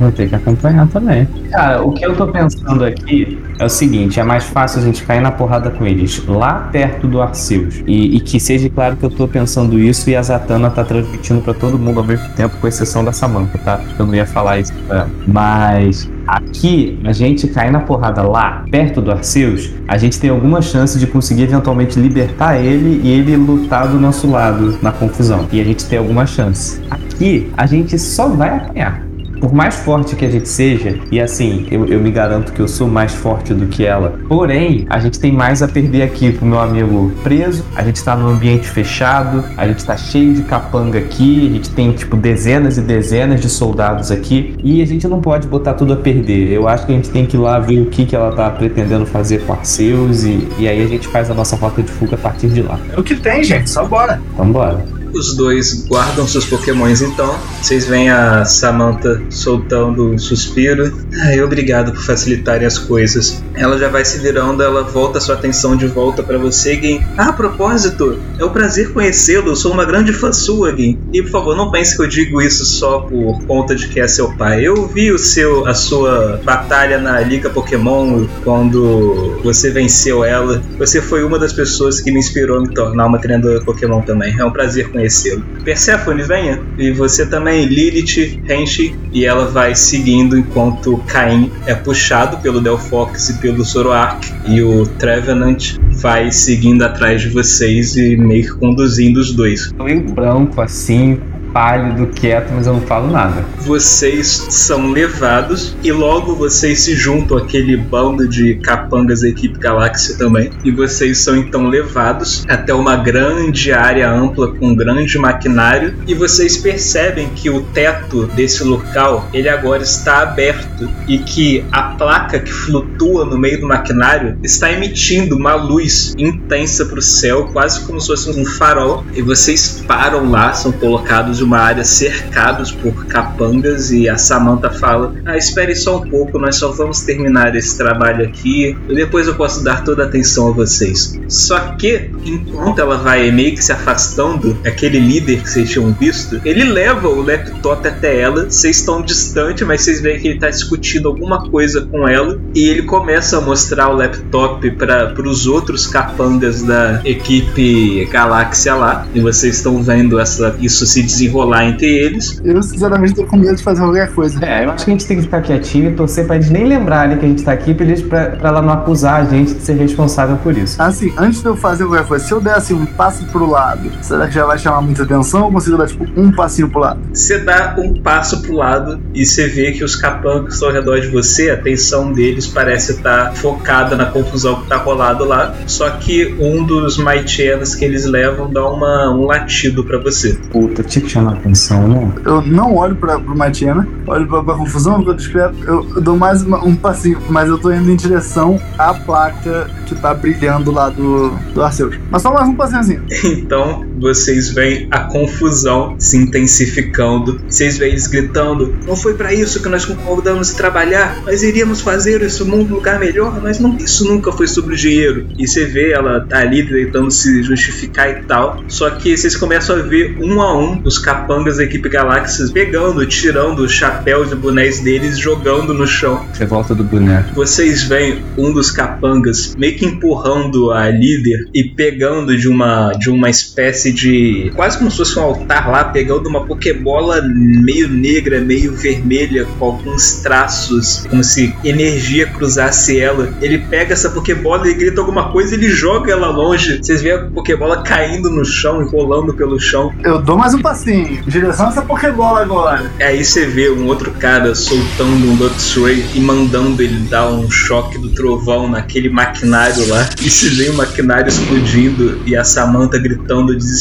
Vou 0.00 0.10
ter 0.10 0.30
que 0.30 0.34
acompanhar 0.34 0.88
também. 0.88 1.28
Cara, 1.50 1.82
o 1.82 1.92
que 1.92 2.06
eu 2.06 2.16
tô 2.16 2.26
pensando 2.26 2.82
aqui 2.82 3.38
é 3.58 3.64
o 3.66 3.68
seguinte: 3.68 4.18
é 4.18 4.24
mais 4.24 4.44
fácil 4.44 4.80
a 4.80 4.82
gente 4.82 5.04
cair 5.04 5.20
na 5.20 5.30
porrada 5.30 5.70
com 5.70 5.86
eles 5.86 6.26
lá 6.26 6.68
perto 6.72 7.06
do 7.06 7.20
Arceus. 7.20 7.82
E, 7.86 8.16
e 8.16 8.20
que 8.20 8.40
seja 8.40 8.70
claro 8.70 8.96
que 8.96 9.04
eu 9.04 9.10
tô 9.10 9.28
pensando 9.28 9.78
isso 9.78 10.08
e 10.08 10.16
a 10.16 10.22
Zatanna 10.22 10.70
tá 10.70 10.82
transmitindo 10.82 11.42
pra 11.42 11.52
todo 11.52 11.78
mundo 11.78 12.00
ao 12.00 12.06
mesmo 12.06 12.26
tempo, 12.30 12.56
com 12.56 12.66
exceção 12.66 13.04
da 13.04 13.12
Samantha, 13.12 13.58
tá? 13.58 13.78
Eu 13.98 14.06
não 14.06 14.14
ia 14.14 14.24
falar 14.24 14.58
isso 14.58 14.72
pra 14.86 15.00
ela. 15.00 15.10
Mas 15.26 16.10
aqui, 16.26 16.98
a 17.04 17.12
gente 17.12 17.46
cair 17.48 17.70
na 17.70 17.80
porrada 17.80 18.22
lá, 18.22 18.64
perto 18.70 19.02
do 19.02 19.10
Arceus, 19.10 19.70
a 19.86 19.98
gente 19.98 20.18
tem 20.18 20.30
alguma 20.30 20.62
chance 20.62 20.98
de 20.98 21.06
conseguir 21.06 21.42
eventualmente 21.42 22.00
libertar 22.00 22.58
ele 22.58 23.02
e 23.04 23.10
ele 23.10 23.36
lutar 23.36 23.86
do 23.86 24.00
nosso 24.00 24.30
lado 24.30 24.78
na 24.80 24.92
confusão. 24.92 25.46
E 25.52 25.60
a 25.60 25.64
gente 25.64 25.84
tem 25.84 25.98
alguma 25.98 26.24
chance. 26.24 26.80
Aqui, 26.90 27.52
a 27.54 27.66
gente 27.66 27.98
só 27.98 28.28
vai 28.28 28.56
apanhar. 28.56 29.09
Por 29.40 29.52
mais 29.52 29.76
forte 29.76 30.14
que 30.14 30.24
a 30.24 30.30
gente 30.30 30.48
seja, 30.48 30.98
e 31.10 31.20
assim, 31.20 31.66
eu, 31.70 31.86
eu 31.86 31.98
me 31.98 32.10
garanto 32.10 32.52
que 32.52 32.60
eu 32.60 32.68
sou 32.68 32.86
mais 32.86 33.14
forte 33.14 33.54
do 33.54 33.66
que 33.66 33.86
ela, 33.86 34.18
porém, 34.28 34.86
a 34.90 34.98
gente 34.98 35.18
tem 35.18 35.32
mais 35.32 35.62
a 35.62 35.68
perder 35.68 36.02
aqui 36.02 36.30
pro 36.30 36.44
meu 36.44 36.60
amigo 36.60 37.12
preso, 37.22 37.64
a 37.74 37.82
gente 37.82 38.02
tá 38.04 38.14
num 38.14 38.28
ambiente 38.28 38.68
fechado, 38.68 39.42
a 39.56 39.66
gente 39.66 39.84
tá 39.84 39.96
cheio 39.96 40.34
de 40.34 40.42
capanga 40.42 40.98
aqui, 40.98 41.48
a 41.48 41.54
gente 41.54 41.70
tem, 41.70 41.92
tipo, 41.92 42.16
dezenas 42.16 42.76
e 42.76 42.82
dezenas 42.82 43.40
de 43.40 43.48
soldados 43.48 44.10
aqui, 44.10 44.54
e 44.62 44.82
a 44.82 44.86
gente 44.86 45.08
não 45.08 45.20
pode 45.20 45.48
botar 45.48 45.74
tudo 45.74 45.94
a 45.94 45.96
perder. 45.96 46.52
Eu 46.52 46.68
acho 46.68 46.84
que 46.86 46.92
a 46.92 46.94
gente 46.94 47.10
tem 47.10 47.24
que 47.24 47.36
ir 47.36 47.40
lá 47.40 47.58
ver 47.58 47.80
o 47.80 47.86
que, 47.86 48.04
que 48.04 48.14
ela 48.14 48.32
tá 48.32 48.50
pretendendo 48.50 49.06
fazer 49.06 49.40
com 49.46 49.54
Arceus, 49.54 50.24
e, 50.24 50.46
e 50.58 50.68
aí 50.68 50.82
a 50.82 50.86
gente 50.86 51.08
faz 51.08 51.30
a 51.30 51.34
nossa 51.34 51.56
rota 51.56 51.82
de 51.82 51.90
fuga 51.90 52.14
a 52.14 52.18
partir 52.18 52.48
de 52.48 52.62
lá. 52.62 52.78
É 52.94 53.00
o 53.00 53.02
que 53.02 53.16
tem, 53.16 53.42
gente. 53.42 53.70
Só 53.70 53.84
bora. 53.84 54.20
Então, 54.34 54.50
bora. 54.52 54.99
Os 55.12 55.34
dois 55.34 55.84
guardam 55.86 56.26
seus 56.26 56.46
pokémons 56.46 57.02
então. 57.02 57.36
Vocês 57.60 57.86
veem 57.86 58.10
a 58.10 58.44
Samantha 58.44 59.20
soltando 59.28 60.10
um 60.10 60.18
suspiro. 60.18 60.92
Ai, 61.22 61.40
obrigado 61.40 61.92
por 61.92 62.02
facilitarem 62.02 62.66
as 62.66 62.78
coisas. 62.78 63.42
Ela 63.54 63.78
já 63.78 63.88
vai 63.88 64.04
se 64.04 64.18
virando, 64.18 64.62
ela 64.62 64.82
volta 64.82 65.20
sua 65.20 65.34
atenção 65.34 65.76
de 65.76 65.86
volta 65.86 66.22
pra 66.22 66.38
você, 66.38 66.76
Gin. 66.80 67.00
Ah, 67.16 67.28
a 67.28 67.32
propósito, 67.32 68.18
é 68.38 68.44
um 68.44 68.50
prazer 68.50 68.92
conhecê-lo. 68.92 69.54
Sou 69.56 69.72
uma 69.72 69.84
grande 69.84 70.12
fã 70.12 70.32
sua, 70.32 70.74
Gin. 70.74 70.98
E 71.12 71.22
por 71.22 71.30
favor, 71.30 71.56
não 71.56 71.70
pense 71.70 71.96
que 71.96 72.02
eu 72.02 72.06
digo 72.06 72.40
isso 72.40 72.64
só 72.64 73.00
por 73.00 73.42
conta 73.46 73.74
de 73.74 73.88
que 73.88 74.00
é 74.00 74.08
seu 74.08 74.32
pai. 74.36 74.66
Eu 74.66 74.86
vi 74.86 75.10
o 75.12 75.18
seu, 75.18 75.66
a 75.66 75.74
sua 75.74 76.40
batalha 76.44 76.98
na 76.98 77.20
Liga 77.20 77.50
Pokémon 77.50 78.26
quando 78.44 79.40
você 79.42 79.70
venceu 79.70 80.24
ela. 80.24 80.62
Você 80.78 81.00
foi 81.00 81.22
uma 81.24 81.38
das 81.38 81.52
pessoas 81.52 82.00
que 82.00 82.10
me 82.10 82.18
inspirou 82.18 82.58
a 82.58 82.60
me 82.62 82.72
tornar 82.72 83.06
uma 83.06 83.18
treinadora 83.18 83.60
Pokémon 83.60 84.00
também. 84.02 84.34
É 84.38 84.44
um 84.44 84.50
prazer 84.50 84.90
conhecê-lo. 85.00 85.42
Persephone, 85.64 86.22
venha. 86.22 86.60
E 86.78 86.92
você 86.92 87.26
também, 87.26 87.66
Lilith, 87.66 88.40
Henshi. 88.48 88.94
E 89.12 89.24
ela 89.24 89.46
vai 89.46 89.74
seguindo 89.74 90.36
enquanto 90.38 90.96
Caim 91.06 91.50
é 91.66 91.74
puxado 91.74 92.38
pelo 92.38 92.60
Delphox 92.60 93.30
e 93.30 93.34
pelo 93.38 93.64
Zoroark. 93.64 94.26
E 94.46 94.62
o 94.62 94.86
Trevenant 94.86 95.76
vai 95.92 96.30
seguindo 96.30 96.82
atrás 96.82 97.22
de 97.22 97.28
vocês 97.28 97.96
e 97.96 98.16
meio 98.16 98.44
que 98.44 98.58
conduzindo 98.58 99.18
os 99.18 99.32
dois. 99.32 99.72
Meio 99.72 100.02
branco 100.02 100.60
assim, 100.60 101.18
pálido, 101.52 102.06
quieto, 102.08 102.50
mas 102.52 102.66
eu 102.66 102.74
não 102.74 102.80
falo 102.82 103.10
nada. 103.10 103.44
Vocês 103.58 104.46
são 104.50 104.90
levados 104.90 105.76
e 105.82 105.92
logo 105.92 106.34
vocês 106.34 106.80
se 106.80 106.94
juntam 106.94 107.36
àquele 107.36 107.76
bando 107.76 108.28
de 108.28 108.56
capangas 108.56 109.20
da 109.20 109.28
equipe 109.28 109.58
Galáxia 109.58 110.16
também. 110.16 110.50
E 110.64 110.70
vocês 110.70 111.18
são 111.18 111.36
então 111.36 111.66
levados 111.68 112.44
até 112.48 112.72
uma 112.72 112.96
grande 112.96 113.72
área 113.72 114.10
ampla 114.10 114.52
com 114.54 114.68
um 114.68 114.74
grande 114.74 115.18
maquinário. 115.18 115.94
E 116.06 116.14
vocês 116.14 116.56
percebem 116.56 117.28
que 117.30 117.50
o 117.50 117.62
teto 117.62 118.26
desse 118.34 118.64
local 118.64 119.28
ele 119.32 119.48
agora 119.48 119.82
está 119.82 120.22
aberto 120.22 120.88
e 121.06 121.18
que 121.18 121.64
a 121.70 121.82
placa 121.94 122.38
que 122.38 122.52
flutua 122.52 123.24
no 123.24 123.38
meio 123.38 123.60
do 123.60 123.66
maquinário 123.66 124.38
está 124.42 124.72
emitindo 124.72 125.36
uma 125.36 125.54
luz 125.54 126.14
intensa 126.16 126.86
para 126.86 126.98
o 126.98 127.02
céu, 127.02 127.48
quase 127.52 127.80
como 127.80 128.00
se 128.00 128.06
fosse 128.06 128.30
um 128.30 128.44
farol. 128.44 129.04
E 129.14 129.22
vocês 129.22 129.82
param 129.86 130.30
lá, 130.30 130.52
são 130.52 130.72
colocados 130.72 131.39
em 131.40 131.44
uma 131.44 131.58
área 131.58 131.84
cercados 131.84 132.70
por 132.70 133.06
capangas 133.06 133.90
e 133.90 134.08
a 134.08 134.16
Samantha 134.16 134.70
fala: 134.70 135.14
"Ah, 135.24 135.36
espere 135.36 135.74
só 135.74 135.98
um 135.98 136.08
pouco, 136.08 136.38
nós 136.38 136.56
só 136.56 136.70
vamos 136.70 137.00
terminar 137.00 137.54
esse 137.56 137.76
trabalho 137.76 138.24
aqui 138.24 138.76
e 138.88 138.94
depois 138.94 139.26
eu 139.26 139.34
posso 139.34 139.62
dar 139.62 139.84
toda 139.84 140.04
a 140.04 140.06
atenção 140.06 140.48
a 140.48 140.52
vocês". 140.52 141.18
Só 141.28 141.58
que 141.76 142.10
enquanto 142.24 142.80
ela 142.80 142.96
vai 142.96 143.30
meio 143.30 143.54
que 143.54 143.64
se 143.64 143.72
afastando, 143.72 144.56
aquele 144.64 144.98
líder 144.98 145.42
que 145.42 145.50
vocês 145.50 145.70
tinham 145.70 145.92
visto, 145.92 146.40
ele 146.44 146.64
leva 146.64 147.08
o 147.08 147.22
laptop 147.22 147.86
até 147.86 148.20
ela. 148.20 148.44
Vocês 148.44 148.78
estão 148.78 149.02
distante, 149.02 149.64
mas 149.64 149.82
vocês 149.82 150.00
veem 150.00 150.20
que 150.20 150.28
ele 150.28 150.34
está 150.34 150.50
discutindo 150.50 151.08
alguma 151.08 151.48
coisa 151.50 151.82
com 151.82 152.08
ela 152.08 152.40
e 152.54 152.68
ele 152.68 152.82
começa 152.82 153.38
a 153.38 153.40
mostrar 153.40 153.88
o 153.88 153.96
laptop 153.96 154.70
para 154.72 155.14
os 155.28 155.46
outros 155.46 155.86
capangas 155.86 156.62
da 156.62 157.00
equipe 157.04 158.04
Galáxia 158.06 158.74
lá. 158.74 159.06
E 159.14 159.20
vocês 159.20 159.56
estão 159.56 159.82
vendo 159.82 160.18
essa, 160.18 160.56
isso 160.60 160.86
se 160.86 161.02
desenrolar 161.30 161.64
entre 161.64 161.86
eles. 161.86 162.40
Eu, 162.44 162.62
sinceramente, 162.62 163.14
tô 163.14 163.24
com 163.24 163.36
medo 163.36 163.56
de 163.56 163.62
fazer 163.62 163.80
qualquer 163.80 164.12
coisa. 164.12 164.44
É, 164.44 164.64
eu 164.64 164.70
acho 164.70 164.84
que 164.84 164.90
a 164.90 164.94
gente 164.94 165.06
tem 165.06 165.16
que 165.16 165.22
ficar 165.22 165.40
quietinho 165.40 165.90
e 165.90 165.94
torcer 165.94 166.26
pra 166.26 166.36
eles 166.36 166.50
nem 166.50 166.64
lembrarem 166.64 167.16
que 167.16 167.24
a 167.24 167.28
gente 167.28 167.42
tá 167.42 167.52
aqui 167.52 167.72
pra, 167.72 167.84
eles, 167.86 168.02
pra, 168.02 168.26
pra 168.30 168.48
ela 168.48 168.62
não 168.62 168.72
acusar 168.72 169.20
a 169.20 169.24
gente 169.24 169.54
de 169.54 169.62
ser 169.62 169.74
responsável 169.74 170.36
por 170.36 170.56
isso. 170.56 170.80
Assim, 170.82 171.12
antes 171.16 171.40
de 171.40 171.46
eu 171.46 171.56
fazer 171.56 171.84
qualquer 171.86 172.06
coisa, 172.06 172.24
se 172.24 172.32
eu 172.32 172.40
der 172.40 172.54
assim 172.54 172.74
um 172.74 172.86
passo 172.86 173.24
pro 173.26 173.48
lado, 173.48 173.90
será 174.02 174.26
que 174.26 174.34
já 174.34 174.44
vai 174.44 174.58
chamar 174.58 174.82
muita 174.82 175.04
atenção 175.04 175.44
ou 175.44 175.52
consigo 175.52 175.76
dar 175.76 175.86
tipo 175.86 176.04
um 176.16 176.32
passinho 176.32 176.68
pro 176.68 176.80
lado? 176.80 177.00
Você 177.12 177.38
dá 177.38 177.76
um 177.78 178.00
passo 178.02 178.42
pro 178.42 178.54
lado 178.54 179.00
e 179.14 179.24
você 179.24 179.46
vê 179.46 179.72
que 179.72 179.84
os 179.84 179.96
capangas 179.96 180.48
que 180.48 180.52
estão 180.54 180.68
ao 180.68 180.74
redor 180.74 181.00
de 181.00 181.08
você, 181.08 181.50
a 181.50 181.54
atenção 181.54 182.12
deles 182.12 182.46
parece 182.46 182.92
estar 182.92 183.34
focada 183.34 183.96
na 183.96 184.06
confusão 184.06 184.62
que 184.62 184.68
tá 184.68 184.76
rolado 184.76 185.24
lá. 185.24 185.54
Só 185.66 185.88
que 185.90 186.34
um 186.38 186.64
dos 186.64 186.98
Maitenas 186.98 187.74
que 187.74 187.84
eles 187.84 188.04
levam 188.04 188.52
dá 188.52 188.68
uma, 188.68 189.10
um 189.14 189.24
latido 189.26 189.84
pra 189.84 189.98
você. 189.98 190.34
Puta, 190.50 190.82
tinha 190.82 191.04
que 191.20 191.24
chamar 191.28 191.38
atenção, 191.38 191.88
né? 191.88 192.12
Eu 192.24 192.42
não 192.42 192.74
olho 192.76 192.96
pra, 192.96 193.18
pro 193.18 193.36
Matina, 193.36 193.86
olho 194.06 194.26
pra, 194.26 194.42
pra 194.42 194.54
confusão, 194.54 194.98
fico 194.98 195.14
discreto, 195.14 195.54
eu, 195.64 195.86
eu 195.96 196.00
dou 196.00 196.16
mais 196.16 196.42
uma- 196.42 196.64
um 196.64 196.74
passinho, 196.74 197.18
mas 197.28 197.48
eu 197.48 197.58
tô 197.58 197.70
indo 197.72 197.90
em 197.90 197.96
direção 197.96 198.60
à 198.78 198.94
placa 198.94 199.68
que 199.86 199.94
tá 199.94 200.14
brilhando 200.14 200.70
lá 200.70 200.88
do, 200.88 201.30
do 201.54 201.62
Arceus. 201.62 201.98
Mas 202.10 202.22
só 202.22 202.32
mais 202.32 202.48
um 202.48 202.54
passinho 202.54 202.80
assim. 202.80 202.98
Então 203.40 203.84
vocês 204.00 204.50
veem 204.50 204.88
a 204.90 205.00
confusão 205.00 205.96
se 205.98 206.16
intensificando. 206.16 207.40
Vocês 207.48 207.78
veem 207.78 207.92
eles 207.92 208.06
gritando: 208.06 208.74
Não 208.86 208.96
foi 208.96 209.14
pra 209.14 209.32
isso 209.32 209.62
que 209.62 209.68
nós 209.68 209.84
concordamos 209.84 210.52
em 210.52 210.56
trabalhar. 210.56 211.22
Nós 211.24 211.42
iríamos 211.42 211.80
fazer 211.80 212.22
esse 212.22 212.42
mundo 212.44 212.60
um 212.72 212.74
lugar 212.76 212.98
melhor, 212.98 213.40
mas 213.42 213.58
não, 213.58 213.76
isso 213.76 214.04
nunca 214.04 214.32
foi 214.32 214.46
sobre 214.46 214.74
o 214.74 214.76
dinheiro. 214.76 215.26
E 215.38 215.46
você 215.46 215.64
vê 215.64 215.92
ela 215.92 216.20
tá 216.20 216.38
ali 216.38 216.66
tentando 216.66 217.10
se 217.10 217.42
justificar 217.42 218.10
e 218.10 218.22
tal. 218.22 218.62
Só 218.68 218.90
que 218.90 219.16
vocês 219.16 219.36
começam 219.36 219.76
a 219.76 219.82
ver 219.82 220.16
um 220.20 220.40
a 220.40 220.56
um 220.56 220.80
os 220.84 220.98
capangas 220.98 221.56
da 221.56 221.64
equipe 221.64 221.88
Galáxias 221.88 222.50
pegando, 222.50 223.04
tirando 223.06 223.60
os 223.60 223.72
chapéus 223.72 224.30
e 224.32 224.34
bonés 224.34 224.80
deles, 224.80 225.18
jogando 225.18 225.74
no 225.74 225.86
chão. 225.86 226.26
Revolta 226.38 226.74
do 226.74 226.84
boneco. 226.84 227.34
Vocês 227.34 227.82
veem 227.82 228.22
um 228.36 228.52
dos 228.52 228.70
capangas 228.70 229.54
meio 229.56 229.76
que 229.76 229.86
empurrando 229.86 230.70
a 230.70 230.88
líder 230.88 231.48
e 231.52 231.64
pegando 231.64 232.36
de 232.36 232.48
uma 232.48 232.92
de 232.92 233.10
uma 233.10 233.28
espécie 233.28 233.89
espécie 233.90 233.92
de. 233.92 234.52
quase 234.54 234.78
como 234.78 234.90
se 234.90 234.96
fosse 234.96 235.18
um 235.18 235.22
altar 235.22 235.70
lá, 235.70 235.84
pegando 235.84 236.28
uma 236.28 236.44
Pokébola 236.44 237.20
meio 237.22 237.88
negra, 237.88 238.40
meio 238.40 238.74
vermelha, 238.74 239.46
com 239.58 239.64
alguns 239.66 240.14
traços, 240.22 241.06
como 241.08 241.22
se 241.22 241.54
energia 241.64 242.26
cruzasse 242.26 242.98
ela. 242.98 243.32
Ele 243.40 243.58
pega 243.58 243.92
essa 243.92 244.10
Pokébola 244.10 244.68
e 244.68 244.74
grita 244.74 245.00
alguma 245.00 245.30
coisa 245.30 245.54
e 245.54 245.58
ele 245.58 245.68
joga 245.68 246.12
ela 246.12 246.28
longe. 246.28 246.78
Vocês 246.82 247.02
veem 247.02 247.14
a 247.14 247.24
Pokébola 247.26 247.82
caindo 247.82 248.30
no 248.30 248.44
chão, 248.44 248.84
rolando 248.86 249.34
pelo 249.34 249.58
chão. 249.58 249.92
Eu 250.02 250.20
dou 250.20 250.36
mais 250.36 250.54
um 250.54 250.60
passinho. 250.60 251.20
Em 251.26 251.30
direção 251.30 251.66
a 251.66 251.68
essa 251.70 251.82
Pokébola 251.82 252.42
agora. 252.42 252.90
Aí 253.00 253.24
você 253.24 253.46
vê 253.46 253.70
um 253.70 253.86
outro 253.86 254.10
cara 254.12 254.54
soltando 254.54 255.26
um 255.26 255.36
Luxray 255.36 256.04
e 256.14 256.20
mandando 256.20 256.82
ele 256.82 257.08
dar 257.08 257.28
um 257.28 257.50
choque 257.50 257.98
do 257.98 258.10
trovão 258.10 258.68
naquele 258.68 259.08
maquinário 259.08 259.88
lá. 259.88 260.08
E 260.20 260.30
se 260.30 260.48
vê 260.50 260.68
o 260.68 260.74
maquinário 260.74 261.28
explodindo 261.28 262.20
e 262.26 262.36
a 262.36 262.44
Samantha 262.44 262.98
gritando 262.98 263.56
desesperada 263.56 263.79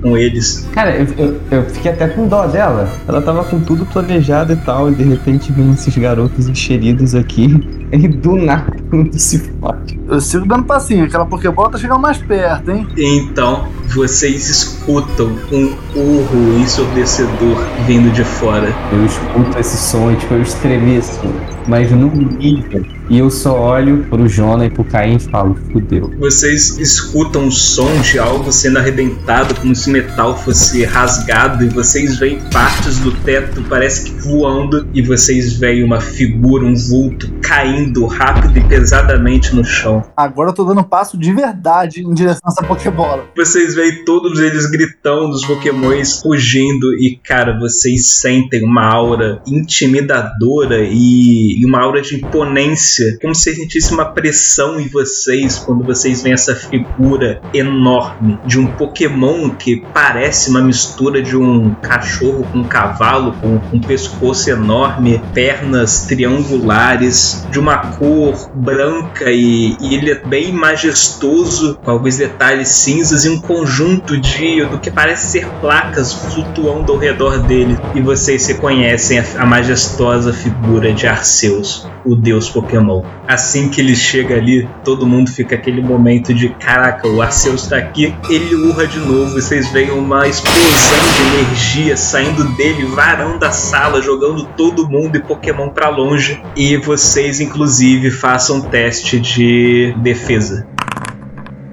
com 0.00 0.16
eles. 0.16 0.66
Cara, 0.72 0.96
eu, 0.96 1.06
eu, 1.18 1.40
eu 1.50 1.64
fiquei 1.70 1.92
até 1.92 2.08
com 2.08 2.26
dó 2.26 2.46
dela. 2.46 2.88
Ela 3.06 3.22
tava 3.22 3.44
com 3.44 3.60
tudo 3.60 3.84
planejado 3.86 4.52
e 4.52 4.56
tal, 4.56 4.90
e 4.90 4.94
de 4.94 5.04
repente 5.04 5.52
vem 5.52 5.72
esses 5.72 5.96
garotos 5.96 6.48
encheridos 6.48 7.14
aqui. 7.14 7.84
E 7.94 8.08
do 8.08 8.34
nada 8.34 8.74
tudo 8.90 9.16
se 9.16 9.38
fode. 9.38 10.00
Eu 10.08 10.20
sigo 10.20 10.46
dando 10.46 10.64
passinho. 10.64 11.04
Aquela 11.04 11.26
Pokébola 11.26 11.70
tá 11.70 11.78
chegando 11.78 12.00
mais 12.00 12.18
perto, 12.18 12.72
hein? 12.72 12.88
Então 12.96 13.68
vocês 13.94 14.48
escutam 14.48 15.36
um 15.52 15.72
urro 15.94 16.58
ensurdecedor 16.58 17.56
vindo 17.86 18.12
de 18.12 18.24
fora. 18.24 18.74
Eu 18.92 19.04
escuto 19.04 19.58
esse 19.60 19.76
som 19.76 20.10
e 20.10 20.16
tipo, 20.16 20.34
eu 20.34 20.42
estremeço. 20.42 21.20
Mas 21.68 21.90
num 21.92 22.10
nível. 22.10 22.84
E 23.08 23.18
eu 23.18 23.30
só 23.30 23.60
olho 23.60 24.06
pro 24.08 24.28
Jonah 24.28 24.66
e 24.66 24.70
pro 24.70 24.84
Caim 24.84 25.16
e 25.16 25.18
falo, 25.18 25.54
fudeu. 25.72 26.10
Vocês 26.18 26.78
escutam 26.78 27.48
o 27.48 27.52
som 27.52 28.00
de 28.00 28.18
algo 28.18 28.50
sendo 28.50 28.78
arrebentado, 28.78 29.54
como 29.54 29.74
se 29.74 29.90
o 29.90 29.92
metal 29.92 30.36
fosse 30.36 30.84
rasgado, 30.84 31.64
e 31.64 31.68
vocês 31.68 32.18
veem 32.18 32.40
partes 32.52 32.98
do 32.98 33.12
teto, 33.12 33.62
parece 33.68 34.04
que 34.04 34.22
voando, 34.22 34.88
e 34.94 35.02
vocês 35.02 35.52
veem 35.54 35.84
uma 35.84 36.00
figura, 36.00 36.64
um 36.64 36.74
vulto, 36.74 37.30
caindo 37.42 38.06
rápido 38.06 38.58
e 38.58 38.64
pesadamente 38.64 39.54
no 39.54 39.64
chão. 39.64 40.04
Agora 40.16 40.50
eu 40.50 40.54
tô 40.54 40.64
dando 40.64 40.82
passo 40.84 41.18
de 41.18 41.32
verdade 41.32 42.02
em 42.02 42.14
direção 42.14 42.40
a 42.44 42.52
essa 42.52 42.62
Pokébola. 42.62 43.24
Vocês 43.36 43.74
veem 43.74 44.04
todos 44.04 44.40
eles 44.40 44.66
gritando, 44.66 45.30
os 45.30 45.44
pokémons 45.44 46.20
fugindo, 46.20 46.94
e 46.94 47.20
cara, 47.22 47.58
vocês 47.58 48.08
sentem 48.14 48.64
uma 48.64 48.86
aura 48.86 49.42
intimidadora 49.46 50.82
e, 50.82 51.60
e 51.60 51.66
uma 51.66 51.82
aura 51.82 52.00
de 52.00 52.16
imponência, 52.16 52.93
como 53.20 53.34
se 53.34 53.54
sentisse 53.54 53.92
uma 53.92 54.04
pressão 54.04 54.78
em 54.78 54.88
vocês 54.88 55.58
quando 55.58 55.84
vocês 55.84 56.22
veem 56.22 56.34
essa 56.34 56.54
figura 56.54 57.40
enorme 57.52 58.38
de 58.46 58.58
um 58.58 58.66
Pokémon 58.66 59.50
que 59.50 59.84
parece 59.92 60.50
uma 60.50 60.60
mistura 60.60 61.22
de 61.22 61.36
um 61.36 61.74
cachorro 61.74 62.46
com 62.52 62.58
um 62.58 62.64
cavalo, 62.64 63.32
com 63.40 63.60
um 63.72 63.80
pescoço 63.80 64.50
enorme, 64.50 65.20
pernas 65.32 66.04
triangulares, 66.06 67.46
de 67.50 67.58
uma 67.58 67.78
cor 67.78 68.50
branca 68.54 69.30
e, 69.30 69.76
e 69.80 69.94
ele 69.94 70.10
é 70.10 70.14
bem 70.14 70.52
majestoso, 70.52 71.78
com 71.82 71.90
alguns 71.90 72.16
detalhes 72.16 72.68
cinzas 72.68 73.24
e 73.24 73.28
um 73.28 73.40
conjunto 73.40 74.18
de 74.20 74.34
do 74.70 74.78
que 74.78 74.90
parece 74.90 75.28
ser 75.28 75.48
placas 75.60 76.12
flutuando 76.12 76.92
ao 76.92 76.98
redor 76.98 77.38
dele. 77.38 77.78
E 77.94 78.00
vocês 78.00 78.46
reconhecem 78.46 79.18
a, 79.18 79.24
a 79.38 79.46
majestosa 79.46 80.32
figura 80.32 80.92
de 80.92 81.06
Arceus, 81.06 81.86
o 82.04 82.14
deus 82.14 82.50
Pokémon. 82.50 82.83
Assim 83.26 83.68
que 83.68 83.80
ele 83.80 83.96
chega 83.96 84.36
ali, 84.36 84.68
todo 84.84 85.06
mundo 85.06 85.30
fica 85.30 85.54
aquele 85.54 85.80
momento 85.80 86.34
de 86.34 86.48
caraca, 86.48 87.08
o 87.08 87.22
Arceus 87.22 87.66
tá 87.66 87.78
aqui, 87.78 88.14
ele 88.28 88.54
urra 88.54 88.86
de 88.86 88.98
novo, 88.98 89.32
vocês 89.32 89.70
veem 89.72 89.90
uma 89.90 90.26
explosão 90.26 90.98
de 91.14 91.38
energia 91.38 91.96
saindo 91.96 92.44
dele, 92.56 92.84
varando 92.86 93.44
a 93.44 93.50
sala, 93.50 94.02
jogando 94.02 94.44
todo 94.56 94.88
mundo 94.88 95.16
e 95.16 95.20
Pokémon 95.20 95.68
para 95.70 95.88
longe. 95.88 96.42
E 96.56 96.76
vocês, 96.76 97.40
inclusive, 97.40 98.10
façam 98.10 98.60
teste 98.60 99.18
de 99.18 99.94
defesa. 99.98 100.66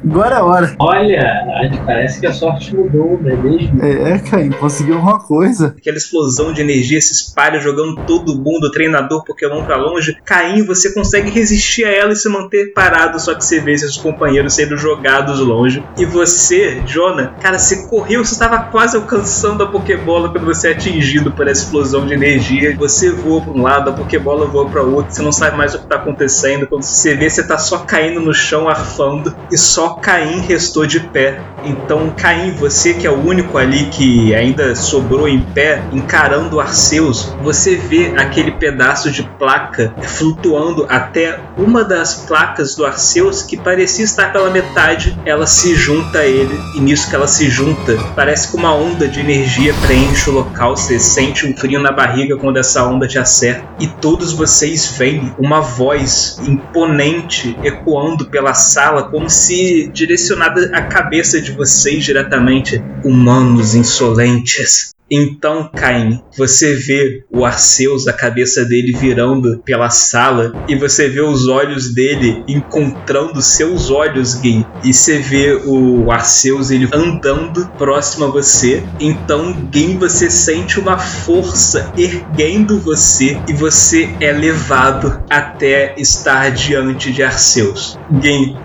Agora 0.04 0.36
é 0.36 0.39
a 0.39 0.43
hora. 0.43 0.76
Olha, 0.80 1.82
parece 1.86 2.20
que 2.20 2.28
a 2.28 2.34
sorte 2.34 2.76
mudou, 2.76 3.20
não 3.22 3.30
é 3.30 3.36
mesmo? 3.36 3.84
É, 3.84 4.20
Caim, 4.20 4.49
conseguiu 4.52 4.95
alguma 4.95 5.20
coisa. 5.20 5.76
Aquela 5.78 5.97
explosão 5.97 6.54
de 6.54 6.62
energia 6.62 6.99
se 6.99 7.14
espalha, 7.14 7.60
jogando 7.60 7.95
todo 8.06 8.36
mundo, 8.36 8.66
o 8.66 8.72
treinador 8.72 9.24
Pokémon 9.24 9.64
pra 9.64 9.78
longe. 9.78 10.18
Caim, 10.26 10.64
você 10.64 10.93
consegue 10.93 11.30
resistir 11.30 11.86
a 11.86 11.91
ela 11.91 12.14
e 12.14 12.16
se 12.16 12.28
manter 12.30 12.74
parado, 12.74 13.20
só 13.20 13.36
que 13.36 13.45
você 13.45 13.60
vê 13.60 13.78
seus 13.78 13.97
companheiros 13.97 14.56
sendo 14.56 14.76
jogados 14.78 15.39
longe. 15.39 15.84
E 15.97 16.06
você, 16.06 16.82
Jonah, 16.86 17.36
cara, 17.39 17.60
você 17.60 17.88
correu, 17.88 18.26
você 18.26 18.34
estava 18.34 18.60
quase 18.64 18.97
alcançando 18.97 19.64
a 19.64 19.68
Pokébola 19.68 20.30
quando 20.30 20.45
você 20.45 20.70
é 20.70 20.72
atingido 20.72 21.32
por 21.32 21.47
essa 21.47 21.64
explosão 21.64 22.06
de 22.06 22.14
energia. 22.14 22.76
Você 22.78 23.12
voa 23.12 23.41
pra 23.41 23.54
um 23.54 23.62
lado, 23.62 23.89
a 23.89 23.93
Pokébola 23.93 24.47
voa 24.47 24.68
pra 24.70 24.82
outro, 24.82 25.14
você 25.14 25.22
não 25.22 25.32
sabe 25.32 25.56
mais 25.58 25.76
o 25.76 25.80
que 25.80 25.88
tá 25.88 25.97
acontecendo. 25.97 26.66
Quando 26.66 26.84
você 26.84 27.16
vê, 27.16 27.30
você 27.30 27.45
tá 27.45 27.58
só 27.58 27.80
caindo 27.80 28.20
no 28.20 28.34
chão, 28.34 28.68
arfando, 28.68 29.36
e 29.52 29.58
só 29.58 29.91
Caim 30.00 30.42
restou 30.42 30.86
de 30.86 31.00
pé. 31.00 31.51
Então, 31.64 32.09
Caim, 32.18 32.51
você 32.51 32.93
que 32.93 33.05
é 33.05 33.09
o 33.09 33.26
único 33.26 33.57
ali 33.57 33.86
que 33.86 34.34
ainda 34.34 34.76
sobrou 34.76 35.28
em 35.28 35.39
pé, 35.39 35.82
encarando 35.91 36.59
Arceus, 36.59 37.36
você 37.41 37.76
vê 37.76 38.14
aquele 38.18 38.51
pedaço 38.51 39.12
de 39.12 39.24
placa 39.24 39.93
flutuando 40.01 40.86
até 40.89 41.39
uma 41.57 41.84
das 41.84 42.26
placas 42.26 42.76
do 42.76 42.86
Arceus 42.86 43.43
que 43.43 43.57
parecia 43.57 44.05
estar 44.05 44.32
pela 44.32 44.49
metade. 44.49 45.18
Ela 45.26 45.45
se 45.45 45.76
junta 45.76 46.20
a 46.20 46.26
ele, 46.26 46.57
e 46.76 46.80
nisso 46.80 47.09
que 47.09 47.16
ela 47.16 47.28
se 47.28 47.49
junta, 47.49 47.97
parece 48.16 48.49
que 48.49 48.57
uma 48.57 48.74
onda 48.74 49.07
de 49.07 49.20
energia 49.20 49.74
preenche 49.86 50.30
o 50.30 50.34
local. 50.34 50.76
Você 50.76 50.99
sente 50.99 51.45
um 51.45 51.55
frio 51.55 51.80
na 51.80 51.91
barriga 51.91 52.38
quando 52.38 52.57
essa 52.57 52.84
onda 52.86 53.07
te 53.07 53.20
acerta, 53.20 53.64
e 53.80 53.88
todos 53.88 54.34
vocês 54.34 54.95
veem 54.97 55.34
uma 55.38 55.62
voz 55.62 56.39
imponente 56.45 57.57
ecoando 57.64 58.26
pela 58.26 58.53
sala, 58.53 59.03
como 59.03 59.30
se 59.30 59.89
direcionada 59.93 60.72
à 60.74 60.82
cabeça 60.82 61.41
de 61.41 61.51
vocês 61.52 62.04
diretamente, 62.04 62.82
humanos 63.04 63.76
insolentes. 63.76 64.91
Então, 65.14 65.70
Caim, 65.76 66.22
você 66.38 66.74
vê 66.74 67.26
o 67.30 67.43
Arceus, 67.43 68.07
a 68.07 68.14
cabeça 68.14 68.64
dele 68.64 68.93
virando 68.93 69.59
pela 69.66 69.89
sala, 69.89 70.53
e 70.70 70.76
você 70.76 71.09
vê 71.09 71.20
os 71.20 71.49
olhos 71.49 71.93
dele 71.93 72.41
encontrando 72.47 73.41
seus 73.41 73.91
olhos, 73.91 74.36
Gui. 74.36 74.66
E 74.86 74.93
você 74.93 75.20
vê 75.20 75.62
o 75.66 76.09
Arceus 76.09 76.72
ele 76.72 76.88
andando 76.93 77.68
próximo 77.78 78.24
a 78.24 78.30
você. 78.30 78.82
Então, 79.01 79.51
Gui, 79.70 79.97
você 79.97 80.30
sente 80.30 80.80
uma 80.80 80.97
força 80.97 81.91
erguendo 81.97 82.80
você 82.80 83.38
e 83.49 83.53
você 83.53 84.09
é 84.22 84.32
levado 84.32 85.22
até 85.30 85.93
estar 85.97 86.51
diante 86.51 87.12
de 87.12 87.22
Arceus. 87.22 87.99
Gui, 88.09 88.55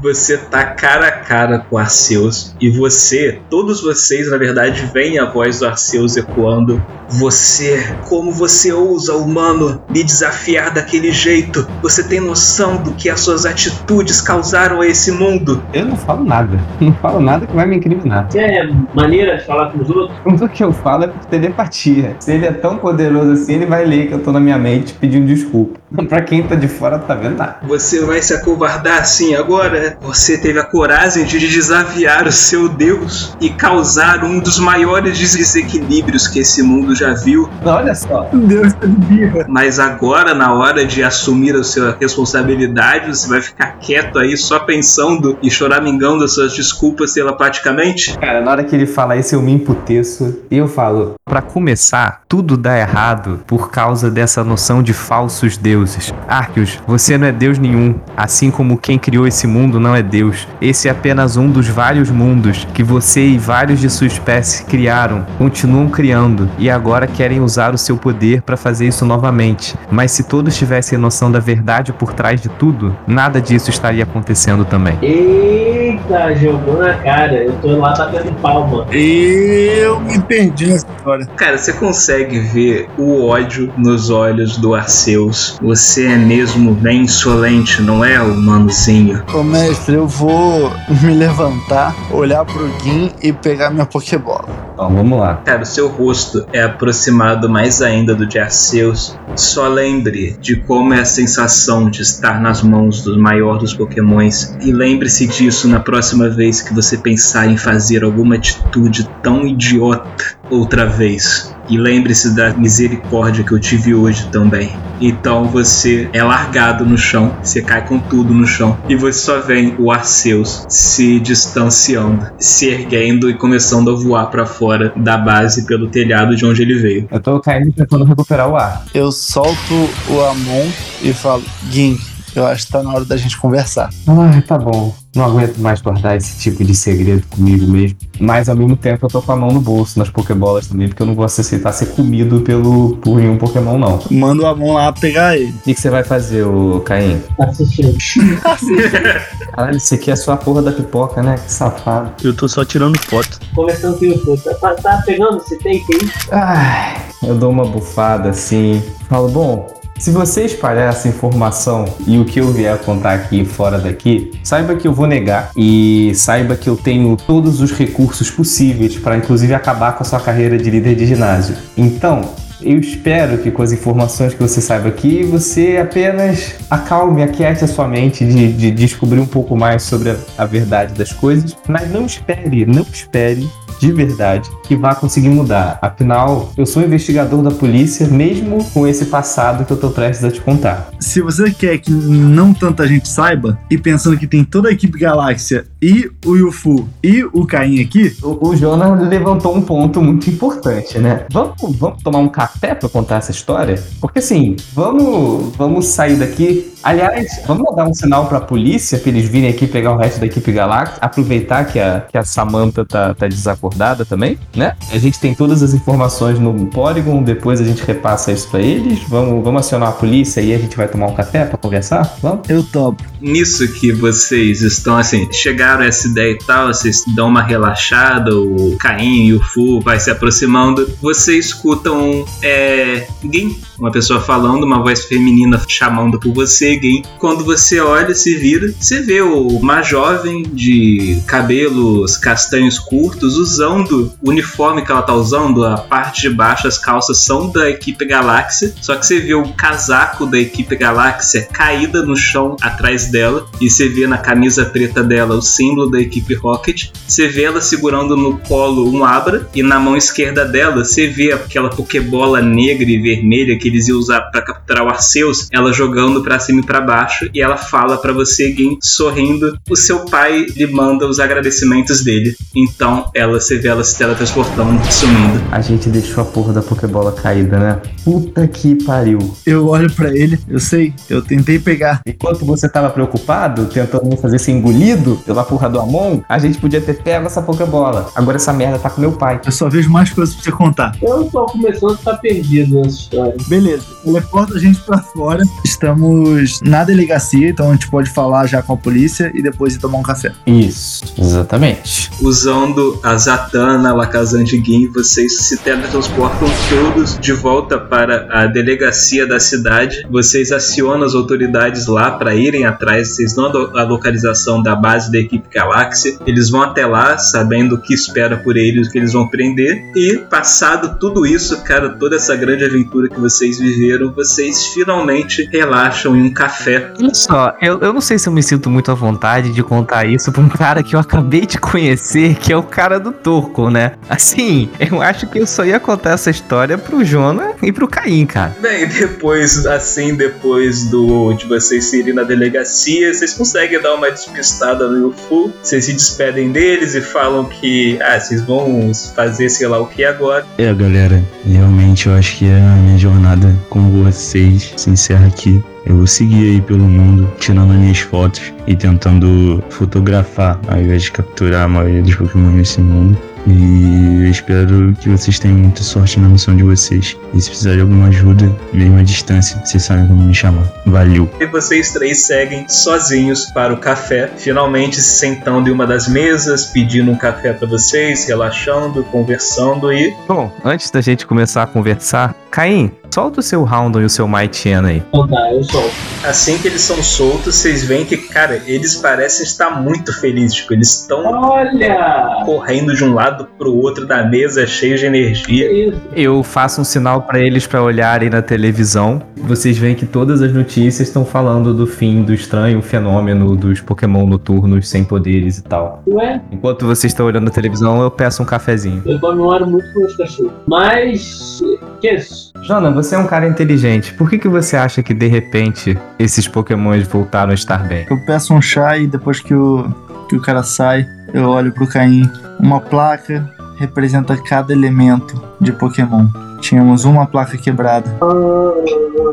você 0.00 0.38
tá 0.38 0.64
cara 0.64 1.08
a 1.08 1.12
cara 1.12 1.58
com 1.58 1.76
Arceus 1.76 2.54
e 2.58 2.70
você, 2.70 3.40
todos 3.50 3.82
vocês, 3.82 4.30
na 4.30 4.38
verdade, 4.38 4.90
veem 4.94 5.18
a 5.18 5.30
voz 5.30 5.58
do 5.58 5.66
Arceus 5.66 5.81
ecoando. 6.16 6.82
Você, 7.08 7.94
como 8.08 8.32
você 8.32 8.72
ousa, 8.72 9.14
humano, 9.14 9.82
me 9.90 10.02
desafiar 10.02 10.72
daquele 10.72 11.12
jeito? 11.12 11.66
Você 11.82 12.02
tem 12.02 12.20
noção 12.20 12.76
do 12.76 12.92
que 12.92 13.10
as 13.10 13.20
suas 13.20 13.44
atitudes 13.44 14.20
causaram 14.20 14.80
a 14.80 14.86
esse 14.86 15.12
mundo? 15.12 15.62
Eu 15.74 15.84
não 15.84 15.96
falo 15.96 16.24
nada. 16.24 16.58
Não 16.80 16.92
falo 16.94 17.20
nada 17.20 17.46
que 17.46 17.54
vai 17.54 17.66
me 17.66 17.76
incriminar. 17.76 18.30
Você 18.30 18.38
é 18.38 18.70
maneira 18.94 19.36
de 19.36 19.44
falar 19.44 19.70
com 19.70 19.82
os 19.82 19.90
outros? 19.90 20.18
Tudo 20.24 20.48
que 20.48 20.64
eu 20.64 20.72
falo 20.72 21.04
é 21.04 21.08
por 21.08 21.24
telepatia. 21.26 22.16
Se 22.18 22.32
ele 22.32 22.46
é 22.46 22.52
tão 22.52 22.78
poderoso 22.78 23.32
assim, 23.32 23.54
ele 23.54 23.66
vai 23.66 23.84
ler 23.84 24.08
que 24.08 24.14
eu 24.14 24.20
tô 24.20 24.32
na 24.32 24.40
minha 24.40 24.58
mente 24.58 24.94
pedindo 24.94 25.26
desculpa. 25.26 25.82
pra 26.08 26.22
quem 26.22 26.42
tá 26.42 26.54
de 26.54 26.68
fora, 26.68 26.98
tá 26.98 27.14
vendo 27.14 27.36
nada. 27.36 27.58
Você 27.66 28.04
vai 28.04 28.22
se 28.22 28.32
acovardar 28.34 29.00
assim 29.00 29.34
agora? 29.34 29.96
Você 30.00 30.38
teve 30.38 30.58
a 30.58 30.64
coragem 30.64 31.24
de 31.24 31.38
desafiar 31.38 32.26
o 32.26 32.32
seu 32.32 32.68
Deus 32.68 33.36
e 33.40 33.50
causar 33.50 34.24
um 34.24 34.38
dos 34.38 34.58
maiores 34.58 35.18
desequilíbrios 35.62 36.28
que 36.28 36.40
esse 36.40 36.62
mundo 36.62 36.94
já 36.94 37.14
viu. 37.14 37.48
Olha 37.64 37.94
só. 37.94 38.28
Deus 38.32 38.72
tá 38.74 38.86
de 38.86 38.96
birra. 39.06 39.46
Mas 39.48 39.78
agora, 39.78 40.34
na 40.34 40.54
hora 40.54 40.84
de 40.84 41.02
assumir 41.02 41.54
a 41.54 41.62
sua 41.62 41.96
responsabilidade, 42.00 43.08
você 43.08 43.28
vai 43.28 43.40
ficar 43.40 43.78
quieto 43.78 44.18
aí 44.18 44.36
só 44.36 44.60
pensando 44.60 45.38
e 45.42 45.50
choramingando 45.50 46.24
as 46.24 46.34
suas 46.34 46.54
desculpas 46.54 47.12
telepaticamente? 47.12 48.18
Cara, 48.18 48.40
na 48.40 48.50
hora 48.50 48.64
que 48.64 48.74
ele 48.74 48.86
fala 48.86 49.16
isso, 49.16 49.34
eu 49.34 49.42
me 49.42 49.52
emputeço 49.52 50.42
e 50.50 50.56
eu 50.56 50.68
falo: 50.68 51.14
Pra 51.24 51.40
começar, 51.40 52.22
tudo 52.28 52.56
dá 52.56 52.78
errado 52.78 53.40
por 53.46 53.70
causa 53.70 54.10
dessa 54.10 54.42
noção 54.44 54.82
de 54.82 54.92
falsos 54.92 55.56
deuses. 55.56 56.12
Arceus, 56.28 56.78
você 56.86 57.16
não 57.16 57.26
é 57.26 57.32
deus 57.32 57.58
nenhum, 57.58 57.94
assim 58.16 58.50
como 58.50 58.78
quem 58.78 58.98
criou 58.98 59.26
esse 59.26 59.46
mundo 59.46 59.78
não 59.78 59.94
é 59.94 60.02
deus. 60.02 60.46
Esse 60.60 60.88
é 60.88 60.90
apenas 60.90 61.36
um 61.36 61.48
dos 61.48 61.68
vários 61.68 62.10
mundos 62.10 62.66
que 62.74 62.82
você 62.82 63.26
e 63.26 63.38
vários 63.38 63.80
de 63.80 63.88
sua 63.88 64.06
espécie 64.06 64.64
criaram, 64.64 65.26
continuam 65.52 65.86
criando 65.86 66.48
e 66.58 66.70
agora 66.70 67.06
querem 67.06 67.38
usar 67.38 67.74
o 67.74 67.78
seu 67.78 67.98
poder 67.98 68.40
para 68.40 68.56
fazer 68.56 68.88
isso 68.88 69.04
novamente. 69.04 69.76
Mas 69.90 70.10
se 70.10 70.24
todos 70.24 70.56
tivessem 70.56 70.98
noção 70.98 71.30
da 71.30 71.38
verdade 71.38 71.92
por 71.92 72.14
trás 72.14 72.40
de 72.40 72.48
tudo, 72.48 72.96
nada 73.06 73.38
disso 73.38 73.68
estaria 73.68 74.02
acontecendo 74.02 74.64
também. 74.64 74.98
Eita! 75.02 76.34
Jogou 76.36 76.78
na 76.78 76.94
cara. 76.94 77.34
Eu 77.34 77.52
tô 77.60 77.76
lá 77.76 77.92
batendo 77.92 78.32
palma. 78.40 78.86
Eu 78.94 80.00
me 80.00 80.18
perdi 80.20 80.68
nessa 80.68 80.86
história. 80.96 81.26
Cara, 81.36 81.58
você 81.58 81.74
consegue 81.74 82.38
ver 82.40 82.88
o 82.96 83.26
ódio 83.26 83.70
nos 83.76 84.08
olhos 84.08 84.56
do 84.56 84.74
Arceus. 84.74 85.58
Você 85.60 86.06
é 86.06 86.16
mesmo 86.16 86.72
bem 86.74 87.02
insolente, 87.02 87.82
não 87.82 88.02
é, 88.02 88.18
humanozinho? 88.22 89.22
Ô 89.34 89.42
mestre, 89.42 89.96
eu 89.96 90.08
vou 90.08 90.72
me 91.02 91.12
levantar, 91.12 91.94
olhar 92.10 92.42
pro 92.46 92.70
Gin 92.80 93.12
e 93.22 93.34
pegar 93.34 93.68
minha 93.68 93.84
Pokébola. 93.84 94.62
Então 94.72 94.88
vamos 94.88 95.20
lá. 95.20 95.41
Cara, 95.44 95.62
o 95.62 95.66
seu 95.66 95.88
rosto 95.88 96.46
é 96.52 96.62
aproximado 96.62 97.48
mais 97.48 97.82
ainda 97.82 98.14
do 98.14 98.24
de 98.24 98.38
Arceus. 98.38 99.18
Só 99.34 99.66
lembre 99.66 100.36
de 100.40 100.56
como 100.56 100.94
é 100.94 101.00
a 101.00 101.04
sensação 101.04 101.90
de 101.90 102.02
estar 102.02 102.40
nas 102.40 102.62
mãos 102.62 103.02
do 103.02 103.18
maior 103.18 103.58
dos 103.58 103.74
pokémons. 103.74 104.56
E 104.60 104.70
lembre-se 104.70 105.26
disso 105.26 105.66
na 105.66 105.80
próxima 105.80 106.28
vez 106.28 106.62
que 106.62 106.72
você 106.72 106.96
pensar 106.96 107.48
em 107.48 107.56
fazer 107.56 108.04
alguma 108.04 108.36
atitude 108.36 109.08
tão 109.20 109.44
idiota 109.44 110.36
outra 110.48 110.86
vez. 110.86 111.52
E 111.72 111.78
lembre-se 111.78 112.36
da 112.36 112.52
misericórdia 112.52 113.42
que 113.42 113.50
eu 113.50 113.58
tive 113.58 113.94
hoje 113.94 114.28
também. 114.28 114.76
Então 115.00 115.44
você 115.44 116.06
é 116.12 116.22
largado 116.22 116.84
no 116.84 116.98
chão, 116.98 117.34
você 117.42 117.62
cai 117.62 117.82
com 117.88 117.98
tudo 117.98 118.34
no 118.34 118.46
chão. 118.46 118.76
E 118.90 118.94
você 118.94 119.18
só 119.18 119.40
vê 119.40 119.74
o 119.78 119.90
Arceus 119.90 120.66
se 120.68 121.18
distanciando, 121.18 122.26
se 122.38 122.68
erguendo 122.68 123.30
e 123.30 123.34
começando 123.34 123.90
a 123.90 123.94
voar 123.94 124.26
para 124.26 124.44
fora 124.44 124.92
da 124.94 125.16
base 125.16 125.64
pelo 125.64 125.88
telhado 125.88 126.36
de 126.36 126.44
onde 126.44 126.60
ele 126.60 126.74
veio. 126.74 127.08
Eu 127.10 127.20
tô 127.20 127.40
caindo 127.40 127.72
tentando 127.72 128.04
recuperar 128.04 128.50
o 128.50 128.56
ar. 128.56 128.84
Eu 128.92 129.10
solto 129.10 129.72
o 130.10 130.20
Amon 130.20 130.68
e 131.00 131.14
falo, 131.14 131.42
Gin, 131.70 131.98
eu 132.36 132.44
acho 132.44 132.66
que 132.66 132.72
tá 132.72 132.82
na 132.82 132.92
hora 132.92 133.06
da 133.06 133.16
gente 133.16 133.38
conversar. 133.38 133.88
Ah, 134.06 134.42
tá 134.46 134.58
bom. 134.58 134.94
Não 135.14 135.24
aguento 135.26 135.58
mais 135.58 135.80
guardar 135.82 136.16
esse 136.16 136.38
tipo 136.38 136.64
de 136.64 136.74
segredo 136.74 137.26
comigo 137.28 137.66
mesmo. 137.66 137.98
Mas 138.18 138.48
ao 138.48 138.56
mesmo 138.56 138.76
tempo 138.76 139.04
eu 139.04 139.10
tô 139.10 139.20
com 139.20 139.32
a 139.32 139.36
mão 139.36 139.50
no 139.50 139.60
bolso, 139.60 139.98
nas 139.98 140.08
Pokébolas 140.08 140.66
também, 140.68 140.88
porque 140.88 141.02
eu 141.02 141.06
não 141.06 141.14
gosto 141.14 141.36
de 141.36 141.40
aceitar 141.42 141.72
ser 141.72 141.86
comido 141.86 142.40
pelo, 142.40 142.96
por 142.96 143.18
nenhum 143.18 143.36
Pokémon, 143.36 143.76
não. 143.76 143.98
O 144.10 144.14
Manda 144.14 144.42
o 144.42 144.46
Amon 144.46 144.72
lá 144.74 144.92
pegar 144.92 145.36
ele. 145.36 145.52
que, 145.64 145.74
que 145.74 145.80
você 145.80 145.90
vai 145.90 146.02
fazer, 146.02 146.44
ô 146.44 146.80
Caim? 146.80 147.20
Assistindo. 147.38 147.94
Caralho, 149.54 149.76
isso 149.76 149.94
aqui 149.94 150.10
é 150.10 150.16
só 150.16 150.32
a 150.32 150.36
porra 150.36 150.62
da 150.62 150.72
pipoca, 150.72 151.22
né? 151.22 151.36
Que 151.44 151.52
safado. 151.52 152.12
Eu 152.24 152.34
tô 152.34 152.48
só 152.48 152.64
tirando 152.64 152.98
foto. 152.98 153.38
Conversando 153.54 153.98
com 153.98 154.04
o 154.04 154.08
YouTube. 154.08 154.40
Tá, 154.60 154.74
tá 154.76 155.02
pegando 155.04 155.36
esse 155.38 155.56
take 155.58 155.84
aí? 155.92 156.10
Ai, 156.30 156.96
eu 157.22 157.34
dou 157.34 157.50
uma 157.50 157.64
bufada 157.64 158.30
assim. 158.30 158.82
Falo, 159.08 159.28
bom, 159.28 159.81
se 159.98 160.10
você 160.10 160.44
espalhar 160.44 160.90
essa 160.90 161.08
informação 161.08 161.84
e 162.06 162.18
o 162.18 162.24
que 162.24 162.40
eu 162.40 162.52
vier 162.52 162.76
contar 162.78 163.14
aqui 163.14 163.44
fora 163.44 163.78
daqui, 163.78 164.32
saiba 164.42 164.74
que 164.74 164.86
eu 164.86 164.92
vou 164.92 165.06
negar 165.06 165.50
e 165.56 166.12
saiba 166.14 166.56
que 166.56 166.68
eu 166.68 166.76
tenho 166.76 167.16
todos 167.16 167.60
os 167.60 167.70
recursos 167.72 168.30
possíveis 168.30 168.96
para 168.96 169.16
inclusive 169.16 169.54
acabar 169.54 169.92
com 169.92 170.02
a 170.02 170.06
sua 170.06 170.20
carreira 170.20 170.58
de 170.58 170.68
líder 170.70 170.96
de 170.96 171.06
ginásio. 171.06 171.56
Então, 171.76 172.22
eu 172.64 172.78
espero 172.78 173.38
que 173.38 173.50
com 173.50 173.62
as 173.62 173.72
informações 173.72 174.34
que 174.34 174.40
você 174.40 174.60
saiba 174.60 174.88
aqui, 174.88 175.24
você 175.24 175.78
apenas 175.78 176.54
acalme, 176.70 177.22
aquiete 177.22 177.64
a 177.64 177.68
sua 177.68 177.88
mente 177.88 178.24
de, 178.24 178.52
de 178.52 178.70
descobrir 178.70 179.18
um 179.18 179.26
pouco 179.26 179.56
mais 179.56 179.82
sobre 179.82 180.10
a, 180.10 180.16
a 180.38 180.46
verdade 180.46 180.94
das 180.94 181.12
coisas, 181.12 181.56
mas 181.68 181.90
não 181.90 182.06
espere, 182.06 182.64
não 182.64 182.82
espere 182.82 183.50
de 183.82 183.90
verdade 183.90 184.48
que 184.62 184.76
vá 184.76 184.94
conseguir 184.94 185.28
mudar. 185.28 185.76
Afinal, 185.82 186.52
eu 186.56 186.64
sou 186.64 186.84
investigador 186.84 187.42
da 187.42 187.50
polícia, 187.50 188.06
mesmo 188.06 188.64
com 188.70 188.86
esse 188.86 189.06
passado 189.06 189.64
que 189.64 189.72
eu 189.72 189.76
tô 189.76 189.90
prestes 189.90 190.24
a 190.24 190.30
te 190.30 190.40
contar. 190.40 190.90
Se 191.00 191.20
você 191.20 191.50
quer 191.50 191.78
que 191.78 191.90
não 191.90 192.54
tanta 192.54 192.86
gente 192.86 193.08
saiba, 193.08 193.58
e 193.68 193.76
pensando 193.76 194.16
que 194.16 194.28
tem 194.28 194.44
toda 194.44 194.68
a 194.68 194.72
equipe 194.72 194.96
Galáxia 194.96 195.66
e 195.82 196.08
o 196.24 196.36
Yufu 196.36 196.88
e 197.02 197.24
o 197.24 197.44
Caim 197.44 197.80
aqui, 197.80 198.16
O, 198.22 198.50
o 198.50 198.56
Jonah 198.56 198.94
levantou 198.94 199.56
um 199.56 199.60
ponto 199.60 200.00
muito 200.00 200.30
importante, 200.30 200.96
né? 200.98 201.26
Vamos, 201.32 201.54
vamos 201.76 202.00
tomar 202.02 202.20
um 202.20 202.28
café 202.28 202.72
pra 202.72 202.88
contar 202.88 203.16
essa 203.16 203.32
história? 203.32 203.82
Porque 204.00 204.20
assim, 204.20 204.54
vamos, 204.72 205.56
vamos 205.56 205.86
sair 205.86 206.14
daqui. 206.14 206.72
Aliás, 206.84 207.40
vamos 207.46 207.64
mandar 207.64 207.88
um 207.88 207.94
sinal 207.94 208.26
pra 208.26 208.40
polícia 208.40 208.98
pra 208.98 209.10
eles 209.10 209.28
virem 209.28 209.50
aqui 209.50 209.66
pegar 209.66 209.92
o 209.92 209.96
resto 209.96 210.20
da 210.20 210.26
equipe 210.26 210.52
Galáxia. 210.52 210.98
Aproveitar 211.00 211.64
que 211.64 211.80
a, 211.80 212.06
que 212.08 212.16
a 212.16 212.24
Samantha 212.24 212.84
tá, 212.84 213.14
tá 213.14 213.26
desacordada 213.26 214.04
também, 214.04 214.38
né? 214.54 214.76
A 214.92 214.98
gente 214.98 215.18
tem 215.18 215.34
todas 215.34 215.62
as 215.62 215.74
informações 215.74 216.38
no 216.38 216.66
Polygon, 216.66 217.22
depois 217.22 217.60
a 217.60 217.64
gente 217.64 217.84
repassa 217.84 218.30
isso 218.30 218.48
pra 218.48 218.60
eles. 218.60 219.00
Vamos, 219.08 219.42
vamos 219.42 219.66
acionar 219.66 219.88
a 219.88 219.92
polícia 219.92 220.40
e 220.40 220.54
a 220.54 220.58
gente 220.58 220.76
vai 220.76 220.86
tomar 220.86 221.06
um 221.06 221.14
café 221.14 221.44
pra 221.44 221.58
conversar? 221.58 222.16
Vamos? 222.22 222.48
eu 222.48 222.62
topo. 222.62 223.02
Nisso 223.20 223.66
que 223.72 223.92
vocês 223.92 224.62
estão 224.62 224.96
assim, 224.96 225.30
chegaram 225.32 225.71
a 225.80 225.86
essa 225.86 226.08
ideia 226.08 226.32
e 226.32 226.38
tal, 226.38 226.68
vocês 226.68 227.04
dão 227.14 227.28
uma 227.28 227.42
relaxada, 227.42 228.34
o 228.36 228.76
Caim 228.78 229.26
e 229.26 229.34
o 229.34 229.42
Fu 229.42 229.80
vai 229.80 229.98
se 229.98 230.10
aproximando, 230.10 230.88
vocês 231.00 231.46
escutam 231.46 232.24
é, 232.42 233.06
Gin, 233.22 233.56
uma 233.78 233.90
pessoa 233.90 234.20
falando, 234.20 234.64
uma 234.64 234.82
voz 234.82 235.04
feminina 235.04 235.60
chamando 235.66 236.18
por 236.18 236.32
você, 236.32 236.78
Gin. 236.80 237.02
Quando 237.18 237.44
você 237.44 237.80
olha, 237.80 238.14
se 238.14 238.36
vira, 238.36 238.72
você 238.78 239.00
vê 239.00 239.20
uma 239.20 239.82
jovem 239.82 240.42
de 240.42 241.20
cabelos 241.26 242.16
castanhos 242.16 242.78
curtos 242.78 243.36
usando 243.36 244.12
o 244.22 244.30
uniforme 244.30 244.84
que 244.84 244.92
ela 244.92 245.02
tá 245.02 245.14
usando, 245.14 245.64
a 245.64 245.76
parte 245.76 246.22
de 246.22 246.30
baixo, 246.30 246.66
as 246.68 246.78
calças 246.78 247.18
são 247.18 247.50
da 247.50 247.68
equipe 247.68 248.04
Galáxia, 248.04 248.74
só 248.80 248.96
que 248.96 249.06
você 249.06 249.20
vê 249.20 249.34
o 249.34 249.52
casaco 249.52 250.26
da 250.26 250.38
equipe 250.38 250.76
Galáxia 250.76 251.48
caída 251.52 252.02
no 252.02 252.16
chão 252.16 252.56
atrás 252.60 253.10
dela, 253.10 253.46
e 253.60 253.70
você 253.70 253.88
vê 253.88 254.06
na 254.06 254.18
camisa 254.18 254.64
preta 254.64 255.02
dela 255.02 255.36
o 255.36 255.42
símbolo 255.62 255.88
da 255.88 256.00
equipe 256.00 256.34
Rocket, 256.34 256.88
você 257.06 257.28
vê 257.28 257.44
ela 257.44 257.60
segurando 257.60 258.16
no 258.16 258.38
colo 258.38 258.90
um 258.90 259.04
Abra, 259.04 259.48
e 259.54 259.62
na 259.62 259.78
mão 259.78 259.96
esquerda 259.96 260.44
dela 260.44 260.84
você 260.84 261.06
vê 261.06 261.32
aquela 261.32 261.70
Pokébola 261.70 262.42
negra 262.42 262.90
e 262.90 263.00
vermelha 263.00 263.56
que 263.56 263.68
eles 263.68 263.86
iam 263.86 263.98
usar 263.98 264.22
para 264.22 264.42
capturar 264.42 264.84
o 264.84 264.88
Arceus, 264.88 265.48
ela 265.52 265.72
jogando 265.72 266.22
pra 266.22 266.40
cima 266.40 266.60
e 266.60 266.66
pra 266.66 266.80
baixo, 266.80 267.30
e 267.32 267.40
ela 267.40 267.56
fala 267.56 267.96
pra 267.96 268.12
você, 268.12 268.52
Gin, 268.52 268.76
sorrindo, 268.80 269.56
o 269.70 269.76
seu 269.76 270.04
pai 270.06 270.46
lhe 270.56 270.66
manda 270.66 271.06
os 271.06 271.20
agradecimentos 271.20 272.02
dele. 272.02 272.34
Então 272.56 273.08
ela, 273.14 273.40
você 273.40 273.58
vê 273.58 273.68
ela 273.68 273.84
se 273.84 273.96
teletransportando, 273.96 274.80
sumindo. 274.92 275.40
A 275.52 275.60
gente 275.60 275.88
deixou 275.88 276.22
a 276.22 276.26
porra 276.26 276.52
da 276.52 276.62
Pokébola 276.62 277.12
caída, 277.12 277.58
né? 277.58 277.80
Puta 278.04 278.48
que 278.48 278.74
pariu. 278.84 279.18
Eu 279.46 279.68
olho 279.68 279.92
pra 279.92 280.10
ele, 280.10 280.38
eu 280.48 280.58
sei, 280.58 280.92
eu 281.08 281.22
tentei 281.22 281.58
pegar. 281.58 282.00
Enquanto 282.06 282.44
você 282.44 282.68
tava 282.68 282.90
preocupado, 282.90 283.66
tentando 283.66 284.08
não 284.08 284.16
fazer 284.16 284.38
ser 284.38 284.52
engolido 284.52 285.20
pela 285.24 285.44
porra 285.52 285.68
do 285.68 285.78
Amon, 285.78 286.22
a 286.26 286.38
gente 286.38 286.56
podia 286.56 286.80
ter 286.80 287.02
pego 287.02 287.26
essa 287.26 287.42
Pokébola. 287.42 288.10
Agora 288.14 288.36
essa 288.36 288.54
merda 288.54 288.78
tá 288.78 288.88
com 288.88 289.02
meu 289.02 289.12
pai. 289.12 289.38
Eu 289.44 289.52
só 289.52 289.68
vejo 289.68 289.90
mais 289.90 290.10
coisas 290.10 290.34
pra 290.34 290.44
você 290.44 290.50
contar. 290.50 290.96
Eu 291.02 291.24
tô 291.26 291.44
começando 291.44 291.92
a 291.92 291.96
ficar 291.98 292.16
perdido 292.16 292.76
nessa 292.76 292.88
história. 292.88 293.34
Beleza, 293.48 293.84
teleporta 294.02 294.54
a 294.54 294.58
gente 294.58 294.80
pra 294.80 294.96
fora. 294.98 295.42
Estamos 295.62 296.62
na 296.62 296.84
delegacia, 296.84 297.50
então 297.50 297.68
a 297.68 297.72
gente 297.74 297.90
pode 297.90 298.08
falar 298.08 298.46
já 298.46 298.62
com 298.62 298.72
a 298.72 298.76
polícia 298.78 299.30
e 299.34 299.42
depois 299.42 299.74
ir 299.74 299.78
tomar 299.78 299.98
um 299.98 300.02
café. 300.02 300.32
Isso, 300.46 301.04
exatamente. 301.18 302.10
Usando 302.22 302.98
a 303.02 303.14
Zatanna, 303.18 303.90
a 303.90 303.94
Lakazan 303.94 304.44
de 304.44 304.56
Gin, 304.56 304.86
vocês 304.88 305.38
se 305.42 305.58
teletransportam 305.58 306.48
todos 306.70 307.18
de 307.18 307.34
volta 307.34 307.78
para 307.78 308.26
a 308.30 308.46
delegacia 308.46 309.26
da 309.26 309.38
cidade. 309.38 310.06
Vocês 310.10 310.50
acionam 310.50 311.04
as 311.04 311.14
autoridades 311.14 311.86
lá 311.88 312.12
para 312.12 312.34
irem 312.34 312.64
atrás. 312.64 313.08
Vocês 313.08 313.34
dão 313.34 313.44
a 313.76 313.82
localização 313.82 314.62
da 314.62 314.74
base 314.74 315.12
da 315.12 315.18
equipe 315.18 315.41
Galáxia. 315.50 316.18
Eles 316.26 316.50
vão 316.50 316.62
até 316.62 316.86
lá, 316.86 317.18
sabendo 317.18 317.76
o 317.76 317.80
que 317.80 317.94
espera 317.94 318.36
por 318.36 318.56
eles, 318.56 318.88
o 318.88 318.90
que 318.90 318.98
eles 318.98 319.12
vão 319.12 319.28
prender. 319.28 319.84
E 319.94 320.18
passado 320.30 320.98
tudo 320.98 321.26
isso, 321.26 321.62
cara, 321.62 321.90
toda 321.90 322.16
essa 322.16 322.36
grande 322.36 322.64
aventura 322.64 323.08
que 323.08 323.20
vocês 323.20 323.58
viveram, 323.58 324.12
vocês 324.12 324.66
finalmente 324.66 325.48
relaxam 325.52 326.16
em 326.16 326.22
um 326.22 326.32
café 326.32 326.92
Olha 326.98 327.14
só, 327.14 327.56
eu, 327.60 327.80
eu 327.80 327.92
não 327.92 328.00
sei 328.00 328.18
se 328.18 328.28
eu 328.28 328.32
me 328.32 328.42
sinto 328.42 328.70
muito 328.70 328.90
à 328.90 328.94
vontade 328.94 329.52
de 329.52 329.62
contar 329.62 330.04
isso 330.06 330.30
pra 330.30 330.40
um 330.40 330.48
cara 330.50 330.82
que 330.82 330.94
eu 330.94 331.00
acabei 331.00 331.46
de 331.46 331.58
conhecer, 331.58 332.36
que 332.36 332.52
é 332.52 332.56
o 332.56 332.62
cara 332.62 332.98
do 332.98 333.12
Torco, 333.12 333.70
né? 333.70 333.92
Assim, 334.08 334.68
eu 334.78 335.00
acho 335.00 335.26
que 335.26 335.38
eu 335.38 335.46
só 335.46 335.64
ia 335.64 335.80
contar 335.80 336.10
essa 336.10 336.30
história 336.30 336.78
pro 336.78 337.04
Jonah 337.04 337.54
e 337.62 337.72
pro 337.72 337.88
Caim, 337.88 338.26
cara. 338.26 338.56
Bem, 338.60 338.86
depois, 338.88 339.66
assim, 339.66 340.14
depois 340.14 340.84
do 340.84 341.32
de 341.32 341.46
vocês 341.46 341.92
irem 341.92 342.14
na 342.14 342.22
delegacia, 342.22 343.12
vocês 343.12 343.34
conseguem 343.34 343.80
dar 343.80 343.94
uma 343.94 344.10
despistada 344.10 344.88
no 344.88 345.12
Vocês 345.62 345.84
se 345.84 345.92
despedem 345.92 346.52
deles 346.52 346.94
e 346.94 347.00
falam 347.00 347.44
que, 347.44 347.98
ah, 348.02 348.18
vocês 348.18 348.42
vão 348.44 348.92
fazer 349.14 349.48
sei 349.48 349.66
lá 349.66 349.80
o 349.80 349.86
que 349.86 350.04
agora. 350.04 350.44
É, 350.58 350.72
galera, 350.74 351.22
realmente 351.46 352.06
eu 352.06 352.14
acho 352.14 352.38
que 352.38 352.46
a 352.46 352.76
minha 352.82 352.98
jornada 352.98 353.56
com 353.68 354.02
vocês 354.02 354.72
se 354.76 354.90
encerra 354.90 355.26
aqui. 355.26 355.62
Eu 355.84 355.96
vou 355.96 356.06
seguir 356.06 356.52
aí 356.52 356.60
pelo 356.60 356.84
mundo, 356.84 357.30
tirando 357.38 357.72
as 357.72 357.78
minhas 357.78 357.98
fotos 357.98 358.52
e 358.66 358.76
tentando 358.76 359.62
fotografar, 359.68 360.60
ao 360.68 360.78
invés 360.78 361.02
de 361.02 361.12
capturar 361.12 361.64
a 361.64 361.68
maioria 361.68 362.02
dos 362.02 362.14
Pokémon 362.14 362.50
nesse 362.50 362.80
mundo. 362.80 363.18
E 363.46 364.24
eu 364.24 364.30
espero 364.30 364.94
que 365.00 365.08
vocês 365.08 365.38
tenham 365.38 365.58
muita 365.58 365.82
sorte 365.82 366.20
na 366.20 366.28
missão 366.28 366.56
de 366.56 366.62
vocês. 366.62 367.16
E 367.34 367.40
se 367.40 367.48
precisar 367.48 367.74
de 367.74 367.80
alguma 367.80 368.08
ajuda, 368.08 368.50
mesmo 368.72 368.98
à 368.98 369.02
distância, 369.02 369.60
vocês 369.64 369.82
sabem 369.82 370.06
como 370.06 370.22
me 370.22 370.34
chamar. 370.34 370.64
Valeu. 370.86 371.28
E 371.40 371.46
vocês 371.46 371.92
três 371.92 372.26
seguem 372.26 372.68
sozinhos 372.68 373.46
para 373.46 373.72
o 373.72 373.78
café, 373.78 374.30
finalmente 374.36 374.96
se 374.96 375.16
sentando 375.16 375.68
em 375.68 375.72
uma 375.72 375.86
das 375.86 376.08
mesas, 376.08 376.66
pedindo 376.66 377.10
um 377.10 377.16
café 377.16 377.52
para 377.52 377.66
vocês, 377.66 378.26
relaxando, 378.26 379.02
conversando 379.04 379.92
e. 379.92 380.14
Bom, 380.28 380.52
antes 380.64 380.90
da 380.90 381.00
gente 381.00 381.26
começar 381.26 381.62
a 381.64 381.66
conversar, 381.66 382.34
Caim, 382.52 382.90
solta 383.10 383.40
o 383.40 383.42
seu 383.42 383.62
Houndon 383.62 384.02
e 384.02 384.04
o 384.04 384.10
seu 384.10 384.28
Mightiana 384.28 384.88
aí. 384.88 385.02
Então 385.08 385.26
tá, 385.26 385.52
eu 385.54 385.64
sou. 385.64 385.90
Assim 386.22 386.58
que 386.58 386.68
eles 386.68 386.82
são 386.82 387.02
soltos, 387.02 387.54
vocês 387.54 387.82
veem 387.82 388.04
que, 388.04 388.16
cara, 388.16 388.60
eles 388.66 388.94
parecem 388.96 389.42
estar 389.44 389.70
muito 389.82 390.12
felizes. 390.20 390.56
Tipo, 390.56 390.74
eles 390.74 391.00
estão 391.00 391.24
Olha! 391.24 392.42
correndo 392.44 392.94
de 392.94 393.02
um 393.04 393.14
lado 393.14 393.48
pro 393.58 393.74
outro 393.74 394.06
da 394.06 394.22
mesa, 394.26 394.66
cheios 394.66 395.00
de 395.00 395.06
energia. 395.06 395.94
Eu 396.14 396.42
faço 396.42 396.82
um 396.82 396.84
sinal 396.84 397.22
pra 397.22 397.40
eles 397.40 397.66
pra 397.66 397.82
olharem 397.82 398.28
na 398.28 398.42
televisão. 398.42 399.22
Vocês 399.38 399.78
veem 399.78 399.94
que 399.94 400.04
todas 400.04 400.42
as 400.42 400.52
notícias 400.52 401.08
estão 401.08 401.24
falando 401.24 401.72
do 401.72 401.86
fim 401.86 402.22
do 402.22 402.34
estranho 402.34 402.82
fenômeno 402.82 403.56
dos 403.56 403.80
Pokémon 403.80 404.26
noturnos 404.26 404.88
sem 404.88 405.02
poderes 405.04 405.56
e 405.58 405.62
tal. 405.64 406.02
Ué, 406.06 406.40
Enquanto 406.52 406.86
vocês 406.86 407.12
estão 407.12 407.24
olhando 407.26 407.44
na 407.46 407.50
televisão, 407.50 408.02
eu 408.02 408.10
peço 408.10 408.42
um 408.42 408.46
cafezinho. 408.46 409.02
eu 409.06 409.18
comemoro 409.18 409.66
muito 409.66 409.90
com 409.94 410.04
os 410.04 410.14
cachorros. 410.16 410.52
Mas. 410.68 411.60
Que 412.00 412.10
isso? 412.14 412.41
Jona, 412.62 412.92
você 412.92 413.16
é 413.16 413.18
um 413.18 413.26
cara 413.26 413.46
inteligente. 413.46 414.14
Por 414.14 414.30
que, 414.30 414.38
que 414.38 414.48
você 414.48 414.76
acha 414.76 415.02
que 415.02 415.12
de 415.12 415.26
repente 415.26 415.98
esses 416.16 416.46
Pokémons 416.46 417.06
voltaram 417.08 417.50
a 417.50 417.54
estar 417.54 417.82
bem? 417.88 418.06
Eu 418.08 418.24
peço 418.24 418.54
um 418.54 418.62
chá 418.62 418.96
e 418.96 419.06
depois 419.06 419.40
que 419.40 419.52
o, 419.52 419.92
que 420.28 420.36
o 420.36 420.40
cara 420.40 420.62
sai, 420.62 421.06
eu 421.34 421.48
olho 421.48 421.72
pro 421.72 421.88
Caim. 421.88 422.30
Uma 422.60 422.80
placa 422.80 423.50
representa 423.78 424.36
cada 424.36 424.72
elemento 424.72 425.42
de 425.60 425.72
Pokémon. 425.72 426.28
Tínhamos 426.62 427.04
uma 427.04 427.26
placa 427.26 427.58
quebrada. 427.58 428.08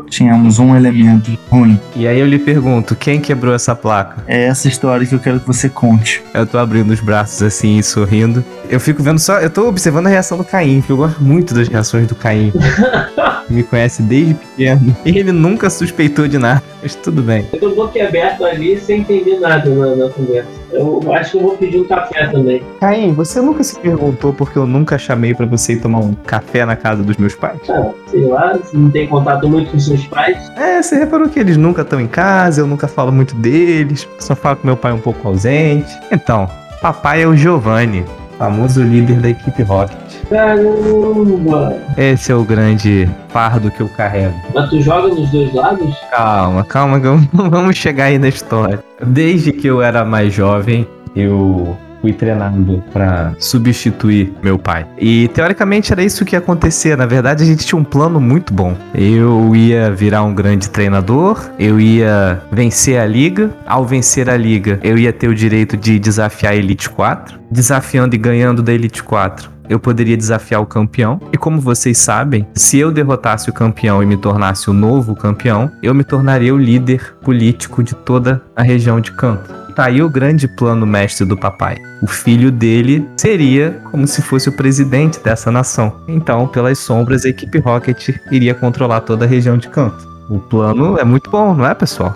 Tínhamos 0.08 0.58
um 0.58 0.74
elemento 0.74 1.30
ruim. 1.48 1.78
E 1.94 2.06
aí 2.08 2.18
eu 2.18 2.26
lhe 2.26 2.40
pergunto, 2.40 2.96
quem 2.96 3.20
quebrou 3.20 3.54
essa 3.54 3.74
placa? 3.74 4.24
É 4.26 4.46
essa 4.46 4.66
história 4.66 5.06
que 5.06 5.14
eu 5.14 5.20
quero 5.20 5.38
que 5.38 5.46
você 5.46 5.68
conte. 5.68 6.22
Eu 6.34 6.44
tô 6.44 6.58
abrindo 6.58 6.90
os 6.90 7.00
braços 7.00 7.40
assim 7.40 7.78
e 7.78 7.82
sorrindo. 7.84 8.44
Eu 8.68 8.80
fico 8.80 9.00
vendo 9.00 9.20
só. 9.20 9.38
Eu 9.38 9.48
tô 9.48 9.68
observando 9.68 10.08
a 10.08 10.10
reação 10.10 10.36
do 10.36 10.44
Caim, 10.44 10.80
porque 10.80 10.92
eu 10.92 10.96
gosto 10.96 11.22
muito 11.22 11.54
das 11.54 11.68
reações 11.68 12.08
do 12.08 12.16
Caim. 12.16 12.52
Me 13.48 13.62
conhece 13.62 14.02
desde 14.02 14.34
pequeno. 14.34 14.96
E 15.04 15.18
ele 15.18 15.32
nunca 15.32 15.70
suspeitou 15.70 16.28
de 16.28 16.38
nada. 16.38 16.62
Mas 16.82 16.94
tudo 16.94 17.22
bem. 17.22 17.46
Eu 17.52 17.60
tô 17.60 17.70
boquiaberto 17.74 18.44
ali 18.44 18.78
sem 18.78 19.00
entender 19.00 19.38
nada 19.38 19.68
na, 19.68 19.96
na 19.96 20.08
conversa. 20.08 20.48
Eu 20.72 21.12
acho 21.12 21.32
que 21.32 21.36
eu 21.36 21.42
vou 21.42 21.56
pedir 21.56 21.80
um 21.80 21.84
café 21.84 22.28
também. 22.28 22.62
Caim, 22.80 23.12
você 23.12 23.40
nunca 23.40 23.62
se 23.62 23.78
perguntou 23.78 24.32
porque 24.32 24.56
eu 24.56 24.66
nunca 24.66 24.96
chamei 24.96 25.34
pra 25.34 25.46
você 25.46 25.74
ir 25.74 25.80
tomar 25.80 25.98
um 25.98 26.14
café 26.14 26.64
na 26.64 26.76
casa 26.76 27.02
dos 27.02 27.16
meus 27.20 27.34
pais? 27.34 27.60
Ah, 27.68 27.90
sei 28.06 28.24
lá, 28.24 28.58
não 28.72 28.90
tem 28.90 29.06
contato 29.06 29.48
muito 29.48 29.70
com 29.70 29.78
seus 29.78 30.06
pais. 30.06 30.50
É, 30.56 30.82
você 30.82 30.98
reparou 30.98 31.28
que 31.28 31.38
eles 31.38 31.56
nunca 31.56 31.82
estão 31.82 32.00
em 32.00 32.06
casa, 32.06 32.60
eu 32.60 32.66
nunca 32.66 32.88
falo 32.88 33.12
muito 33.12 33.34
deles, 33.36 34.08
só 34.18 34.34
falo 34.34 34.56
com 34.56 34.66
meu 34.66 34.76
pai 34.76 34.92
um 34.92 35.00
pouco 35.00 35.28
ausente. 35.28 35.90
Então, 36.10 36.48
papai 36.80 37.22
é 37.22 37.26
o 37.26 37.36
Giovanni, 37.36 38.04
famoso 38.38 38.82
líder 38.82 39.20
da 39.20 39.28
equipe 39.28 39.62
Rocket. 39.62 39.98
Caramba! 40.30 41.76
Esse 41.96 42.32
é 42.32 42.34
o 42.34 42.44
grande 42.44 43.08
fardo 43.28 43.70
que 43.70 43.80
eu 43.80 43.88
carrego. 43.88 44.34
Mas 44.54 44.70
tu 44.70 44.80
joga 44.80 45.08
nos 45.08 45.28
dois 45.30 45.52
lados? 45.52 45.94
Calma, 46.10 46.64
calma, 46.64 47.00
calma. 47.00 47.28
vamos 47.50 47.76
chegar 47.76 48.04
aí 48.04 48.18
na 48.18 48.28
história. 48.28 48.82
Desde 49.04 49.52
que 49.52 49.66
eu 49.66 49.82
era 49.82 50.04
mais 50.04 50.32
jovem, 50.32 50.86
eu 51.14 51.76
fui 52.00 52.12
treinado 52.12 52.82
pra 52.92 53.34
substituir 53.38 54.32
meu 54.42 54.58
pai. 54.58 54.86
E 54.98 55.28
teoricamente 55.28 55.92
era 55.92 56.02
isso 56.02 56.24
que 56.24 56.34
ia 56.34 56.38
acontecer. 56.38 56.96
Na 56.96 57.06
verdade, 57.06 57.42
a 57.42 57.46
gente 57.46 57.66
tinha 57.66 57.78
um 57.78 57.84
plano 57.84 58.20
muito 58.20 58.52
bom. 58.52 58.76
Eu 58.94 59.54
ia 59.54 59.90
virar 59.90 60.22
um 60.22 60.34
grande 60.34 60.68
treinador, 60.70 61.50
eu 61.58 61.78
ia 61.78 62.42
vencer 62.50 62.98
a 62.98 63.06
liga. 63.06 63.50
Ao 63.66 63.84
vencer 63.84 64.28
a 64.28 64.36
liga, 64.36 64.80
eu 64.82 64.98
ia 64.98 65.12
ter 65.12 65.28
o 65.28 65.34
direito 65.34 65.76
de 65.76 65.98
desafiar 65.98 66.52
a 66.52 66.56
Elite 66.56 66.88
4, 66.90 67.38
desafiando 67.50 68.14
e 68.14 68.18
ganhando 68.18 68.62
da 68.62 68.72
Elite 68.72 69.02
4 69.02 69.60
eu 69.70 69.78
poderia 69.78 70.16
desafiar 70.16 70.60
o 70.60 70.66
campeão. 70.66 71.20
E 71.32 71.38
como 71.38 71.60
vocês 71.60 71.96
sabem, 71.96 72.44
se 72.52 72.76
eu 72.76 72.90
derrotasse 72.90 73.48
o 73.48 73.52
campeão 73.52 74.02
e 74.02 74.06
me 74.06 74.16
tornasse 74.16 74.68
o 74.68 74.72
novo 74.72 75.14
campeão, 75.14 75.70
eu 75.80 75.94
me 75.94 76.02
tornaria 76.02 76.52
o 76.52 76.58
líder 76.58 77.14
político 77.22 77.80
de 77.80 77.94
toda 77.94 78.42
a 78.56 78.64
região 78.64 79.00
de 79.00 79.12
Canto. 79.12 79.59
Tá 79.74 79.86
aí 79.86 80.02
o 80.02 80.10
grande 80.10 80.46
plano 80.46 80.86
mestre 80.86 81.24
do 81.26 81.36
papai. 81.36 81.78
O 82.02 82.06
filho 82.06 82.50
dele 82.50 83.08
seria 83.16 83.80
como 83.90 84.06
se 84.06 84.22
fosse 84.22 84.48
o 84.48 84.52
presidente 84.52 85.20
dessa 85.20 85.50
nação. 85.50 85.92
Então, 86.08 86.46
pelas 86.46 86.78
sombras, 86.78 87.24
a 87.24 87.28
equipe 87.28 87.58
Rocket 87.58 88.16
iria 88.30 88.54
controlar 88.54 89.00
toda 89.00 89.24
a 89.24 89.28
região 89.28 89.56
de 89.56 89.68
Canto. 89.68 90.10
O 90.30 90.38
plano 90.38 90.96
é 90.96 91.02
muito 91.02 91.28
bom, 91.28 91.52
não 91.52 91.66
é, 91.66 91.74
pessoal? 91.74 92.14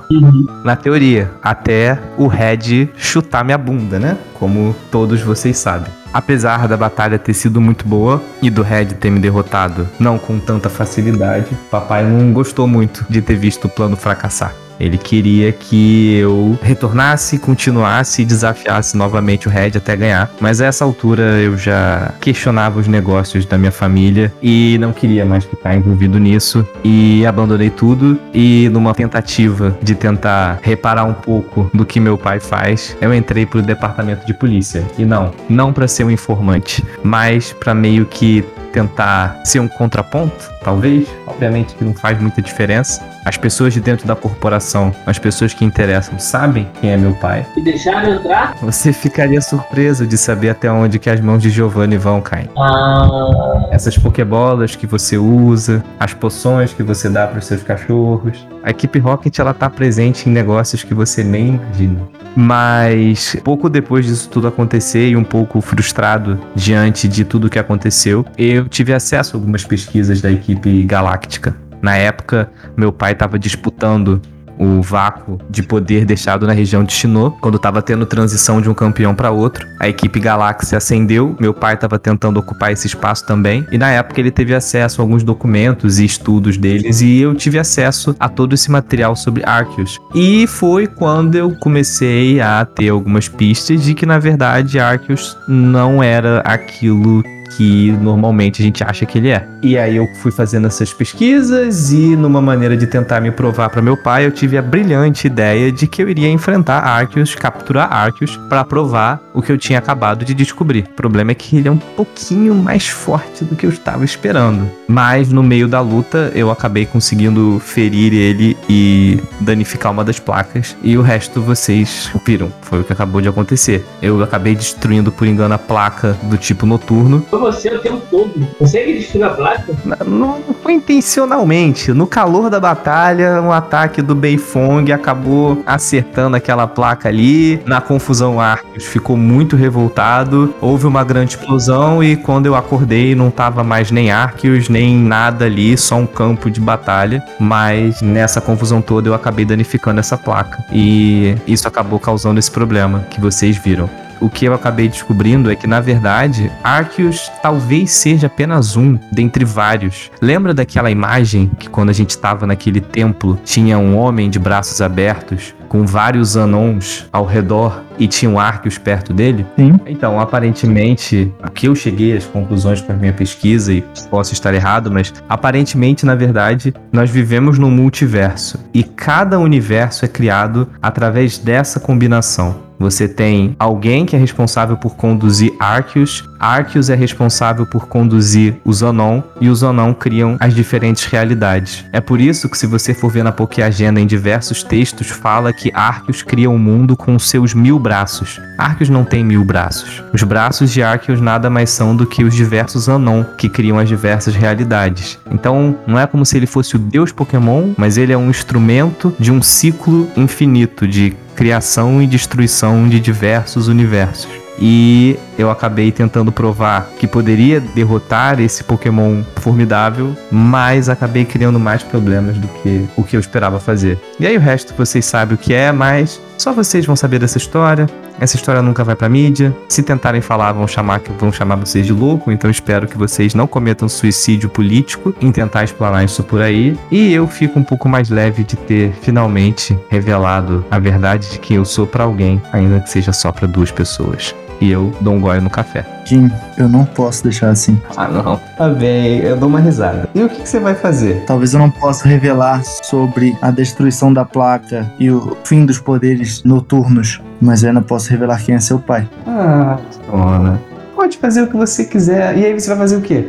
Na 0.63 0.77
teoria, 0.77 1.33
até 1.43 1.99
o 2.17 2.29
Red 2.29 2.89
chutar 2.97 3.45
minha 3.45 3.59
bunda, 3.59 3.99
né? 3.99 4.17
Como 4.35 4.75
todos 4.89 5.21
vocês 5.21 5.59
sabem. 5.59 5.93
Apesar 6.13 6.69
da 6.69 6.77
batalha 6.77 7.19
ter 7.19 7.35
sido 7.35 7.61
muito 7.61 7.85
boa 7.85 8.23
e 8.41 8.51
do 8.51 8.63
Red 8.63 8.87
ter 9.01 9.11
me 9.11 9.19
derrotado 9.19 9.89
não 9.99 10.17
com 10.17 10.39
tanta 10.39 10.69
facilidade, 10.69 11.49
papai 11.73 12.05
não 12.05 12.33
gostou 12.33 12.69
muito 12.69 13.05
de 13.11 13.21
ter 13.21 13.35
visto 13.35 13.65
o 13.65 13.69
plano 13.69 13.97
fracassar. 13.97 14.55
Ele 14.79 14.99
queria 14.99 15.53
que 15.53 16.17
eu 16.17 16.59
retornasse, 16.63 17.39
continuasse 17.39 18.23
e 18.23 18.25
desafiasse 18.25 18.97
novamente 18.97 19.49
o 19.49 19.51
Red 19.51 19.73
até 19.77 19.97
ganhar. 19.97 20.31
Mas 20.41 20.61
a 20.61 20.67
essa 20.67 20.85
altura 20.85 21.41
eu 21.41 21.57
já 21.57 22.13
questionava 22.21 22.81
os 22.81 22.89
negócios 22.89 23.47
da 23.47 23.57
minha 23.57 23.73
família 23.73 24.33
e 24.43 24.77
não 24.79 24.93
queria 24.93 25.25
mais 25.25 25.45
ficar 25.45 25.75
envolvido 25.75 26.19
nisso. 26.19 26.67
E 26.83 27.25
abandonei 27.27 27.71
tudo. 27.71 28.19
E 28.33 28.69
numa 28.71 28.95
tentativa 28.95 29.77
de 29.83 29.95
tentar 29.95 30.59
reparar 30.63 31.05
um 31.05 31.15
pouco 31.15 31.71
do 31.73 31.85
que 31.85 32.01
meu 32.01 32.19
pai 32.19 32.41
faz, 32.41 32.97
eu 33.01 33.15
entrei 33.15 33.47
pro 33.47 33.63
departamento 33.63 34.27
de 34.27 34.35
polícia. 34.35 34.85
E 34.99 35.05
não, 35.05 35.33
não 35.49 35.73
para 35.73 35.89
ser 35.89 36.05
um 36.05 36.11
informante, 36.11 36.85
mas 37.03 37.53
para 37.53 37.75
meio 37.75 38.07
que 38.07 38.45
tentar 38.75 39.41
ser 39.45 39.61
um 39.61 39.69
contraponto, 39.69 40.51
talvez. 40.63 41.07
Obviamente 41.29 41.77
que 41.77 41.85
não 41.85 41.95
faz 41.95 42.21
muita 42.21 42.43
diferença. 42.43 43.01
As 43.25 43.37
pessoas 43.37 43.73
de 43.73 43.81
dentro 43.81 44.07
da 44.07 44.17
corporação, 44.17 44.93
as 45.07 45.19
pessoas 45.19 45.55
que 45.55 45.65
interessam, 45.65 46.19
sabem 46.19 46.69
quem 46.81 46.91
é 46.91 46.97
meu 46.97 47.15
pai. 47.15 47.47
E 47.57 47.63
deixaram 47.63 48.17
entrar? 48.17 48.57
Você 48.61 48.93
ficaria 48.93 49.41
surpreso 49.41 50.07
de 50.07 50.19
saber 50.19 50.51
até 50.51 50.71
onde 50.71 50.99
que 50.99 51.09
as 51.09 51.21
mãos 51.21 51.41
de 51.41 51.51
Giovanni 51.51 51.97
vão, 51.97 52.21
Caim. 52.21 52.49
Ah, 52.59 53.69
Essas 53.71 53.97
pokebolas 53.97 54.75
que 54.75 54.87
você 54.87 55.17
usa, 55.17 55.83
as 55.99 56.13
poções 56.13 56.73
que 56.73 56.83
você 56.83 57.09
dá 57.09 57.27
para 57.27 57.39
os 57.39 57.47
seus 57.47 57.63
cachorros. 57.63 58.47
A 58.63 58.71
equipe 58.71 58.99
Rocket 58.99 59.39
ela 59.39 59.55
tá 59.55 59.71
presente 59.71 60.29
em 60.29 60.33
negócios 60.33 60.83
que 60.83 60.95
você 60.95 61.23
nem 61.23 61.49
imagina. 61.49 62.01
Mas 62.37 63.37
pouco 63.45 63.69
depois 63.69 64.07
disso 64.07 64.29
tudo 64.29 64.49
acontecer 64.49 65.09
e 65.09 65.17
um 65.17 65.23
pouco 65.23 65.61
frustrado 65.61 66.41
diante 66.55 67.07
de 67.07 67.25
tudo 67.25 67.49
que 67.49 67.59
aconteceu, 67.59 68.25
eu 68.37 68.64
tive 68.69 68.93
acesso 68.93 69.37
a 69.37 69.39
algumas 69.39 69.65
pesquisas 69.65 70.21
da 70.21 70.31
equipe 70.31 70.83
Galáctica. 70.85 71.57
Na 71.83 71.97
época, 71.97 72.51
meu 72.77 72.93
pai 72.93 73.13
estava 73.13 73.39
disputando 73.39 74.21
o 74.59 74.81
vácuo 74.81 75.39
de 75.51 75.63
poder 75.63 76.05
deixado 76.05 76.47
na 76.47 76.53
região 76.53 76.85
de 76.85 76.93
Shinnok, 76.93 77.41
quando 77.41 77.57
estava 77.57 77.83
tendo 77.83 78.07
transição 78.07 78.61
de 78.61 78.69
um 78.69 78.75
campeão 78.75 79.15
para 79.15 79.31
outro. 79.31 79.67
A 79.81 79.89
equipe 79.89 80.21
Galáxia 80.21 80.79
ascendeu, 80.79 81.37
meu 81.41 81.53
pai 81.53 81.75
estava 81.75 81.99
tentando 81.99 82.39
ocupar 82.39 82.73
esse 82.73 82.87
espaço 82.87 83.27
também, 83.27 83.67
e 83.71 83.79
na 83.79 83.91
época 83.91 84.21
ele 84.21 84.31
teve 84.31 84.55
acesso 84.55 85.01
a 85.01 85.05
alguns 85.05 85.23
documentos 85.23 85.99
e 85.99 86.05
estudos 86.05 86.57
deles, 86.57 87.01
e 87.01 87.21
eu 87.21 87.35
tive 87.35 87.59
acesso 87.59 88.15
a 88.19 88.29
todo 88.29 88.55
esse 88.55 88.71
material 88.71 89.17
sobre 89.17 89.43
Arceus. 89.45 89.99
E 90.15 90.47
foi 90.47 90.87
quando 90.87 91.35
eu 91.35 91.55
comecei 91.57 92.41
a 92.41 92.65
ter 92.65 92.89
algumas 92.89 93.29
pistas 93.29 93.83
de 93.83 93.95
que 93.95 94.07
na 94.07 94.19
verdade 94.19 94.79
Arceus 94.79 95.37
não 95.49 96.03
era 96.03 96.41
aquilo 96.41 97.23
que 97.57 97.93
normalmente 97.93 98.63
a 98.63 98.65
gente 98.65 98.83
acha 98.83 99.07
que 99.07 99.19
ele 99.19 99.31
é. 99.31 99.47
E 99.63 99.79
aí 99.79 99.97
eu 99.97 100.09
fui 100.17 100.31
fazendo 100.31 100.67
essas 100.67 100.93
pesquisas 100.93 101.93
e 101.93 102.17
numa 102.17 102.41
maneira 102.41 102.77
de 102.77 102.87
tentar 102.87 103.21
me 103.21 103.31
provar 103.31 103.71
para 103.71 103.81
meu 103.81 103.97
pai, 103.97 104.27
eu 104.27 104.31
tive 104.31 104.59
a 104.59 104.63
brilhante 104.63 105.27
ideia 105.27 105.71
de 105.71 105.87
que 105.87 106.03
eu 106.03 106.09
iria 106.09 106.29
enfrentar 106.29 106.81
Arceus, 106.81 107.35
capturar 107.35 107.93
Arceus 107.93 108.37
para 108.49 108.65
provar 108.65 109.21
o 109.33 109.41
que 109.41 109.51
eu 109.51 109.59
tinha 109.59 109.79
acabado 109.79 110.25
de 110.25 110.35
descobrir. 110.35 110.85
O 110.91 110.95
problema 110.95 111.33
é 111.33 111.35
que 111.35 111.57
ele 111.57 111.69
é 111.69 111.71
um 111.71 111.79
pouquinho 111.79 112.55
mais 112.55 112.89
forte 112.89 113.45
do 113.45 113.57
que 113.57 113.67
eu 113.67 113.71
estava 113.71 114.05
esperando. 114.05 114.69
Mas 114.87 115.31
no 115.31 115.43
meio 115.43 115.67
da 115.67 115.81
luta 115.81 116.31
eu 116.35 116.51
acabei 116.51 116.87
conseguindo 116.87 117.59
ferir 117.59 118.13
ele 118.13 118.57
e 118.69 119.21
danificar 119.41 119.93
uma 119.93 120.05
das 120.05 120.19
placas 120.19 120.77
e 120.83 120.97
o 120.97 121.03
resto 121.03 121.41
vocês 121.41 122.11
viram. 122.27 122.53
Foi 122.63 122.81
o 122.81 122.85
que 122.85 122.93
acabou 122.93 123.21
de 123.21 123.29
acontecer. 123.29 123.85
Eu 124.03 124.23
acabei 124.23 124.55
destruindo 124.55 125.11
por 125.11 125.27
engano 125.27 125.55
a 125.55 125.59
placa 125.59 126.17
do 126.25 126.37
tipo 126.37 126.67
noturno 126.67 127.25
você 127.45 127.69
o 127.69 127.79
tempo 127.79 128.03
todo. 128.11 128.33
Consegue 128.59 128.95
destruir 128.95 129.25
a 129.25 129.31
placa? 129.31 129.73
Não, 130.07 130.39
não 130.39 130.55
foi 130.63 130.73
intencionalmente. 130.75 131.93
No 131.93 132.07
calor 132.07 132.49
da 132.49 132.59
batalha, 132.59 133.41
um 133.43 133.53
ataque 133.53 134.01
do 134.01 134.15
Beifong 134.15 134.91
acabou 134.93 135.63
acertando 135.67 136.37
aquela 136.37 136.67
placa 136.67 137.09
ali. 137.09 137.61
Na 137.67 137.81
confusão, 137.81 138.41
Arceus 138.41 138.85
ficou 138.85 139.17
muito 139.17 139.57
revoltado. 139.57 140.55
Houve 140.61 140.87
uma 140.87 141.05
grande 141.05 141.37
explosão 141.37 142.03
e 142.03 142.17
quando 142.17 142.47
eu 142.47 142.55
acordei 142.55 143.15
não 143.15 143.31
tava 143.31 143.63
mais 143.63 143.91
nem 143.91 144.11
Arceus, 144.11 144.69
nem 144.69 144.97
nada 144.97 145.45
ali, 145.45 145.77
só 145.77 145.97
um 145.97 146.07
campo 146.07 146.51
de 146.51 146.61
batalha. 146.61 147.23
Mas 147.39 148.01
nessa 148.01 148.41
confusão 148.41 148.81
toda 148.81 149.09
eu 149.09 149.15
acabei 149.15 149.45
danificando 149.45 150.01
essa 150.01 150.17
placa. 150.17 150.65
E 150.73 151.35
isso 151.47 151.69
acabou 151.69 152.01
causando 152.01 152.39
esse 152.39 152.51
problema 152.51 153.01
que 153.11 153.21
vocês 153.21 153.57
viram. 153.57 154.04
O 154.21 154.29
que 154.29 154.45
eu 154.45 154.55
acabei 154.55 154.89
descobrindo 154.89 155.51
é 155.51 155.57
que, 155.57 155.67
na 155.67 155.81
verdade, 155.81 156.51
Arceus 156.63 157.31
talvez 157.43 157.91
seja 157.91 158.27
apenas 158.27 158.77
um 158.77 158.99
dentre 159.13 159.45
vários. 159.45 160.11
Lembra 160.21 160.55
daquela 160.55 160.91
imagem 160.91 161.51
que, 161.59 161.69
quando 161.69 161.91
a 161.91 161.93
gente 161.93 162.11
estava 162.11 162.47
naquele 162.47 162.81
templo, 162.81 163.39
tinha 163.45 163.79
um 163.79 163.97
homem 163.97 164.31
de 164.31 164.39
braços 164.39 164.81
abertos 164.81 165.55
com 165.75 165.85
vários 165.85 166.37
anons 166.37 167.05
ao 167.13 167.25
redor 167.25 167.83
e 167.99 168.07
tinha 168.07 168.31
um 168.31 168.39
Arceus 168.39 168.79
perto 168.79 169.13
dele? 169.13 169.45
Sim. 169.57 169.75
Então, 169.87 170.21
aparentemente, 170.21 171.35
o 171.45 171.51
que 171.51 171.67
eu 171.67 171.75
cheguei 171.75 172.17
às 172.17 172.25
conclusões 172.25 172.81
com 172.81 172.93
a 172.93 172.95
minha 172.95 173.13
pesquisa, 173.13 173.73
e 173.73 173.83
posso 174.09 174.33
estar 174.33 174.55
errado, 174.55 174.89
mas 174.89 175.13
aparentemente, 175.29 176.07
na 176.07 176.15
verdade, 176.15 176.73
nós 176.93 177.11
vivemos 177.11 177.59
num 177.59 177.73
multiverso 177.73 178.65
e 178.73 178.85
cada 178.85 179.37
universo 179.41 180.05
é 180.05 180.09
criado 180.09 180.69
através 180.81 181.39
dessa 181.39 181.81
combinação. 181.81 182.63
Você 182.79 183.09
tem 183.09 183.57
alguém 183.59 184.05
que 184.05 184.15
é 184.15 184.19
responsável 184.19 184.77
por 184.77 184.95
conduzir 184.95 185.53
Arceus, 185.59 186.25
Arceus 186.45 186.91
é 186.91 186.95
responsável 186.95 187.65
por 187.65 187.89
conduzir 187.89 188.57
o 188.67 188.71
Zonon 188.71 189.23
e 189.41 189.49
o 189.49 189.55
Zonon 189.55 189.95
criam 189.95 190.37
as 190.39 190.55
diferentes 190.55 191.07
realidades. 191.07 191.87
É 191.91 192.03
por 192.03 192.21
isso 192.21 192.51
que 192.51 192.59
se 192.59 192.67
você 192.67 192.93
for 192.93 193.11
ver 193.11 193.25
na 193.25 193.33
Pokéagenda 193.33 193.99
em 193.99 194.07
diversos 194.07 194.63
textos 194.63 195.09
fala 195.09 195.55
que 195.55 195.73
Arceus 195.73 196.23
cria 196.23 196.51
um 196.51 196.59
mundo 196.59 196.99
com 196.99 197.19
seus 197.19 197.55
mil 197.55 197.79
braços. 197.79 198.39
Arceus 198.59 198.91
não 198.91 199.07
tem 199.07 199.25
mil 199.25 199.43
braços. 199.43 200.03
Os 200.13 200.23
braços 200.23 200.71
de 200.71 200.83
Arceus 200.83 201.19
nada 201.19 201.49
mais 201.49 201.71
são 201.71 201.97
do 201.97 202.05
que 202.05 202.23
os 202.23 202.35
diversos 202.35 202.91
Anon 202.91 203.25
que 203.39 203.49
criam 203.49 203.79
as 203.79 203.89
diversas 203.89 204.35
realidades. 204.35 205.19
Então 205.31 205.79
não 205.87 205.99
é 205.99 206.07
como 206.07 206.27
se 206.27 206.37
ele 206.37 206.47
fosse 206.47 206.77
o 206.77 206.79
deus 206.79 207.11
Pokémon, 207.11 207.73
mas 207.79 207.97
ele 207.97 208.13
é 208.13 208.19
um 208.19 208.29
instrumento 208.29 209.17
de 209.19 209.33
um 209.33 209.41
ciclo 209.41 210.11
infinito 210.15 210.87
de 210.87 211.17
criação 211.35 212.03
e 212.03 212.07
destruição 212.07 212.87
de 212.87 213.01
diversos 213.01 213.67
universos. 213.67 214.44
E 214.59 215.19
eu 215.39 215.51
acabei 215.51 215.91
tentando 215.91 216.31
provar 216.31 216.89
que 216.99 217.07
poderia 217.07 217.61
derrotar 217.61 218.41
esse 218.41 218.63
Pokémon 218.63 219.23
formidável, 219.37 220.17
mas 220.31 220.89
acabei 220.89 221.25
criando 221.25 221.59
mais 221.59 221.83
problemas 221.83 222.39
do 222.39 222.47
que 222.47 222.87
o 222.97 223.03
que 223.03 223.17
eu 223.17 223.21
esperava 223.21 223.59
fazer. 223.59 223.99
E 224.19 224.27
aí 224.27 224.37
o 224.37 224.41
resto 224.41 224.75
vocês 224.75 225.05
sabem 225.05 225.35
o 225.35 225.39
que 225.39 225.53
é, 225.53 225.73
mas 225.73 226.21
só 226.39 226.53
vocês 226.53 226.87
vão 226.87 226.95
saber 226.95 227.19
dessa 227.19 227.39
história. 227.39 227.87
Essa 228.19 228.37
história 228.37 228.63
nunca 228.63 228.85
vai 228.85 228.95
pra 228.95 229.09
mídia. 229.09 229.55
Se 229.69 229.83
tentarem 229.83 230.21
falar, 230.21 230.53
vão 230.53 230.67
chamar 230.67 231.01
vão 231.19 231.33
chamar 231.33 231.57
vocês 231.57 231.87
de 231.87 231.93
louco, 231.93 232.31
então 232.31 232.51
espero 232.51 232.87
que 232.87 232.97
vocês 232.97 233.35
não 233.35 233.47
cometam 233.47 233.89
suicídio 233.89 234.49
político 234.49 235.15
em 235.21 235.33
tentar 235.33 235.65
explanar 235.65 236.05
isso 236.05 236.23
por 236.23 236.41
aí. 236.41 236.79
E 236.91 237.13
eu 237.13 237.27
fico 237.27 237.59
um 237.59 237.65
pouco 237.65 237.89
mais 237.89 238.11
leve 238.11 238.45
de 238.45 238.57
ter 238.57 238.93
finalmente 239.03 239.79
revelado 239.89 240.65
a 240.71 240.79
verdade 240.79 241.33
de 241.33 241.39
quem 241.39 241.57
eu 241.57 241.65
sou 241.65 241.87
para 241.87 242.05
alguém, 242.05 242.41
ainda 242.53 242.81
que 242.81 242.91
seja 242.91 243.13
só 243.13 243.33
para 243.33 243.47
duas 243.47 243.71
pessoas 243.71 244.35
e 244.61 244.71
eu 244.71 244.93
dou 245.01 245.15
um 245.15 245.21
gole 245.21 245.41
no 245.41 245.51
café. 245.51 245.85
Jim, 246.05 246.31
eu 246.59 246.69
não 246.69 246.85
posso 246.85 247.23
deixar 247.23 247.51
assim. 247.51 247.81
Ah, 247.97 248.09
não. 248.09 248.41
Tá 248.57 248.69
bem, 248.69 249.19
eu 249.21 249.37
dou 249.37 249.49
uma 249.49 249.61
risada. 249.61 250.09
E 250.15 250.23
o 250.23 250.29
que, 250.29 250.43
que 250.43 250.49
você 250.49 250.61
vai 250.61 250.75
fazer? 250.75 251.25
Talvez 251.27 251.55
eu 251.55 251.59
não 251.59 251.71
possa 251.71 252.09
revelar 252.09 252.63
sobre 252.65 253.37
a 253.41 253.51
destruição 253.51 254.13
da 254.13 254.25
placa 254.25 254.91
e 254.99 255.11
o 255.11 255.37
fim 255.45 255.65
dos 255.65 255.79
poderes 255.79 256.43
noturnos, 256.45 257.21
mas 257.41 257.63
eu 257.63 257.71
ainda 257.71 257.81
posso 257.81 258.11
revelar 258.11 258.43
quem 258.43 258.55
é 258.55 258.61
seu 258.61 258.79
pai. 258.79 259.09
Ah, 259.27 259.79
dona. 260.11 260.61
Pode 260.95 261.19
fazer 261.19 261.43
o 261.43 261.47
que 261.49 261.57
você 261.57 261.85
quiser. 261.85 262.37
E 262.39 262.45
aí 262.45 262.59
você 262.59 262.69
vai 262.69 262.79
fazer 262.79 262.97
o 262.97 263.01
quê? 263.01 263.29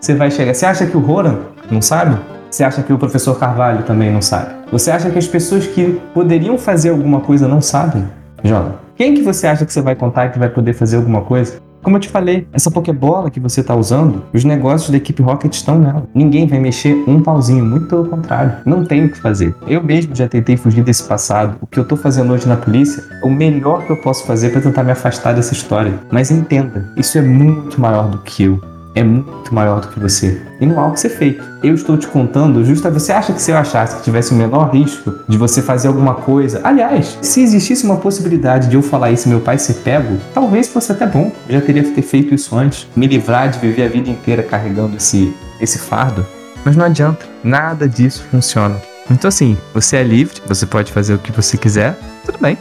Você 0.00 0.14
vai 0.14 0.30
chegar. 0.30 0.54
Você 0.54 0.66
acha 0.66 0.86
que 0.86 0.96
o 0.96 1.00
Roran 1.00 1.38
não 1.70 1.82
sabe? 1.82 2.16
Você 2.50 2.64
acha 2.64 2.82
que 2.82 2.92
o 2.92 2.98
professor 2.98 3.38
Carvalho 3.38 3.82
também 3.82 4.10
não 4.10 4.22
sabe? 4.22 4.54
Você 4.72 4.90
acha 4.90 5.10
que 5.10 5.18
as 5.18 5.26
pessoas 5.26 5.66
que 5.66 6.00
poderiam 6.14 6.56
fazer 6.56 6.90
alguma 6.90 7.20
coisa 7.20 7.46
não 7.46 7.60
sabem? 7.60 8.06
Jona, 8.42 8.76
quem 8.96 9.14
que 9.14 9.22
você 9.22 9.46
acha 9.46 9.66
que 9.66 9.72
você 9.72 9.82
vai 9.82 9.94
contar 9.94 10.30
que 10.30 10.38
vai 10.38 10.48
poder 10.48 10.72
fazer 10.72 10.96
alguma 10.96 11.20
coisa? 11.20 11.60
Como 11.82 11.96
eu 11.96 12.00
te 12.00 12.08
falei, 12.08 12.48
essa 12.52 12.70
Pokébola 12.70 13.30
que 13.30 13.38
você 13.38 13.60
está 13.60 13.76
usando, 13.76 14.24
os 14.32 14.42
negócios 14.42 14.90
da 14.90 14.96
equipe 14.96 15.22
Rocket 15.22 15.54
estão 15.54 15.78
nela. 15.78 16.08
Ninguém 16.14 16.46
vai 16.46 16.58
mexer 16.58 16.94
um 17.06 17.22
pauzinho, 17.22 17.64
muito 17.64 17.86
pelo 17.86 18.08
contrário. 18.08 18.56
Não 18.64 18.84
tem 18.84 19.04
o 19.04 19.08
que 19.10 19.18
fazer. 19.18 19.54
Eu 19.68 19.82
mesmo 19.82 20.12
já 20.14 20.26
tentei 20.26 20.56
fugir 20.56 20.82
desse 20.82 21.04
passado. 21.04 21.58
O 21.60 21.66
que 21.66 21.78
eu 21.78 21.82
estou 21.82 21.96
fazendo 21.96 22.32
hoje 22.32 22.48
na 22.48 22.56
polícia 22.56 23.04
é 23.22 23.26
o 23.26 23.30
melhor 23.30 23.84
que 23.84 23.92
eu 23.92 23.96
posso 23.98 24.26
fazer 24.26 24.50
para 24.50 24.62
tentar 24.62 24.82
me 24.82 24.90
afastar 24.90 25.34
dessa 25.34 25.52
história. 25.52 25.92
Mas 26.10 26.30
entenda, 26.30 26.92
isso 26.96 27.18
é 27.18 27.22
muito 27.22 27.80
maior 27.80 28.08
do 28.08 28.18
que 28.18 28.44
eu 28.44 28.75
é 28.96 29.04
muito 29.04 29.54
maior 29.54 29.82
do 29.82 29.88
que 29.88 30.00
você. 30.00 30.40
E 30.58 30.64
não 30.64 30.80
há 30.80 30.88
o 30.88 30.92
que 30.92 31.00
ser 31.00 31.10
feito. 31.10 31.44
Eu 31.62 31.74
estou 31.74 31.98
te 31.98 32.08
contando 32.08 32.64
justa. 32.64 32.90
Você 32.90 33.12
acha 33.12 33.30
que 33.34 33.42
se 33.42 33.50
eu 33.50 33.56
achasse 33.58 33.96
que 33.96 34.02
tivesse 34.02 34.32
o 34.32 34.34
menor 34.34 34.70
risco 34.74 35.12
de 35.28 35.36
você 35.36 35.60
fazer 35.60 35.88
alguma 35.88 36.14
coisa. 36.14 36.62
Aliás, 36.64 37.18
se 37.20 37.42
existisse 37.42 37.84
uma 37.84 37.98
possibilidade 37.98 38.68
de 38.68 38.74
eu 38.74 38.80
falar 38.80 39.10
isso 39.10 39.28
e 39.28 39.30
meu 39.30 39.40
pai 39.40 39.58
ser 39.58 39.74
pego, 39.74 40.16
talvez 40.32 40.68
fosse 40.68 40.90
até 40.90 41.06
bom. 41.06 41.30
Eu 41.46 41.60
já 41.60 41.66
teria 41.66 41.84
que 41.84 41.90
ter 41.90 42.00
feito 42.00 42.34
isso 42.34 42.56
antes. 42.56 42.88
Me 42.96 43.06
livrar 43.06 43.50
de 43.50 43.58
viver 43.58 43.84
a 43.84 43.88
vida 43.88 44.08
inteira 44.08 44.42
carregando 44.42 44.96
esse, 44.96 45.34
esse 45.60 45.78
fardo. 45.78 46.24
Mas 46.64 46.74
não 46.74 46.86
adianta. 46.86 47.26
Nada 47.44 47.86
disso 47.86 48.24
funciona. 48.30 48.80
Então, 49.10 49.28
assim, 49.28 49.58
você 49.74 49.96
é 49.96 50.02
livre, 50.02 50.40
você 50.46 50.64
pode 50.64 50.90
fazer 50.90 51.12
o 51.14 51.18
que 51.18 51.30
você 51.30 51.58
quiser, 51.58 51.96
tudo 52.24 52.38
bem. 52.40 52.56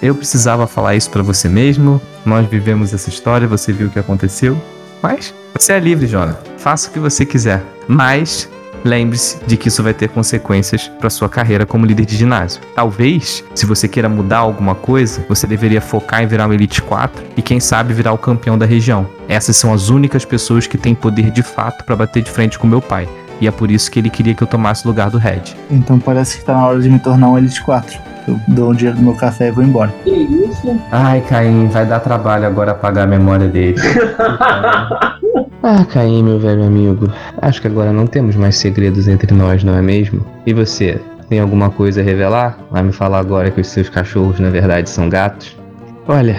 Eu 0.00 0.14
precisava 0.14 0.66
falar 0.66 0.94
isso 0.94 1.10
para 1.10 1.22
você 1.22 1.48
mesmo. 1.48 2.00
Nós 2.24 2.46
vivemos 2.48 2.94
essa 2.94 3.10
história, 3.10 3.46
você 3.48 3.72
viu 3.72 3.88
o 3.88 3.90
que 3.90 3.98
aconteceu. 3.98 4.56
Mas 5.02 5.34
você 5.56 5.74
é 5.74 5.78
livre, 5.78 6.06
Jonah. 6.06 6.38
Faça 6.58 6.88
o 6.88 6.92
que 6.92 6.98
você 6.98 7.26
quiser. 7.26 7.62
Mas 7.86 8.48
lembre-se 8.84 9.38
de 9.46 9.56
que 9.56 9.68
isso 9.68 9.82
vai 9.82 9.92
ter 9.92 10.08
consequências 10.08 10.88
para 10.88 11.10
sua 11.10 11.28
carreira 11.28 11.66
como 11.66 11.84
líder 11.84 12.06
de 12.06 12.16
ginásio. 12.16 12.62
Talvez, 12.74 13.44
se 13.54 13.66
você 13.66 13.86
queira 13.86 14.08
mudar 14.08 14.38
alguma 14.38 14.74
coisa, 14.74 15.24
você 15.28 15.46
deveria 15.46 15.80
focar 15.80 16.22
em 16.22 16.26
virar 16.26 16.48
um 16.48 16.52
Elite 16.52 16.80
4 16.82 17.22
e 17.36 17.42
quem 17.42 17.60
sabe 17.60 17.92
virar 17.92 18.12
o 18.12 18.18
campeão 18.18 18.56
da 18.56 18.66
região. 18.66 19.06
Essas 19.28 19.56
são 19.56 19.72
as 19.72 19.88
únicas 19.90 20.24
pessoas 20.24 20.66
que 20.66 20.78
têm 20.78 20.94
poder 20.94 21.30
de 21.30 21.42
fato 21.42 21.84
para 21.84 21.96
bater 21.96 22.22
de 22.22 22.30
frente 22.30 22.58
com 22.58 22.66
meu 22.66 22.80
pai. 22.80 23.08
E 23.40 23.46
é 23.46 23.50
por 23.50 23.70
isso 23.70 23.90
que 23.90 23.98
ele 23.98 24.10
queria 24.10 24.34
que 24.34 24.42
eu 24.42 24.46
tomasse 24.46 24.84
o 24.84 24.88
lugar 24.88 25.10
do 25.10 25.18
Red. 25.18 25.42
Então 25.70 25.98
parece 25.98 26.38
que 26.38 26.44
tá 26.44 26.54
na 26.54 26.66
hora 26.66 26.80
de 26.80 26.90
me 26.90 26.98
tornar 26.98 27.28
um 27.28 27.38
Elite 27.38 27.62
4. 27.62 27.98
Eu 28.28 28.38
dou 28.46 28.70
o 28.70 28.74
dinheiro 28.74 28.98
do 28.98 29.02
meu 29.02 29.14
café 29.14 29.48
e 29.48 29.50
vou 29.50 29.64
embora. 29.64 29.92
Que 30.04 30.10
isso? 30.10 30.78
Ai, 30.92 31.22
Caim, 31.22 31.68
vai 31.68 31.86
dar 31.86 32.00
trabalho 32.00 32.46
agora 32.46 32.72
apagar 32.72 33.04
a 33.04 33.06
memória 33.06 33.48
dele. 33.48 33.76
ah, 35.62 35.84
Caim, 35.90 36.22
meu 36.22 36.38
velho 36.38 36.64
amigo. 36.64 37.10
Acho 37.40 37.62
que 37.62 37.66
agora 37.66 37.92
não 37.92 38.06
temos 38.06 38.36
mais 38.36 38.56
segredos 38.56 39.08
entre 39.08 39.34
nós, 39.34 39.64
não 39.64 39.74
é 39.74 39.82
mesmo? 39.82 40.24
E 40.46 40.52
você? 40.52 41.00
Tem 41.28 41.40
alguma 41.40 41.70
coisa 41.70 42.00
a 42.00 42.04
revelar? 42.04 42.58
Vai 42.70 42.82
me 42.82 42.92
falar 42.92 43.20
agora 43.20 43.50
que 43.50 43.60
os 43.60 43.68
seus 43.68 43.88
cachorros 43.88 44.38
na 44.38 44.50
verdade 44.50 44.90
são 44.90 45.08
gatos? 45.08 45.56
Olha, 46.06 46.36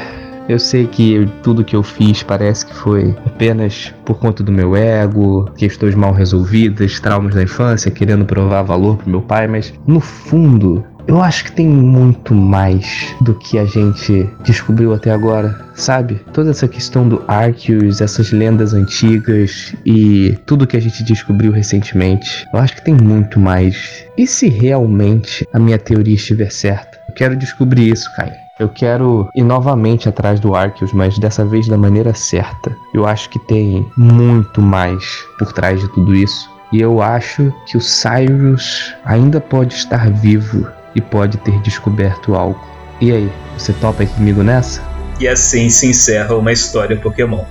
eu 0.51 0.59
sei 0.59 0.87
que 0.87 1.27
tudo 1.41 1.63
que 1.63 1.75
eu 1.75 1.83
fiz 1.83 2.23
parece 2.23 2.65
que 2.65 2.73
foi 2.73 3.15
apenas 3.25 3.93
por 4.05 4.17
conta 4.19 4.43
do 4.43 4.51
meu 4.51 4.75
ego, 4.75 5.49
questões 5.55 5.95
mal 5.95 6.13
resolvidas, 6.13 6.99
traumas 6.99 7.33
da 7.33 7.43
infância, 7.43 7.89
querendo 7.89 8.25
provar 8.25 8.63
valor 8.63 8.97
pro 8.97 9.09
meu 9.09 9.21
pai, 9.21 9.47
mas 9.47 9.73
no 9.87 9.99
fundo 9.99 10.83
eu 11.07 11.21
acho 11.21 11.45
que 11.45 11.51
tem 11.51 11.67
muito 11.67 12.33
mais 12.33 13.15
do 13.21 13.33
que 13.33 13.57
a 13.57 13.65
gente 13.65 14.29
descobriu 14.43 14.93
até 14.93 15.11
agora, 15.11 15.59
sabe? 15.73 16.21
Toda 16.31 16.51
essa 16.51 16.67
questão 16.67 17.07
do 17.09 17.23
Arceus, 17.27 18.01
essas 18.01 18.31
lendas 18.31 18.73
antigas 18.73 19.75
e 19.85 20.37
tudo 20.45 20.67
que 20.67 20.77
a 20.77 20.79
gente 20.79 21.03
descobriu 21.03 21.51
recentemente. 21.51 22.45
Eu 22.53 22.59
acho 22.59 22.75
que 22.75 22.83
tem 22.83 22.93
muito 22.93 23.39
mais. 23.39 24.05
E 24.17 24.27
se 24.27 24.47
realmente 24.47 25.45
a 25.51 25.59
minha 25.59 25.79
teoria 25.79 26.15
estiver 26.15 26.51
certa? 26.51 26.99
Eu 27.09 27.15
quero 27.15 27.35
descobrir 27.35 27.91
isso, 27.91 28.09
Caio. 28.15 28.50
Eu 28.61 28.69
quero 28.69 29.27
ir 29.33 29.41
novamente 29.41 30.07
atrás 30.07 30.39
do 30.39 30.53
Arceus, 30.53 30.93
mas 30.93 31.17
dessa 31.17 31.43
vez 31.43 31.67
da 31.67 31.75
maneira 31.75 32.13
certa. 32.13 32.77
Eu 32.93 33.07
acho 33.07 33.27
que 33.27 33.39
tem 33.39 33.91
muito 33.97 34.61
mais 34.61 35.25
por 35.39 35.51
trás 35.51 35.81
de 35.81 35.87
tudo 35.87 36.13
isso. 36.15 36.47
E 36.71 36.79
eu 36.79 37.01
acho 37.01 37.51
que 37.65 37.75
o 37.75 37.81
Cyrus 37.81 38.93
ainda 39.03 39.41
pode 39.41 39.73
estar 39.73 40.11
vivo 40.11 40.69
e 40.93 41.01
pode 41.01 41.39
ter 41.39 41.59
descoberto 41.61 42.35
algo. 42.35 42.63
E 43.01 43.11
aí, 43.11 43.31
você 43.57 43.73
topa 43.73 44.03
aí 44.03 44.07
comigo 44.07 44.43
nessa? 44.43 44.79
E 45.19 45.27
assim 45.27 45.67
se 45.71 45.87
encerra 45.87 46.35
uma 46.35 46.51
história 46.51 46.95
Pokémon. 47.01 47.43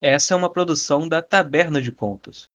Essa 0.00 0.32
é 0.32 0.36
uma 0.38 0.50
produção 0.50 1.06
da 1.06 1.20
Taberna 1.20 1.82
de 1.82 1.92
Contos. 1.92 2.50